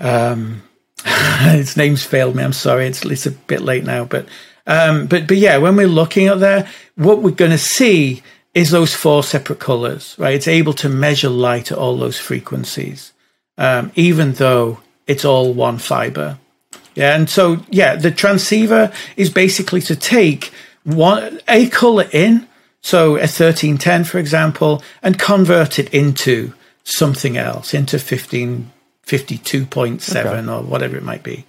um, 0.00 0.62
its 1.04 1.76
name's 1.76 2.04
failed 2.04 2.34
me. 2.34 2.42
I'm 2.42 2.52
sorry. 2.52 2.86
It's 2.86 3.04
it's 3.04 3.26
a 3.26 3.30
bit 3.30 3.60
late 3.60 3.84
now, 3.84 4.04
but 4.04 4.26
um, 4.66 5.06
but 5.06 5.26
but 5.26 5.36
yeah, 5.36 5.58
when 5.58 5.76
we're 5.76 5.86
looking 5.86 6.26
at 6.26 6.40
there, 6.40 6.68
what 6.96 7.22
we're 7.22 7.30
going 7.30 7.50
to 7.50 7.58
see 7.58 8.22
is 8.54 8.70
those 8.70 8.94
four 8.94 9.22
separate 9.22 9.58
colors, 9.58 10.16
right? 10.18 10.34
It's 10.34 10.48
able 10.48 10.72
to 10.74 10.88
measure 10.88 11.28
light 11.28 11.70
at 11.70 11.78
all 11.78 11.96
those 11.98 12.18
frequencies, 12.18 13.12
um, 13.58 13.92
even 13.94 14.32
though 14.32 14.80
it's 15.06 15.24
all 15.24 15.52
one 15.52 15.78
fiber. 15.78 16.38
Yeah, 16.96 17.14
and 17.14 17.28
so 17.28 17.58
yeah, 17.70 17.94
the 17.94 18.10
transceiver 18.10 18.92
is 19.16 19.30
basically 19.30 19.82
to 19.82 19.94
take 19.94 20.52
one 20.82 21.40
a 21.46 21.68
color 21.68 22.06
in, 22.10 22.48
so 22.80 23.16
a 23.16 23.26
thirteen 23.26 23.78
ten, 23.78 24.04
for 24.04 24.18
example, 24.18 24.82
and 25.02 25.18
convert 25.18 25.78
it 25.78 25.92
into 25.92 26.54
something 26.84 27.36
else, 27.36 27.74
into 27.74 27.98
fifteen 27.98 28.72
fifty 29.02 29.36
two 29.38 29.66
point 29.66 30.02
seven 30.02 30.48
or 30.48 30.62
whatever 30.62 30.96
it 30.96 31.02
might 31.02 31.22
be. 31.22 31.44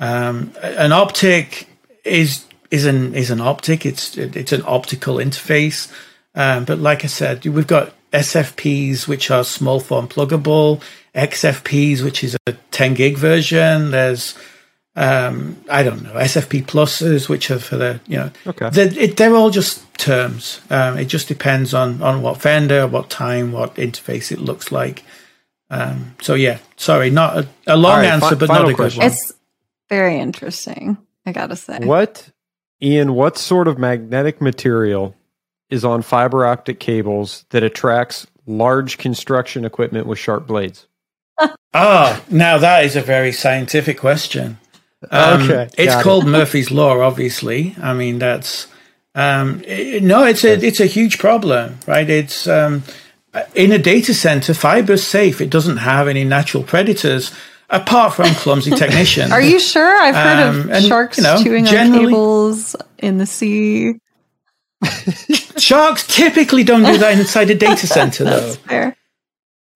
Um, 0.00 0.52
an 0.62 0.92
optic 0.92 1.68
is 2.04 2.44
is 2.70 2.86
an 2.86 3.14
is 3.14 3.30
an 3.30 3.40
optic. 3.40 3.86
It's 3.86 4.18
it's 4.18 4.52
an 4.52 4.62
optical 4.66 5.16
interface. 5.16 5.92
Um, 6.34 6.64
but 6.64 6.78
like 6.78 7.04
I 7.04 7.08
said, 7.08 7.46
we've 7.46 7.66
got 7.66 7.94
SFPs, 8.12 9.08
which 9.08 9.30
are 9.30 9.44
small 9.44 9.80
form 9.80 10.08
pluggable, 10.08 10.82
XFPs, 11.14 12.02
which 12.02 12.22
is 12.22 12.36
a 12.46 12.52
10 12.70 12.94
gig 12.94 13.16
version. 13.16 13.90
There's 13.90 14.34
um, 14.96 15.56
I 15.70 15.82
don't 15.82 16.02
know 16.02 16.12
SFP 16.14 16.64
pluses, 16.66 17.28
which 17.28 17.50
are 17.50 17.58
for 17.58 17.76
the 17.76 18.00
you 18.06 18.16
know 18.16 18.30
Okay. 18.46 18.70
they're, 18.70 18.98
it, 18.98 19.16
they're 19.16 19.34
all 19.34 19.50
just 19.50 19.82
terms. 19.98 20.60
Um, 20.70 20.98
it 20.98 21.06
just 21.06 21.28
depends 21.28 21.74
on 21.74 22.02
on 22.02 22.22
what 22.22 22.40
vendor, 22.40 22.86
what 22.86 23.10
time, 23.10 23.52
what 23.52 23.74
interface 23.76 24.32
it 24.32 24.40
looks 24.40 24.72
like. 24.72 25.04
Um, 25.68 26.14
so 26.20 26.34
yeah, 26.34 26.58
sorry, 26.76 27.10
not 27.10 27.36
a, 27.38 27.48
a 27.66 27.76
long 27.76 27.98
right, 27.98 28.06
answer, 28.06 28.30
fi- 28.30 28.34
but 28.36 28.48
not 28.48 28.64
a 28.64 28.68
good 28.68 28.76
question. 28.76 29.00
one. 29.02 29.10
It's 29.10 29.32
very 29.90 30.18
interesting. 30.18 30.96
I 31.26 31.32
gotta 31.32 31.56
say. 31.56 31.78
What, 31.80 32.30
Iain? 32.82 33.14
What 33.14 33.36
sort 33.36 33.68
of 33.68 33.78
magnetic 33.78 34.40
material 34.40 35.14
is 35.68 35.84
on 35.84 36.02
fiber 36.02 36.46
optic 36.46 36.78
cables 36.78 37.44
that 37.50 37.64
attracts 37.64 38.26
large 38.46 38.96
construction 38.98 39.64
equipment 39.64 40.06
with 40.06 40.18
sharp 40.20 40.46
blades? 40.46 40.86
Ah, 41.74 42.22
now 42.30 42.56
that 42.58 42.84
is 42.84 42.94
a 42.96 43.02
very 43.02 43.32
scientific 43.32 43.98
question. 43.98 44.58
Um, 45.10 45.42
Okay, 45.42 45.68
it's 45.78 45.94
it. 45.94 46.02
called 46.02 46.26
Murphy's 46.38 46.70
Law, 46.70 47.00
obviously. 47.00 47.74
I 47.82 47.92
mean, 47.94 48.18
that's 48.18 48.66
um, 49.14 49.62
i- 49.68 50.00
no, 50.02 50.24
it's 50.24 50.44
a 50.44 50.52
it's 50.64 50.80
a 50.80 50.86
huge 50.86 51.18
problem, 51.18 51.78
right? 51.86 52.08
It's 52.08 52.46
um, 52.46 52.82
in 53.54 53.72
a 53.72 53.78
data 53.78 54.14
center, 54.14 54.54
fiber's 54.54 55.02
safe. 55.06 55.40
It 55.40 55.50
doesn't 55.50 55.78
have 55.78 56.08
any 56.08 56.24
natural 56.24 56.62
predators 56.62 57.30
apart 57.68 58.14
from 58.14 58.26
clumsy 58.34 58.70
technicians. 58.82 59.32
Are 59.32 59.40
you 59.42 59.58
sure? 59.60 60.00
I've 60.00 60.14
heard 60.14 60.48
Um, 60.48 60.60
of 60.60 60.70
and, 60.72 60.84
sharks 60.84 61.18
you 61.18 61.24
know, 61.24 61.42
chewing 61.42 61.66
on 61.68 61.92
cables 61.92 62.76
in 62.98 63.18
the 63.18 63.26
sea. 63.26 63.94
Sharks 65.58 66.06
typically 66.06 66.62
don't 66.64 66.84
do 66.84 66.98
that 66.98 67.18
inside 67.18 67.48
a 67.50 67.54
data 67.54 67.86
center, 67.86 68.24
though. 68.24 68.52
Fair. 68.68 68.96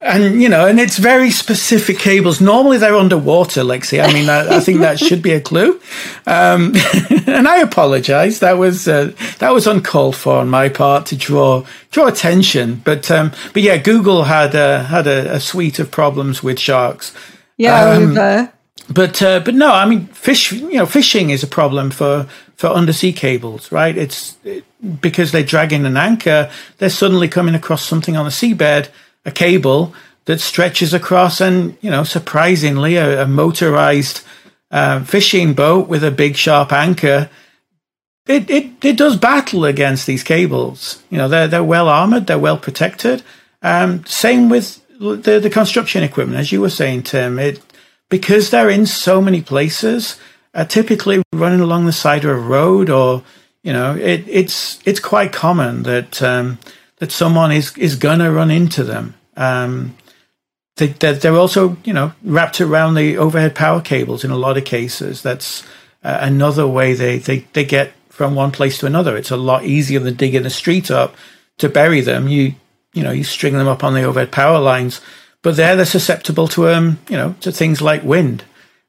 And 0.02 0.40
you 0.40 0.48
know, 0.48 0.66
and 0.66 0.80
it's 0.80 0.96
very 0.96 1.30
specific 1.30 1.98
cables. 1.98 2.40
Normally 2.40 2.78
they're 2.78 2.96
underwater, 2.96 3.60
Lexi. 3.60 4.02
I 4.02 4.10
mean, 4.12 4.30
I, 4.30 4.56
I 4.56 4.60
think 4.60 4.80
that 4.80 4.98
should 5.06 5.20
be 5.20 5.32
a 5.32 5.42
clue. 5.42 5.78
Um, 6.26 6.72
and 7.26 7.46
I 7.46 7.58
apologise. 7.58 8.38
That 8.38 8.56
was 8.56 8.88
uh, 8.88 9.12
that 9.40 9.52
was 9.52 9.66
uncalled 9.66 10.16
for 10.16 10.36
on 10.36 10.48
my 10.48 10.70
part 10.70 11.04
to 11.06 11.16
draw 11.16 11.66
draw 11.90 12.06
attention. 12.06 12.80
But 12.82 13.10
um, 13.10 13.32
but 13.52 13.62
yeah, 13.62 13.76
Google 13.76 14.24
had 14.24 14.54
uh, 14.54 14.84
had 14.84 15.06
a, 15.06 15.34
a 15.34 15.40
suite 15.40 15.78
of 15.78 15.90
problems 15.90 16.42
with 16.42 16.58
sharks. 16.58 17.14
Yeah, 17.58 17.90
Um, 17.90 18.14
But 18.88 19.20
uh, 19.20 19.40
but 19.40 19.54
no, 19.54 19.70
I 19.70 19.84
mean, 19.84 20.06
fish. 20.06 20.50
You 20.50 20.78
know, 20.78 20.86
fishing 20.86 21.28
is 21.28 21.42
a 21.42 21.46
problem 21.46 21.90
for 21.90 22.26
for 22.56 22.68
undersea 22.68 23.12
cables, 23.12 23.70
right? 23.70 23.96
It's 23.96 24.38
it, 24.44 24.64
because 25.00 25.30
they're 25.30 25.42
dragging 25.42 25.84
an 25.84 25.98
anchor. 25.98 26.50
They're 26.78 26.88
suddenly 26.88 27.28
coming 27.28 27.54
across 27.54 27.84
something 27.84 28.16
on 28.16 28.24
the 28.24 28.30
seabed, 28.30 28.88
a 29.24 29.30
cable 29.30 29.94
that 30.24 30.40
stretches 30.40 30.94
across, 30.94 31.40
and 31.40 31.76
you 31.80 31.90
know, 31.90 32.04
surprisingly, 32.04 32.96
a, 32.96 33.22
a 33.22 33.26
motorized 33.26 34.22
uh, 34.70 35.02
fishing 35.04 35.54
boat 35.54 35.88
with 35.88 36.04
a 36.04 36.10
big 36.10 36.36
sharp 36.36 36.72
anchor. 36.72 37.28
It, 38.26 38.48
it 38.48 38.84
it 38.84 38.96
does 38.96 39.16
battle 39.16 39.64
against 39.64 40.06
these 40.06 40.22
cables. 40.22 41.02
You 41.10 41.18
know, 41.18 41.28
they're 41.28 41.48
they're 41.48 41.64
well 41.64 41.88
armored, 41.88 42.26
they're 42.26 42.38
well 42.38 42.58
protected. 42.58 43.22
Um, 43.62 44.04
same 44.06 44.48
with 44.48 44.86
the 44.98 45.40
the 45.42 45.50
construction 45.50 46.02
equipment, 46.02 46.38
as 46.38 46.52
you 46.52 46.60
were 46.60 46.70
saying, 46.70 47.04
Tim. 47.04 47.38
It 47.38 47.60
because 48.08 48.50
they're 48.50 48.70
in 48.70 48.86
so 48.86 49.22
many 49.22 49.40
places, 49.40 50.18
uh, 50.54 50.64
typically 50.64 51.22
running 51.32 51.60
along 51.60 51.86
the 51.86 51.92
side 51.92 52.24
of 52.24 52.30
a 52.30 52.34
road, 52.34 52.90
or 52.90 53.22
you 53.62 53.72
know, 53.72 53.96
it, 53.96 54.24
it's 54.28 54.78
it's 54.84 55.00
quite 55.00 55.32
common 55.32 55.84
that 55.84 56.22
um, 56.22 56.58
that 57.00 57.10
someone 57.10 57.50
is 57.50 57.76
is 57.76 57.96
gonna 57.96 58.30
run 58.30 58.50
into 58.50 58.84
them. 58.84 59.14
Um, 59.36 59.96
they, 60.76 60.88
they're, 60.88 61.34
also 61.34 61.76
you 61.84 61.92
know 61.92 62.12
wrapped 62.22 62.60
around 62.60 62.94
the 62.94 63.18
overhead 63.18 63.54
power 63.54 63.80
cables 63.80 64.24
in 64.24 64.30
a 64.30 64.36
lot 64.36 64.56
of 64.56 64.64
cases. 64.64 65.22
That's 65.22 65.62
uh, 66.04 66.18
another 66.20 66.66
way 66.66 66.94
they, 66.94 67.18
they 67.18 67.40
they 67.52 67.64
get 67.64 67.92
from 68.08 68.34
one 68.34 68.52
place 68.52 68.78
to 68.78 68.86
another. 68.86 69.16
It's 69.16 69.30
a 69.30 69.36
lot 69.36 69.64
easier 69.64 69.98
than 69.98 70.14
digging 70.14 70.42
the 70.44 70.50
street 70.50 70.90
up 70.90 71.16
to 71.58 71.68
bury 71.68 72.00
them. 72.00 72.28
You 72.28 72.54
you 72.94 73.02
know 73.02 73.10
you 73.10 73.24
string 73.24 73.54
them 73.54 73.68
up 73.68 73.82
on 73.82 73.94
the 73.94 74.04
overhead 74.04 74.32
power 74.32 74.58
lines, 74.58 75.00
but 75.42 75.56
there 75.56 75.76
they're 75.76 75.86
susceptible 75.86 76.48
to 76.48 76.68
um 76.68 76.98
you 77.08 77.16
know 77.16 77.34
to 77.40 77.50
things 77.50 77.82
like 77.82 78.02
wind, 78.02 78.44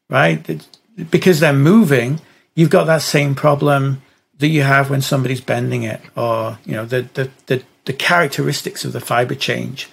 right? 0.10 0.62
Because 1.10 1.40
they're 1.40 1.54
moving, 1.54 2.20
you've 2.56 2.70
got 2.70 2.86
that 2.86 3.02
same 3.02 3.36
problem 3.36 4.02
that 4.40 4.50
you 4.50 4.64
have 4.64 4.90
when 4.90 5.02
somebody's 5.02 5.42
bending 5.42 5.84
it, 5.84 6.02
or 6.16 6.58
you 6.66 6.74
know 6.74 6.86
the 6.86 7.08
the 7.14 7.30
the, 7.48 7.64
the 7.86 7.94
characteristics 7.94 8.86
of 8.86 8.94
the 8.94 9.00
fiber 9.02 9.36
change. 9.36 9.90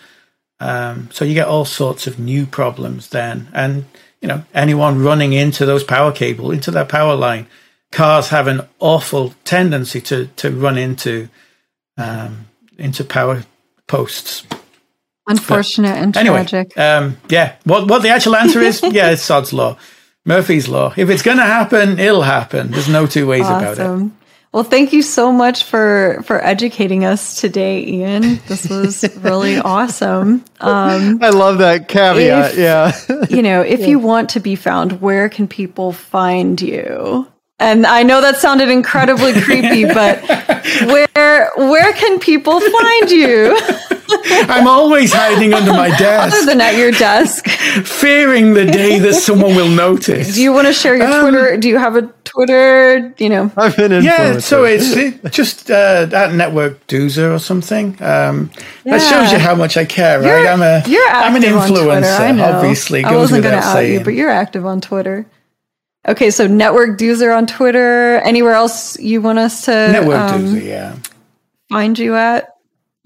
Um, 0.60 1.08
so 1.12 1.24
you 1.24 1.34
get 1.34 1.46
all 1.48 1.64
sorts 1.64 2.06
of 2.06 2.18
new 2.18 2.44
problems 2.46 3.08
then, 3.10 3.48
and 3.52 3.84
you 4.20 4.26
know 4.28 4.42
anyone 4.54 5.02
running 5.02 5.32
into 5.32 5.64
those 5.64 5.84
power 5.84 6.10
cable 6.12 6.50
into 6.50 6.70
that 6.72 6.88
power 6.88 7.14
line, 7.14 7.46
cars 7.92 8.28
have 8.30 8.48
an 8.48 8.62
awful 8.80 9.34
tendency 9.44 10.00
to 10.02 10.26
to 10.36 10.50
run 10.50 10.76
into 10.76 11.28
um, 11.96 12.46
into 12.76 13.04
power 13.04 13.44
posts. 13.86 14.44
unfortunate 15.28 15.96
and 15.96 16.16
Anyway, 16.16 16.44
tragic. 16.44 16.76
um, 16.78 17.16
yeah. 17.28 17.54
What 17.64 17.88
what 17.88 18.02
the 18.02 18.08
actual 18.10 18.34
answer 18.36 18.60
is? 18.60 18.82
yeah, 18.90 19.10
it's 19.10 19.22
Sod's 19.22 19.52
law, 19.52 19.76
Murphy's 20.24 20.68
law. 20.68 20.92
If 20.96 21.08
it's 21.08 21.22
going 21.22 21.38
to 21.38 21.44
happen, 21.44 21.98
it'll 22.00 22.22
happen. 22.22 22.72
There's 22.72 22.88
no 22.88 23.06
two 23.06 23.26
ways 23.28 23.46
about 23.46 23.78
it. 23.78 24.10
Well, 24.52 24.64
thank 24.64 24.92
you 24.94 25.02
so 25.02 25.30
much 25.30 25.64
for 25.64 26.22
for 26.24 26.42
educating 26.42 27.04
us 27.04 27.38
today, 27.40 27.84
Iain. 27.84 28.40
This 28.46 28.68
was 28.68 29.04
really 29.18 29.58
awesome. 29.58 30.44
Um, 30.60 31.22
I 31.22 31.30
love 31.30 31.58
that 31.58 31.88
caveat. 31.88 32.52
If- 32.52 32.58
yeah. 32.58 33.26
you 33.30 33.42
know, 33.42 33.60
if 33.60 33.86
you 33.86 33.98
want 33.98 34.30
to 34.30 34.40
be 34.40 34.54
found, 34.56 35.00
where 35.00 35.28
can 35.28 35.48
people 35.48 35.92
find 35.92 36.60
you? 36.60 37.28
And 37.60 37.86
I 37.86 38.04
know 38.04 38.20
that 38.20 38.36
sounded 38.36 38.68
incredibly 38.68 39.38
creepy, 39.40 39.84
but 39.84 40.22
where 40.86 41.50
where 41.56 41.92
can 41.92 42.18
people 42.20 42.60
find 42.60 43.10
you 43.10 43.58
I'm 44.30 44.66
always 44.66 45.12
hiding 45.12 45.54
under 45.54 45.72
my 45.72 45.88
desk. 45.90 46.02
other 46.02 46.30
desk, 46.30 46.46
than 46.46 46.60
at 46.60 46.76
your 46.76 46.90
desk? 46.92 47.46
fearing 47.84 48.54
the 48.54 48.64
day 48.64 48.98
that 48.98 49.14
someone 49.14 49.54
will 49.56 49.68
notice. 49.68 50.34
Do 50.34 50.42
you 50.42 50.52
want 50.52 50.66
to 50.66 50.72
share 50.72 50.96
your 50.96 51.06
Um, 51.06 51.20
Twitter? 51.30 51.56
Do 51.56 51.68
you 51.68 51.78
have 51.78 51.96
a 51.96 52.02
Twitter? 52.24 53.14
You 53.18 53.28
know, 53.28 53.52
I've 53.56 53.76
been 53.76 53.92
influencer. 53.92 54.04
Yeah, 54.04 54.38
so 54.38 54.64
it's 54.64 54.92
it, 54.96 55.32
just 55.32 55.70
uh, 55.70 56.08
at 56.12 56.34
Network 56.34 56.86
Doozer 56.86 57.34
or 57.34 57.38
something. 57.38 57.96
Um, 58.02 58.50
That 58.84 59.00
shows 59.00 59.32
you 59.32 59.38
how 59.38 59.54
much 59.54 59.76
I 59.76 59.84
care, 59.84 60.20
right? 60.20 60.26
you're, 60.26 60.48
I'm 60.48 60.62
a 60.62 60.82
you're 60.86 61.08
I'm 61.08 61.36
an 61.36 61.42
active 61.44 61.56
on 61.56 61.68
Twitter, 61.68 61.84
influencer. 61.86 62.20
I 62.20 62.32
know. 62.32 62.52
Obviously, 62.52 63.04
I 63.04 63.16
wasn't 63.16 63.42
gonna 63.42 63.56
out 63.56 63.72
saying. 63.74 63.92
you, 63.94 64.04
but 64.04 64.14
you're 64.14 64.30
active 64.30 64.66
on 64.66 64.80
Twitter. 64.80 65.26
Okay, 66.06 66.30
so 66.30 66.46
Network 66.46 66.98
Doozer 66.98 67.36
on 67.36 67.46
Twitter. 67.46 68.16
Anywhere 68.18 68.54
else 68.54 68.98
you 68.98 69.20
want 69.20 69.38
us 69.38 69.64
to 69.66 69.72
Network 69.92 70.16
um, 70.16 70.44
Doozer, 70.46 70.64
yeah. 70.64 70.96
find 71.68 71.98
you 71.98 72.14
at 72.14 72.54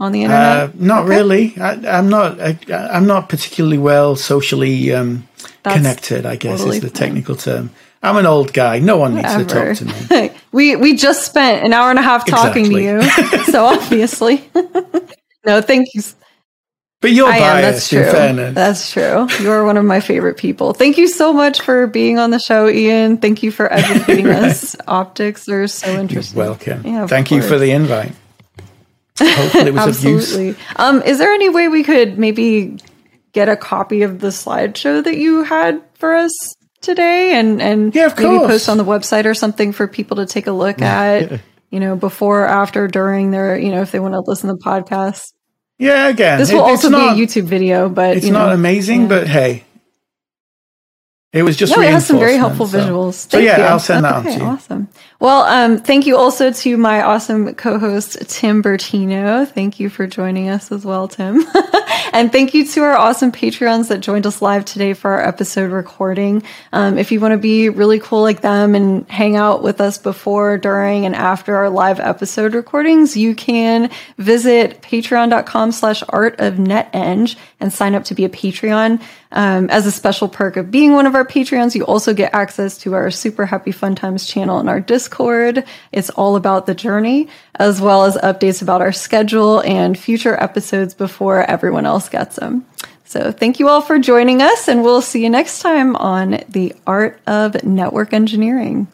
on 0.02 0.12
the 0.12 0.22
internet? 0.22 0.70
Uh, 0.70 0.72
not 0.74 1.06
really. 1.06 1.54
I, 1.58 1.98
I'm 1.98 2.08
not. 2.08 2.40
I, 2.40 2.58
I'm 2.68 3.06
not 3.06 3.28
particularly 3.28 3.78
well 3.78 4.16
socially 4.16 4.92
um, 4.92 5.28
connected. 5.62 6.26
I 6.26 6.36
guess 6.36 6.58
totally 6.58 6.78
is 6.78 6.82
the 6.82 6.88
fine. 6.88 6.96
technical 6.96 7.36
term. 7.36 7.70
I'm 8.02 8.16
an 8.16 8.26
old 8.26 8.52
guy. 8.52 8.80
No 8.80 8.96
one 8.96 9.14
needs 9.14 9.34
to 9.36 9.44
talk 9.44 9.76
to 9.76 9.84
me. 9.84 10.32
we 10.52 10.74
we 10.74 10.96
just 10.96 11.24
spent 11.24 11.64
an 11.64 11.72
hour 11.72 11.88
and 11.88 12.00
a 12.00 12.02
half 12.02 12.26
talking 12.26 12.64
to 12.64 12.80
you, 12.80 13.02
so 13.44 13.64
obviously, 13.64 14.50
no, 15.46 15.60
thank 15.60 15.94
you. 15.94 16.02
But 17.00 17.12
you're 17.12 17.28
I 17.28 17.38
am. 17.38 17.62
That's 17.62 17.88
true. 17.88 18.00
In 18.00 18.12
fairness, 18.12 18.54
That's 18.54 18.92
true. 18.92 19.26
You're 19.40 19.64
one 19.64 19.76
of 19.76 19.84
my 19.84 19.98
favorite 19.98 20.36
people. 20.36 20.72
Thank 20.72 20.98
you 20.98 21.08
so 21.08 21.32
much 21.32 21.60
for 21.60 21.88
being 21.88 22.20
on 22.20 22.30
the 22.30 22.38
show, 22.38 22.66
Iain. 22.66 23.18
Thank 23.18 23.42
you 23.42 23.50
for 23.50 23.72
educating 23.72 24.28
us. 24.28 24.76
Optics 24.86 25.48
are 25.48 25.66
so 25.66 25.88
interesting. 25.98 26.38
welcome. 26.38 26.86
Yeah, 26.86 27.08
Thank 27.08 27.32
you 27.32 27.42
for 27.42 27.58
the 27.58 27.72
invite. 27.72 28.12
Hopefully, 29.18 29.68
it 29.68 29.74
was 29.74 29.98
of 29.98 30.05
use. 30.05 30.28
Absolutely. 30.30 30.62
Um, 30.76 31.02
is 31.02 31.18
there 31.18 31.32
any 31.32 31.48
way 31.48 31.68
we 31.68 31.82
could 31.84 32.18
maybe 32.18 32.78
get 33.32 33.48
a 33.48 33.56
copy 33.56 34.02
of 34.02 34.20
the 34.20 34.28
slideshow 34.28 35.02
that 35.05 35.16
you 35.16 35.43
had 35.43 35.82
for 35.94 36.14
us 36.14 36.32
today, 36.80 37.34
and 37.39 37.60
and 37.62 37.94
Yeah, 37.94 38.06
of 38.06 38.16
maybe 38.16 38.28
course. 38.39 38.47
post 38.47 38.68
on 38.68 38.78
the 38.78 38.84
website 38.84 39.24
or 39.24 39.34
something 39.34 39.72
for 39.72 39.86
people 39.86 40.16
to 40.16 40.26
take 40.26 40.47
a 40.47 40.52
look 40.52 40.80
at? 40.82 41.40
You 41.70 41.80
know, 41.80 41.97
before, 41.97 42.47
after, 42.47 42.86
during 42.86 43.30
their, 43.30 43.59
you 43.59 43.70
know, 43.70 43.80
if 43.80 43.93
they 43.93 43.98
want 44.01 44.12
to 44.12 44.20
listen 44.20 44.48
to 44.51 44.56
the 44.56 44.62
podcast. 44.62 45.22
Yeah, 45.78 46.09
again, 46.09 46.39
This 46.39 46.52
will 46.52 46.60
it's 46.68 46.84
also 46.84 46.90
not, 46.90 47.16
be 47.16 47.22
a 47.22 47.26
YouTube 47.26 47.44
video, 47.44 47.89
but 47.89 48.18
It's 48.18 48.26
you 48.26 48.32
know, 48.32 48.40
not 48.47 48.52
amazing, 48.52 49.02
yeah. 49.02 49.09
but 49.09 49.26
hey, 49.26 49.64
it 51.32 51.42
was 51.42 51.56
just 51.56 51.74
No, 51.74 51.80
it 51.82 51.90
has 51.90 52.06
some 52.06 52.18
very 52.18 52.36
helpful 52.36 52.66
reinforcement, 52.66 52.94
visuals. 52.94 53.14
So, 53.14 53.28
so 53.30 53.38
yeah, 53.38 53.59
you. 53.59 53.64
I'll 53.64 53.78
send 53.78 54.04
that 54.04 54.16
on 54.16 54.26
Okay, 54.26 54.36
to 54.36 54.44
you. 54.44 54.50
Awesome. 54.50 54.88
Well, 55.18 55.42
um, 55.44 55.78
thank 55.78 56.06
you 56.06 56.16
also 56.16 56.52
to 56.52 56.76
my 56.76 57.00
awesome 57.00 57.54
co-host 57.54 58.28
Tim 58.28 58.62
Bertino. 58.62 59.48
Thank 59.48 59.80
you 59.80 59.88
for 59.88 60.06
joining 60.06 60.50
us 60.50 60.70
as 60.70 60.84
well, 60.84 61.09
Tim. 61.09 61.42
and 62.12 62.30
thank 62.30 62.52
you 62.52 62.66
to 62.66 62.82
our 62.82 62.96
awesome 62.96 63.32
Patreons 63.32 63.88
that 63.88 64.00
joined 64.00 64.26
us 64.26 64.42
live 64.42 64.64
today 64.64 64.92
for 64.92 65.12
our 65.12 65.26
episode 65.26 65.70
recording. 65.70 66.42
Um, 66.72 66.98
if 66.98 67.12
you 67.12 67.20
want 67.20 67.32
to 67.32 67.38
be 67.38 67.68
really 67.68 68.00
cool 68.00 68.20
like 68.20 68.40
them 68.40 68.74
and 68.74 69.09
hang 69.09 69.36
out 69.36 69.62
with 69.62 69.80
us 69.80 69.96
before, 69.96 70.59
during, 70.59 71.06
and 71.06 71.14
after 71.14 71.56
our 71.56 71.70
live 71.70 72.00
episode 72.00 72.52
recordings, 72.54 73.16
you 73.16 73.34
can 73.34 73.90
visit 74.18 74.82
patreon.com 74.82 75.72
slash 75.72 76.02
art 76.09 76.40
of 76.40 76.54
neteng 76.54 77.34
and 77.60 77.72
sign 77.72 77.94
up 77.94 78.04
to 78.04 78.14
be 78.14 78.24
a 78.24 78.28
Patreon. 78.28 79.00
Um, 79.34 79.70
as 79.70 79.86
a 79.86 79.90
special 79.90 80.28
perk 80.28 80.59
of 80.59 80.70
being 80.70 80.92
one 80.92 81.06
of 81.06 81.14
our 81.14 81.24
Patreons, 81.24 81.74
you 81.74 81.84
also 81.84 82.12
get 82.12 82.34
access 82.34 82.76
to 82.78 82.92
our 82.94 83.10
Super 83.10 83.46
Happy 83.46 83.72
Fun 83.72 83.94
Times 83.94 84.26
channel 84.26 84.59
and 84.59 84.68
our 84.68 84.80
Discord. 84.80 85.64
It's 85.90 86.10
all 86.10 86.36
about 86.36 86.66
the 86.66 86.74
journey, 86.74 87.28
as 87.54 87.80
well 87.80 88.04
as 88.04 88.16
updates 88.16 88.60
about 88.60 88.82
our 88.82 88.92
schedule 88.92 89.60
and 89.60 89.98
future 89.98 90.40
episodes 90.40 90.92
before 90.92 91.42
everyone 91.42 91.86
else 91.86 92.10
gets 92.10 92.36
them. 92.36 92.66
So 93.04 93.32
thank 93.32 93.59
you 93.59 93.68
all 93.68 93.80
for 93.80 93.98
joining 93.98 94.42
us, 94.42 94.68
and 94.68 94.82
we'll 94.82 95.02
see 95.02 95.22
you 95.22 95.30
next 95.30 95.60
time 95.60 95.96
on 95.96 96.44
the 96.48 96.74
Art 96.86 97.20
of 97.26 97.64
Network 97.64 98.12
Engineering. 98.12 98.86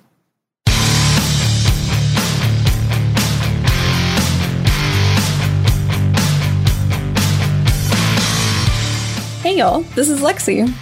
Y'all, 9.58 9.80
this 9.96 10.08
is 10.08 10.20
Lexi. 10.20 10.72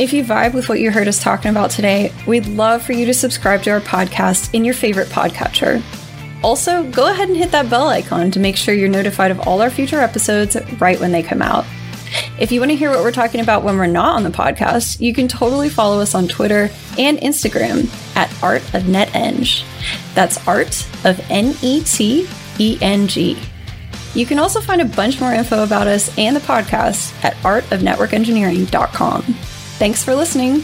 If 0.00 0.12
you 0.12 0.24
vibe 0.24 0.54
with 0.54 0.68
what 0.68 0.80
you 0.80 0.90
heard 0.90 1.06
us 1.06 1.22
talking 1.22 1.52
about 1.52 1.70
today, 1.70 2.12
we'd 2.26 2.48
love 2.48 2.82
for 2.82 2.92
you 2.92 3.06
to 3.06 3.14
subscribe 3.14 3.62
to 3.62 3.70
our 3.70 3.80
podcast 3.80 4.52
in 4.52 4.64
your 4.64 4.74
favorite 4.74 5.06
podcatcher. 5.06 5.80
Also, 6.42 6.82
go 6.90 7.08
ahead 7.08 7.28
and 7.28 7.36
hit 7.36 7.52
that 7.52 7.70
bell 7.70 7.86
icon 7.86 8.32
to 8.32 8.40
make 8.40 8.56
sure 8.56 8.74
you're 8.74 8.88
notified 8.88 9.30
of 9.30 9.46
all 9.46 9.62
our 9.62 9.70
future 9.70 10.00
episodes 10.00 10.56
right 10.80 10.98
when 10.98 11.12
they 11.12 11.22
come 11.22 11.42
out. 11.42 11.64
If 12.36 12.50
you 12.50 12.58
want 12.58 12.72
to 12.72 12.76
hear 12.76 12.90
what 12.90 13.04
we're 13.04 13.12
talking 13.12 13.40
about 13.40 13.62
when 13.62 13.76
we're 13.76 13.86
not 13.86 14.16
on 14.16 14.24
the 14.24 14.30
podcast, 14.30 15.00
you 15.00 15.14
can 15.14 15.28
totally 15.28 15.68
follow 15.68 16.00
us 16.00 16.16
on 16.16 16.26
Twitter 16.26 16.70
and 16.98 17.18
Instagram 17.18 17.88
at 18.16 18.36
Art 18.42 18.62
of 18.74 18.82
NetEng. 18.82 19.64
That's 20.16 20.44
Art 20.48 20.84
of 21.04 21.24
N 21.30 21.54
E 21.62 21.84
T 21.84 22.28
E 22.58 22.78
N 22.82 23.06
G. 23.06 23.38
You 24.14 24.26
can 24.26 24.38
also 24.38 24.60
find 24.60 24.80
a 24.80 24.84
bunch 24.84 25.20
more 25.20 25.32
info 25.32 25.64
about 25.64 25.86
us 25.86 26.16
and 26.18 26.36
the 26.36 26.40
podcast 26.40 27.12
at 27.24 27.34
artofnetworkengineering.com. 27.38 29.22
Thanks 29.22 30.04
for 30.04 30.14
listening. 30.14 30.62